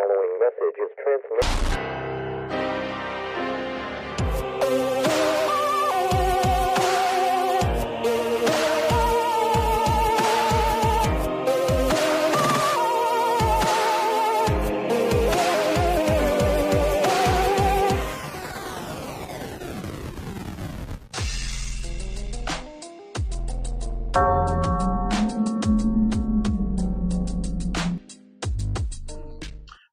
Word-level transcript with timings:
following 0.00 0.38
message 0.40 0.76
is 0.80 0.90
transmitted. 0.96 1.99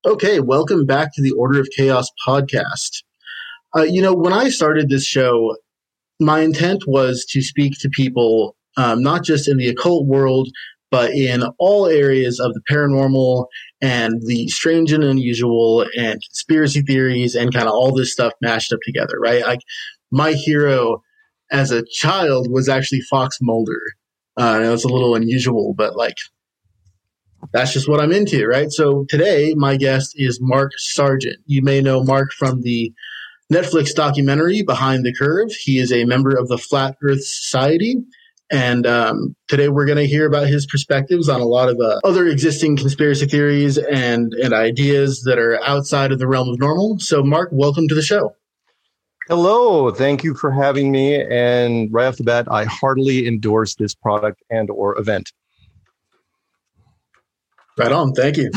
Okay, 0.08 0.40
welcome 0.40 0.86
back 0.86 1.14
to 1.14 1.22
the 1.22 1.32
Order 1.32 1.60
of 1.60 1.68
Chaos 1.76 2.10
podcast. 2.26 3.04
Uh, 3.76 3.82
you 3.82 4.02
know, 4.02 4.14
when 4.14 4.32
I 4.32 4.48
started 4.48 4.88
this 4.88 5.06
show, 5.06 5.58
my 6.22 6.40
intent 6.40 6.84
was 6.88 7.26
to 7.32 7.42
speak 7.42 7.74
to 7.82 7.90
people 7.90 8.56
um, 8.78 9.04
not 9.04 9.26
just 9.26 9.50
in 9.50 9.58
the 9.58 9.68
occult 9.68 10.08
world, 10.08 10.48
but 10.92 11.12
in 11.12 11.44
all 11.60 11.88
areas 11.88 12.40
of 12.40 12.54
the 12.54 12.62
paranormal 12.72 13.48
and 13.82 14.22
the 14.26 14.48
strange 14.48 14.94
and 14.94 15.04
unusual 15.04 15.86
and 15.98 16.22
conspiracy 16.30 16.84
theories 16.84 17.36
and 17.36 17.54
kind 17.54 17.68
of 17.68 17.74
all 17.74 17.94
this 17.94 18.14
stuff 18.14 18.32
mashed 18.42 18.72
up 18.72 18.80
together, 18.86 19.20
right? 19.22 19.44
Like, 19.44 19.60
my 20.10 20.32
hero 20.32 21.04
as 21.52 21.72
a 21.72 21.84
child 21.92 22.50
was 22.50 22.70
actually 22.70 23.02
Fox 23.02 23.40
Mulder. 23.42 23.82
Uh, 24.38 24.62
it 24.64 24.70
was 24.70 24.86
a 24.86 24.90
little 24.90 25.16
unusual, 25.16 25.74
but 25.78 25.98
like, 25.98 26.16
that's 27.52 27.74
just 27.74 27.90
what 27.90 28.00
I'm 28.00 28.12
into, 28.12 28.46
right? 28.46 28.72
So 28.72 29.06
today, 29.10 29.54
my 29.56 29.78
guest 29.78 30.14
is 30.16 30.40
Mark 30.42 30.72
Sargent. 30.78 31.38
You 31.46 31.62
may 31.62 31.82
know 31.82 32.04
Mark 32.04 32.32
from 32.32 32.62
the 32.62 32.94
Netflix 33.52 33.94
documentary 33.94 34.64
Behind 34.64 35.06
the 35.06 35.14
Curve. 35.14 35.52
He 35.52 35.80
is 35.80 35.92
a 35.92 36.06
member 36.06 36.36
of 36.36 36.48
the 36.48 36.58
Flat 36.58 36.98
Earth 37.02 37.24
Society. 37.24 37.96
And 38.50 38.86
um, 38.88 39.36
today 39.48 39.68
we're 39.68 39.86
going 39.86 39.98
to 39.98 40.08
hear 40.08 40.26
about 40.26 40.48
his 40.48 40.66
perspectives 40.66 41.28
on 41.28 41.42
a 41.42 41.46
lot 41.46 41.70
of 41.70 41.80
uh, 41.82 42.00
other 42.06 42.28
existing 42.28 42.78
conspiracy 42.78 43.26
theories 43.26 43.78
and, 43.78 44.34
and 44.34 44.54
ideas 44.54 45.24
that 45.24 45.38
are 45.38 45.62
outside 45.64 46.12
of 46.12 46.20
the 46.20 46.28
realm 46.28 46.48
of 46.50 46.60
normal. 46.60 46.98
So, 47.00 47.24
Mark, 47.24 47.50
welcome 47.52 47.88
to 47.90 47.96
the 47.96 48.02
show. 48.02 48.36
Hello, 49.28 49.92
thank 49.92 50.24
you 50.24 50.34
for 50.34 50.52
having 50.52 50.92
me. 50.92 51.22
And 51.22 51.92
right 51.92 52.06
off 52.06 52.16
the 52.16 52.24
bat, 52.24 52.48
I 52.50 52.64
heartily 52.64 53.28
endorse 53.28 53.76
this 53.76 53.94
product 53.94 54.42
and 54.50 54.70
or 54.70 54.98
event. 54.98 55.34
Right 57.78 57.92
on. 57.92 58.14
Thank 58.14 58.38
you. 58.38 58.50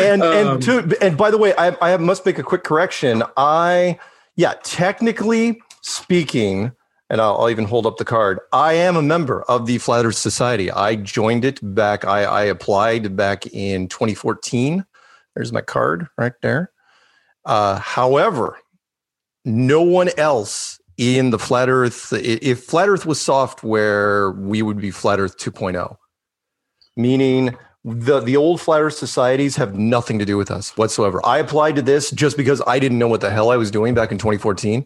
and 0.00 0.22
Um, 0.22 0.32
and 0.32 0.62
to 0.62 0.96
and 1.02 1.16
by 1.16 1.30
the 1.30 1.38
way, 1.38 1.54
I 1.58 1.76
I 1.80 1.96
must 1.98 2.24
make 2.24 2.38
a 2.38 2.42
quick 2.42 2.64
correction. 2.64 3.22
I 3.36 3.98
yeah, 4.36 4.54
technically 4.62 5.60
speaking, 5.82 6.72
and 7.10 7.20
I'll, 7.20 7.36
I'll 7.38 7.50
even 7.50 7.66
hold 7.66 7.86
up 7.86 7.98
the 7.98 8.04
card. 8.04 8.40
I 8.52 8.72
am 8.74 8.96
a 8.96 9.02
member 9.02 9.42
of 9.42 9.66
the 9.66 9.78
Flat 9.78 10.06
Earth 10.06 10.16
Society. 10.16 10.70
I 10.70 10.96
joined 10.96 11.44
it 11.44 11.60
back. 11.74 12.04
I, 12.04 12.24
I 12.24 12.42
applied 12.44 13.14
back 13.14 13.46
in 13.48 13.88
2014. 13.88 14.84
There's 15.34 15.52
my 15.52 15.60
card 15.60 16.06
right 16.16 16.32
there. 16.42 16.72
Uh, 17.44 17.78
however, 17.78 18.58
no 19.44 19.82
one 19.82 20.08
else 20.16 20.80
in 20.96 21.30
the 21.30 21.38
Flat 21.38 21.68
Earth. 21.68 22.12
If 22.12 22.64
Flat 22.64 22.88
Earth 22.88 23.04
was 23.04 23.20
software, 23.20 24.32
we 24.32 24.62
would 24.62 24.80
be 24.80 24.90
Flat 24.90 25.20
Earth 25.20 25.36
2.0 25.38 25.96
meaning 26.96 27.56
the 27.86 28.18
the 28.18 28.36
old 28.36 28.60
earth 28.68 28.94
societies 28.94 29.54
have 29.54 29.78
nothing 29.78 30.18
to 30.18 30.24
do 30.24 30.36
with 30.36 30.50
us 30.50 30.76
whatsoever. 30.76 31.24
I 31.24 31.38
applied 31.38 31.76
to 31.76 31.82
this 31.82 32.10
just 32.10 32.36
because 32.36 32.60
i 32.66 32.80
didn't 32.80 32.98
know 32.98 33.06
what 33.06 33.20
the 33.20 33.30
hell 33.30 33.50
i 33.50 33.56
was 33.56 33.70
doing 33.70 33.94
back 33.94 34.10
in 34.10 34.18
2014 34.18 34.84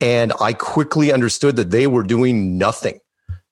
and 0.00 0.32
i 0.40 0.54
quickly 0.54 1.12
understood 1.12 1.56
that 1.56 1.70
they 1.70 1.86
were 1.86 2.02
doing 2.02 2.56
nothing. 2.56 3.00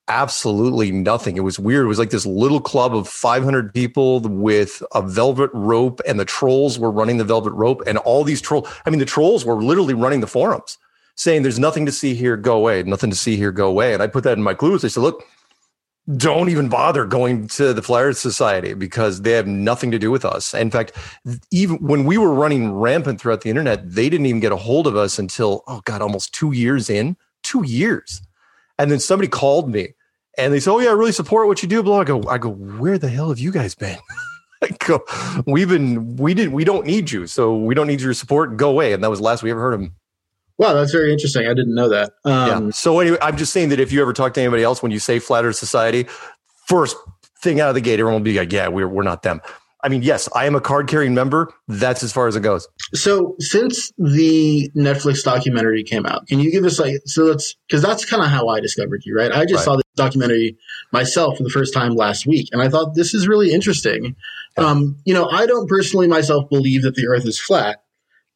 Absolutely 0.07 0.91
nothing. 0.91 1.37
It 1.37 1.41
was 1.41 1.59
weird. 1.59 1.85
It 1.85 1.89
was 1.89 1.99
like 1.99 2.09
this 2.09 2.25
little 2.25 2.59
club 2.59 2.95
of 2.95 3.07
500 3.07 3.71
people 3.71 4.19
with 4.19 4.81
a 4.93 5.01
velvet 5.01 5.51
rope 5.53 6.01
and 6.07 6.19
the 6.19 6.25
trolls 6.25 6.79
were 6.79 6.91
running 6.91 7.17
the 7.17 7.23
velvet 7.23 7.51
rope 7.51 7.83
and 7.85 7.99
all 7.99 8.23
these 8.23 8.41
trolls 8.41 8.67
i 8.87 8.89
mean 8.89 8.99
the 8.99 9.05
trolls 9.05 9.45
were 9.45 9.61
literally 9.61 9.93
running 9.93 10.21
the 10.21 10.27
forums 10.27 10.79
saying 11.15 11.43
there's 11.43 11.59
nothing 11.59 11.85
to 11.85 11.91
see 11.91 12.15
here 12.15 12.35
go 12.35 12.57
away. 12.57 12.81
Nothing 12.81 13.11
to 13.11 13.15
see 13.15 13.35
here 13.35 13.51
go 13.51 13.67
away. 13.67 13.93
And 13.93 14.01
i 14.01 14.07
put 14.07 14.23
that 14.23 14.37
in 14.37 14.43
my 14.43 14.55
clues. 14.55 14.83
I 14.83 14.87
said 14.87 15.01
look 15.01 15.23
don't 16.17 16.49
even 16.49 16.67
bother 16.67 17.05
going 17.05 17.47
to 17.47 17.73
the 17.73 17.81
Flyers 17.81 18.17
Society 18.17 18.73
because 18.73 19.21
they 19.21 19.31
have 19.31 19.47
nothing 19.47 19.91
to 19.91 19.99
do 19.99 20.09
with 20.09 20.25
us. 20.25 20.53
In 20.53 20.71
fact, 20.71 20.93
even 21.51 21.77
when 21.77 22.05
we 22.05 22.17
were 22.17 22.33
running 22.33 22.73
rampant 22.73 23.21
throughout 23.21 23.41
the 23.41 23.49
internet, 23.49 23.89
they 23.89 24.09
didn't 24.09 24.25
even 24.25 24.41
get 24.41 24.51
a 24.51 24.57
hold 24.57 24.87
of 24.87 24.95
us 24.95 25.19
until, 25.19 25.63
oh 25.67 25.81
God, 25.85 26.01
almost 26.01 26.33
two 26.33 26.51
years 26.53 26.89
in, 26.89 27.15
two 27.43 27.63
years. 27.65 28.21
And 28.79 28.89
then 28.89 28.99
somebody 28.99 29.27
called 29.27 29.69
me 29.69 29.89
and 30.37 30.51
they 30.51 30.59
said, 30.59 30.71
Oh, 30.71 30.79
yeah, 30.79 30.89
I 30.89 30.93
really 30.93 31.11
support 31.11 31.47
what 31.47 31.61
you 31.61 31.69
do. 31.69 31.83
Blah. 31.83 31.99
I 31.99 32.03
go, 32.03 32.23
I 32.27 32.37
go, 32.37 32.49
where 32.49 32.97
the 32.97 33.09
hell 33.09 33.29
have 33.29 33.39
you 33.39 33.51
guys 33.51 33.75
been? 33.75 33.99
I 34.63 34.69
go, 34.79 35.03
we've 35.45 35.69
been, 35.69 36.15
we 36.17 36.33
didn't, 36.33 36.53
we 36.53 36.63
don't 36.63 36.85
need 36.85 37.11
you. 37.11 37.27
So 37.27 37.55
we 37.55 37.75
don't 37.75 37.87
need 37.87 38.01
your 38.01 38.13
support. 38.13 38.57
Go 38.57 38.69
away. 38.69 38.93
And 38.93 39.03
that 39.03 39.09
was 39.09 39.19
the 39.19 39.25
last 39.25 39.43
we 39.43 39.51
ever 39.51 39.61
heard 39.61 39.73
of 39.73 39.81
them. 39.81 39.95
Wow, 40.57 40.73
that's 40.73 40.91
very 40.91 41.11
interesting. 41.11 41.45
I 41.45 41.53
didn't 41.53 41.75
know 41.75 41.89
that. 41.89 42.13
Um, 42.25 42.65
yeah. 42.65 42.71
So 42.71 42.99
anyway, 42.99 43.17
I'm 43.21 43.37
just 43.37 43.53
saying 43.53 43.69
that 43.69 43.79
if 43.79 43.91
you 43.91 44.01
ever 44.01 44.13
talk 44.13 44.33
to 44.35 44.41
anybody 44.41 44.63
else 44.63 44.81
when 44.83 44.91
you 44.91 44.99
say 44.99 45.19
Flat 45.19 45.45
Earth 45.45 45.55
Society, 45.57 46.07
first 46.67 46.95
thing 47.41 47.59
out 47.59 47.69
of 47.69 47.75
the 47.75 47.81
gate, 47.81 47.99
everyone 47.99 48.13
will 48.13 48.19
be 48.25 48.37
like, 48.37 48.51
"Yeah, 48.51 48.67
we're 48.67 48.87
we're 48.87 49.03
not 49.03 49.23
them." 49.23 49.41
I 49.83 49.89
mean, 49.89 50.03
yes, 50.03 50.29
I 50.35 50.45
am 50.45 50.53
a 50.53 50.61
card 50.61 50.87
carrying 50.87 51.15
member. 51.15 51.51
That's 51.67 52.03
as 52.03 52.13
far 52.13 52.27
as 52.27 52.35
it 52.35 52.41
goes. 52.41 52.67
So 52.93 53.35
since 53.39 53.91
the 53.97 54.69
Netflix 54.75 55.23
documentary 55.23 55.81
came 55.83 56.05
out, 56.05 56.27
can 56.27 56.39
you 56.39 56.51
give 56.51 56.65
us 56.65 56.79
like 56.79 56.97
so 57.05 57.23
let's 57.23 57.55
because 57.67 57.81
that's 57.81 58.05
kind 58.05 58.21
of 58.21 58.29
how 58.29 58.47
I 58.47 58.59
discovered 58.59 59.01
you, 59.05 59.15
right? 59.15 59.31
I 59.31 59.43
just 59.45 59.55
Right. 59.55 59.65
saw 59.65 59.75
the 59.77 59.83
documentary 59.95 60.55
myself 60.91 61.37
for 61.37 61.43
the 61.43 61.49
first 61.49 61.73
time 61.73 61.95
last 61.95 62.27
week, 62.27 62.49
and 62.51 62.61
I 62.61 62.69
thought 62.69 62.93
this 62.93 63.13
is 63.15 63.27
really 63.27 63.51
interesting. 63.51 64.15
Yeah. 64.57 64.65
Um, 64.65 64.97
you 65.05 65.13
know, 65.15 65.27
I 65.29 65.45
don't 65.47 65.67
personally 65.67 66.07
myself 66.07 66.47
believe 66.49 66.83
that 66.83 66.93
the 66.95 67.07
Earth 67.07 67.25
is 67.25 67.39
flat, 67.39 67.80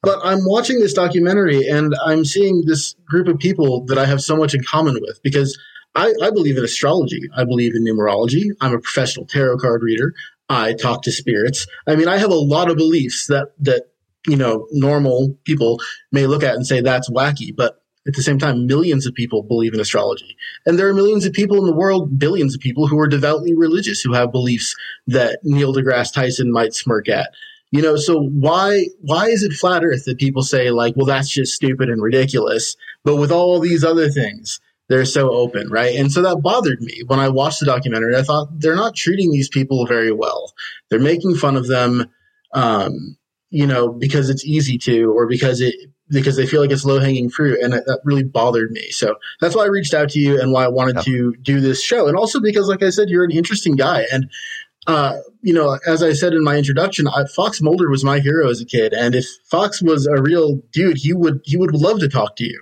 but 0.06 0.20
I'm 0.24 0.46
watching 0.46 0.80
this 0.80 0.94
documentary 0.94 1.68
and 1.68 1.94
I'm 2.06 2.24
seeing 2.24 2.64
this 2.66 2.96
group 3.06 3.28
of 3.28 3.40
people 3.40 3.86
that 3.88 3.98
I 3.98 4.06
have 4.06 4.22
so 4.22 4.36
much 4.38 4.54
in 4.54 4.64
common 4.64 5.00
with 5.02 5.20
because 5.24 5.58
I, 5.96 6.14
I 6.22 6.30
believe 6.30 6.58
in 6.58 6.64
astrology. 6.64 7.22
I 7.36 7.46
believe 7.46 7.74
in 7.76 7.84
numerology. 7.84 8.50
I'm 8.62 8.74
a 8.74 8.80
professional 8.80 9.26
tarot 9.26 9.58
card 9.58 9.82
reader. 9.82 10.14
I 10.50 10.74
talk 10.74 11.02
to 11.04 11.12
spirits. 11.12 11.66
I 11.88 11.96
mean, 11.96 12.08
I 12.08 12.18
have 12.18 12.30
a 12.30 12.36
lot 12.36 12.70
of 12.70 12.78
beliefs 12.78 13.28
that 13.28 13.54
that 13.62 13.84
you 14.28 14.36
know 14.36 14.68
normal 14.72 15.36
people 15.44 15.80
may 16.12 16.28
look 16.28 16.44
at 16.44 16.56
and 16.56 16.68
say 16.68 16.82
that's 16.82 17.10
wacky, 17.10 17.56
but 17.56 17.82
at 18.08 18.14
the 18.14 18.22
same 18.22 18.38
time, 18.38 18.68
millions 18.68 19.08
of 19.08 19.16
people 19.16 19.42
believe 19.42 19.74
in 19.74 19.80
astrology, 19.80 20.38
and 20.66 20.78
there 20.78 20.88
are 20.88 20.94
millions 20.94 21.26
of 21.26 21.34
people 21.34 21.58
in 21.58 21.66
the 21.66 21.76
world, 21.76 22.20
billions 22.20 22.54
of 22.54 22.62
people 22.62 22.88
who 22.88 23.00
are 23.00 23.08
devoutly 23.08 23.56
religious 23.56 24.02
who 24.02 24.14
have 24.14 24.32
beliefs 24.32 24.76
that 25.08 25.40
Neil 25.44 25.74
deGrasse 25.74 26.14
Tyson 26.14 26.52
might 26.52 26.76
smirk 26.76 27.10
at. 27.10 27.30
You 27.76 27.82
know, 27.82 27.98
so 27.98 28.22
why 28.22 28.86
why 29.02 29.26
is 29.28 29.44
it 29.44 29.52
flat 29.52 29.84
Earth 29.84 30.06
that 30.06 30.18
people 30.18 30.44
say 30.44 30.72
like, 30.72 30.96
well, 30.96 31.06
that's 31.06 31.28
just 31.30 31.54
stupid 31.54 31.90
and 31.90 32.02
ridiculous, 32.02 32.78
but 33.04 33.18
with 33.18 33.32
all 33.34 33.60
these 33.60 33.84
other 33.84 34.08
things, 34.10 34.62
they're 34.88 35.04
so 35.04 35.30
open, 35.30 35.68
right? 35.70 35.94
And 35.94 36.10
so 36.10 36.22
that 36.22 36.42
bothered 36.42 36.80
me 36.80 37.02
when 37.08 37.20
I 37.20 37.28
watched 37.28 37.60
the 37.60 37.66
documentary. 37.66 38.16
I 38.16 38.22
thought 38.22 38.48
they're 38.62 38.78
not 38.78 38.96
treating 38.96 39.30
these 39.30 39.50
people 39.50 39.86
very 39.88 40.14
well. 40.14 40.54
They're 40.90 41.00
making 41.00 41.36
fun 41.36 41.58
of 41.58 41.68
them, 41.68 42.10
um, 42.54 43.18
you 43.50 43.68
know, 43.68 43.90
because 43.90 44.30
it's 44.30 44.46
easy 44.46 44.78
to, 44.78 45.12
or 45.12 45.28
because 45.28 45.60
it 45.60 45.76
because 46.10 46.38
they 46.38 46.46
feel 46.46 46.62
like 46.62 46.72
it's 46.72 46.86
low 46.86 47.00
hanging 47.00 47.30
fruit, 47.30 47.60
and 47.62 47.74
that, 47.74 47.86
that 47.88 48.00
really 48.06 48.24
bothered 48.24 48.72
me. 48.72 48.90
So 48.92 49.16
that's 49.42 49.54
why 49.54 49.64
I 49.64 49.68
reached 49.68 49.94
out 49.94 50.10
to 50.12 50.20
you 50.20 50.40
and 50.40 50.54
why 50.54 50.64
I 50.64 50.70
wanted 50.70 50.96
Yeah. 50.98 51.02
to 51.02 51.36
do 51.42 51.60
this 51.60 51.84
show, 51.84 52.08
and 52.08 52.16
also 52.16 52.40
because, 52.40 52.70
like 52.70 52.84
I 52.84 52.90
said, 52.92 53.10
you're 53.10 53.26
an 53.26 53.32
interesting 53.32 53.76
guy, 53.76 54.06
and 54.14 54.30
uh, 54.88 55.18
you 55.42 55.54
know, 55.54 55.78
as 55.88 56.02
I 56.04 56.14
said 56.14 56.34
in 56.34 56.44
my 56.44 56.56
introduction, 56.58 57.08
I, 57.08 57.26
Fox 57.36 57.62
Mulder 57.62 57.90
was 57.90 58.04
my 58.04 58.20
hero 58.20 58.50
as 58.50 58.62
a 58.62 58.66
kid, 58.66 58.94
and 58.94 59.16
if 59.16 59.26
Fox 59.46 59.82
was 59.82 60.06
a 60.08 60.22
real 60.22 60.62
dude, 60.72 60.98
he 60.98 61.14
would 61.14 61.42
he 61.44 61.58
would 61.58 61.74
love 61.74 62.00
to 62.00 62.08
talk 62.10 62.36
to 62.38 62.44
you. 62.46 62.62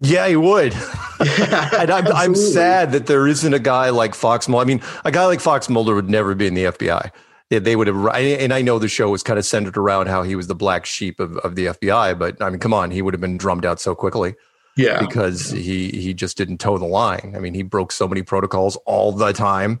Yeah, 0.00 0.28
he 0.28 0.36
would. 0.36 0.74
and 1.20 1.90
I'm, 1.90 2.06
I'm 2.08 2.34
sad 2.34 2.92
that 2.92 3.06
there 3.06 3.26
isn't 3.26 3.52
a 3.52 3.58
guy 3.58 3.90
like 3.90 4.14
Fox 4.14 4.48
Mulder. 4.48 4.62
I 4.62 4.66
mean, 4.66 4.82
a 5.04 5.10
guy 5.12 5.26
like 5.26 5.40
Fox 5.40 5.68
Mulder 5.68 5.94
would 5.94 6.08
never 6.08 6.34
be 6.34 6.46
in 6.46 6.54
the 6.54 6.64
FBI. 6.64 7.10
They- 7.50 7.58
They 7.58 7.76
would 7.76 7.86
have, 7.88 8.06
and 8.06 8.54
I 8.54 8.62
know 8.62 8.78
the 8.78 8.88
show 8.88 9.10
was 9.10 9.22
kind 9.22 9.38
of 9.38 9.44
centered 9.44 9.76
around 9.76 10.06
how 10.06 10.22
he 10.22 10.36
was 10.36 10.46
the 10.46 10.54
black 10.54 10.86
sheep 10.86 11.18
of, 11.20 11.36
of 11.38 11.54
the 11.56 11.66
FBI, 11.66 12.18
but 12.18 12.40
I 12.40 12.48
mean, 12.48 12.60
come 12.60 12.72
on, 12.72 12.90
he 12.92 13.02
would 13.02 13.12
have 13.12 13.20
been 13.20 13.36
drummed 13.36 13.66
out 13.66 13.80
so 13.80 13.94
quickly 13.94 14.36
Yeah, 14.76 15.00
because 15.00 15.50
he 15.50 15.88
he 15.90 16.14
just 16.14 16.36
didn't 16.38 16.58
toe 16.58 16.78
the 16.78 16.86
line. 16.86 17.34
I 17.36 17.40
mean, 17.40 17.52
he 17.54 17.62
broke 17.64 17.90
so 17.92 18.06
many 18.08 18.22
protocols 18.22 18.76
all 18.86 19.10
the 19.12 19.32
time. 19.32 19.80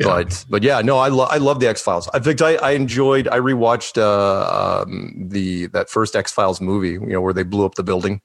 Yeah. 0.00 0.06
But 0.06 0.46
but 0.48 0.62
yeah, 0.62 0.80
no, 0.80 0.96
I 0.96 1.08
love 1.08 1.28
I 1.30 1.36
love 1.36 1.60
the 1.60 1.68
X 1.68 1.82
Files. 1.82 2.08
In 2.14 2.22
fact, 2.22 2.40
I, 2.40 2.54
I 2.56 2.70
enjoyed. 2.70 3.28
I 3.28 3.38
rewatched 3.38 3.98
uh, 3.98 4.82
um, 4.82 5.12
the 5.28 5.66
that 5.68 5.90
first 5.90 6.16
X 6.16 6.32
Files 6.32 6.60
movie. 6.60 6.92
You 6.92 7.06
know, 7.06 7.20
where 7.20 7.34
they 7.34 7.42
blew 7.42 7.66
up 7.66 7.74
the 7.74 7.82
building, 7.82 8.22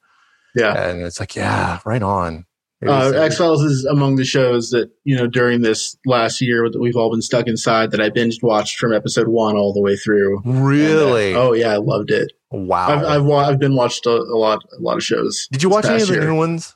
yeah. 0.55 0.73
and 0.73 1.01
it's 1.01 1.19
like, 1.19 1.35
yeah, 1.35 1.79
right 1.85 2.01
on. 2.01 2.45
Uh, 2.85 3.11
X 3.15 3.37
Files 3.37 3.61
is 3.63 3.83
among 3.85 4.15
the 4.15 4.23
shows 4.23 4.69
that 4.69 4.89
you 5.03 5.17
know 5.17 5.27
during 5.27 5.61
this 5.61 5.97
last 6.05 6.39
year 6.39 6.69
that 6.69 6.79
we've 6.79 6.95
all 6.95 7.11
been 7.11 7.21
stuck 7.21 7.47
inside 7.47 7.91
that 7.91 7.99
I 7.99 8.09
binge 8.09 8.41
watched 8.41 8.77
from 8.77 8.93
episode 8.93 9.27
one 9.27 9.57
all 9.57 9.73
the 9.73 9.81
way 9.81 9.97
through. 9.97 10.41
really? 10.45 11.29
And, 11.29 11.37
uh, 11.37 11.41
oh 11.41 11.53
yeah, 11.53 11.73
I 11.73 11.77
loved 11.77 12.11
it. 12.11 12.31
wow. 12.51 12.87
I've 12.87 13.03
I've, 13.03 13.29
I've 13.29 13.59
been 13.59 13.75
watched 13.75 14.05
a, 14.05 14.11
a 14.11 14.37
lot 14.37 14.63
a 14.77 14.81
lot 14.81 14.97
of 14.97 15.03
shows. 15.03 15.47
Did 15.51 15.63
you 15.63 15.69
watch 15.69 15.85
any 15.85 16.01
of 16.01 16.07
the 16.07 16.13
year. 16.13 16.25
new 16.25 16.35
ones? 16.35 16.74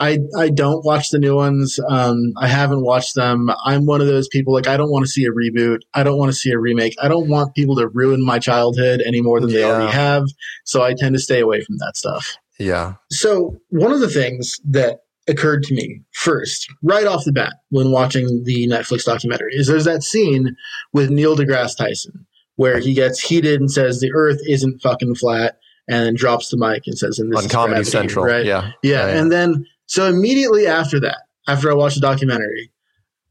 I 0.00 0.18
I 0.36 0.48
don't 0.50 0.84
watch 0.84 1.10
the 1.10 1.18
new 1.18 1.36
ones. 1.36 1.78
Um, 1.88 2.32
I 2.36 2.48
haven't 2.48 2.82
watched 2.82 3.14
them. 3.14 3.50
I'm 3.64 3.86
one 3.86 4.00
of 4.00 4.06
those 4.06 4.26
people 4.28 4.52
like 4.52 4.66
I 4.66 4.76
don't 4.76 4.90
want 4.90 5.04
to 5.04 5.10
see 5.10 5.24
a 5.24 5.30
reboot. 5.30 5.78
I 5.94 6.02
don't 6.02 6.18
want 6.18 6.30
to 6.30 6.36
see 6.36 6.50
a 6.50 6.58
remake. 6.58 6.94
I 7.00 7.08
don't 7.08 7.28
want 7.28 7.54
people 7.54 7.76
to 7.76 7.88
ruin 7.88 8.24
my 8.24 8.38
childhood 8.38 9.02
any 9.06 9.20
more 9.22 9.40
than 9.40 9.50
they 9.50 9.60
Yeah. 9.60 9.66
already 9.66 9.92
have. 9.92 10.24
So 10.64 10.82
I 10.82 10.94
tend 10.94 11.14
to 11.14 11.20
stay 11.20 11.40
away 11.40 11.60
from 11.62 11.76
that 11.78 11.92
stuff. 11.96 12.36
Yeah. 12.58 12.94
So 13.10 13.56
one 13.70 13.92
of 13.92 14.00
the 14.00 14.08
things 14.10 14.60
that 14.68 15.00
occurred 15.28 15.62
to 15.64 15.74
me 15.74 16.00
first, 16.12 16.66
right 16.82 17.06
off 17.06 17.24
the 17.24 17.32
bat, 17.32 17.54
when 17.70 17.90
watching 17.92 18.42
the 18.44 18.66
Netflix 18.68 19.04
documentary, 19.04 19.54
is 19.54 19.66
there's 19.68 19.84
that 19.86 20.02
scene 20.02 20.54
with 20.92 21.08
Neil 21.10 21.36
deGrasse 21.36 21.76
Tyson 21.76 22.26
where 22.56 22.78
he 22.78 22.94
gets 22.94 23.18
heated 23.20 23.60
and 23.60 23.70
says 23.70 24.00
the 24.00 24.12
Earth 24.14 24.38
isn't 24.48 24.80
fucking 24.82 25.14
flat, 25.16 25.56
and 25.88 26.04
then 26.06 26.14
drops 26.14 26.48
the 26.50 26.56
mic 26.56 26.82
and 26.86 26.96
says, 26.96 27.18
"And 27.18 27.32
this 27.32 27.38
On 27.40 27.44
is 27.46 27.50
Comedy 27.50 27.72
gravity," 27.74 27.90
Central. 27.90 28.24
right? 28.24 28.44
Yeah. 28.46 28.70
Yeah, 28.82 29.06
Right. 29.06 29.16
and 29.16 29.32
then 29.32 29.64
so 29.86 30.06
immediately 30.08 30.66
after 30.66 31.00
that, 31.00 31.18
after 31.46 31.70
I 31.70 31.74
watched 31.74 31.96
the 31.96 32.00
documentary, 32.00 32.70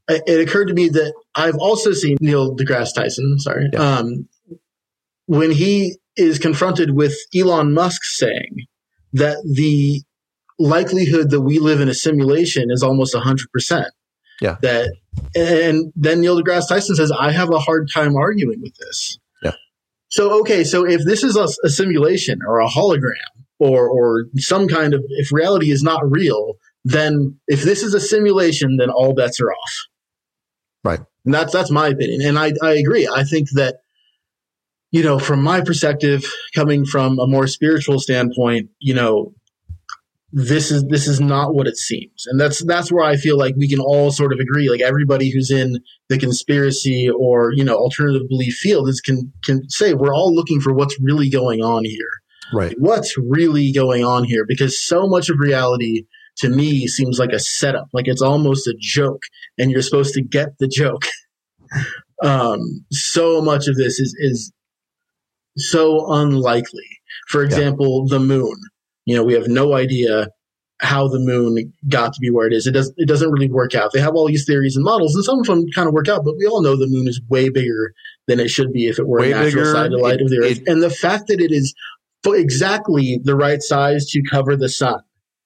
it, 0.08 0.40
occurred 0.48 0.68
to 0.68 0.74
me 0.74 0.88
that 0.90 1.14
I've 1.34 1.56
also 1.56 1.92
seen 1.92 2.16
Neil 2.20 2.54
deGrasse 2.56 2.94
Tyson. 2.94 3.38
Sorry, 3.38 3.68
Yeah. 3.72 3.98
um, 3.98 4.28
when 5.26 5.50
he 5.50 5.96
is 6.16 6.38
confronted 6.38 6.90
with 6.94 7.16
Elon 7.34 7.72
Musk 7.72 8.02
saying 8.04 8.66
that 9.14 9.38
the 9.50 10.02
likelihood 10.58 11.30
that 11.30 11.40
we 11.40 11.58
live 11.58 11.80
in 11.80 11.88
a 11.88 11.94
simulation 11.94 12.70
is 12.70 12.82
almost 12.82 13.16
hundred 13.16 13.50
percent. 13.52 13.88
Yeah. 14.40 14.56
That, 14.62 14.94
and 15.34 15.92
then 15.96 16.20
Neil 16.20 16.40
deGrasse 16.40 16.68
Tyson 16.68 16.96
says, 16.96 17.10
"I 17.10 17.30
have 17.32 17.50
a 17.50 17.58
hard 17.58 17.88
time 17.92 18.14
arguing 18.16 18.60
with 18.60 18.74
this." 18.76 19.18
Yeah. 19.42 19.52
So 20.08 20.40
okay, 20.40 20.64
so 20.64 20.84
if 20.86 21.04
this 21.04 21.24
is 21.24 21.36
a, 21.36 21.46
a 21.64 21.70
simulation 21.70 22.40
or 22.46 22.60
a 22.60 22.66
hologram 22.68 23.43
or 23.58 23.88
or 23.88 24.26
some 24.36 24.68
kind 24.68 24.94
of 24.94 25.02
if 25.10 25.32
reality 25.32 25.70
is 25.70 25.82
not 25.82 26.02
real, 26.10 26.54
then 26.84 27.38
if 27.46 27.62
this 27.62 27.82
is 27.82 27.94
a 27.94 28.00
simulation, 28.00 28.76
then 28.78 28.90
all 28.90 29.14
bets 29.14 29.40
are 29.40 29.50
off. 29.52 29.72
Right. 30.82 31.00
And 31.24 31.32
that's 31.32 31.52
that's 31.52 31.70
my 31.70 31.88
opinion, 31.88 32.20
and 32.22 32.38
I 32.38 32.52
I 32.62 32.72
agree. 32.72 33.08
I 33.08 33.24
think 33.24 33.48
that 33.54 33.76
you 34.90 35.02
know, 35.02 35.18
from 35.18 35.42
my 35.42 35.60
perspective, 35.60 36.24
coming 36.54 36.84
from 36.84 37.18
a 37.18 37.26
more 37.26 37.48
spiritual 37.48 37.98
standpoint, 37.98 38.70
you 38.78 38.94
know, 38.94 39.34
this 40.30 40.70
is 40.70 40.84
this 40.84 41.08
is 41.08 41.20
not 41.20 41.54
what 41.54 41.66
it 41.66 41.76
seems, 41.78 42.26
and 42.26 42.38
that's 42.38 42.62
that's 42.64 42.92
where 42.92 43.04
I 43.04 43.16
feel 43.16 43.38
like 43.38 43.54
we 43.56 43.68
can 43.68 43.80
all 43.80 44.10
sort 44.10 44.32
of 44.32 44.38
agree. 44.38 44.68
Like 44.68 44.82
everybody 44.82 45.32
who's 45.32 45.50
in 45.50 45.78
the 46.10 46.18
conspiracy 46.18 47.08
or 47.08 47.52
you 47.54 47.64
know 47.64 47.76
alternative 47.76 48.28
belief 48.28 48.54
field 48.54 48.88
is 48.88 49.00
can 49.00 49.32
can 49.42 49.68
say 49.70 49.94
we're 49.94 50.14
all 50.14 50.34
looking 50.34 50.60
for 50.60 50.74
what's 50.74 51.00
really 51.00 51.30
going 51.30 51.62
on 51.62 51.84
here 51.84 52.10
Right. 52.54 52.74
what's 52.78 53.16
really 53.18 53.72
going 53.72 54.04
on 54.04 54.24
here? 54.24 54.44
Because 54.46 54.80
so 54.80 55.06
much 55.06 55.28
of 55.28 55.38
reality 55.38 56.04
to 56.38 56.48
me 56.48 56.86
seems 56.88 57.18
like 57.18 57.30
a 57.32 57.38
setup. 57.38 57.86
Like 57.92 58.08
it's 58.08 58.22
almost 58.22 58.66
a 58.66 58.74
joke 58.78 59.22
and 59.58 59.70
you're 59.70 59.82
supposed 59.82 60.14
to 60.14 60.22
get 60.22 60.58
the 60.58 60.68
joke. 60.68 61.02
Um, 62.22 62.84
so 62.92 63.42
much 63.42 63.66
of 63.66 63.76
this 63.76 63.98
is 63.98 64.14
is 64.18 64.52
so 65.56 66.10
unlikely. 66.12 66.86
For 67.28 67.42
example 67.42 68.06
the 68.06 68.20
moon. 68.20 68.54
You 69.04 69.16
know 69.16 69.24
we 69.24 69.34
have 69.34 69.48
no 69.48 69.74
idea 69.74 70.28
how 70.80 71.08
the 71.08 71.18
moon 71.18 71.72
got 71.88 72.12
to 72.14 72.20
be 72.20 72.30
where 72.30 72.46
it 72.46 72.52
is. 72.52 72.66
It 72.66 72.72
doesn't 72.72 72.94
it 72.96 73.08
doesn't 73.08 73.30
really 73.30 73.50
work 73.50 73.74
out. 73.74 73.92
They 73.92 74.00
have 74.00 74.14
all 74.14 74.26
these 74.26 74.44
theories 74.46 74.76
and 74.76 74.84
models 74.84 75.14
and 75.14 75.24
some 75.24 75.40
of 75.40 75.46
them 75.46 75.64
kind 75.74 75.88
of 75.88 75.94
work 75.94 76.08
out 76.08 76.24
but 76.24 76.36
we 76.36 76.46
all 76.46 76.62
know 76.62 76.76
the 76.76 76.86
moon 76.86 77.08
is 77.08 77.20
way 77.28 77.48
bigger 77.48 77.92
than 78.28 78.40
it 78.40 78.48
should 78.48 78.72
be 78.72 78.86
if 78.86 78.98
it 78.98 79.06
were 79.06 79.20
Way 79.20 79.32
a 79.32 79.34
natural 79.34 79.64
bigger. 79.64 79.72
satellite 79.72 80.20
of 80.22 80.30
the 80.30 80.38
earth. 80.38 80.60
It- 80.60 80.68
and 80.68 80.82
the 80.82 80.90
fact 80.90 81.24
that 81.28 81.40
it 81.40 81.52
is 81.52 81.74
exactly 82.32 83.20
the 83.22 83.36
right 83.36 83.62
size 83.62 84.06
to 84.10 84.22
cover 84.22 84.56
the 84.56 84.68
sun 84.68 85.00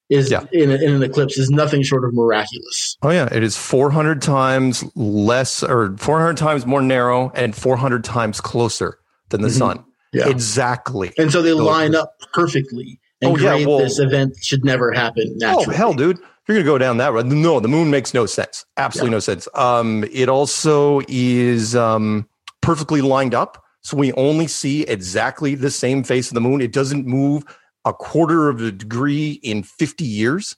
is 0.09 0.31
Yeah. 0.31 0.45
in, 0.51 0.71
a, 0.71 0.75
in 0.75 0.93
an 0.95 1.03
eclipse 1.03 1.37
is 1.37 1.49
nothing 1.51 1.83
short 1.83 2.03
of 2.03 2.13
miraculous. 2.13 2.97
Oh 3.03 3.11
yeah, 3.11 3.29
it 3.31 3.43
is 3.43 3.55
400 3.57 4.21
times 4.21 4.83
less 4.95 5.61
or 5.61 5.95
400 5.97 6.35
times 6.37 6.65
more 6.65 6.81
narrow 6.81 7.31
and 7.35 7.55
400 7.55 8.03
times 8.03 8.41
closer 8.41 8.97
than 9.29 9.41
the 9.41 9.49
Mhm. 9.49 9.57
sun. 9.57 9.83
Yeah. 10.11 10.27
Exactly. 10.27 11.11
And 11.19 11.31
so 11.31 11.41
they 11.43 11.53
line 11.53 11.93
up 11.93 12.13
perfectly 12.33 12.99
and 13.21 13.31
Oh, 13.33 13.37
yeah, 13.37 13.63
well- 13.67 13.79
this 13.79 13.99
event 13.99 14.33
should 14.41 14.65
never 14.65 14.91
happen 14.91 15.35
naturally. 15.37 15.65
Oh 15.67 15.71
hell, 15.71 15.93
dude! 15.93 16.17
You're 16.47 16.55
gonna 16.57 16.65
go 16.65 16.79
down 16.79 16.97
that 16.97 17.13
road. 17.13 17.27
No, 17.27 17.59
the 17.59 17.67
moon 17.67 17.91
makes 17.91 18.11
no 18.15 18.25
sense. 18.25 18.65
Absolutely 18.77 19.11
no 19.11 19.19
sense. 19.19 19.47
Um, 19.53 20.03
it 20.11 20.29
also 20.29 21.01
is 21.07 21.75
um, 21.75 22.27
perfectly 22.61 23.01
lined 23.01 23.35
up, 23.35 23.63
so 23.81 23.97
we 23.97 24.11
only 24.13 24.47
see 24.47 24.83
exactly 24.83 25.55
the 25.55 25.71
same 25.71 26.03
face 26.03 26.29
of 26.29 26.35
the 26.35 26.41
moon. 26.41 26.61
It 26.61 26.73
doesn't 26.73 27.05
move 27.05 27.43
a 27.85 27.93
quarter 27.93 28.49
of 28.49 28.61
a 28.61 28.71
degree 28.71 29.39
in 29.43 29.63
50 29.63 30.03
years. 30.03 30.55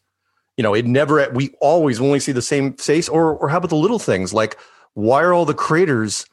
You 0.58 0.64
know, 0.64 0.74
it 0.74 0.86
never. 0.86 1.30
We 1.32 1.54
always 1.62 2.00
only 2.00 2.20
see 2.20 2.32
the 2.32 2.42
same 2.42 2.74
face. 2.74 3.08
Or, 3.08 3.36
or 3.36 3.50
how 3.50 3.58
about 3.58 3.70
the 3.70 3.76
little 3.76 4.00
things 4.00 4.34
like 4.34 4.58
why 4.94 5.24
are 5.24 5.34
all 5.34 5.46
the 5.46 5.54
craters 5.54 6.26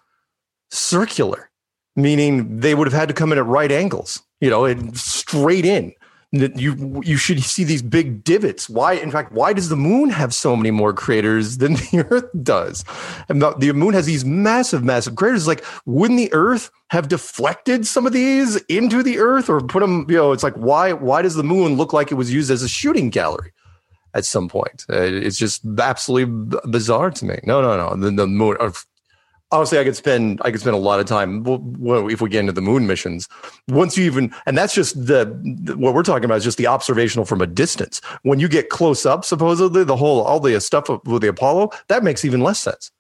circular? 0.71 1.51
Meaning 1.95 2.61
they 2.61 2.75
would 2.75 2.87
have 2.87 2.99
had 2.99 3.09
to 3.09 3.15
come 3.15 3.33
in 3.33 3.39
at 3.39 3.47
right 3.47 3.71
angles. 3.71 4.23
You 4.41 4.51
know, 4.51 4.65
and 4.65 4.97
straight 4.97 5.65
in 5.65 5.93
you 6.33 7.01
you 7.05 7.17
should 7.17 7.43
see 7.43 7.65
these 7.65 7.81
big 7.81 8.23
divots. 8.23 8.69
Why, 8.69 8.93
in 8.93 9.11
fact, 9.11 9.33
why 9.33 9.55
does 9.55 9.71
the 9.71 9.77
moon 9.77 10.11
have 10.11 10.35
so 10.35 10.57
many 10.57 10.71
more 10.71 10.93
craters 10.93 11.57
than 11.57 11.75
the 11.75 12.07
Earth 12.11 12.29
does? 12.43 12.85
And 13.31 13.41
the, 13.41 13.55
the 13.55 13.73
moon 13.73 13.95
has 13.95 14.05
these 14.05 14.25
massive, 14.27 14.85
massive 14.85 15.17
craters. 15.17 15.47
Like, 15.47 15.65
wouldn't 15.87 16.19
the 16.19 16.33
Earth 16.35 16.71
have 16.91 17.09
deflected 17.09 17.87
some 17.87 18.07
of 18.07 18.13
these 18.13 18.57
into 18.69 19.03
the 19.03 19.19
Earth 19.19 19.49
or 19.49 19.61
put 19.61 19.81
them? 19.81 20.05
You 20.09 20.17
know, 20.17 20.33
it's 20.33 20.43
like 20.43 20.55
why 20.55 20.93
why 20.93 21.23
does 21.23 21.35
the 21.35 21.45
moon 21.45 21.77
look 21.77 21.95
like 21.95 22.13
it 22.13 22.17
was 22.17 22.33
used 22.33 22.51
as 22.51 22.63
a 22.63 22.69
shooting 22.69 23.09
gallery? 23.09 23.53
At 24.15 24.25
some 24.25 24.49
point, 24.49 24.85
Uh, 24.91 25.03
it's 25.03 25.39
just 25.39 25.63
absolutely 25.79 26.59
bizarre 26.71 27.11
to 27.11 27.25
me. 27.25 27.39
No, 27.45 27.61
no, 27.61 27.77
no. 27.77 27.95
The, 27.95 28.11
the 28.11 28.27
moon. 28.27 28.57
Honestly, 29.51 29.79
I 29.79 29.85
could 29.85 29.97
spend 29.97 30.43
I 30.45 30.51
could 30.51 30.61
spend 30.61 30.77
a 30.77 30.79
lot 30.79 31.01
of 31.01 31.07
time. 31.07 31.43
Well, 31.43 32.09
if 32.09 32.21
we 32.21 32.29
get 32.29 32.41
into 32.41 32.53
the 32.53 32.61
moon 32.61 32.87
missions, 32.87 33.29
once 33.67 33.97
you 33.97 34.05
even 34.05 34.33
and 34.45 34.59
that's 34.59 34.75
just 34.75 34.95
the, 35.07 35.25
the- 35.65 35.77
what 35.77 35.95
we're 35.95 36.03
talking 36.03 36.27
about 36.27 36.37
is 36.37 36.45
just 36.45 36.59
the 36.59 36.67
observational 36.67 37.25
from 37.25 37.41
a 37.41 37.47
distance 37.47 38.01
when 38.23 38.41
you 38.41 38.49
get 38.49 38.69
close 38.69 39.07
up 39.07 39.25
supposedly 39.25 39.85
the 39.85 39.97
whole 39.97 40.21
all 40.23 40.39
the 40.39 40.61
stuff 40.61 40.89
with 41.07 41.23
the 41.23 41.29
apollo 41.29 41.71
that 41.89 42.05
makes 42.05 42.25
even 42.27 42.41
less 42.43 42.59
sense 42.61 42.91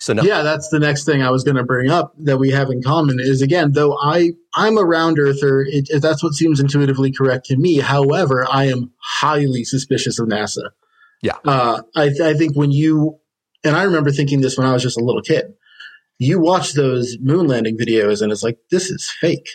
so 0.00 0.12
no 0.12 0.22
Yeah, 0.22 0.42
that's 0.42 0.68
the 0.68 0.78
next 0.78 1.04
thing 1.04 1.22
I 1.24 1.30
was 1.30 1.42
going 1.42 1.56
to 1.56 1.64
bring 1.64 1.90
up 1.90 2.14
that 2.18 2.38
we 2.38 2.50
have 2.50 2.70
in 2.70 2.80
common 2.84 3.18
is 3.18 3.42
again, 3.42 3.72
though 3.72 3.98
I 4.00 4.30
I'm 4.54 4.78
a 4.78 4.84
round 4.84 5.18
earther, 5.18 5.62
it, 5.62 5.88
it- 5.90 6.00
that's 6.02 6.22
what 6.22 6.34
seems 6.34 6.60
intuitively 6.60 7.10
correct 7.10 7.46
to 7.46 7.56
me. 7.56 7.78
However, 7.78 8.46
I 8.48 8.66
am 8.66 8.92
highly 8.98 9.64
suspicious 9.64 10.20
of 10.20 10.28
NASA. 10.28 10.70
Yeah. 11.22 11.34
uh, 11.44 11.82
I 11.96 12.12
I 12.22 12.34
think 12.34 12.54
when 12.56 12.70
you 12.70 13.18
and 13.64 13.74
I 13.76 13.82
remember 13.82 14.12
thinking 14.12 14.40
this 14.40 14.56
when 14.56 14.68
I 14.68 14.72
was 14.72 14.84
just 14.84 14.96
a 15.00 15.02
little 15.04 15.22
kid. 15.22 15.54
You 16.18 16.40
watch 16.40 16.72
those 16.74 17.16
moon 17.20 17.46
landing 17.46 17.76
videos 17.78 18.22
and 18.22 18.32
it's 18.32 18.42
like 18.42 18.58
this 18.70 18.90
is 18.90 19.10
fake. 19.20 19.48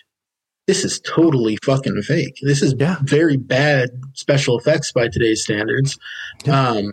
This 0.66 0.86
is 0.86 1.00
totally 1.02 1.58
fucking 1.64 2.02
fake. 2.04 2.38
This 2.42 2.62
is 2.62 2.74
Yeah. 2.80 2.96
very 3.04 3.36
bad 3.38 3.90
special 4.14 4.58
effects 4.58 4.92
by 4.94 5.10
today's 5.10 5.44
standards. 5.44 5.98
Um, 6.50 6.90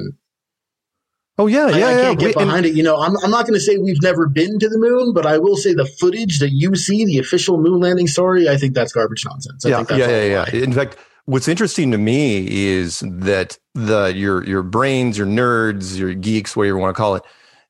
oh 1.39 1.47
yeah 1.47 1.67
I, 1.67 1.71
yeah 1.71 1.75
I 1.75 1.91
yeah 1.93 2.03
can't 2.03 2.19
get 2.19 2.27
We- 2.37 2.43
and- 2.43 2.49
behind 2.49 2.67
it. 2.67 2.75
You 2.75 2.83
know, 2.83 2.97
I'm, 2.97 3.17
I'm 3.23 3.31
not 3.31 3.47
going 3.47 3.55
to 3.55 3.61
say 3.61 3.77
we've 3.79 4.03
never 4.03 4.27
been 4.29 4.59
to 4.59 4.69
the 4.69 4.79
moon, 4.79 5.13
but 5.15 5.25
I 5.25 5.39
will 5.39 5.57
say 5.57 5.73
the 5.73 5.87
footage 5.87 6.41
that 6.41 6.51
you 6.51 6.75
see, 6.75 7.05
the 7.05 7.19
official 7.19 7.59
moon 7.59 7.81
landing 7.81 8.09
story, 8.09 8.49
I 8.49 8.57
think 8.57 8.75
that's 8.75 8.93
garbage 8.93 9.25
nonsense. 9.25 9.65
I 9.65 9.69
yeah 9.71 9.77
think 9.77 9.89
that's 9.91 10.01
yeah 10.01 10.23
yeah, 10.25 10.47
yeah 10.53 10.63
in 10.65 10.73
fact 10.73 10.97
what's 11.27 11.47
interesting 11.47 11.93
to 11.93 11.99
me 11.99 12.47
is 12.51 13.05
that 13.07 13.57
the 13.75 14.13
your 14.17 14.45
your 14.45 14.63
brains 14.65 15.17
your 15.17 15.29
nerds 15.29 15.97
your 15.97 16.13
geeks 16.13 16.57
whatever 16.57 16.77
you 16.77 16.81
want 16.81 16.95
to 16.95 16.99
call 17.01 17.15
it 17.15 17.23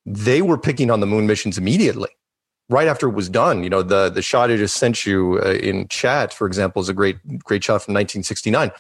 they 0.06 0.42
were 0.42 0.58
picking 0.58 0.90
on 0.90 1.00
the 1.00 1.06
moon 1.06 1.26
missions 1.26 1.58
immediately 1.58 2.10
right 2.70 2.86
after 2.86 3.08
it 3.08 3.12
was 3.12 3.28
done. 3.28 3.62
You 3.62 3.70
know 3.70 3.82
the 3.82 4.08
the 4.08 4.22
shot 4.22 4.50
i 4.50 4.56
just 4.56 4.76
sent 4.76 5.04
you 5.04 5.40
uh, 5.44 5.50
in 5.52 5.88
chat 5.88 6.32
for 6.32 6.46
example 6.46 6.80
is 6.80 6.88
a 6.88 6.94
great 6.94 7.18
great 7.44 7.62
shot 7.62 7.82
from 7.82 7.94
1969 7.94 8.70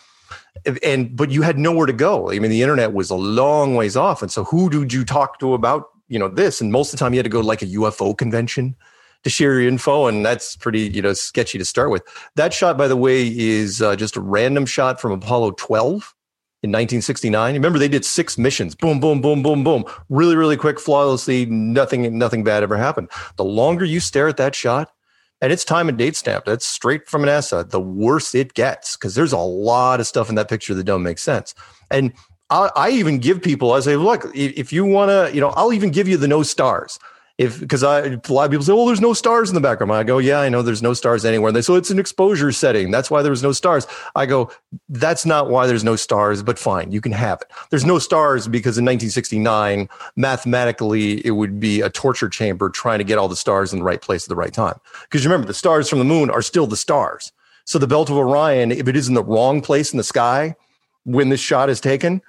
and 0.82 1.16
but 1.16 1.30
you 1.30 1.42
had 1.42 1.58
nowhere 1.58 1.86
to 1.86 1.92
go. 1.92 2.30
I 2.30 2.38
mean 2.38 2.50
the 2.50 2.62
internet 2.62 2.92
was 2.92 3.10
a 3.10 3.16
long 3.16 3.74
ways 3.74 3.96
off. 3.96 4.22
And 4.22 4.30
so 4.30 4.44
who 4.44 4.70
did 4.70 4.92
you 4.92 5.04
talk 5.04 5.38
to 5.40 5.54
about 5.54 5.88
you 6.08 6.18
know 6.18 6.28
this? 6.28 6.60
And 6.60 6.72
most 6.72 6.92
of 6.92 6.98
the 6.98 7.04
time 7.04 7.12
you 7.12 7.18
had 7.18 7.24
to 7.24 7.30
go 7.30 7.42
to 7.42 7.46
like 7.46 7.62
a 7.62 7.66
ufo 7.66 8.16
convention 8.16 8.76
to 9.22 9.30
share 9.30 9.60
your 9.60 9.68
info. 9.68 10.06
And 10.06 10.24
that's 10.24 10.56
pretty 10.56 10.80
you 10.80 11.02
know 11.02 11.12
sketchy 11.12 11.58
to 11.58 11.64
start 11.64 11.90
with. 11.90 12.02
That 12.36 12.54
shot 12.54 12.78
by 12.78 12.88
the 12.88 12.96
way 12.96 13.26
is 13.26 13.82
uh, 13.82 13.96
just 13.96 14.16
a 14.16 14.20
random 14.20 14.66
shot 14.66 15.00
from 15.00 15.12
apollo 15.12 15.52
12 15.52 16.14
in 16.62 16.70
1969 16.70 17.54
remember 17.54 17.78
they 17.78 17.88
did 17.88 18.04
six 18.04 18.36
missions. 18.36 18.74
Boom 18.74 19.00
boom 19.00 19.20
boom 19.20 19.42
boom 19.42 19.64
boom. 19.64 19.84
Really 20.08 20.36
really 20.36 20.56
quick 20.56 20.78
flawlessly 20.78 21.46
nothing 21.46 22.18
nothing 22.18 22.44
bad 22.44 22.62
ever 22.62 22.76
happened. 22.76 23.08
The 23.36 23.44
longer 23.44 23.84
you 23.84 24.00
stare 24.00 24.28
at 24.28 24.36
that 24.36 24.54
shot 24.54 24.92
and 25.40 25.52
it's 25.52 25.64
time 25.64 25.88
and 25.88 25.96
date 25.96 26.16
stamped 26.16 26.46
that's 26.46 26.66
straight 26.66 27.08
from 27.08 27.22
nasa 27.22 27.68
the 27.68 27.80
worse 27.80 28.34
it 28.34 28.54
gets 28.54 28.96
because 28.96 29.14
there's 29.14 29.32
a 29.32 29.38
lot 29.38 30.00
of 30.00 30.06
stuff 30.06 30.28
in 30.28 30.34
that 30.34 30.48
picture 30.48 30.74
that 30.74 30.84
don't 30.84 31.02
make 31.02 31.18
sense. 31.18 31.54
And 31.90 32.12
I, 32.50 32.70
I 32.76 32.90
even 32.90 33.18
give 33.18 33.40
people, 33.40 33.72
I 33.72 33.80
say, 33.80 33.96
look, 33.96 34.24
if, 34.34 34.52
if 34.58 34.72
you 34.72 34.84
want 34.84 35.10
to, 35.10 35.34
you 35.34 35.40
know, 35.40 35.50
I'll 35.50 35.72
even 35.72 35.90
give 35.90 36.08
you 36.08 36.16
the 36.16 36.28
no 36.28 36.42
stars. 36.42 36.98
If 37.40 37.58
because 37.58 37.82
I 37.82 38.00
a 38.00 38.20
lot 38.28 38.44
of 38.44 38.50
people 38.50 38.66
say, 38.66 38.74
well, 38.74 38.84
there's 38.84 39.00
no 39.00 39.14
stars 39.14 39.48
in 39.48 39.54
the 39.54 39.62
background. 39.62 39.90
I 39.92 40.02
go, 40.02 40.18
yeah, 40.18 40.40
I 40.40 40.50
know 40.50 40.60
there's 40.60 40.82
no 40.82 40.92
stars 40.92 41.24
anywhere. 41.24 41.48
And 41.48 41.56
they 41.56 41.62
so 41.62 41.74
it's 41.74 41.88
an 41.88 41.98
exposure 41.98 42.52
setting. 42.52 42.90
That's 42.90 43.10
why 43.10 43.22
there 43.22 43.30
was 43.30 43.42
no 43.42 43.52
stars. 43.52 43.86
I 44.14 44.26
go, 44.26 44.50
that's 44.90 45.24
not 45.24 45.48
why 45.48 45.66
there's 45.66 45.82
no 45.82 45.96
stars, 45.96 46.42
but 46.42 46.58
fine, 46.58 46.92
you 46.92 47.00
can 47.00 47.12
have 47.12 47.40
it. 47.40 47.50
There's 47.70 47.86
no 47.86 47.98
stars 47.98 48.46
because 48.46 48.76
in 48.76 48.84
1969, 48.84 49.88
mathematically, 50.16 51.24
it 51.26 51.30
would 51.30 51.58
be 51.58 51.80
a 51.80 51.88
torture 51.88 52.28
chamber 52.28 52.68
trying 52.68 52.98
to 52.98 53.04
get 53.04 53.16
all 53.16 53.28
the 53.28 53.36
stars 53.36 53.72
in 53.72 53.78
the 53.78 53.86
right 53.86 54.02
place 54.02 54.24
at 54.24 54.28
the 54.28 54.36
right 54.36 54.52
time. 54.52 54.78
Because 55.04 55.24
remember, 55.24 55.46
the 55.46 55.54
stars 55.54 55.88
from 55.88 55.98
the 55.98 56.04
moon 56.04 56.28
are 56.28 56.42
still 56.42 56.66
the 56.66 56.76
stars. 56.76 57.32
So 57.64 57.78
the 57.78 57.86
belt 57.86 58.10
of 58.10 58.18
Orion, 58.18 58.70
if 58.70 58.86
it 58.86 58.96
is 58.96 59.08
in 59.08 59.14
the 59.14 59.24
wrong 59.24 59.62
place 59.62 59.94
in 59.94 59.96
the 59.96 60.04
sky 60.04 60.56
when 61.04 61.30
this 61.30 61.40
shot 61.40 61.70
is 61.70 61.80
taken, 61.80 62.20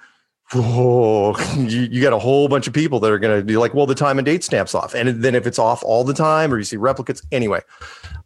oh, 0.54 1.54
you, 1.56 1.82
you 1.90 2.02
got 2.02 2.12
a 2.12 2.18
whole 2.18 2.48
bunch 2.48 2.66
of 2.66 2.72
people 2.72 3.00
that 3.00 3.10
are 3.10 3.18
going 3.18 3.38
to 3.38 3.44
be 3.44 3.56
like, 3.56 3.74
well, 3.74 3.86
the 3.86 3.94
time 3.94 4.18
and 4.18 4.26
date 4.26 4.44
stamps 4.44 4.74
off. 4.74 4.94
And 4.94 5.22
then 5.22 5.34
if 5.34 5.46
it's 5.46 5.58
off 5.58 5.82
all 5.84 6.04
the 6.04 6.14
time 6.14 6.52
or 6.52 6.58
you 6.58 6.64
see 6.64 6.76
replicates, 6.76 7.24
anyway. 7.32 7.60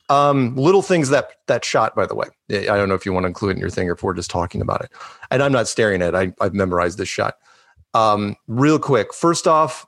Um, 0.08 0.54
little 0.54 0.82
things 0.82 1.08
that 1.08 1.30
that 1.48 1.64
shot, 1.64 1.96
by 1.96 2.06
the 2.06 2.14
way. 2.14 2.28
I 2.50 2.76
don't 2.76 2.88
know 2.88 2.94
if 2.94 3.04
you 3.04 3.12
want 3.12 3.24
to 3.24 3.28
include 3.28 3.56
in 3.56 3.58
your 3.58 3.70
thing 3.70 3.88
or 3.88 3.94
if 3.94 4.02
we're 4.02 4.14
just 4.14 4.30
talking 4.30 4.60
about 4.60 4.82
it. 4.82 4.90
And 5.30 5.42
I'm 5.42 5.52
not 5.52 5.66
staring 5.66 6.00
at 6.02 6.14
it. 6.14 6.34
I, 6.40 6.44
I've 6.44 6.54
memorized 6.54 6.98
this 6.98 7.08
shot. 7.08 7.34
Um, 7.92 8.36
real 8.46 8.78
quick. 8.78 9.12
First 9.12 9.48
off, 9.48 9.84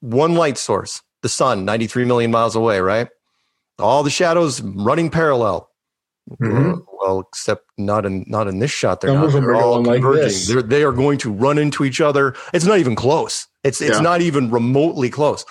one 0.00 0.34
light 0.34 0.58
source, 0.58 1.02
the 1.22 1.28
sun, 1.28 1.64
93 1.64 2.04
million 2.04 2.30
miles 2.30 2.56
away, 2.56 2.80
right? 2.80 3.08
All 3.78 4.02
the 4.02 4.10
shadows 4.10 4.60
running 4.60 5.10
parallel. 5.10 5.69
Mhm. 6.40 6.84
Well, 7.00 7.20
except 7.20 7.64
not 7.76 8.06
in 8.06 8.24
not 8.28 8.46
in 8.46 8.58
this 8.60 8.70
shot. 8.70 9.00
They're 9.00 9.12
not. 9.14 9.32
They're 9.32 9.54
all 9.54 9.74
going 9.82 9.86
like 9.86 10.02
converging. 10.02 10.38
They're 10.54 10.62
they 10.62 10.82
are 10.84 10.92
going 10.92 11.18
to 11.18 11.30
run 11.32 11.58
into 11.58 11.84
each 11.84 12.00
other. 12.00 12.34
It's 12.52 12.64
not 12.64 12.78
even 12.78 12.94
close. 12.94 13.46
It's 13.64 13.80
it's 13.80 13.96
Yeah. 13.96 14.02
not 14.02 14.20
even 14.20 14.50
remotely 14.50 15.10
close. 15.10 15.44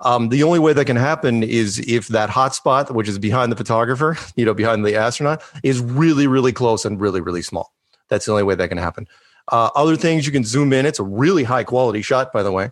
Um, 0.00 0.30
the 0.30 0.42
only 0.42 0.58
way 0.58 0.72
that 0.72 0.86
can 0.86 0.96
happen 0.96 1.42
is 1.44 1.78
if 1.80 2.08
that 2.08 2.30
hot 2.30 2.54
spot, 2.54 2.92
which 2.92 3.08
is 3.08 3.18
behind 3.18 3.52
the 3.52 3.56
photographer, 3.56 4.16
you 4.36 4.44
know, 4.44 4.54
behind 4.54 4.84
the 4.84 4.96
astronaut, 4.96 5.42
is 5.62 5.80
really, 5.80 6.26
really 6.26 6.52
close 6.52 6.84
and 6.84 7.00
really, 7.00 7.20
really 7.20 7.42
small. 7.42 7.72
That's 8.08 8.26
the 8.26 8.32
only 8.32 8.42
way 8.44 8.54
that 8.56 8.68
can 8.68 8.78
happen. 8.78 9.06
Uh, 9.52 9.70
other 9.76 9.94
things 9.96 10.26
you 10.26 10.32
can 10.32 10.42
zoom 10.44 10.72
in. 10.72 10.84
It's 10.86 10.98
a 10.98 11.04
really 11.04 11.44
high 11.44 11.64
quality 11.64 12.02
shot, 12.02 12.32
by 12.32 12.42
the 12.42 12.50
way. 12.50 12.70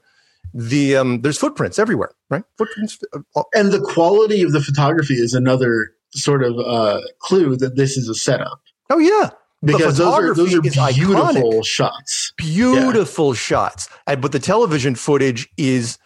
The 0.54 0.96
um, 0.96 1.20
there's 1.20 1.38
footprints 1.38 1.78
everywhere, 1.78 2.10
right? 2.28 2.42
Footprints. 2.58 2.98
uh, 3.36 3.42
And 3.54 3.70
the 3.72 3.80
quality 3.80 4.42
of 4.42 4.52
the 4.52 4.60
photography 4.60 5.14
is 5.14 5.32
another 5.34 5.92
sort 6.14 6.42
of 6.42 6.58
uh, 6.58 7.00
clue 7.20 7.56
that 7.56 7.76
this 7.76 7.96
is 7.96 8.08
a 8.08 8.14
setup 8.14 8.60
Oh 8.90 8.98
yeah, 8.98 9.30
because 9.64 9.96
those 9.98 10.12
are 10.12 10.34
those 10.34 10.54
are 10.54 10.60
beautiful 10.60 10.82
iconic. 10.82 11.64
shots. 11.64 12.32
beautiful 12.36 13.32
shots. 13.34 13.88
And, 14.06 14.20
but 14.20 14.32
the 14.32 14.38
television 14.38 14.94
footage 14.94 15.48
is 15.56 15.98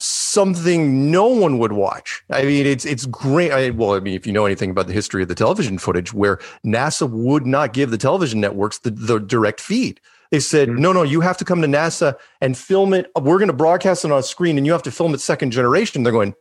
something 0.00 1.10
no 1.10 1.26
one 1.26 1.58
would 1.58 1.72
watch. 1.72 2.22
I 2.30 2.42
mean, 2.42 2.66
it's 2.66 2.84
it's 2.84 3.06
great. 3.06 3.52
I, 3.52 3.70
well, 3.70 3.94
I 3.94 4.00
mean, 4.00 4.14
if 4.14 4.26
you 4.26 4.32
know 4.32 4.44
anything 4.46 4.70
about 4.70 4.86
the 4.88 4.92
history 4.92 5.22
of 5.22 5.28
the 5.28 5.34
television 5.34 5.78
footage, 5.78 6.12
where 6.12 6.38
NASA 6.66 7.08
would 7.08 7.46
not 7.46 7.72
give 7.72 7.90
the 7.90 7.98
television 7.98 8.40
networks 8.40 8.78
the, 8.78 8.90
the 8.90 9.18
direct 9.20 9.60
feed. 9.60 10.00
They 10.32 10.40
said, 10.40 10.68
Mhm. 10.70 10.78
no, 10.78 10.92
no, 10.92 11.02
you 11.02 11.20
have 11.20 11.36
to 11.38 11.44
come 11.44 11.60
to 11.60 11.68
NASA 11.68 12.16
and 12.40 12.56
film 12.56 12.94
it. 12.94 13.10
We're 13.14 13.36
going 13.38 13.48
to 13.48 13.52
broadcast 13.52 14.04
it 14.04 14.10
on 14.10 14.18
a 14.18 14.22
screen 14.22 14.56
and 14.56 14.64
you 14.66 14.72
have 14.72 14.82
to 14.84 14.90
film 14.90 15.12
it 15.14 15.20
second 15.20 15.50
generation. 15.50 16.02
They're 16.02 16.12
going, 16.12 16.34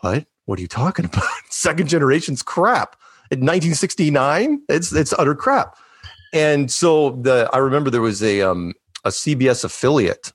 what? 0.00 0.24
What 0.46 0.58
are 0.58 0.62
you 0.62 0.68
talking 0.68 1.04
about? 1.04 1.24
second 1.50 1.88
generation's 1.88 2.42
crap. 2.42 2.96
In 3.30 3.40
1969, 3.40 4.62
it's 4.68 4.92
it's 4.92 5.14
utter 5.14 5.34
crap. 5.34 5.76
And 6.32 6.70
so 6.70 7.10
the 7.10 7.48
I 7.52 7.58
remember 7.58 7.90
there 7.90 8.00
was 8.00 8.22
a 8.22 8.42
um 8.42 8.74
a 9.04 9.08
CBS 9.08 9.64
affiliate 9.64 10.32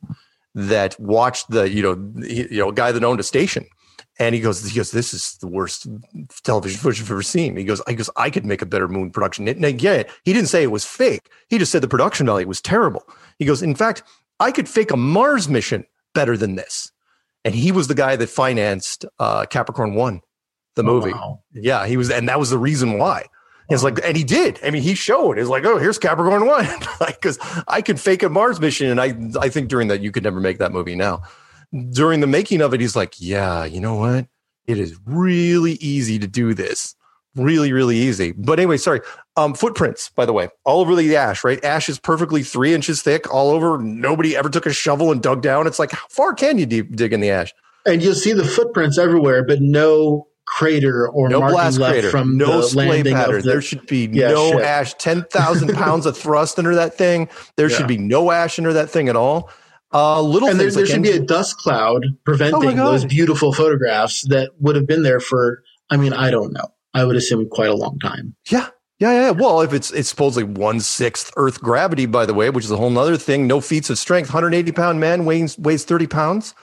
that 0.55 0.99
watched 0.99 1.49
the 1.49 1.69
you 1.69 1.83
know 1.83 2.23
you 2.25 2.57
know 2.57 2.71
guy 2.71 2.91
that 2.91 3.03
owned 3.03 3.19
a 3.19 3.23
station, 3.23 3.67
and 4.19 4.33
he 4.33 4.41
goes 4.41 4.67
he 4.67 4.75
goes 4.75 4.91
this 4.91 5.13
is 5.13 5.37
the 5.41 5.47
worst 5.47 5.87
television 6.43 6.79
footage 6.79 7.01
I've 7.01 7.11
ever 7.11 7.21
seen. 7.21 7.55
He 7.55 7.63
goes 7.63 7.81
I 7.87 7.93
goes 7.93 8.09
I 8.15 8.29
could 8.29 8.45
make 8.45 8.61
a 8.61 8.65
better 8.65 8.87
moon 8.87 9.11
production. 9.11 9.47
And 9.47 9.65
again, 9.65 10.05
he 10.23 10.33
didn't 10.33 10.49
say 10.49 10.63
it 10.63 10.71
was 10.71 10.85
fake. 10.85 11.29
He 11.49 11.57
just 11.57 11.71
said 11.71 11.81
the 11.81 11.87
production 11.87 12.25
value 12.25 12.47
was 12.47 12.61
terrible. 12.61 13.03
He 13.37 13.45
goes 13.45 13.61
in 13.61 13.75
fact 13.75 14.03
I 14.39 14.51
could 14.51 14.69
fake 14.69 14.91
a 14.91 14.97
Mars 14.97 15.47
mission 15.47 15.85
better 16.13 16.37
than 16.37 16.55
this. 16.55 16.91
And 17.48 17.56
he 17.56 17.72
was 17.72 17.88
the 17.88 17.96
guy 17.96 18.18
that 18.18 18.27
financed 18.27 19.06
uh, 19.20 19.46
Capricorn 19.46 19.96
One, 19.96 20.20
the 20.75 20.84
movie. 20.84 21.13
Oh, 21.13 21.18
wow. 21.18 21.44
Yeah, 21.54 21.88
he 21.88 21.96
was, 21.96 22.12
and 22.12 22.27
that 22.27 22.38
was 22.38 22.50
the 22.50 22.58
reason 22.58 22.98
why. 22.98 23.27
It's 23.70 23.84
like, 23.84 24.00
and 24.04 24.18
he 24.18 24.25
did. 24.25 24.60
I 24.66 24.70
mean, 24.70 24.82
he 24.82 24.96
showed. 24.96 25.38
It's 25.38 25.48
like, 25.48 25.63
oh, 25.63 25.77
here's 25.77 25.98
Capricorn 25.98 26.46
One, 26.46 26.66
like 27.00 27.22
because 27.22 27.39
I 27.66 27.82
could 27.82 28.01
fake 28.01 28.22
a 28.24 28.27
Mars 28.27 28.60
mission, 28.60 28.89
and 28.89 29.00
I, 29.00 29.16
I 29.39 29.48
think 29.48 29.70
during 29.70 29.88
that 29.88 30.01
you 30.01 30.12
could 30.12 30.24
never 30.24 30.42
make 30.42 30.58
that 30.58 30.74
movie 30.74 30.98
now. 30.98 31.22
During 31.94 32.20
the 32.20 32.27
making 32.27 32.60
of 32.60 32.74
it, 32.74 32.82
he's 32.82 32.98
like, 32.98 33.16
yeah, 33.18 33.63
you 33.63 33.80
know 33.80 33.96
what? 33.96 34.27
It 34.66 34.77
is 34.77 35.00
really 35.06 35.75
easy 35.75 36.20
to 36.20 36.27
do 36.27 36.54
this, 36.54 36.96
really, 37.34 37.72
really 37.72 37.96
easy. 37.96 38.34
But 38.34 38.60
anyway, 38.60 38.75
sorry. 38.75 39.00
Um, 39.38 39.53
footprints, 39.53 40.10
by 40.10 40.25
the 40.25 40.34
way, 40.34 40.50
all 40.65 40.82
over 40.82 40.96
the 40.96 41.15
ash. 41.15 41.44
Right, 41.44 41.63
ash 41.63 41.88
is 41.89 42.00
perfectly 42.00 42.41
three 42.44 42.74
inches 42.74 43.01
thick, 43.03 43.32
all 43.34 43.51
over. 43.51 43.77
Nobody 43.77 44.36
ever 44.36 44.50
took 44.50 44.65
a 44.65 44.74
shovel 44.74 45.12
and 45.12 45.22
dug 45.22 45.41
down. 45.44 45.67
It's 45.67 45.77
like, 45.79 45.91
how 45.91 46.08
far 46.10 46.34
can 46.34 46.58
you 46.58 46.65
deep, 46.65 46.96
dig 46.96 47.13
in 47.13 47.20
the 47.22 47.29
ash? 47.29 47.53
And 47.86 48.01
you'll 48.01 48.15
see 48.15 48.34
the 48.34 48.44
footprints 48.44 48.98
everywhere, 48.98 49.46
but 49.46 49.60
no 49.62 50.27
crater 50.48 51.08
or 51.10 51.29
no 51.29 51.39
blast 51.41 51.77
crater, 51.77 52.10
from 52.10 52.38
no 52.38 52.62
splay 52.62 52.88
landing 52.89 53.13
pattern. 53.15 53.36
of 53.38 53.44
the. 53.44 53.50
there 53.51 53.62
should 53.62 53.86
be 53.86 54.10
Yeah, 54.12 54.29
no 54.29 54.53
shit. 54.53 54.62
ash. 54.62 54.94
Ten 54.96 55.24
thousand 55.25 55.74
pounds 55.75 56.06
of 56.06 56.17
thrust 56.17 56.58
under 56.58 56.74
that 56.75 56.98
thing. 56.98 57.29
There 57.58 57.70
Yeah. 57.70 57.77
should 57.77 57.88
be 57.88 57.98
no 57.98 58.32
ash 58.32 58.58
under 58.58 58.74
that 58.74 58.89
thing 58.89 59.08
at 59.10 59.15
all. 59.15 59.50
Uh, 59.94 60.22
little 60.22 60.50
and 60.50 60.60
there, 60.60 60.70
there 60.72 60.84
like 60.84 60.91
should 60.91 61.03
be 61.03 61.12
a 61.12 61.20
dust 61.20 61.58
cloud 61.58 62.03
Oh 62.06 62.17
preventing 62.25 62.75
God. 62.75 62.88
those 62.94 63.06
beautiful 63.06 63.53
photographs 63.53 64.22
that 64.29 64.51
would 64.60 64.75
have 64.75 64.88
been 64.88 65.03
there 65.03 65.20
for. 65.20 65.62
I 65.89 65.96
mean, 65.98 66.12
I 66.13 66.29
don't 66.32 66.51
know. 66.53 66.67
I 66.94 67.06
would 67.06 67.15
assume 67.15 67.48
quite 67.50 67.70
a 67.70 67.75
long 67.75 68.00
time. 68.00 68.36
yeah. 68.50 68.67
Yeah, 69.00 69.12
yeah. 69.13 69.32
Well, 69.32 69.62
if 69.62 69.74
it's 69.74 69.92
it's 69.92 70.10
supposedly 70.10 70.44
one 70.44 70.80
sixth 70.80 71.32
Earth 71.38 71.62
gravity, 71.62 72.08
by 72.08 72.25
the 72.25 72.34
way, 72.34 72.50
which 72.50 72.66
is 72.66 72.72
a 72.72 72.77
whole 72.77 72.89
nother 72.89 73.18
thing. 73.18 73.46
No 73.46 73.62
feats 73.62 73.89
of 73.89 74.00
strength. 74.00 74.30
180 74.30 74.72
pound 74.72 75.00
man 75.00 75.25
weighs 75.25 75.58
weighs 75.60 75.84
30 75.86 76.08
pounds. 76.08 76.56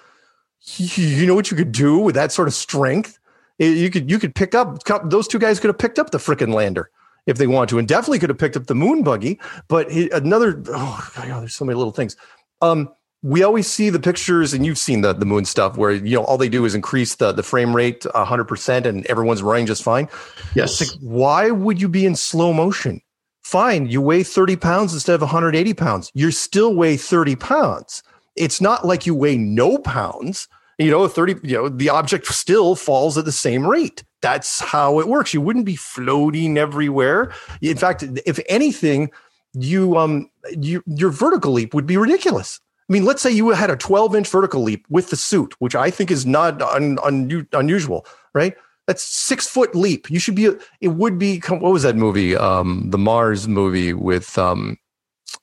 You 0.76 1.26
know 1.26 1.35
what 1.35 1.50
you 1.50 1.57
could 1.57 1.73
do 1.73 1.99
with 1.99 2.14
that 2.17 2.33
sort 2.33 2.49
of 2.49 2.55
strength? 2.55 3.19
You 3.59 3.88
could 3.91 4.11
you 4.11 4.19
could 4.19 4.35
pick 4.35 4.55
up 4.55 4.83
those 5.05 5.29
two 5.29 5.38
guys 5.38 5.61
could 5.61 5.69
have 5.69 5.79
picked 5.79 5.99
up 5.99 6.11
the 6.11 6.19
frickin' 6.19 6.53
lander 6.53 6.91
if 7.26 7.38
they 7.38 7.47
want 7.47 7.71
to, 7.71 7.79
and 7.79 7.87
definitely 7.87 8.19
could 8.19 8.31
have 8.31 8.38
picked 8.38 8.57
up 8.57 8.67
the 8.67 8.75
moon 8.75 9.05
buggy. 9.05 9.38
But 9.69 9.91
another 9.91 10.61
oh 10.69 11.11
God, 11.14 11.43
there's 11.43 11.55
so 11.55 11.64
many 11.64 11.76
little 11.76 11.93
things. 11.93 12.17
Um, 12.61 12.88
we 13.25 13.43
always 13.43 13.66
see 13.66 13.88
the 13.88 13.99
pictures, 13.99 14.52
and 14.52 14.66
you've 14.66 14.76
seen 14.76 15.00
the 15.00 15.14
the 15.14 15.25
moon 15.25 15.47
stuff 15.47 15.78
where 15.78 15.93
you 15.93 16.14
know 16.14 16.25
all 16.25 16.37
they 16.37 16.50
do 16.50 16.66
is 16.66 16.75
increase 16.75 17.14
the 17.14 17.33
the 17.33 17.43
frame 17.43 17.75
rate 17.75 18.04
100 18.12 18.45
percent, 18.45 18.85
and 18.85 19.07
everyone's 19.07 19.43
running 19.43 19.64
just 19.64 19.83
fine. 19.83 20.09
Yes. 20.54 20.78
Like, 20.78 21.00
why 21.00 21.50
would 21.50 21.81
you 21.81 21.88
be 21.88 22.04
in 22.04 22.16
slow 22.16 22.52
motion? 22.52 23.00
Fine, 23.43 23.87
you 23.87 24.00
weigh 24.00 24.23
30 24.23 24.57
pounds 24.57 24.93
instead 24.93 25.14
of 25.14 25.23
180 25.23 25.75
pounds. 25.75 26.11
You 26.14 26.31
still 26.31 26.75
weigh 26.75 26.99
30 26.99 27.37
pounds. 27.37 28.02
It's 28.37 28.61
not 28.61 28.87
like 28.87 29.07
you 29.07 29.14
weigh 29.14 29.38
no 29.38 29.78
pounds. 29.78 30.47
You 30.78 30.90
know, 30.90 31.07
30, 31.07 31.37
you 31.47 31.57
know, 31.57 31.69
the 31.69 31.88
object 31.88 32.26
still 32.26 32.75
falls 32.75 33.16
at 33.16 33.26
the 33.26 33.33
same 33.33 33.66
rate. 33.66 34.02
That's 34.23 34.61
how 34.61 34.99
it 34.99 35.09
works. 35.09 35.33
You 35.33 35.40
wouldn't 35.40 35.66
be 35.66 35.76
floating 35.76 36.59
everywhere. 36.59 37.33
In 37.62 37.76
fact, 37.76 38.02
if 38.26 38.40
anything, 38.49 39.11
you 39.54 39.97
um 39.97 40.31
you 40.59 40.83
your 40.87 41.11
vertical 41.11 41.52
leap 41.52 41.75
would 41.75 41.87
be 41.87 41.97
ridiculous. 41.97 42.61
I 42.88 42.93
mean, 42.93 43.05
let's 43.05 43.23
say 43.23 43.31
you 43.31 43.50
had 43.50 43.71
a 43.71 43.76
12 43.76 44.14
inch 44.14 44.29
vertical 44.29 44.62
leap 44.62 44.85
with 44.91 45.11
the 45.11 45.17
suit, 45.17 45.55
which 45.59 45.75
I 45.75 45.91
think 45.91 46.11
is 46.11 46.26
not 46.26 46.61
un, 46.61 46.99
un, 47.03 47.47
unusual, 47.53 48.07
right? 48.35 48.55
That's 48.87 49.03
six 49.03 49.47
foot 49.47 49.75
leap. 49.75 50.11
You 50.11 50.19
should 50.19 50.35
be. 50.35 50.50
It 50.81 50.88
would 50.88 51.19
be. 51.19 51.38
What 51.49 51.73
was 51.73 51.85
that 51.85 51.97
movie? 51.97 52.37
Um, 52.37 52.91
the 52.91 52.99
Mars 52.99 53.49
movie 53.49 53.95
with 53.95 54.37
um, 54.37 54.76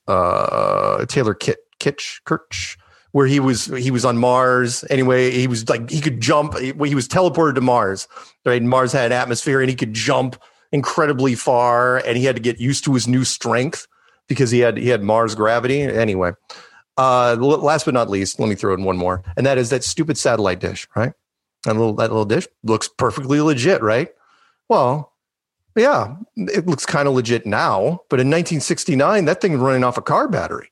uh, 0.06 1.04
Taylor 1.06 1.34
Kit 1.34 1.58
Kitsch 1.80 2.20
Kirch, 2.24 2.76
where 3.10 3.26
he 3.26 3.40
was 3.40 3.66
he 3.66 3.90
was 3.90 4.04
on 4.04 4.16
Mars. 4.18 4.84
Anyway, 4.90 5.32
he 5.32 5.48
was 5.48 5.68
like 5.68 5.90
he 5.90 6.00
could 6.00 6.20
jump. 6.20 6.56
He, 6.56 6.66
he 6.66 6.94
was 6.94 7.08
teleported 7.08 7.56
to 7.56 7.60
Mars. 7.60 8.06
Right, 8.44 8.62
Mars 8.62 8.92
had 8.92 9.06
an 9.06 9.12
atmosphere, 9.12 9.60
and 9.60 9.68
he 9.68 9.74
could 9.74 9.92
jump 9.92 10.36
incredibly 10.70 11.34
far, 11.34 11.98
and 11.98 12.16
he 12.16 12.24
had 12.24 12.36
to 12.36 12.42
get 12.42 12.60
used 12.60 12.84
to 12.84 12.94
his 12.94 13.08
new 13.08 13.24
strength 13.24 13.88
because 14.28 14.52
he 14.52 14.60
had 14.60 14.76
he 14.76 14.88
had 14.88 15.02
Mars 15.02 15.34
gravity. 15.34 15.82
Anyway, 15.82 16.32
uh, 17.02 17.36
last 17.36 17.84
but 17.84 17.94
not 17.94 18.08
least, 18.08 18.38
let 18.38 18.48
me 18.48 18.54
throw 18.54 18.74
in 18.74 18.84
one 18.84 18.96
more, 18.96 19.24
and 19.36 19.44
that 19.44 19.58
is 19.58 19.70
that 19.70 19.82
stupid 19.82 20.16
satellite 20.16 20.60
dish, 20.60 20.86
right? 20.94 21.12
That 21.64 21.74
little 21.74 21.94
that 21.94 22.10
little 22.10 22.24
dish 22.24 22.46
looks 22.62 22.86
perfectly 22.86 23.40
legit, 23.40 23.82
right? 23.82 24.08
Well, 24.68 25.12
yeah, 25.76 26.16
it 26.36 26.66
looks 26.66 26.86
kind 26.86 27.08
of 27.08 27.14
legit 27.14 27.44
now, 27.44 28.00
but 28.08 28.20
in 28.20 28.28
1969, 28.28 29.24
that 29.24 29.40
thing 29.40 29.56
running 29.56 29.82
off 29.82 29.98
a 29.98 30.02
car 30.02 30.28
battery, 30.28 30.70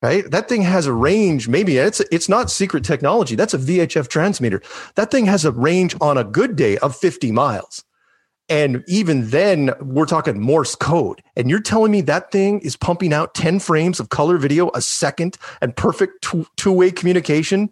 right? 0.00 0.30
That 0.30 0.48
thing 0.48 0.62
has 0.62 0.86
a 0.86 0.92
range. 0.92 1.48
Maybe 1.48 1.78
it's 1.78 1.98
it's 2.12 2.28
not 2.28 2.52
secret 2.52 2.84
technology. 2.84 3.34
That's 3.34 3.54
a 3.54 3.58
VHF 3.58 4.06
transmitter. 4.06 4.62
That 4.94 5.10
thing 5.10 5.26
has 5.26 5.44
a 5.44 5.50
range 5.50 5.96
on 6.00 6.16
a 6.16 6.24
good 6.24 6.54
day 6.54 6.78
of 6.78 6.94
50 6.94 7.32
miles. 7.32 7.84
And 8.48 8.84
even 8.86 9.30
then, 9.30 9.70
we're 9.80 10.04
talking 10.04 10.38
Morse 10.40 10.74
code. 10.74 11.22
And 11.34 11.48
you're 11.48 11.60
telling 11.60 11.90
me 11.92 12.02
that 12.02 12.30
thing 12.30 12.60
is 12.60 12.76
pumping 12.76 13.12
out 13.12 13.34
10 13.34 13.58
frames 13.58 14.00
of 14.00 14.10
color 14.10 14.36
video 14.36 14.70
a 14.74 14.82
second 14.82 15.38
and 15.62 15.74
perfect 15.74 16.26
two 16.56 16.72
way 16.72 16.90
communication? 16.90 17.70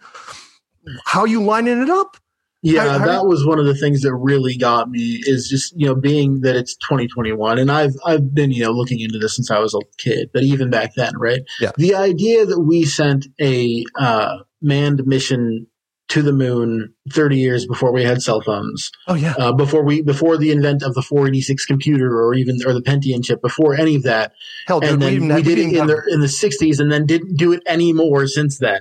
How 1.05 1.25
you 1.25 1.43
lining 1.43 1.83
it 1.83 1.91
up? 1.91 2.17
Yeah, 2.64 2.85
How- 2.93 2.99
how 3.00 3.07
that 3.07 3.26
was 3.26 3.45
one 3.45 3.59
of 3.59 3.67
the 3.67 3.75
things 3.75 4.02
that 4.02 4.14
really 4.14 4.57
got 4.57 4.88
me 4.88 5.21
is 5.25 5.49
just, 5.49 5.75
you 5.76 5.87
know, 5.87 5.97
being 5.97 6.43
that 6.43 6.55
it's 6.55 6.76
2021 6.76 7.59
and 7.59 7.73
I've 7.73 7.95
I've 8.07 8.33
been, 8.33 8.52
you 8.52 8.62
know, 8.62 8.71
looking 8.71 9.00
into 9.00 9.19
this 9.19 9.35
since 9.35 9.50
I 9.50 9.59
was 9.59 9.75
a 9.75 9.81
kid, 9.99 10.31
but 10.33 10.45
even 10.45 10.71
back 10.71 10.95
then, 10.95 11.12
right? 11.19 11.41
Yeah. 11.61 11.73
The 11.76 11.97
idea 11.97 12.47
that 12.47 12.61
we 12.61 12.85
sent 12.85 13.26
a 13.41 13.85
uh, 13.99 14.38
manned 14.61 15.05
mission 15.07 15.67
to 16.12 16.23
the 16.23 16.33
moon 16.33 16.92
30 17.12 17.37
years 17.37 17.66
before 17.66 17.92
we 17.92 18.02
had 18.04 18.21
cell 18.23 18.40
phones, 18.40 18.90
Oh, 19.09 19.14
yeah. 19.14 19.35
uh, 19.38 19.52
before 19.52 19.83
we 19.85 20.02
before 20.02 20.37
the 20.38 20.50
invent 20.50 20.83
of 20.83 20.95
the 20.95 21.02
486 21.02 21.66
computer 21.66 22.21
or 22.23 22.35
even 22.35 22.59
or 22.66 22.73
the 22.73 22.81
Pentium 22.83 23.23
chip, 23.25 23.40
before 23.42 23.75
any 23.75 23.97
of 23.97 24.02
that, 24.04 24.33
Hell, 24.66 24.81
dude, 24.81 24.90
and 24.90 25.00
we, 25.02 25.07
then 25.19 25.28
we, 25.28 25.28
had- 25.35 25.45
did 25.45 25.59
it 25.59 25.73
in 25.76 25.87
the 25.87 26.02
in 26.11 26.21
the 26.21 26.26
60s 26.26 26.81
and 26.81 26.90
then 26.92 27.07
didn't 27.07 27.37
do 27.37 27.52
it 27.52 27.62
anymore 27.66 28.26
since 28.26 28.59
then 28.59 28.81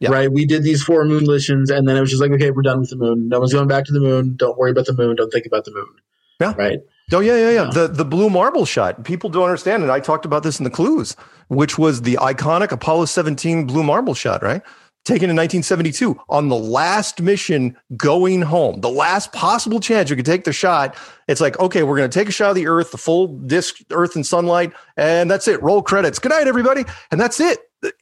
Yeah. 0.00 0.10
right 0.10 0.30
we 0.32 0.46
did 0.46 0.62
these 0.62 0.82
four 0.82 1.04
moon 1.04 1.24
missions 1.26 1.70
and 1.70 1.86
then 1.88 1.96
it 1.96 2.00
was 2.00 2.10
just 2.10 2.22
like 2.22 2.32
okay 2.32 2.50
we're 2.50 2.62
done 2.62 2.80
with 2.80 2.90
the 2.90 2.96
moon 2.96 3.28
no 3.28 3.38
one's 3.40 3.52
going 3.52 3.68
back 3.68 3.84
to 3.86 3.92
the 3.92 4.00
moon 4.00 4.34
don't 4.36 4.56
worry 4.58 4.70
about 4.70 4.86
the 4.86 4.94
moon 4.94 5.16
don't 5.16 5.30
think 5.30 5.46
about 5.46 5.64
the 5.64 5.72
moon 5.72 5.88
Yeah. 6.40 6.54
right 6.56 6.78
Oh 7.12 7.18
yeah, 7.18 7.34
yeah, 7.36 7.50
yeah. 7.50 7.64
Yeah. 7.64 7.70
The 7.72 7.88
the 7.88 8.04
blue 8.04 8.30
marble 8.30 8.64
shot. 8.64 9.02
People 9.04 9.30
don't 9.30 9.42
understand, 9.42 9.82
and 9.82 9.90
I 9.90 9.98
talked 9.98 10.24
about 10.24 10.44
this 10.44 10.60
in 10.60 10.64
the 10.64 10.70
clues, 10.70 11.16
which 11.48 11.76
was 11.76 12.02
the 12.02 12.14
iconic 12.22 12.70
Apollo 12.70 13.06
17 13.06 13.66
blue 13.66 13.82
marble 13.82 14.14
shot, 14.14 14.40
right? 14.40 14.62
Taken 15.04 15.30
in 15.30 15.36
1972 15.36 16.20
on 16.28 16.48
the 16.48 16.56
last 16.56 17.22
mission 17.22 17.76
going 17.96 18.42
home, 18.42 18.82
the 18.82 18.90
last 18.90 19.32
possible 19.32 19.80
chance 19.80 20.10
you 20.10 20.16
could 20.16 20.26
take 20.26 20.44
the 20.44 20.52
shot. 20.52 20.94
It's 21.26 21.40
like, 21.40 21.58
okay, 21.58 21.82
we're 21.82 21.96
going 21.96 22.10
to 22.10 22.18
take 22.18 22.28
a 22.28 22.32
shot 22.32 22.50
of 22.50 22.54
the 22.54 22.66
Earth, 22.66 22.90
the 22.90 22.98
full 22.98 23.28
disk, 23.28 23.76
Earth 23.90 24.14
and 24.14 24.26
sunlight, 24.26 24.72
and 24.98 25.30
that's 25.30 25.48
it. 25.48 25.62
Roll 25.62 25.80
credits. 25.80 26.18
Good 26.18 26.32
night, 26.32 26.46
everybody, 26.46 26.84
and 27.10 27.18
that's 27.18 27.40
it. 27.40 27.60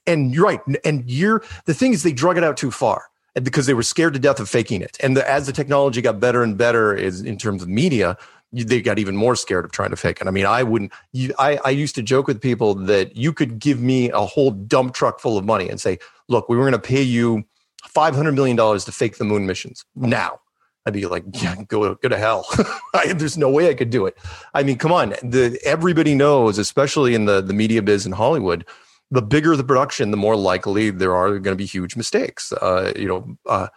And 0.09 0.35
you're 0.35 0.45
right. 0.45 0.61
And 0.85 1.09
you're 1.09 1.45
the 1.67 1.75
thing 1.75 1.93
is, 1.93 2.03
they 2.03 2.13
drug 2.13 2.37
it 2.37 2.43
out 2.43 2.57
too 2.57 2.73
far 2.73 3.05
because 3.41 3.67
they 3.67 3.75
were 3.75 3.85
scared 3.85 4.15
to 4.15 4.19
death 4.19 4.41
of 4.41 4.49
faking 4.49 4.83
it. 4.83 4.97
And 5.01 5.17
the, 5.17 5.29
as 5.31 5.47
the 5.47 5.53
technology 5.53 6.01
got 6.01 6.19
better 6.19 6.43
and 6.43 6.59
better, 6.59 6.95
is 6.95 7.23
in 7.23 7.39
terms 7.39 7.63
of 7.63 7.69
media, 7.69 8.17
they 8.53 8.81
got 8.81 8.99
even 8.99 9.17
more 9.17 9.37
scared 9.37 9.65
of 9.65 9.73
trying 9.73 9.91
to 9.91 9.97
fake 9.97 10.21
it. 10.21 10.27
I 10.27 10.31
mean, 10.31 10.47
I 10.47 10.63
wouldn't. 10.63 10.93
You, 11.13 11.35
I, 11.39 11.59
I 11.65 11.71
used 11.71 11.95
to 11.97 12.03
joke 12.03 12.27
with 12.27 12.41
people 12.41 12.75
that 12.75 13.17
you 13.17 13.33
could 13.33 13.59
give 13.59 13.81
me 13.81 14.11
a 14.11 14.21
whole 14.21 14.51
dump 14.51 14.95
truck 14.95 15.21
full 15.21 15.37
of 15.37 15.45
money 15.45 15.69
and 15.69 15.81
say, 15.81 15.99
"Look, 16.29 16.49
we 16.49 16.57
were 16.57 16.63
going 16.63 16.73
to 16.73 16.79
pay 16.79 17.03
you 17.03 17.45
five 17.85 18.15
hundred 18.15 18.35
million 18.35 18.57
dollars 18.57 18.85
to 18.87 18.93
fake 18.93 19.19
the 19.19 19.25
moon 19.25 19.47
missions 19.47 19.85
now." 19.95 20.41
I'd 20.87 20.95
be 20.95 21.07
like, 21.07 21.25
"Yeah, 21.35 21.55
go 21.69 21.95
go 21.95 22.09
to 22.09 22.19
hell." 22.19 22.47
I, 22.95 23.13
there's 23.13 23.37
no 23.37 23.51
way 23.51 23.69
I 23.69 23.75
could 23.75 23.91
do 23.91 24.07
it. 24.07 24.17
I 24.55 24.63
mean, 24.63 24.79
come 24.79 24.93
on. 24.93 25.11
The 25.23 25.59
everybody 25.65 26.15
knows, 26.15 26.59
especially 26.59 27.15
in 27.15 27.27
the 27.27 27.41
the 27.41 27.53
media 27.53 27.83
biz 27.83 28.07
in 28.07 28.13
Hollywood, 28.13 28.65
the 29.11 29.23
bigger 29.23 29.57
the 29.57 29.65
production, 29.65 30.11
the 30.11 30.17
more 30.17 30.37
likely 30.37 30.91
there 30.91 31.15
are 31.15 31.31
going 31.39 31.55
to 31.55 31.57
be 31.57 31.67
huge 31.67 31.97
mistakes. 31.97 32.53
Uh, 32.53 32.93
you 32.97 33.07
know, 33.07 33.37
uh, 33.47 33.69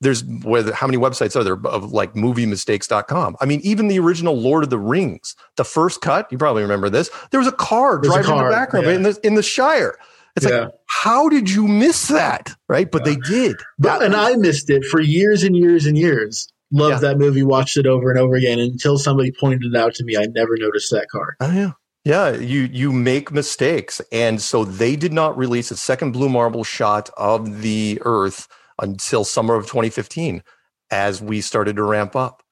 there's 0.00 0.24
whether 0.24 0.72
how 0.72 0.86
many 0.86 0.98
websites 0.98 1.36
are 1.36 1.44
there 1.44 1.58
of 1.66 1.92
like 1.92 2.14
moviemistakes.com. 2.14 3.36
I 3.40 3.46
mean, 3.46 3.60
even 3.62 3.88
the 3.88 3.98
original 3.98 4.38
Lord 4.38 4.64
of 4.64 4.70
the 4.70 4.78
Rings, 4.78 5.36
the 5.56 5.64
first 5.64 6.00
cut, 6.00 6.30
you 6.30 6.38
probably 6.38 6.62
remember 6.62 6.90
this. 6.90 7.10
There 7.30 7.40
was 7.40 7.48
a 7.48 7.52
car 7.52 8.00
There's 8.00 8.14
a 8.14 8.22
driving 8.22 8.38
in 8.38 8.44
the 8.44 8.50
background 8.50 8.86
yeah. 8.86 8.92
in 8.92 9.02
the 9.02 9.20
in 9.22 9.34
the 9.34 9.42
Shire. 9.42 9.98
It's 10.36 10.46
Yeah. 10.46 10.60
like, 10.60 10.70
how 10.88 11.28
did 11.28 11.48
you 11.50 11.66
miss 11.68 12.08
that? 12.08 12.52
Right? 12.68 12.90
But 12.90 13.04
they 13.04 13.16
did. 13.16 13.56
and 13.82 14.14
i 14.16 14.34
missed 14.36 14.70
it 14.70 14.84
for 14.84 15.00
years 15.00 15.42
and 15.42 15.56
years 15.56 15.86
and 15.86 15.96
years 15.96 16.48
loved 16.72 17.02
Yeah. 17.02 17.08
that 17.10 17.18
movie 17.18 17.42
watched 17.42 17.76
it 17.76 17.86
over 17.86 18.10
and 18.10 18.18
over 18.18 18.34
again 18.34 18.58
until 18.58 18.98
somebody 18.98 19.30
pointed 19.38 19.64
it 19.74 19.76
out 19.76 19.94
to 19.94 20.04
me 20.04 20.16
i 20.16 20.26
never 20.26 20.56
noticed 20.56 20.90
that 20.90 21.08
car 21.10 21.36
Oh 21.40 21.52
yeah. 21.52 21.72
Yeah, 22.06 22.32
you 22.32 22.68
you 22.70 22.92
make 22.92 23.32
mistakes. 23.32 23.98
And 24.12 24.42
so 24.42 24.62
they 24.66 24.94
did 24.94 25.14
not 25.14 25.38
release 25.38 25.70
a 25.70 25.76
second 25.76 26.12
blue 26.12 26.28
marble 26.28 26.62
shot 26.62 27.08
of 27.16 27.62
the 27.62 27.98
earth 28.02 28.46
until 28.78 29.24
summer 29.24 29.54
of 29.54 29.64
2015 29.66 30.42
as 30.90 31.22
we 31.22 31.40
started 31.40 31.76
to 31.76 31.82
ramp 31.82 32.14
up. 32.14 32.42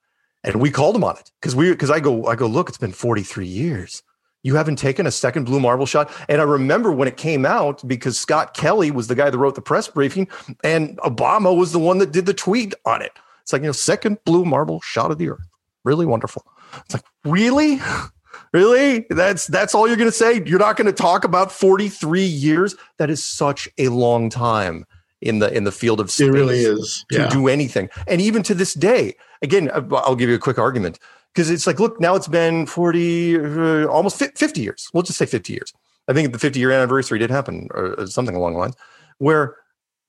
And 0.43 0.55
we 0.55 0.71
called 0.71 0.95
them 0.95 1.03
on 1.03 1.17
it 1.17 1.31
because 1.39 1.55
we 1.55 1.69
because 1.69 1.91
I 1.91 1.99
go 1.99 2.25
I 2.25 2.35
go 2.35 2.47
look 2.47 2.67
it's 2.67 2.79
been 2.79 2.93
43 2.93 3.45
years. 3.45 4.01
You 4.43 4.55
haven't 4.55 4.75
taken 4.75 5.07
a 5.07 5.11
second 5.11 5.45
blue 5.45 5.59
marble 5.59 5.85
shot. 5.85 6.11
And 6.27 6.41
I 6.41 6.43
remember 6.43 6.91
when 6.91 7.07
it 7.07 7.17
came 7.17 7.45
out 7.45 7.85
because 7.87 8.19
Scott 8.19 8.53
Kelly 8.53 8.91
was 8.91 9.07
the 9.07 9.15
guy 9.15 9.29
that 9.29 9.37
wrote 9.37 9.55
the 9.55 9.61
press 9.61 9.87
briefing 9.87 10.27
and 10.63 10.97
Obama 10.97 11.55
was 11.55 11.71
the 11.71 11.79
one 11.79 11.97
that 11.99 12.11
did 12.11 12.25
the 12.25 12.33
tweet 12.33 12.73
on 12.85 13.01
it. 13.01 13.13
It's 13.41 13.53
like, 13.53 13.61
you 13.61 13.67
know, 13.67 13.73
second 13.73 14.19
blue 14.25 14.45
marble 14.45 14.81
shot 14.81 15.11
of 15.11 15.17
the 15.17 15.29
earth. 15.29 15.47
Really 15.83 16.05
wonderful. 16.05 16.45
It's 16.85 16.93
like, 16.93 17.05
really? 17.23 17.79
Really? 18.51 19.07
That's 19.09 19.47
that's 19.47 19.73
all 19.73 19.87
you're 19.87 19.97
going 19.97 20.09
to 20.09 20.15
say? 20.15 20.43
You're 20.45 20.59
not 20.59 20.77
going 20.77 20.85
to 20.85 20.93
talk 20.93 21.23
about 21.23 21.51
43 21.51 22.21
years? 22.21 22.75
That 22.97 23.09
is 23.09 23.23
such 23.23 23.67
a 23.79 23.87
long 23.89 24.29
time 24.29 24.85
in 25.21 25.39
the 25.39 25.51
in 25.51 25.63
the 25.63 25.71
field 25.71 25.99
of 25.99 26.11
space 26.11 26.27
it 26.27 26.31
really 26.31 26.59
is 26.59 27.03
to 27.11 27.21
yeah 27.21 27.29
do 27.29 27.47
anything. 27.47 27.89
And 28.07 28.21
even 28.21 28.43
to 28.43 28.53
this 28.53 28.75
day, 28.75 29.15
again, 29.41 29.71
I'll 29.73 30.15
give 30.15 30.29
you 30.29 30.35
a 30.35 30.39
quick 30.39 30.59
argument 30.59 30.99
because 31.33 31.49
it's 31.49 31.65
like, 31.65 31.79
look, 31.79 31.99
now 31.99 32.15
it's 32.15 32.27
been 32.27 32.65
40, 32.65 33.39
uh, 33.39 33.85
almost 33.87 34.17
50 34.17 34.61
years. 34.61 34.89
We'll 34.93 35.03
just 35.03 35.17
say 35.17 35.25
50 35.25 35.53
years. 35.53 35.73
I 36.07 36.13
think 36.13 36.31
the 36.31 36.39
50 36.39 36.59
year 36.59 36.71
anniversary 36.71 37.17
did 37.19 37.29
happen 37.29 37.69
or 37.71 38.05
something 38.07 38.35
along 38.35 38.53
the 38.53 38.59
lines 38.59 38.75
where 39.17 39.55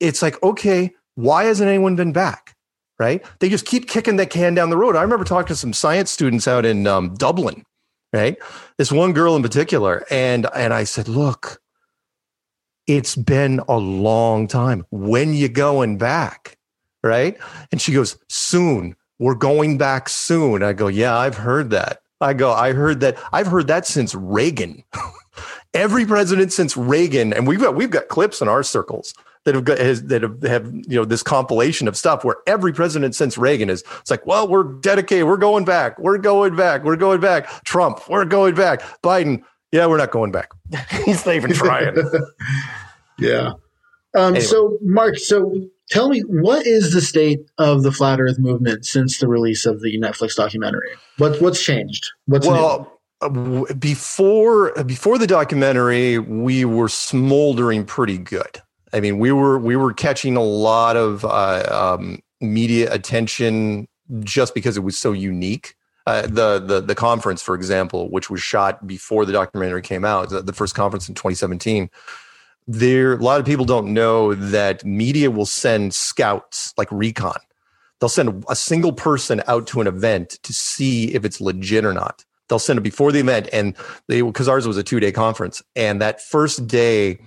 it's 0.01 0.23
like, 0.23 0.43
okay, 0.43 0.93
why 1.15 1.45
hasn't 1.45 1.69
anyone 1.69 1.97
been 1.97 2.13
back? 2.13 2.57
Right? 2.99 3.25
They 3.41 3.49
just 3.49 3.67
keep 3.67 3.89
kicking 3.89 4.17
that 4.17 4.31
can 4.31 4.55
down 4.55 4.71
the 4.71 4.77
road. 4.77 4.97
I 4.97 5.03
remember 5.03 5.25
talking 5.25 5.49
to 5.49 5.57
some 5.57 5.73
science 5.73 6.11
students 6.11 6.47
out 6.47 6.65
in 6.65 6.87
um, 6.87 7.15
Dublin, 7.15 7.65
right? 8.13 8.37
This 8.79 8.93
one 8.93 9.13
girl 9.13 9.35
in 9.35 9.43
particular. 9.43 10.05
And, 10.11 10.47
and 10.55 10.73
I 10.73 10.85
said, 10.85 11.09
look, 11.09 11.61
it's 12.87 13.17
been 13.17 13.61
a 13.69 13.79
long 13.79 14.47
time. 14.47 14.85
When 14.91 15.35
you 15.35 15.49
going 15.49 15.99
back? 15.99 16.57
Right? 17.03 17.37
And 17.71 17.81
she 17.81 17.93
goes, 17.93 18.17
soon. 18.29 18.97
We're 19.18 19.35
going 19.35 19.79
back 19.79 20.09
soon. 20.09 20.62
I 20.62 20.72
go, 20.72 20.88
yeah, 20.88 21.16
I've 21.16 21.37
heard 21.37 21.70
that. 21.70 22.00
I 22.20 22.33
go, 22.33 22.53
I 22.53 22.72
heard 22.72 23.00
that. 23.00 23.18
I've 23.33 23.46
heard 23.46 23.66
that 23.68 23.87
since 23.87 24.14
Reagan. 24.14 24.83
Every 25.74 26.07
president 26.07 26.53
since 26.53 26.77
Reagan, 26.77 27.33
and 27.33 27.46
we've 27.46 27.61
got 27.61 27.74
we've 27.74 27.90
got 27.90 28.07
clips 28.09 28.40
in 28.40 28.48
our 28.48 28.62
circles 28.62 29.12
that 29.44 29.55
have 29.57 29.64
got 29.64 29.79
has, 29.79 30.05
that 30.05 30.22
have, 30.22 30.40
have 30.42 30.72
you 30.72 30.96
know 30.96 31.05
this 31.05 31.22
compilation 31.22 31.88
of 31.88 31.96
stuff 31.96 32.24
where 32.24 32.37
every 32.46 32.72
president 32.72 33.16
since 33.16 33.37
Reagan 33.37 33.68
is 33.68 33.83
it's 34.00 34.11
like, 34.11 34.24
well, 34.24 34.46
we're 34.46 34.62
dedicated, 34.62 35.27
we're 35.27 35.37
going 35.37 35.64
back, 35.64 35.98
we're 35.98 36.18
going 36.18 36.55
back, 36.55 36.85
we're 36.85 36.96
going 36.96 37.20
back. 37.20 37.64
Trump, 37.64 38.09
we're 38.09 38.24
going 38.24 38.55
back. 38.55 38.83
Biden, 39.03 39.42
yeah, 39.72 39.87
we're 39.87 39.98
not 39.98 40.12
going 40.12 40.31
back. 40.31 40.53
He's 41.05 41.27
not 41.27 41.35
even 41.35 41.53
trying. 41.53 41.96
yeah 43.18 43.53
um 44.14 44.35
Anyway. 44.35 44.40
so 44.40 44.79
mark 44.83 45.18
so 45.18 45.55
tell 45.90 46.09
me 46.09 46.20
what 46.20 46.66
is 46.66 46.92
the 46.92 47.01
state 47.01 47.40
of 47.59 47.83
the 47.83 47.92
flat 47.92 48.20
earth 48.20 48.38
movement 48.38 48.85
since 48.87 49.18
the 49.18 49.29
release 49.29 49.66
of 49.66 49.81
the 49.81 49.99
netflix 49.99 50.35
documentary? 50.35 50.90
What 51.18 51.40
what's 51.40 51.62
changed? 51.62 52.11
What's 52.27 52.47
new? 52.47 52.53
well 52.53 53.01
uh, 53.20 53.29
w- 53.29 53.75
before 53.75 54.73
before 54.85 55.18
the 55.18 55.27
documentary 55.27 56.18
we 56.18 56.64
were 56.64 56.88
smoldering 56.88 57.85
pretty 57.85 58.18
good. 58.18 58.62
I 58.92 59.01
mean 59.01 59.18
we 59.18 59.33
were 59.33 59.59
we 59.59 59.77
were 59.77 59.92
catching 59.92 60.37
a 60.37 60.42
lot 60.42 60.97
of 60.97 61.25
uh, 61.25 61.97
um, 61.99 62.20
media 62.40 62.92
attention 62.92 63.88
just 64.20 64.55
because 64.55 64.77
it 64.77 64.81
was 64.81 64.99
so 64.99 65.12
unique. 65.12 65.75
Uh, 66.07 66.23
the 66.23 66.59
the 66.59 66.83
the 66.83 66.94
conference 66.94 67.40
for 67.40 67.55
example 67.55 68.11
which 68.11 68.29
was 68.29 68.42
shot 68.42 68.87
before 68.87 69.25
the 69.25 69.33
documentary 69.33 69.81
came 69.81 70.05
out 70.05 70.29
the, 70.29 70.42
the 70.42 70.53
first 70.53 70.75
conference 70.75 71.09
in 71.09 71.14
2017 71.14 71.88
there 72.66 73.14
a 73.14 73.22
lot 73.22 73.40
of 73.40 73.46
people 73.46 73.64
don't 73.64 73.92
know 73.92 74.35
that 74.35 74.85
media 74.85 75.31
will 75.31 75.46
send 75.46 75.94
scouts 75.94 76.72
like 76.77 76.90
recon. 76.90 77.38
They'll 78.00 78.09
send 78.09 78.44
a 78.48 78.57
single 78.57 78.92
person 78.92 79.42
out 79.46 79.66
to 79.68 79.81
an 79.81 79.87
event 79.87 80.38
to 80.42 80.53
see 80.53 81.14
if 81.14 81.24
it's 81.24 81.40
legit 81.40 81.85
or 81.85 81.92
not. 81.92 82.24
They'll 82.48 82.59
send 82.59 82.79
it 82.79 82.83
before 82.83 83.12
the 83.12 83.20
event 83.20 83.48
and 83.53 83.74
they 84.09 84.20
because 84.22 84.48
ours 84.48 84.66
was 84.66 84.77
a 84.77 84.83
two 84.83 85.00
day 85.00 85.12
conference 85.12 85.62
and 85.74 86.00
that 86.00 86.20
first 86.20 86.66
day 86.66 87.18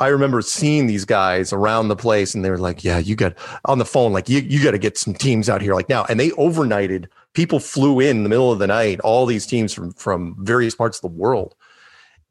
i 0.00 0.08
remember 0.08 0.42
seeing 0.42 0.86
these 0.86 1.04
guys 1.04 1.52
around 1.52 1.88
the 1.88 1.96
place 1.96 2.34
and 2.34 2.44
they 2.44 2.50
were 2.50 2.58
like 2.58 2.82
yeah 2.82 2.98
you 2.98 3.14
got 3.14 3.32
on 3.64 3.78
the 3.78 3.84
phone 3.84 4.12
like 4.12 4.28
you, 4.28 4.40
you 4.40 4.62
got 4.62 4.72
to 4.72 4.78
get 4.78 4.98
some 4.98 5.14
teams 5.14 5.48
out 5.48 5.62
here 5.62 5.74
like 5.74 5.88
now. 5.88 6.04
And 6.08 6.20
they 6.20 6.30
overnighted. 6.30 7.06
People 7.32 7.58
flew 7.58 8.00
in, 8.00 8.22
the 8.22 8.28
middle 8.28 8.52
of 8.52 8.58
the 8.58 8.66
night 8.66 9.00
all 9.00 9.24
these 9.26 9.46
teams 9.46 9.72
from 9.72 9.92
from 9.94 10.36
various 10.40 10.74
parts 10.74 10.98
of 10.98 11.02
the 11.02 11.16
world 11.16 11.54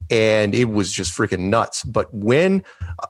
and 0.10 0.54
it 0.54 0.66
was 0.66 0.92
just 0.92 1.16
freaking 1.16 1.50
nuts 1.50 1.84
but 1.84 2.14
when 2.14 2.64
uh, 3.00 3.08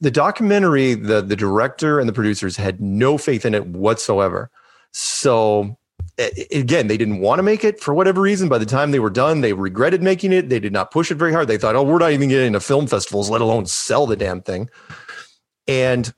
the 0.00 0.10
documentary 0.10 0.94
the 0.94 1.20
the 1.20 1.36
director 1.36 1.98
and 1.98 2.08
the 2.08 2.12
producers 2.12 2.56
had 2.56 2.80
no 2.80 3.18
faith 3.18 3.44
in 3.44 3.54
it 3.54 3.66
whatsoever 3.66 4.50
so 4.92 5.76
again, 6.18 6.86
they 6.86 6.96
didn't 6.96 7.18
want 7.18 7.38
to 7.38 7.42
make 7.42 7.64
it 7.64 7.80
for 7.80 7.94
whatever 7.94 8.20
reason. 8.20 8.48
By 8.48 8.58
the 8.58 8.66
time 8.66 8.90
they 8.90 9.00
were 9.00 9.10
done, 9.10 9.40
they 9.40 9.52
regretted 9.52 10.02
making 10.02 10.32
it. 10.32 10.48
They 10.48 10.60
did 10.60 10.72
not 10.72 10.90
push 10.90 11.10
it 11.10 11.16
very 11.16 11.32
hard. 11.32 11.48
They 11.48 11.58
thought, 11.58 11.76
oh, 11.76 11.82
we're 11.82 11.98
not 11.98 12.12
even 12.12 12.28
getting 12.28 12.48
into 12.48 12.60
film 12.60 12.86
festivals, 12.86 13.30
let 13.30 13.40
alone 13.40 13.66
sell 13.66 14.06
the 14.06 14.16
damn 14.16 14.40
thing. 14.40 14.70
And 15.66 16.12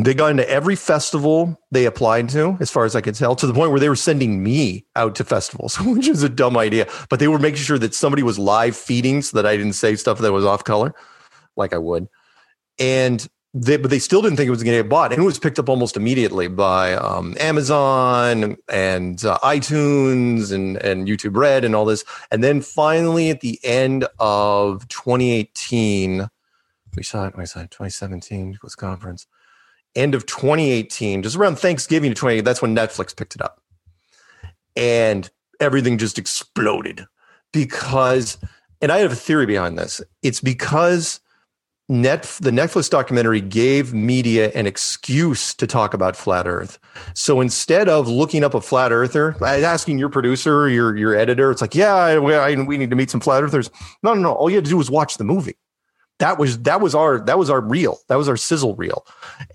They 0.00 0.14
got 0.14 0.30
into 0.30 0.48
every 0.48 0.76
festival 0.76 1.58
they 1.72 1.84
applied 1.84 2.28
to, 2.30 2.56
as 2.60 2.70
far 2.70 2.84
as 2.84 2.94
I 2.94 3.00
could 3.00 3.16
tell, 3.16 3.34
to 3.36 3.46
the 3.46 3.52
point 3.52 3.70
where 3.70 3.80
they 3.80 3.88
were 3.88 3.96
sending 3.96 4.42
me 4.42 4.86
out 4.94 5.16
to 5.16 5.24
festivals, 5.24 5.80
which 5.80 6.08
is 6.08 6.22
a 6.22 6.28
dumb 6.28 6.56
idea. 6.56 6.86
But 7.10 7.18
they 7.18 7.28
were 7.28 7.38
making 7.38 7.62
sure 7.62 7.78
that 7.78 7.94
somebody 7.94 8.22
was 8.22 8.38
live 8.38 8.76
feeding 8.76 9.22
so 9.22 9.36
that 9.36 9.46
I 9.46 9.56
didn't 9.56 9.72
say 9.72 9.96
stuff 9.96 10.18
that 10.18 10.32
was 10.32 10.44
off 10.44 10.62
color, 10.64 10.94
like 11.56 11.72
I 11.72 11.78
would. 11.78 12.08
And 12.78 13.26
they, 13.54 13.76
but 13.76 13.90
they 13.90 13.98
still 13.98 14.22
didn't 14.22 14.36
think 14.36 14.46
it 14.46 14.50
was 14.50 14.62
going 14.62 14.76
to 14.76 14.82
get 14.82 14.90
bought, 14.90 15.12
and 15.12 15.20
it 15.20 15.24
was 15.24 15.38
picked 15.38 15.58
up 15.58 15.68
almost 15.68 15.96
immediately 15.96 16.48
by 16.48 16.94
um, 16.94 17.34
Amazon 17.40 18.56
and 18.68 19.24
uh, 19.24 19.38
iTunes 19.42 20.52
and 20.52 20.76
and 20.76 21.08
YouTube 21.08 21.36
Red 21.36 21.64
and 21.64 21.74
all 21.74 21.86
this. 21.86 22.04
And 22.30 22.44
then 22.44 22.60
finally, 22.60 23.30
at 23.30 23.40
the 23.40 23.58
end 23.64 24.06
of 24.20 24.86
2018, 24.88 26.28
we 26.94 27.02
saw 27.02 27.26
it. 27.26 27.36
We 27.36 27.46
saw 27.46 27.60
it 27.60 27.70
2017 27.70 28.58
was 28.62 28.76
conference. 28.76 29.26
End 29.98 30.14
of 30.14 30.24
2018, 30.26 31.22
just 31.22 31.36
around 31.36 31.58
Thanksgiving 31.58 32.10
to 32.10 32.14
20. 32.14 32.40
That's 32.40 32.62
when 32.62 32.74
Netflix 32.74 33.16
picked 33.16 33.34
it 33.34 33.42
up, 33.42 33.60
and 34.76 35.28
everything 35.60 35.98
just 35.98 36.18
exploded 36.18 37.04
because. 37.52 38.38
And 38.80 38.92
I 38.92 38.98
have 38.98 39.10
a 39.10 39.16
theory 39.16 39.44
behind 39.44 39.76
this. 39.76 40.00
It's 40.22 40.40
because 40.40 41.18
Net 41.90 42.24
the 42.42 42.50
Netflix 42.50 42.90
documentary 42.90 43.40
gave 43.40 43.94
media 43.94 44.52
an 44.54 44.66
excuse 44.66 45.54
to 45.54 45.66
talk 45.66 45.94
about 45.94 46.16
flat 46.16 46.46
Earth. 46.46 46.78
So 47.14 47.40
instead 47.40 47.88
of 47.88 48.06
looking 48.06 48.44
up 48.44 48.52
a 48.52 48.60
flat 48.60 48.92
earther, 48.92 49.34
asking 49.42 49.98
your 49.98 50.10
producer, 50.10 50.68
your 50.68 50.94
your 50.98 51.16
editor, 51.16 51.50
it's 51.50 51.62
like, 51.62 51.74
yeah, 51.74 51.94
I, 51.94 52.54
we 52.62 52.76
need 52.76 52.90
to 52.90 52.96
meet 52.96 53.10
some 53.10 53.20
flat 53.20 53.42
earthers. 53.42 53.70
No, 54.02 54.12
no, 54.12 54.20
no. 54.20 54.32
All 54.34 54.50
you 54.50 54.56
had 54.56 54.66
to 54.66 54.70
do 54.70 54.76
was 54.76 54.90
watch 54.90 55.16
the 55.16 55.24
movie. 55.24 55.56
That 56.18 56.38
was 56.38 56.58
that 56.62 56.80
was 56.80 56.94
our 56.94 57.20
that 57.20 57.38
was 57.38 57.48
our 57.48 57.60
reel. 57.60 58.00
That 58.08 58.16
was 58.16 58.28
our 58.28 58.36
sizzle 58.36 58.74
reel. 58.74 59.06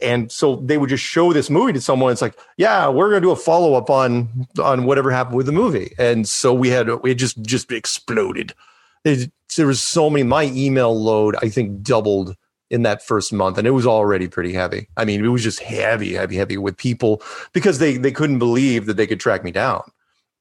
And 0.01 0.31
so 0.31 0.57
they 0.57 0.77
would 0.77 0.89
just 0.89 1.03
show 1.03 1.33
this 1.33 1.49
movie 1.49 1.73
to 1.73 1.81
someone. 1.81 2.11
It's 2.11 2.21
like, 2.21 2.39
yeah, 2.57 2.87
we're 2.87 3.09
gonna 3.09 3.21
do 3.21 3.31
a 3.31 3.35
follow 3.35 3.73
up 3.73 3.89
on 3.89 4.47
on 4.61 4.85
whatever 4.85 5.11
happened 5.11 5.35
with 5.35 5.45
the 5.45 5.51
movie. 5.51 5.93
And 5.97 6.27
so 6.27 6.53
we 6.53 6.69
had 6.69 6.87
it 6.89 7.15
just 7.15 7.41
just 7.41 7.71
exploded 7.71 8.53
there 9.03 9.67
was 9.67 9.81
so 9.81 10.09
many. 10.09 10.23
My 10.23 10.45
email 10.45 10.99
load, 10.99 11.35
I 11.41 11.49
think, 11.49 11.81
doubled 11.81 12.35
in 12.69 12.83
that 12.83 13.03
first 13.03 13.31
month, 13.31 13.57
and 13.57 13.67
it 13.67 13.71
was 13.71 13.85
already 13.85 14.27
pretty 14.27 14.53
heavy. 14.53 14.87
I 14.97 15.05
mean, 15.05 15.23
it 15.23 15.27
was 15.27 15.43
just 15.43 15.59
heavy, 15.59 16.13
heavy, 16.13 16.37
heavy 16.37 16.57
with 16.57 16.77
people 16.77 17.21
because 17.53 17.79
they 17.79 17.97
they 17.97 18.11
couldn't 18.11 18.39
believe 18.39 18.85
that 18.85 18.97
they 18.97 19.07
could 19.07 19.19
track 19.19 19.43
me 19.43 19.51
down 19.51 19.83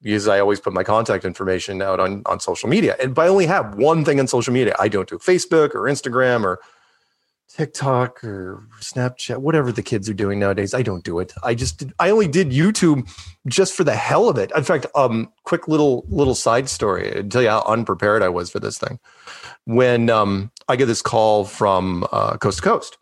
because 0.03 0.27
I 0.27 0.39
always 0.39 0.59
put 0.59 0.73
my 0.73 0.83
contact 0.83 1.25
information 1.25 1.81
out 1.81 1.99
on 1.99 2.21
on 2.25 2.39
social 2.39 2.69
media, 2.69 2.95
and 3.01 3.17
I 3.17 3.27
only 3.27 3.45
have 3.45 3.75
one 3.75 4.05
thing 4.05 4.19
on 4.19 4.27
social 4.27 4.53
media. 4.53 4.75
I 4.79 4.87
don't 4.87 5.09
do 5.09 5.17
Facebook 5.17 5.73
or 5.73 5.83
Instagram 5.83 6.43
or 6.43 6.59
TikTok 7.49 8.23
or 8.23 8.67
Snapchat, 8.81 9.37
whatever 9.37 9.71
the 9.71 9.83
kids 9.83 10.09
are 10.09 10.13
doing 10.13 10.39
nowadays. 10.39 10.73
I 10.73 10.81
don't 10.81 11.03
do 11.03 11.19
it. 11.19 11.33
I 11.43 11.53
just 11.53 11.77
did, 11.77 11.93
I 11.99 12.09
only 12.09 12.27
did 12.27 12.49
YouTube 12.49 13.07
just 13.47 13.75
for 13.75 13.83
the 13.83 13.95
hell 13.95 14.27
of 14.27 14.39
it. 14.39 14.51
In 14.55 14.63
fact, 14.63 14.87
um, 14.95 15.31
quick 15.43 15.67
little 15.67 16.03
little 16.09 16.35
side 16.35 16.67
story. 16.67 17.15
I'll 17.15 17.23
tell 17.23 17.43
you 17.43 17.49
how 17.49 17.63
unprepared 17.67 18.23
I 18.23 18.29
was 18.29 18.49
for 18.49 18.59
this 18.59 18.79
thing. 18.79 18.99
When 19.65 20.09
um, 20.09 20.51
I 20.67 20.75
get 20.75 20.87
this 20.87 21.01
call 21.01 21.45
from 21.45 22.07
uh, 22.11 22.37
Coast 22.37 22.57
to 22.57 22.63
Coast, 22.63 22.97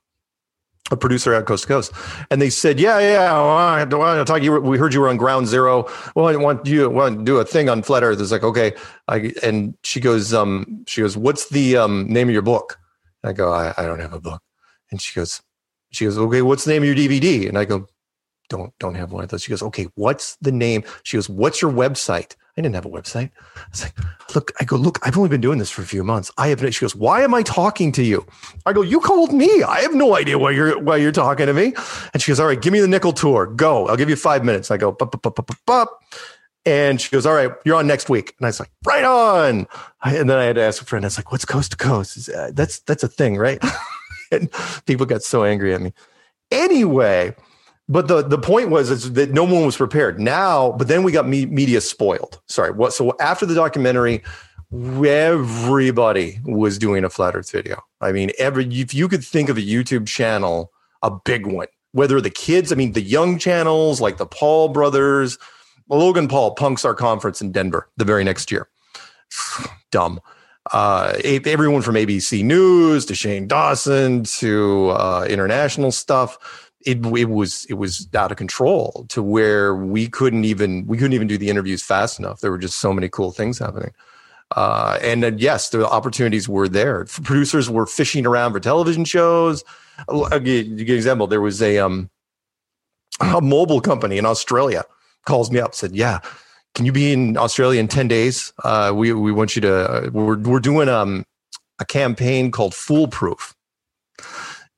a 0.90 0.98
producer 0.98 1.34
at 1.34 1.46
Coast 1.46 1.64
to 1.64 1.68
Coast, 1.68 1.94
and 2.32 2.42
they 2.42 2.50
said, 2.50 2.80
"Yeah, 2.80 3.00
yeah, 3.00 3.32
well, 3.34 3.58
I 3.58 3.84
want 3.86 4.28
to 4.28 4.32
talk. 4.34 4.44
You, 4.44 4.60
we 4.60 4.78
heard 4.78 4.94
you 4.94 5.02
were 5.02 5.10
on 5.10 5.18
Ground 5.18 5.48
Zero. 5.48 5.88
Well, 6.16 6.28
I 6.28 6.36
want 6.36 6.66
you 6.66 6.90
want 6.90 7.20
to 7.20 7.24
do 7.24 7.38
a 7.38 7.46
thing 7.46 7.70
on 7.70 7.84
flat 7.84 8.04
Earth." 8.04 8.20
It's 8.20 8.32
like, 8.32 8.44
okay. 8.44 8.74
I, 9.08 9.34
and 9.44 9.78
she 9.84 10.00
goes, 10.00 10.34
um, 10.34 10.84
she 10.88 11.02
goes, 11.02 11.16
"What's 11.16 11.50
the 11.50 11.78
um, 11.78 12.08
name 12.08 12.28
of 12.28 12.34
your 12.34 12.42
book?" 12.42 12.78
I 13.24 13.34
go, 13.34 13.52
I, 13.52 13.74
I 13.78 13.86
don't 13.86 14.00
have 14.00 14.14
a 14.14 14.20
book. 14.20 14.42
And 14.92 15.02
she 15.02 15.18
goes, 15.18 15.42
she 15.92 16.06
goes, 16.06 16.18
okay, 16.18 16.42
what's 16.42 16.66
the 16.66 16.72
name 16.72 16.84
of 16.84 16.88
your 16.88 16.96
DVD? 16.96 17.48
And 17.48 17.58
I 17.58 17.66
go, 17.66 17.88
don't, 18.50 18.74
don't 18.80 18.96
have 18.96 19.12
one 19.12 19.24
of 19.24 19.30
those. 19.30 19.44
She 19.44 19.50
goes, 19.50 19.64
okay, 19.64 19.88
what's 19.96 20.38
the 20.38 20.52
name? 20.52 20.84
She 21.04 21.18
goes, 21.18 21.30
what's 21.30 21.62
your 21.62 21.72
website? 21.72 22.36
I 22.58 22.62
didn't 22.62 22.76
have 22.76 22.86
a 22.86 22.90
website. 22.90 23.32
I 23.56 23.62
was 23.72 23.84
like, 23.84 23.98
look, 24.36 24.52
I 24.60 24.66
go, 24.66 24.76
look, 24.76 25.00
I've 25.04 25.18
only 25.18 25.30
been 25.30 25.42
doing 25.42 25.58
this 25.58 25.70
for 25.70 25.82
a 25.82 25.86
few 25.86 26.04
months. 26.04 26.32
I 26.38 26.50
have, 26.50 26.60
she 26.74 26.82
goes, 26.82 26.96
why 26.96 27.22
am 27.22 27.34
I 27.34 27.44
talking 27.44 27.92
to 27.94 28.04
you? 28.04 28.26
I 28.66 28.74
go, 28.74 28.82
you 28.82 29.00
called 29.00 29.34
me. 29.34 29.64
I 29.64 29.80
have 29.82 29.96
no 29.96 30.16
idea 30.16 30.38
why 30.38 30.52
you're, 30.52 30.78
why 30.80 30.98
you're 30.98 31.14
talking 31.14 31.46
to 31.46 31.54
me. 31.54 31.74
And 32.14 32.22
she 32.22 32.32
goes, 32.32 32.40
all 32.40 32.48
right, 32.48 32.62
give 32.62 32.74
me 32.74 32.82
the 32.82 32.88
nickel 32.88 33.14
tour. 33.14 33.46
Go. 33.46 33.88
I'll 33.88 33.96
give 33.96 34.10
you 34.10 34.18
five 34.18 34.44
minutes. 34.44 34.70
I 34.70 34.78
go, 34.78 34.92
bup, 34.92 35.12
bup, 35.12 35.22
bup, 35.22 35.36
bup, 35.36 35.58
bup. 35.66 36.00
And 36.66 37.02
she 37.02 37.10
goes, 37.10 37.26
all 37.26 37.34
right, 37.34 37.52
you're 37.66 37.78
on 37.78 37.88
next 37.88 38.10
week. 38.10 38.36
And 38.38 38.46
I 38.46 38.50
was 38.50 38.60
like, 38.60 38.72
right 38.86 39.04
on. 39.04 39.68
And 40.04 40.30
then 40.30 40.38
I 40.38 40.44
had 40.44 40.56
to 40.56 40.62
ask 40.62 40.82
a 40.82 40.86
friend, 40.86 41.06
I 41.06 41.08
was 41.08 41.18
like, 41.18 41.32
what's 41.32 41.46
coast 41.46 41.72
to 41.72 41.78
coast? 41.78 42.30
Uh, 42.30 42.52
that's, 42.54 42.80
that's 42.82 43.04
a 43.04 43.08
thing, 43.08 43.38
right? 43.38 43.64
and 44.32 44.52
people 44.86 45.06
got 45.06 45.24
so 45.24 45.44
angry 45.44 45.74
at 45.74 45.82
me. 45.82 45.94
Anyway, 46.52 47.34
but 47.92 48.08
the 48.08 48.22
the 48.22 48.38
point 48.38 48.70
was 48.70 48.90
is 48.90 49.14
that 49.14 49.32
no 49.32 49.44
one 49.44 49.66
was 49.66 49.76
prepared. 49.76 50.20
Now, 50.20 50.72
but 50.72 50.88
then 50.88 51.04
we 51.04 51.12
got 51.12 51.28
me, 51.28 51.46
media 51.46 51.82
spoiled. 51.82 52.42
Sorry, 52.48 52.72
what? 52.72 52.94
So 52.94 53.14
after 53.20 53.46
the 53.46 53.54
documentary, 53.54 54.24
everybody 54.74 56.40
was 56.46 56.78
doing 56.78 57.04
a 57.04 57.10
flat 57.10 57.36
Earth 57.36 57.52
video. 57.52 57.84
I 58.00 58.14
mean, 58.14 58.32
every 58.40 58.66
if 58.66 58.94
you 58.94 59.10
could 59.10 59.24
think 59.24 59.50
of 59.50 59.58
a 59.58 59.62
YouTube 59.62 60.08
channel, 60.08 60.72
a 61.02 61.12
big 61.12 61.46
one, 61.46 61.68
whether 61.92 62.22
the 62.22 62.30
kids, 62.30 62.72
I 62.72 62.76
mean, 62.76 62.94
the 62.94 63.02
young 63.02 63.38
channels 63.38 64.00
like 64.00 64.16
the 64.18 64.26
Paul 64.26 64.70
brothers, 64.70 65.38
Logan 65.90 66.30
Paul 66.30 66.56
punks 66.56 66.86
our 66.86 66.96
conference 66.96 67.42
in 67.42 67.52
Denver 67.52 67.90
the 67.98 68.06
very 68.06 68.24
next 68.24 68.52
year. 68.52 68.70
Dumb 69.92 70.22
uh, 70.74 71.14
everyone 71.24 71.82
from 71.82 71.96
ABC 71.96 72.44
News 72.44 73.06
to 73.06 73.16
Shane 73.16 73.48
Dawson 73.48 74.24
to 74.24 74.90
uh, 74.90 75.26
international 75.30 75.92
stuff. 75.92 76.71
It, 76.86 77.06
it 77.06 77.30
was 77.30 77.66
it 77.66 77.76
was 77.76 78.08
out 78.14 78.32
of 78.32 78.38
control 78.38 79.06
to 79.10 79.22
where 79.22 79.76
we 79.76 80.08
couldn't 80.08 80.46
even 80.46 80.86
we 80.88 80.98
couldn't 80.98 81.14
even 81.14 81.28
do 81.28 81.38
the 81.38 81.50
interviews 81.50 81.82
fast 81.82 82.20
enough. 82.20 82.42
There 82.42 82.52
were 82.52 82.58
just 82.58 82.80
so 82.80 82.94
many 82.94 83.10
cool 83.10 83.32
things 83.32 83.60
happening. 83.60 83.92
Uh, 84.56 85.00
and 85.02 85.24
then, 85.24 85.38
yes, 85.38 85.70
the 85.70 85.88
opportunities 85.88 86.50
were 86.50 86.68
there. 86.68 87.06
Producers 87.24 87.70
were 87.70 87.86
fishing 87.86 88.26
around 88.26 88.52
for 88.52 88.60
television 88.60 89.06
shows. 89.06 89.64
Give 90.10 90.32
an 90.34 90.80
example. 90.80 91.28
There 91.28 91.40
was 91.40 91.62
a 91.62 91.78
um, 91.78 92.10
a 93.22 93.42
mobile 93.42 93.82
company 93.82 94.18
in 94.18 94.26
Australia 94.26 94.84
calls 95.26 95.52
me 95.52 95.60
up 95.60 95.76
said, 95.76 95.96
"Yeah, 95.96 96.20
can 96.74 96.86
you 96.86 96.92
be 96.92 97.12
in 97.12 97.38
Australia 97.38 97.80
in 97.80 97.88
10 97.88 98.08
days? 98.08 98.54
Uh, 98.64 98.92
we, 98.96 99.12
we 99.14 99.32
want 99.32 99.56
you 99.56 99.62
to, 99.62 99.74
uh, 99.74 100.10
we're, 100.12 100.38
we're 100.38 100.60
doing 100.60 100.88
um, 100.88 101.26
a 101.80 101.86
campaign 101.86 102.52
called 102.52 102.74
Foolproof, 102.74 103.56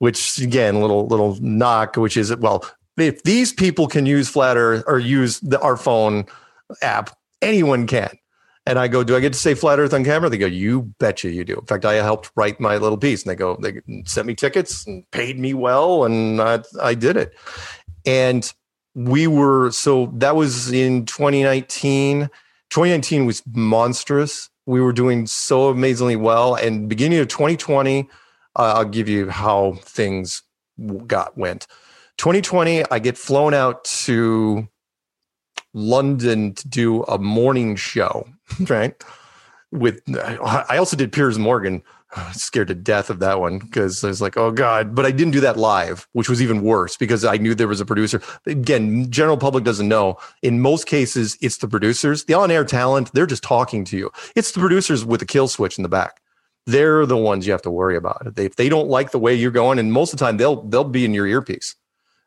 which 0.04 0.38
again, 0.40 0.82
little, 0.82 1.08
little 1.08 1.38
knock, 1.40 1.96
which 1.96 2.18
is, 2.18 2.36
well, 2.36 2.66
if 2.98 3.24
these 3.24 3.54
people 3.54 3.88
can 3.88 4.06
use 4.06 4.28
Flat 4.28 4.58
Earth 4.58 4.84
or 4.86 5.00
use 5.00 5.40
the, 5.40 5.58
our 5.62 5.78
phone 5.78 6.26
app, 6.82 7.12
anyone 7.42 7.88
can. 7.88 8.10
And 8.66 8.78
I 8.78 8.90
go, 8.90 9.06
do 9.06 9.16
I 9.16 9.22
get 9.22 9.32
to 9.32 9.40
say 9.40 9.54
flat 9.54 9.80
Earth 9.80 9.94
on 9.94 10.04
camera? 10.04 10.30
They 10.30 10.38
go, 10.38 10.46
you 10.46 10.94
betcha 11.00 11.32
you 11.32 11.46
do. 11.46 11.56
In 11.56 11.66
fact, 11.68 11.86
I 11.86 11.94
helped 11.94 12.32
write 12.36 12.60
my 12.60 12.76
little 12.76 12.98
piece, 12.98 13.24
and 13.24 13.32
they 13.32 13.36
go, 13.38 13.56
they 13.62 13.80
sent 14.06 14.28
me 14.28 14.36
tickets 14.36 14.86
and 14.86 15.10
paid 15.12 15.40
me 15.40 15.54
well, 15.54 16.04
and 16.04 16.42
I, 16.42 16.60
I 16.82 16.96
did 16.96 17.16
it. 17.16 17.34
And 18.06 18.52
we 18.96 19.26
were 19.26 19.72
so 19.72 20.12
that 20.16 20.36
was 20.36 20.72
in 20.72 21.06
2019 21.06 22.30
2019 22.70 23.26
was 23.26 23.42
monstrous 23.54 24.50
we 24.68 24.80
were 24.80 24.94
doing 24.94 25.26
so 25.26 25.70
amazingly 25.70 26.16
well 26.16 26.54
and 26.54 26.88
beginning 26.88 27.18
of 27.18 27.28
2020 27.28 28.08
uh, 28.56 28.74
i'll 28.78 28.86
give 28.86 29.08
you 29.08 29.30
how 29.30 29.74
things 29.82 30.44
got 31.08 31.38
went 31.38 31.68
2020 32.18 32.84
i 32.92 33.00
get 33.00 33.18
flown 33.18 33.54
out 33.54 33.84
to 33.84 34.68
london 35.74 36.54
to 36.54 36.68
do 36.68 37.04
a 37.04 37.18
morning 37.18 37.76
show 37.76 38.28
right 38.68 39.04
with 39.72 40.02
i 40.18 40.78
also 40.78 40.96
did 40.96 41.12
piers 41.12 41.38
morgan 41.38 41.84
scared 42.34 42.68
to 42.68 42.76
death 42.76 43.10
of 43.10 43.20
that 43.20 43.40
one 43.40 43.60
because 43.60 44.04
I 44.04 44.08
was 44.08 44.22
like, 44.22 44.38
oh 44.38 44.52
God. 44.52 44.96
But 44.96 45.06
I 45.06 45.12
didn't 45.12 45.34
do 45.34 45.40
that 45.42 45.58
live, 45.58 46.08
which 46.14 46.30
was 46.30 46.42
even 46.42 46.62
worse 46.62 46.98
because 46.98 47.26
I 47.26 47.38
knew 47.38 47.56
there 47.56 47.68
was 47.68 47.82
a 47.82 47.86
producer. 47.86 48.22
Again, 48.46 49.10
general 49.10 49.38
public 49.38 49.64
doesn't 49.64 49.88
know. 49.88 50.18
In 50.42 50.60
most 50.60 50.86
cases, 50.86 51.38
it's 51.42 51.58
the 51.58 51.68
producers. 51.68 52.26
The 52.26 52.34
on-air 52.34 52.66
talent, 52.66 53.12
they're 53.14 53.26
just 53.26 53.44
talking 53.44 53.86
to 53.86 53.98
you. 53.98 54.12
It's 54.36 54.52
the 54.52 54.60
producers 54.60 55.06
with 55.06 55.20
the 55.20 55.26
kill 55.26 55.48
switch 55.48 55.78
in 55.78 55.84
the 55.84 55.90
back. 55.90 56.22
They're 56.66 57.06
the 57.06 57.18
ones 57.18 57.46
you 57.46 57.52
have 57.52 57.62
to 57.64 57.72
worry 57.72 57.98
about. 57.98 58.26
If 58.38 58.56
they 58.56 58.70
don't 58.70 58.88
like 58.88 59.12
the 59.12 59.20
way 59.20 59.36
you're 59.36 59.52
going, 59.52 59.80
and 59.80 59.92
most 59.92 60.14
of 60.14 60.20
the 60.20 60.26
time 60.26 60.38
they'll 60.38 60.62
they'll 60.64 60.84
be 60.84 61.06
in 61.06 61.14
your 61.14 61.28
earpiece. 61.28 61.76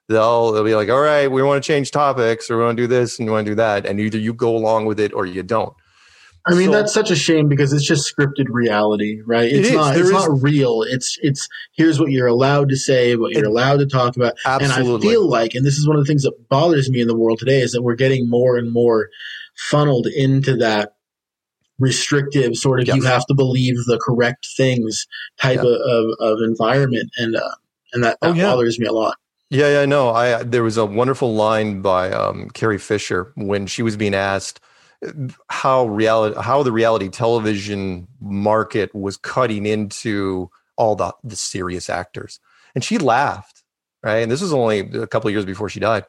They'll 0.08 0.52
they'll 0.52 0.64
be 0.64 0.74
like, 0.74 0.88
all 0.88 1.00
right, 1.00 1.30
we 1.30 1.42
want 1.42 1.62
to 1.62 1.66
change 1.66 1.90
topics 1.90 2.50
or 2.50 2.58
we 2.58 2.64
want 2.64 2.76
to 2.76 2.82
do 2.82 2.86
this 2.86 3.18
and 3.18 3.26
we 3.26 3.32
want 3.32 3.46
to 3.46 3.52
do 3.52 3.56
that. 3.56 3.86
And 3.86 3.98
either 3.98 4.18
you 4.18 4.34
go 4.34 4.56
along 4.56 4.86
with 4.86 5.00
it 5.00 5.12
or 5.12 5.26
you 5.26 5.42
don't. 5.42 5.72
I 6.48 6.54
mean, 6.54 6.66
so, 6.66 6.72
that's 6.72 6.94
such 6.94 7.10
a 7.10 7.16
shame 7.16 7.48
because 7.48 7.72
it's 7.72 7.84
just 7.84 8.14
scripted 8.14 8.46
reality, 8.48 9.20
right? 9.26 9.50
It's 9.50 9.70
it 9.70 9.74
not. 9.74 9.96
It's 9.96 10.06
is. 10.06 10.12
not 10.12 10.42
real. 10.42 10.82
It's 10.82 11.18
it's 11.20 11.48
here's 11.72 11.98
what 11.98 12.12
you're 12.12 12.28
allowed 12.28 12.68
to 12.68 12.76
say, 12.76 13.16
what 13.16 13.32
you're 13.32 13.44
it, 13.44 13.48
allowed 13.48 13.78
to 13.78 13.86
talk 13.86 14.14
about. 14.14 14.34
Absolutely. 14.44 14.94
And 14.94 14.96
I 14.96 15.00
feel 15.00 15.28
like, 15.28 15.54
and 15.54 15.66
this 15.66 15.76
is 15.76 15.88
one 15.88 15.96
of 15.96 16.04
the 16.04 16.06
things 16.06 16.22
that 16.22 16.48
bothers 16.48 16.88
me 16.88 17.00
in 17.00 17.08
the 17.08 17.16
world 17.16 17.40
today, 17.40 17.60
is 17.60 17.72
that 17.72 17.82
we're 17.82 17.96
getting 17.96 18.30
more 18.30 18.56
and 18.56 18.70
more 18.70 19.08
funneled 19.56 20.06
into 20.06 20.56
that 20.58 20.95
restrictive 21.78 22.56
sort 22.56 22.80
of 22.80 22.86
yes. 22.86 22.96
you 22.96 23.02
have 23.02 23.26
to 23.26 23.34
believe 23.34 23.76
the 23.86 24.00
correct 24.04 24.48
things 24.56 25.06
type 25.38 25.60
of, 25.60 25.66
of, 25.66 26.06
of, 26.20 26.38
environment, 26.40 27.10
and 27.18 27.36
uh, 27.36 27.54
and 27.92 28.04
that, 28.04 28.18
that 28.20 28.30
oh, 28.30 28.32
yeah. 28.32 28.44
bothers 28.44 28.78
me 28.78 28.86
a 28.86 28.92
lot. 28.92 29.16
Yeah, 29.50 29.80
yeah, 29.80 29.84
no. 29.84 30.10
I 30.10 30.42
there 30.42 30.62
was 30.62 30.76
a 30.76 30.86
wonderful 30.86 31.34
line 31.34 31.82
by 31.82 32.10
um, 32.10 32.50
Carrie 32.50 32.78
Fisher 32.78 33.32
when 33.36 33.66
she 33.66 33.82
was 33.82 33.96
being 33.96 34.14
asked 34.14 34.60
how 35.48 35.86
reality 35.86 36.40
how 36.40 36.62
the 36.62 36.72
reality 36.72 37.08
television 37.08 38.08
market 38.20 38.94
was 38.94 39.16
cutting 39.16 39.66
into 39.66 40.50
all 40.76 40.96
the 40.96 41.14
the 41.22 41.36
serious 41.36 41.88
actors, 41.88 42.40
and 42.74 42.82
she 42.82 42.98
laughed. 42.98 43.62
Right, 44.02 44.18
and 44.18 44.30
this 44.30 44.40
was 44.40 44.52
only 44.52 44.80
a 44.80 45.06
couple 45.06 45.28
of 45.28 45.32
years 45.32 45.44
before 45.44 45.68
she 45.68 45.80
died, 45.80 46.04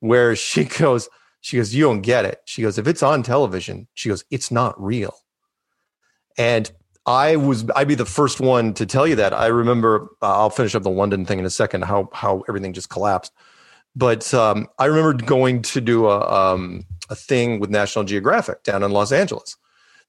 where 0.00 0.34
she 0.34 0.64
goes, 0.78 1.08
she 1.46 1.58
goes, 1.58 1.72
you 1.72 1.84
don't 1.84 2.00
get 2.00 2.24
it. 2.24 2.40
She 2.44 2.62
goes, 2.62 2.76
if 2.76 2.88
it's 2.88 3.04
on 3.04 3.22
television, 3.22 3.86
she 3.94 4.08
goes, 4.08 4.24
it's 4.32 4.50
not 4.50 4.74
real. 4.82 5.14
And 6.36 6.68
I 7.06 7.36
was 7.36 7.64
I'd 7.76 7.86
be 7.86 7.94
the 7.94 8.04
first 8.04 8.40
one 8.40 8.74
to 8.74 8.84
tell 8.84 9.06
you 9.06 9.14
that. 9.14 9.32
I 9.32 9.46
remember 9.46 10.08
uh, 10.20 10.38
I'll 10.40 10.50
finish 10.50 10.74
up 10.74 10.82
the 10.82 10.90
London 10.90 11.24
thing 11.24 11.38
in 11.38 11.44
a 11.44 11.50
second. 11.50 11.84
How 11.84 12.08
how 12.12 12.42
everything 12.48 12.72
just 12.72 12.90
collapsed. 12.90 13.32
But 13.94 14.34
um, 14.34 14.66
I 14.80 14.86
remember 14.86 15.12
going 15.12 15.62
to 15.62 15.80
do 15.80 16.08
a 16.08 16.18
um, 16.28 16.84
a 17.10 17.14
thing 17.14 17.60
with 17.60 17.70
National 17.70 18.04
Geographic 18.04 18.64
down 18.64 18.82
in 18.82 18.90
Los 18.90 19.12
Angeles. 19.12 19.56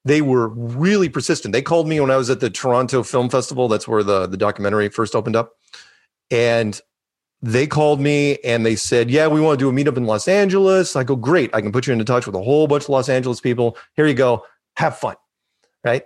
They 0.06 0.24
were 0.24 0.48
really 0.48 1.08
persistent. 1.08 1.52
They 1.52 1.62
called 1.62 1.88
me 1.88 2.00
when 2.00 2.10
I 2.10 2.18
was 2.18 2.32
at 2.32 2.40
the 2.40 2.50
Toronto 2.50 3.04
Film 3.04 3.30
Festival. 3.30 3.68
That's 3.68 3.88
where 3.88 4.02
the 4.02 4.26
the 4.26 4.38
documentary 4.38 4.90
first 4.90 5.14
opened 5.14 5.36
up, 5.36 5.52
and 6.32 6.82
they 7.42 7.68
called 7.68 8.00
me 8.00 8.38
and 8.44 8.66
they 8.66 8.76
said, 8.76 9.10
"Yeah, 9.12 9.28
we 9.28 9.42
want 9.42 9.60
to 9.60 9.64
do 9.64 9.70
a 9.70 9.74
meetup 9.74 9.98
in 9.98 10.06
Los 10.06 10.28
Angeles." 10.28 10.96
I 10.96 11.04
go, 11.04 11.16
"Great! 11.16 11.54
I 11.54 11.62
can 11.62 11.72
put 11.72 11.88
you 11.88 11.94
into 11.94 12.06
touch 12.06 12.26
with 12.26 12.36
a 12.36 12.42
whole 12.42 12.68
bunch 12.68 12.84
of 12.84 12.90
Los 12.90 13.10
Angeles 13.10 13.40
people. 13.40 13.78
Here 13.96 14.08
you 14.08 14.14
go. 14.14 14.46
Have 14.76 14.98
fun." 14.98 15.16
Right 15.84 16.04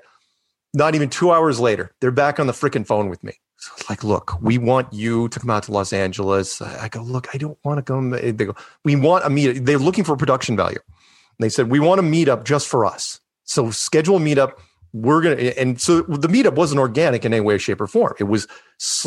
not 0.73 0.95
even 0.95 1.09
two 1.09 1.31
hours 1.31 1.59
later, 1.59 1.91
they're 1.99 2.11
back 2.11 2.39
on 2.39 2.47
the 2.47 2.53
freaking 2.53 2.85
phone 2.85 3.09
with 3.09 3.23
me. 3.23 3.33
So 3.57 3.71
it's 3.77 3.89
like, 3.89 4.03
look, 4.03 4.41
we 4.41 4.57
want 4.57 4.91
you 4.91 5.27
to 5.29 5.39
come 5.39 5.49
out 5.49 5.63
to 5.63 5.71
Los 5.71 5.93
Angeles. 5.93 6.61
I 6.61 6.87
go, 6.89 7.03
look, 7.03 7.27
I 7.33 7.37
don't 7.37 7.57
want 7.63 7.77
to 7.77 7.83
come. 7.83 8.11
They 8.11 8.31
go, 8.31 8.55
we 8.83 8.95
want 8.95 9.25
a 9.25 9.29
meet. 9.29 9.65
They're 9.65 9.77
looking 9.77 10.03
for 10.03 10.15
production 10.15 10.55
value. 10.55 10.79
And 10.79 11.45
they 11.45 11.49
said, 11.49 11.69
we 11.69 11.79
want 11.79 11.99
a 11.99 12.03
meetup 12.03 12.43
just 12.43 12.67
for 12.67 12.85
us. 12.85 13.19
So 13.43 13.69
schedule 13.69 14.17
a 14.17 14.19
meetup. 14.19 14.53
We're 14.93 15.21
gonna, 15.21 15.35
and 15.35 15.79
so 15.79 16.01
the 16.01 16.27
meetup 16.27 16.55
wasn't 16.55 16.79
organic 16.79 17.23
in 17.23 17.33
any 17.33 17.41
way, 17.41 17.57
shape, 17.57 17.79
or 17.79 17.87
form. 17.87 18.13
It 18.19 18.25
was, 18.25 18.47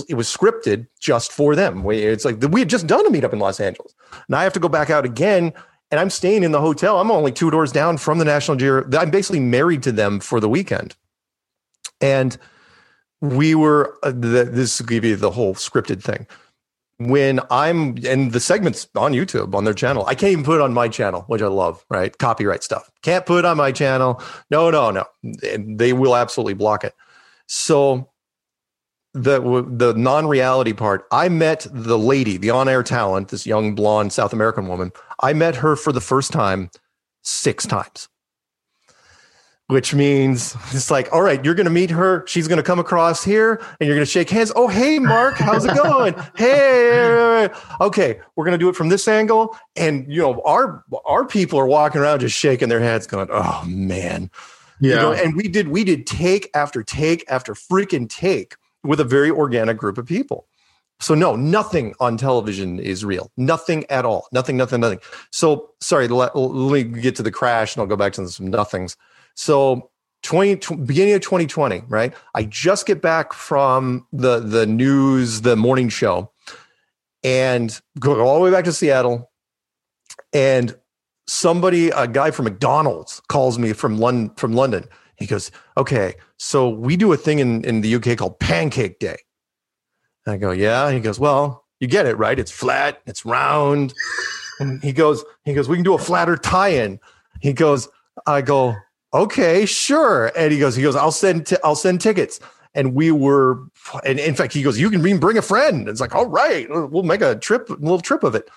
it 0.09 0.15
was 0.15 0.29
scripted 0.29 0.87
just 0.99 1.31
for 1.31 1.55
them. 1.55 1.85
It's 1.91 2.25
like 2.25 2.41
we 2.51 2.61
had 2.61 2.71
just 2.71 2.87
done 2.87 3.07
a 3.07 3.11
meetup 3.11 3.33
in 3.33 3.39
Los 3.39 3.61
Angeles. 3.61 3.95
Now 4.29 4.39
I 4.39 4.45
have 4.45 4.55
to 4.55 4.61
go 4.61 4.69
back 4.69 4.89
out 4.89 5.05
again 5.05 5.53
and 5.91 6.01
I'm 6.01 6.11
staying 6.11 6.43
in 6.43 6.53
the 6.53 6.61
hotel. 6.61 7.01
I'm 7.01 7.11
only 7.11 7.33
two 7.33 7.51
doors 7.51 7.71
down 7.71 7.99
from 7.99 8.19
the 8.19 8.25
National 8.25 8.57
Geographic. 8.57 9.01
I'm 9.01 9.11
basically 9.11 9.41
married 9.41 9.83
to 9.85 9.93
them 9.93 10.21
for 10.21 10.41
the 10.41 10.49
weekend. 10.49 10.97
And 12.01 12.37
we 13.21 13.55
were, 13.55 13.97
uh, 14.03 14.11
the, 14.11 14.49
this 14.51 14.81
will 14.81 14.87
give 14.87 15.05
you 15.05 15.17
the 15.17 15.31
whole 15.31 15.55
scripted 15.55 16.03
thing. 16.03 16.27
When 16.99 17.41
I'm, 17.51 17.97
and 18.07 18.33
the 18.33 18.39
segment's 18.39 18.89
on 18.95 19.13
YouTube 19.13 19.55
on 19.55 19.65
their 19.65 19.75
channel, 19.75 20.07
I 20.07 20.15
can't 20.15 20.33
even 20.33 20.45
put 20.45 20.57
it 20.57 20.61
on 20.61 20.73
my 20.73 20.89
channel, 20.89 21.23
which 21.23 21.43
I 21.43 21.49
love, 21.49 21.85
right? 21.91 22.17
Copyright 22.17 22.63
stuff. 22.63 22.89
Can't 23.03 23.27
put 23.27 23.41
it 23.41 23.45
on 23.45 23.57
my 23.57 23.73
channel. 23.73 24.23
No, 24.51 24.71
no, 24.71 24.91
no. 24.91 25.05
They 25.23 25.93
will 25.93 26.15
absolutely 26.15 26.55
block 26.55 26.85
it. 26.85 26.95
So 27.47 28.11
the 29.15 29.65
the 29.69 29.95
non-reality 29.95 30.73
part 30.73 31.07
i 31.13 31.29
met 31.29 31.65
the 31.71 31.97
lady 31.97 32.37
the 32.37 32.51
on-air 32.51 32.83
talent 32.83 33.29
this 33.29 33.47
young 33.47 33.73
blonde 33.73 34.13
south 34.13 34.33
american 34.33 34.67
woman 34.67 34.91
i 35.21 35.33
met 35.33 35.55
her 35.55 35.77
for 35.77 35.93
the 35.93 36.01
first 36.01 36.33
time 36.33 36.69
six 37.23 37.65
times 37.65 38.09
which 39.69 39.95
means 39.95 40.55
it's 40.73 40.91
like, 40.91 41.11
all 41.13 41.23
right, 41.23 41.43
you're 41.43 41.55
going 41.55 41.65
to 41.65 41.71
meet 41.71 41.91
her. 41.91 42.27
She's 42.27 42.47
going 42.49 42.59
to 42.59 42.63
come 42.63 42.79
across 42.79 43.25
here 43.25 43.63
and 43.81 43.87
you're 43.87 43.97
going 43.97 44.05
to 44.05 44.11
shake 44.11 44.29
hands. 44.29 44.53
Oh, 44.55 44.69
hey, 44.69 44.99
Mark, 44.99 45.37
how's 45.37 45.65
it 45.65 45.75
going? 45.75 46.15
hey, 46.37 47.49
okay, 47.81 48.21
we're 48.37 48.45
going 48.45 48.59
to 48.59 48.63
do 48.63 48.69
it 48.69 48.77
from 48.77 48.91
this 48.91 49.09
angle. 49.09 49.57
And, 49.75 50.11
you 50.13 50.21
know, 50.21 50.43
our, 50.43 50.85
our 51.07 51.25
people 51.25 51.59
are 51.59 51.67
walking 51.67 52.01
around 52.01 52.21
just 52.21 52.37
shaking 52.37 52.69
their 52.69 52.81
heads 52.81 53.07
going, 53.07 53.29
oh, 53.31 53.65
man. 53.67 54.31
Yeah. 54.81 54.95
You 54.95 55.01
know, 55.01 55.13
and 55.13 55.35
we 55.35 55.49
did, 55.49 55.69
we 55.69 55.83
did 55.83 56.07
take 56.07 56.51
after 56.55 56.83
take 56.83 57.25
after 57.31 57.55
freaking 57.55 58.09
take 58.09 58.57
with 58.83 59.01
a 59.01 59.05
very 59.05 59.31
organic 59.31 59.79
group 59.79 59.97
of 59.97 60.05
people. 60.05 60.47
So 61.01 61.15
no, 61.15 61.37
nothing 61.37 61.95
on 62.01 62.17
television 62.17 62.79
is 62.79 63.05
real. 63.05 63.31
Nothing 63.37 63.85
at 63.91 64.05
all. 64.05 64.29
Nothing, 64.31 64.57
nothing, 64.57 64.81
nothing. 64.81 65.01
So 65.33 65.71
sorry, 65.81 66.07
let, 66.09 66.37
let 66.37 66.73
me 66.73 67.01
get 67.01 67.17
to 67.17 67.23
the 67.23 67.31
crash 67.31 67.75
and 67.75 67.81
I'll 67.81 67.87
go 67.87 67.97
back 67.97 68.13
to 68.15 68.29
some 68.29 68.49
nothings. 68.49 68.97
So 69.35 69.91
20, 70.23 70.77
beginning 70.85 71.15
of 71.15 71.21
2020, 71.21 71.83
right? 71.89 72.15
I 72.35 72.45
just 72.45 72.87
get 72.87 73.03
back 73.03 73.33
from 73.33 74.07
the 74.13 74.41
the 74.41 74.67
news, 74.67 75.43
the 75.43 75.55
morning 75.57 75.89
show, 75.89 76.33
and 77.23 77.79
go 77.99 78.21
all 78.21 78.39
the 78.39 78.45
way 78.45 78.51
back 78.51 78.65
to 78.65 78.73
Seattle. 78.73 79.31
And 80.33 80.77
somebody, 81.27 81.91
a 81.91 82.07
guy 82.07 82.31
from 82.31 82.45
McDonald's, 82.45 83.21
calls 83.29 83.59
me 83.59 83.73
from 83.73 83.99
London. 83.99 84.35
From 84.37 84.55
London, 84.55 84.85
he 85.17 85.27
goes, 85.27 85.51
"Okay, 85.77 86.15
so 86.39 86.69
we 86.69 86.97
do 86.97 87.13
a 87.13 87.17
thing 87.17 87.39
in 87.39 87.65
in 87.65 87.83
the 87.83 87.95
UK 87.95 88.17
called 88.17 88.39
Pancake 88.41 88.99
Day." 88.99 89.19
I 90.27 90.39
go, 90.39 90.53
"Yeah." 90.53 90.91
he 90.91 91.01
goes, 91.01 91.21
"Well, 91.21 91.67
you 91.81 91.89
get 91.89 92.07
it, 92.07 92.17
right? 92.17 92.39
It's 92.39 92.51
flat, 92.51 93.03
it's 93.07 93.25
round." 93.27 93.93
And 94.61 94.83
he 94.83 94.93
goes, 94.93 95.25
"He 95.45 95.53
goes, 95.53 95.69
we 95.69 95.77
can 95.77 95.85
do 95.85 95.95
a 95.95 95.99
flatter 95.99 96.37
tie-in." 96.37 97.01
He 97.41 97.53
goes, 97.53 97.89
"I 98.27 98.41
go." 98.41 98.75
Okay, 99.15 99.65
sure. 99.65 100.33
And 100.37 100.53
he 100.53 100.59
goes, 100.59 100.77
he 100.77 100.83
goes, 100.83 100.97
I'll 100.97 101.13
send, 101.13 101.47
t- 101.47 101.57
I'll 101.65 101.77
send 101.77 102.01
tickets. 102.01 102.41
And 102.75 102.95
we 102.95 103.13
were, 103.13 103.63
and 104.05 104.19
in 104.19 104.35
fact, 104.35 104.53
he 104.53 104.63
goes, 104.63 104.79
you 104.81 104.91
can 104.91 105.21
bring 105.21 105.39
a 105.39 105.43
friend. 105.43 105.89
It's 105.89 106.01
like, 106.01 106.15
all 106.15 106.27
right, 106.27 106.67
we'll 106.69 107.05
make 107.05 107.21
a 107.21 107.37
trip, 107.37 107.71
a 107.71 107.75
little 107.75 108.01
trip 108.01 108.25
of 108.25 108.35
it. 108.35 108.51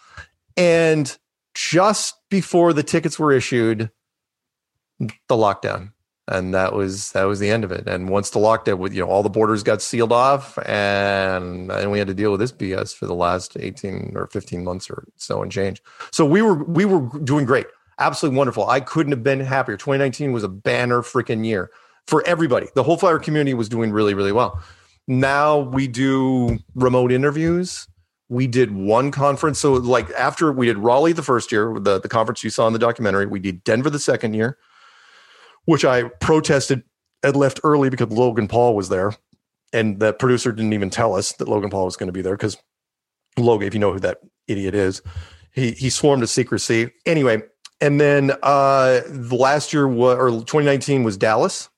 And 0.58 1.16
just 1.54 2.16
before 2.30 2.74
the 2.74 2.82
tickets 2.82 3.20
were 3.20 3.32
issued, 3.32 3.92
the 5.00 5.36
lockdown, 5.36 5.92
and 6.28 6.54
that 6.54 6.74
was 6.74 7.12
that 7.12 7.24
was 7.26 7.40
the 7.40 7.50
end 7.50 7.64
of 7.64 7.72
it. 7.72 7.88
And 7.88 8.10
once 8.10 8.32
the 8.32 8.40
lockdown, 8.40 8.92
you 8.94 9.02
know, 9.02 9.08
all 9.08 9.24
the 9.24 9.30
borders 9.30 9.62
got 9.64 9.82
sealed 9.82 10.12
off, 10.12 10.58
and 10.66 11.72
and 11.72 11.92
we 11.92 12.00
had 12.00 12.08
to 12.08 12.14
deal 12.14 12.32
with 12.32 12.40
this 12.40 12.52
BS 12.52 12.96
for 12.96 13.06
the 13.06 13.14
last 13.14 13.56
eighteen 13.60 14.14
or 14.16 14.28
fifteen 14.28 14.64
months 14.64 14.90
or 14.90 15.06
so 15.16 15.44
and 15.44 15.52
change. 15.52 15.82
So 16.12 16.26
we 16.26 16.42
were 16.42 16.56
we 16.64 16.86
were 16.86 17.08
doing 17.20 17.46
great 17.46 17.68
absolutely 18.00 18.38
wonderful. 18.38 18.70
I 18.70 18.80
couldn't 18.80 19.12
have 19.12 19.24
been 19.24 19.40
happier. 19.40 19.78
2019 19.78 20.32
was 20.32 20.44
a 20.44 20.50
banner 20.50 21.02
freaking 21.02 21.46
year 21.46 21.72
for 22.06 22.26
everybody. 22.26 22.68
The 22.76 22.84
whole 22.84 22.98
flyer 22.98 23.20
community 23.20 23.54
was 23.54 23.70
doing 23.70 23.92
really, 23.92 24.14
really 24.14 24.32
well. 24.32 24.62
Now 25.08 25.60
we 25.60 25.88
do 25.88 26.60
remote 26.76 27.12
interviews. 27.12 27.88
We 28.30 28.46
did 28.46 28.72
one 28.76 29.12
conference. 29.12 29.60
So, 29.60 29.74
like 29.74 30.10
after 30.12 30.52
we 30.52 30.66
did 30.66 30.78
Raleigh 30.78 31.14
the 31.14 31.24
first 31.24 31.52
year, 31.52 31.78
the, 31.80 32.00
the 32.00 32.10
conference 32.10 32.44
you 32.44 32.50
saw 32.50 32.68
in 32.68 32.74
the 32.74 32.80
documentary, 32.80 33.26
we 33.26 33.40
did 33.40 33.64
Denver 33.64 33.90
the 33.90 34.00
second 34.00 34.34
year, 34.34 34.58
which 35.66 35.86
I 35.86 36.04
protested 36.04 36.84
and 37.24 37.36
left 37.36 37.62
early 37.64 37.90
because 37.90 38.10
Logan 38.10 38.48
Paul 38.48 38.76
was 38.76 38.90
there. 38.90 39.14
And 39.74 40.00
the 40.00 40.14
producer 40.14 40.52
didn't 40.52 40.74
even 40.74 40.90
tell 40.90 41.16
us 41.16 41.34
that 41.34 41.48
Logan 41.48 41.70
Paul 41.70 41.86
was 41.86 41.98
going 41.98 42.08
to 42.08 42.14
be 42.14 42.22
there 42.22 42.36
because 42.36 42.58
Logan, 43.38 43.68
if 43.68 43.74
you 43.74 43.80
know 43.80 43.94
who 43.94 44.00
that 44.00 44.20
idiot 44.48 44.76
is, 44.76 45.02
he, 45.52 45.72
he 45.72 45.90
sworn 45.90 46.20
to 46.22 46.28
secrecy. 46.28 46.92
Anyway, 47.06 47.42
and 47.82 48.00
then 48.02 48.32
uh, 48.44 49.02
the 49.08 49.36
last 49.36 49.74
year 49.74 49.86
or 49.86 50.30
2019 50.30 51.04
was 51.04 51.18
Dallas, 51.18 51.70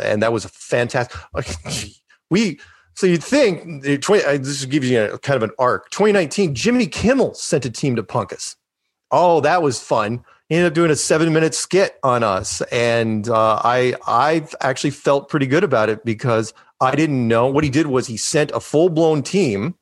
and 0.00 0.22
that 0.22 0.32
was 0.32 0.44
a 0.44 0.48
fantastic. 0.48 1.18
we 2.30 2.60
so 2.94 3.06
you'd 3.06 3.24
think 3.24 3.84
20, 4.02 4.38
this 4.38 4.64
gives 4.66 4.88
you 4.88 5.02
a, 5.02 5.18
kind 5.18 5.36
of 5.36 5.42
an 5.42 5.54
arc. 5.58 5.90
2019, 5.90 6.54
Jimmy 6.54 6.86
Kimmel 6.86 7.34
sent 7.34 7.64
a 7.64 7.70
team 7.70 7.96
to 7.96 8.02
punk 8.02 8.32
us. 8.32 8.56
Oh, 9.10 9.40
that 9.40 9.62
was 9.62 9.80
fun. 9.80 10.24
He 10.48 10.56
ended 10.56 10.72
up 10.72 10.74
doing 10.74 10.90
a 10.90 10.96
seven 10.96 11.32
minute 11.32 11.54
skit 11.54 11.98
on 12.02 12.22
us, 12.22 12.60
and 12.72 13.28
uh, 13.28 13.60
I 13.64 13.94
I 14.06 14.46
actually 14.60 14.90
felt 14.90 15.28
pretty 15.28 15.46
good 15.46 15.64
about 15.64 15.88
it 15.88 16.04
because 16.04 16.52
I 16.80 16.94
didn't 16.94 17.26
know 17.26 17.46
what 17.46 17.64
he 17.64 17.70
did 17.70 17.86
was 17.86 18.06
he 18.06 18.16
sent 18.16 18.50
a 18.50 18.60
full 18.60 18.90
blown 18.90 19.22
team. 19.22 19.74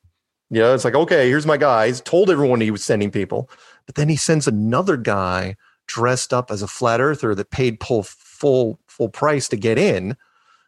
Yeah, 0.49 0.57
you 0.57 0.61
know, 0.63 0.73
it's 0.73 0.85
like 0.85 0.95
okay, 0.95 1.27
here's 1.27 1.45
my 1.45 1.57
guys. 1.57 1.99
Told 2.01 2.29
everyone 2.29 2.61
he 2.61 2.71
was 2.71 2.83
sending 2.83 3.11
people 3.11 3.49
but 3.91 3.95
then 3.95 4.07
he 4.07 4.15
sends 4.15 4.47
another 4.47 4.95
guy 4.95 5.57
dressed 5.85 6.33
up 6.33 6.49
as 6.49 6.61
a 6.61 6.67
flat 6.67 7.01
earther 7.01 7.35
that 7.35 7.51
paid 7.51 7.83
full 7.83 8.03
full 8.03 8.79
full 8.87 9.09
price 9.09 9.49
to 9.49 9.57
get 9.57 9.77
in. 9.77 10.15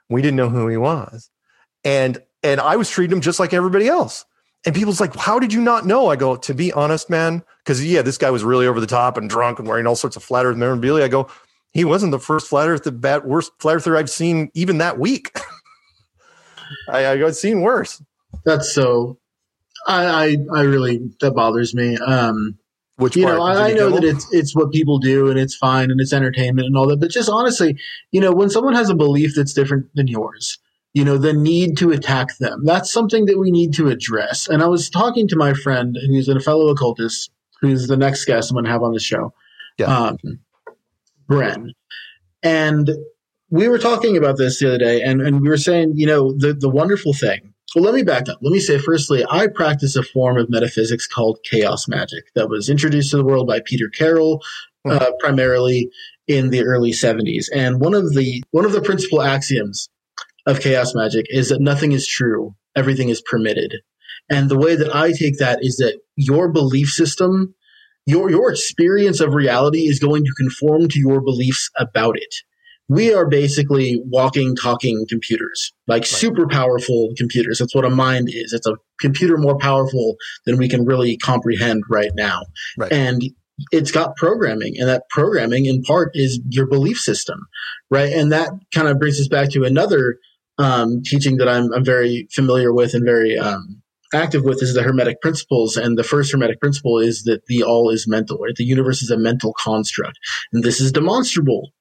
We 0.10 0.22
didn't 0.22 0.36
know 0.36 0.50
who 0.50 0.68
he 0.68 0.76
was. 0.76 1.30
And 1.86 2.22
and 2.44 2.60
I 2.60 2.76
was 2.76 2.90
treating 2.90 3.16
him 3.16 3.22
just 3.22 3.40
like 3.40 3.54
everybody 3.54 3.88
else. 3.88 4.26
And 4.66 4.76
people's 4.76 5.00
like, 5.00 5.16
how 5.16 5.40
did 5.40 5.54
you 5.54 5.62
not 5.62 5.86
know? 5.86 6.08
I 6.08 6.18
go, 6.18 6.36
to 6.36 6.54
be 6.54 6.74
honest, 6.74 7.10
man, 7.10 7.44
because 7.60 7.86
yeah, 7.86 8.02
this 8.02 8.18
guy 8.18 8.30
was 8.30 8.44
really 8.44 8.68
over 8.68 8.82
the 8.82 8.88
top 8.88 9.16
and 9.18 9.30
drunk 9.30 9.58
and 9.58 9.70
wearing 9.70 9.88
all 9.88 9.96
sorts 9.96 10.18
of 10.18 10.24
flat 10.24 10.46
earth 10.46 10.58
memorabilia. 10.58 11.06
I 11.06 11.08
go, 11.08 11.30
he 11.72 11.86
wasn't 11.86 12.12
the 12.12 12.20
first 12.20 12.50
flat 12.50 12.68
earth, 12.68 12.84
the 12.84 12.92
bad 12.92 13.24
worst 13.24 13.54
flat 13.60 13.78
earther 13.78 13.96
I've 13.96 14.10
seen 14.10 14.52
even 14.54 14.80
that 14.80 15.00
week. 15.00 15.32
I, 16.90 17.08
I 17.08 17.18
got 17.18 17.38
seen 17.38 17.62
worse. 17.62 18.04
That's 18.44 18.74
so 18.74 19.18
I, 19.88 20.06
I 20.06 20.38
I 20.54 20.62
really 20.64 21.10
that 21.22 21.32
bothers 21.32 21.74
me. 21.74 21.96
Um 21.96 22.60
which 22.98 23.16
you 23.16 23.26
part? 23.26 23.38
know, 23.38 23.44
I, 23.44 23.70
I 23.70 23.74
know 23.74 23.90
that 23.92 24.04
it's 24.04 24.32
it's 24.32 24.56
what 24.56 24.72
people 24.72 25.00
do 25.00 25.30
and 25.30 25.40
it's 25.40 25.56
fine 25.56 25.92
and 25.92 26.00
it's 26.00 26.14
entertainment 26.14 26.68
and 26.68 26.78
all 26.78 26.88
that. 26.88 27.00
But 27.00 27.10
just 27.12 27.30
honestly, 27.30 27.78
you 28.12 28.22
know, 28.22 28.32
when 28.32 28.50
someone 28.50 28.74
has 28.76 28.90
a 28.90 28.96
belief 28.96 29.34
that's 29.36 29.54
different 29.54 29.88
than 29.96 30.08
yours, 30.08 30.60
you 30.94 31.04
know, 31.04 31.18
the 31.18 31.34
need 31.34 31.78
to 31.78 31.92
attack 31.92 32.38
them. 32.38 32.64
That's 32.66 32.92
something 32.94 33.26
that 33.26 33.40
we 33.40 33.50
need 33.50 33.74
to 33.76 33.88
address. 33.90 34.48
And 34.48 34.62
I 34.62 34.68
was 34.68 34.90
talking 34.90 35.28
to 35.30 35.36
my 35.36 35.54
friend 35.54 35.98
who's 36.08 36.28
a 36.30 36.40
fellow 36.40 36.68
occultist, 36.70 37.32
who's 37.62 37.88
the 37.88 37.98
next 37.98 38.26
guest 38.26 38.52
I'm 38.52 38.56
going 38.56 38.66
to 38.66 38.72
have 38.72 38.84
on 38.84 38.94
the 38.94 39.00
show, 39.00 39.34
Yeah. 39.80 39.86
um, 39.86 40.18
Bren. 41.30 41.70
And 42.44 42.90
we 43.50 43.68
were 43.70 43.80
talking 43.80 44.18
about 44.18 44.38
this 44.38 44.60
the 44.60 44.68
other 44.68 44.78
day, 44.78 45.02
and, 45.02 45.22
and 45.22 45.42
we 45.42 45.50
were 45.50 45.58
saying, 45.58 45.94
you 45.96 46.06
know, 46.06 46.34
the, 46.34 46.54
the 46.54 46.70
wonderful 46.70 47.14
thing. 47.14 47.53
Well, 47.76 47.84
let 47.84 47.96
me 47.96 48.04
back 48.04 48.30
up. 48.30 48.38
Let 48.42 48.52
me 48.52 48.60
say, 48.60 48.78
firstly, 48.78 49.26
I 49.28 49.48
practice 49.48 49.96
a 49.96 50.04
form 50.04 50.38
of 50.38 50.50
metaphysics 50.50 51.08
called 51.08 51.40
chaos 51.50 51.88
magic 51.88 52.26
that 52.36 52.50
was 52.50 52.70
introduced 52.70 53.12
to 53.12 53.18
the 53.18 53.26
world 53.26 53.48
by 53.48 53.62
Peter 53.66 53.90
Carroll, 53.90 54.44
uh, 54.88 55.12
primarily 55.20 55.90
in 56.28 56.52
the 56.52 56.64
early 56.64 56.92
70s. 56.92 57.46
And 57.54 57.80
one 57.80 57.96
of 57.96 58.14
the 58.14 58.44
one 58.52 58.66
of 58.66 58.74
the 58.74 58.82
principal 58.82 59.22
axioms 59.22 59.90
of 60.46 60.60
chaos 60.60 60.94
magic 60.94 61.26
is 61.30 61.50
that 61.50 61.62
nothing 61.62 61.94
is 61.94 62.08
true, 62.08 62.56
everything 62.76 63.10
is 63.10 63.22
permitted. 63.22 63.74
And 64.30 64.50
the 64.50 64.58
way 64.58 64.76
that 64.76 64.96
I 64.96 65.12
take 65.12 65.40
that 65.40 65.60
is 65.62 65.78
that 65.78 66.00
your 66.16 66.52
belief 66.52 66.90
system, 66.90 67.56
your 68.06 68.30
your 68.30 68.52
experience 68.52 69.20
of 69.20 69.34
reality 69.34 69.88
is 69.88 70.00
going 70.00 70.24
to 70.26 70.34
conform 70.38 70.90
to 70.90 71.00
your 71.00 71.22
beliefs 71.22 71.70
about 71.78 72.18
it. 72.18 72.36
We 72.90 73.14
are 73.14 73.28
basically 73.28 74.02
walking, 74.06 74.56
talking 74.56 75.06
computers, 75.08 75.74
like 75.88 76.06
super 76.06 76.48
powerful 76.48 77.14
computers. 77.18 77.60
That's 77.60 77.74
what 77.74 77.86
a 77.86 77.90
mind 77.90 78.30
is. 78.30 78.52
It's 78.52 78.68
a 78.68 78.76
computer 79.00 79.38
more 79.38 79.58
powerful 79.58 80.16
than 80.46 80.58
we 80.58 80.68
can 80.68 80.86
really 80.86 81.18
comprehend 81.18 81.84
right 81.90 82.12
now. 82.16 82.42
Right. 82.78 82.92
And 82.92 83.24
it's 83.72 83.92
got 83.92 84.16
programming, 84.16 84.76
and 84.80 84.90
that 84.90 85.04
programming 85.10 85.66
in 85.66 85.84
part 85.84 86.12
is 86.14 86.40
your 86.50 86.68
belief 86.68 86.98
system, 86.98 87.40
right? 87.90 88.12
And 88.12 88.32
that 88.32 88.50
kind 88.74 88.88
of 88.88 89.00
brings 89.00 89.20
us 89.20 89.28
back 89.28 89.50
to 89.52 89.64
another 89.64 90.18
um, 90.58 91.02
teaching 91.04 91.38
that 91.38 91.48
I'm, 91.48 91.72
I'm 91.74 91.86
very 91.86 92.28
familiar 92.32 92.74
with 92.74 92.94
and 92.94 93.06
very 93.06 93.38
um, 93.38 93.82
active 94.14 94.44
with 94.44 94.62
is 94.62 94.74
the 94.74 94.84
Hermetic 94.84 95.22
principles. 95.22 95.78
And 95.78 95.98
the 95.98 96.04
first 96.04 96.32
Hermetic 96.32 96.60
principle 96.60 97.00
is 97.00 97.24
that 97.24 97.46
the 97.48 97.64
all 97.64 97.90
is 97.90 98.08
mental, 98.08 98.38
right? 98.38 98.56
The 98.56 98.64
universe 98.64 99.02
is 99.02 99.10
a 99.10 99.18
mental 99.18 99.54
construct. 99.58 100.18
And 100.52 100.64
this 100.64 100.80
is 100.80 100.92
demonstrable 100.92 101.72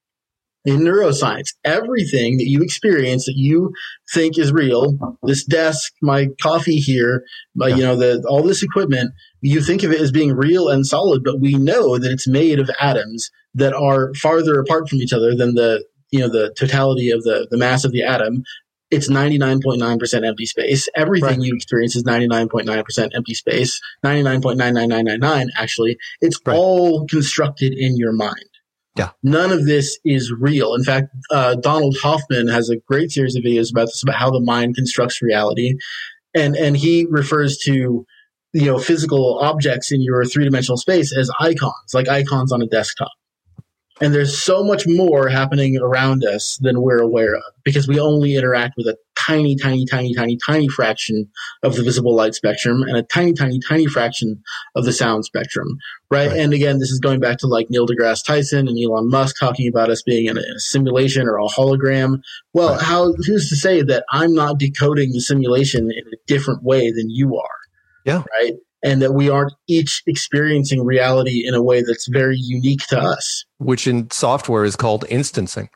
in 0.65 0.81
neuroscience. 0.81 1.49
Everything 1.65 2.37
that 2.39 2.47
you 2.49 2.63
experience 2.63 3.27
that 3.27 3.37
you 3.37 3.73
think 4.13 4.39
is 4.39 4.53
real, 4.53 4.97
this 5.25 5.45
desk, 5.45 5.93
my 6.01 6.29
coffee 6.41 6.77
here, 6.77 7.25
my, 7.55 7.69
you 7.69 7.83
know, 7.83 7.97
the, 7.97 8.25
all 8.29 8.43
this 8.43 8.63
equipment, 8.63 9.13
you 9.41 9.61
think 9.61 9.83
of 9.83 9.91
it 9.93 10.01
as 10.01 10.13
being 10.13 10.33
real 10.33 10.69
and 10.69 10.87
solid, 10.87 11.23
but 11.25 11.41
we 11.41 11.55
know 11.55 11.99
that 11.99 12.13
it's 12.13 12.29
made 12.29 12.59
of 12.61 12.71
atoms 12.81 13.31
that 13.55 13.75
are 13.75 14.13
farther 14.15 14.61
apart 14.61 14.89
from 14.89 14.99
each 14.99 15.13
other 15.13 15.35
than 15.35 15.55
the, 15.55 15.85
you 16.11 16.21
know, 16.21 16.29
the 16.29 16.55
totality 16.59 17.11
of 17.11 17.23
the, 17.25 17.47
the 17.51 17.59
mass 17.59 17.85
of 17.85 17.93
the 17.93 18.03
atom 18.03 18.45
it's 18.93 19.09
99.9% 19.09 20.27
empty 20.27 20.45
space. 20.45 20.87
Everything 20.95 21.39
Right. 21.39 21.47
you 21.47 21.55
experience 21.57 21.97
is 21.97 22.05
99.9% 22.05 23.09
empty 23.15 23.33
space. 23.33 23.81
99.99999 24.05 25.47
actually. 25.57 25.97
It's 26.21 26.39
Right. 26.45 26.55
all 26.57 27.07
constructed 27.07 27.73
in 27.73 27.97
your 27.97 28.13
mind. 28.13 28.51
Yeah. 28.97 29.11
None 29.23 29.53
of 29.53 29.65
this 29.65 29.99
is 30.05 30.33
real. 30.33 30.75
In 30.75 30.85
fact, 30.85 31.09
uh, 31.31 31.55
Donald 31.57 31.97
Hoffman 32.03 32.49
has 32.49 32.69
a 32.69 32.77
great 32.77 33.11
series 33.11 33.37
of 33.37 33.43
videos 33.43 33.71
about 33.71 33.87
this, 33.87 34.03
about 34.03 34.17
how 34.17 34.31
the 34.31 34.41
mind 34.41 34.77
constructs 34.77 35.23
reality. 35.23 35.77
And, 36.35 36.57
and 36.57 36.77
he 36.77 37.07
refers 37.09 37.59
to, 37.65 38.07
you 38.53 38.67
know, 38.67 38.79
physical 38.79 39.39
objects 39.39 39.93
in 39.93 40.03
your 40.03 40.25
three 40.25 40.45
dimensional 40.45 40.77
space 40.77 41.17
as 41.17 41.31
icons, 41.41 41.95
like 41.95 42.09
icons 42.09 42.53
on 42.53 42.61
a 42.61 42.67
desktop. 42.67 43.11
And 44.01 44.13
there's 44.13 44.37
so 44.37 44.65
much 44.65 44.87
more 44.87 45.29
happening 45.29 45.79
around 45.79 46.25
us 46.25 46.59
than 46.61 46.83
we're 46.83 46.99
aware 46.99 47.35
of 47.35 47.43
because 47.65 47.87
we 47.87 48.01
only 48.01 48.35
interact 48.35 48.75
with 48.77 48.89
a 48.89 48.97
tiny, 49.27 49.57
tiny, 49.57 49.85
tiny, 49.87 50.15
tiny, 50.15 50.37
tiny 50.47 50.69
fraction 50.69 51.29
of 51.63 51.75
the 51.77 51.83
visible 51.83 52.15
light 52.15 52.35
spectrum 52.35 52.83
and 52.83 52.97
a 52.97 53.03
tiny, 53.03 53.33
tiny, 53.33 53.59
tiny 53.69 53.87
fraction 53.87 54.43
of 54.75 54.85
the 54.85 54.93
sound 54.93 55.25
spectrum. 55.25 55.69
Right. 56.11 56.29
Right. 56.29 56.39
And 56.41 56.53
again, 56.53 56.79
this 56.79 56.91
is 56.91 56.99
going 57.01 57.21
back 57.21 57.39
to 57.39 57.47
like 57.47 57.69
Neil 57.71 57.87
deGrasse 57.87 58.25
Tyson 58.25 58.69
and 58.69 58.79
Elon 58.79 59.09
Musk 59.11 59.37
talking 59.41 59.69
about 59.69 59.91
us 59.91 60.03
being 60.03 60.27
in 60.27 60.37
a, 60.37 60.41
in 60.41 60.53
a 60.57 60.61
simulation 60.61 61.27
or 61.27 61.39
a 61.39 61.47
hologram. 61.47 62.21
Well, 62.53 62.75
Right. 62.75 62.83
how, 62.83 63.13
who's 63.27 63.49
to 63.49 63.57
say 63.57 63.83
that 63.83 64.05
I'm 64.11 64.35
not 64.35 64.59
decoding 64.59 65.13
the 65.13 65.21
simulation 65.21 65.85
in 65.91 66.05
a 66.13 66.17
different 66.27 66.63
way 66.63 66.91
than 66.91 67.09
you 67.11 67.37
are? 67.37 67.59
Yeah. 68.05 68.23
Right. 68.39 68.55
And 68.85 69.01
that 69.01 69.15
we 69.15 69.31
aren't 69.31 69.53
each 69.69 70.03
experiencing 70.07 70.85
reality 70.85 71.47
in 71.47 71.55
a 71.55 71.63
way 71.63 71.83
that's 71.83 72.09
very 72.09 72.37
unique 72.39 72.85
to 72.89 72.99
us. 73.01 73.45
which 73.59 73.87
in 73.87 74.11
software 74.11 74.65
is 74.65 74.75
called 74.77 75.05
instancing. 75.09 75.69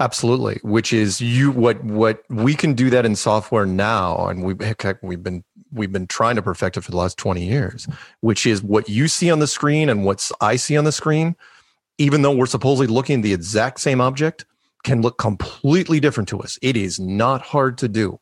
Absolutely, 0.00 0.58
which 0.62 0.92
is 0.92 1.20
you 1.20 1.50
what 1.50 1.82
what 1.84 2.24
we 2.30 2.54
can 2.54 2.72
do 2.72 2.88
that 2.90 3.04
in 3.04 3.14
software 3.14 3.66
now, 3.66 4.26
and 4.26 4.42
we 4.42 4.54
heck, 4.64 5.02
we've 5.02 5.22
been 5.22 5.44
we've 5.70 5.92
been 5.92 6.06
trying 6.06 6.36
to 6.36 6.42
perfect 6.42 6.78
it 6.78 6.80
for 6.80 6.90
the 6.90 6.96
last 6.96 7.18
twenty 7.18 7.44
years. 7.44 7.86
Which 8.20 8.46
is 8.46 8.62
what 8.62 8.88
you 8.88 9.06
see 9.06 9.30
on 9.30 9.38
the 9.38 9.46
screen 9.46 9.90
and 9.90 10.04
what 10.04 10.30
I 10.40 10.56
see 10.56 10.78
on 10.78 10.84
the 10.84 10.92
screen, 10.92 11.36
even 11.98 12.22
though 12.22 12.32
we're 12.32 12.46
supposedly 12.46 12.86
looking 12.86 13.16
at 13.16 13.22
the 13.22 13.34
exact 13.34 13.80
same 13.80 14.00
object, 14.00 14.46
can 14.82 15.02
look 15.02 15.18
completely 15.18 16.00
different 16.00 16.28
to 16.30 16.40
us. 16.40 16.58
It 16.62 16.76
is 16.76 16.98
not 16.98 17.42
hard 17.42 17.76
to 17.78 17.88
do. 17.88 18.18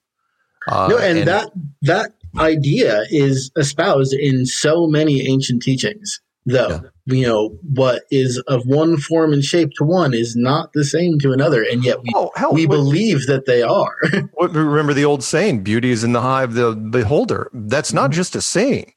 Uh, 0.66 0.88
no, 0.90 0.98
and, 0.98 1.26
that 1.26 1.50
that 1.82 2.14
idea 2.38 3.04
is 3.10 3.52
espoused 3.56 4.12
in 4.12 4.44
so 4.44 4.88
many 4.88 5.26
ancient 5.28 5.62
teachings. 5.62 6.20
Though 6.46 6.80
you 7.12 7.26
know 7.26 7.56
what 7.62 8.02
is 8.10 8.38
of 8.46 8.66
one 8.66 8.96
form 8.96 9.32
and 9.32 9.44
shape 9.44 9.70
to 9.76 9.84
one 9.84 10.14
is 10.14 10.36
not 10.36 10.72
the 10.72 10.84
same 10.84 11.18
to 11.20 11.32
another, 11.32 11.62
and 11.62 11.84
yet 11.84 12.02
we 12.02 12.10
oh 12.14 12.30
hell, 12.36 12.52
we 12.52 12.66
what- 12.66 12.76
believe 12.76 13.26
that 13.26 13.46
they 13.46 13.62
are. 13.62 13.96
Remember 14.40 14.94
the 14.94 15.04
old 15.04 15.22
saying, 15.22 15.62
beauty 15.62 15.90
is 15.90 16.04
in 16.04 16.12
the 16.12 16.20
eye 16.20 16.42
of 16.42 16.54
the 16.54 16.74
beholder. 16.74 17.50
That's 17.52 17.92
not 17.92 18.10
mm-hmm. 18.10 18.16
just 18.16 18.36
a 18.36 18.42
saying. 18.42 18.92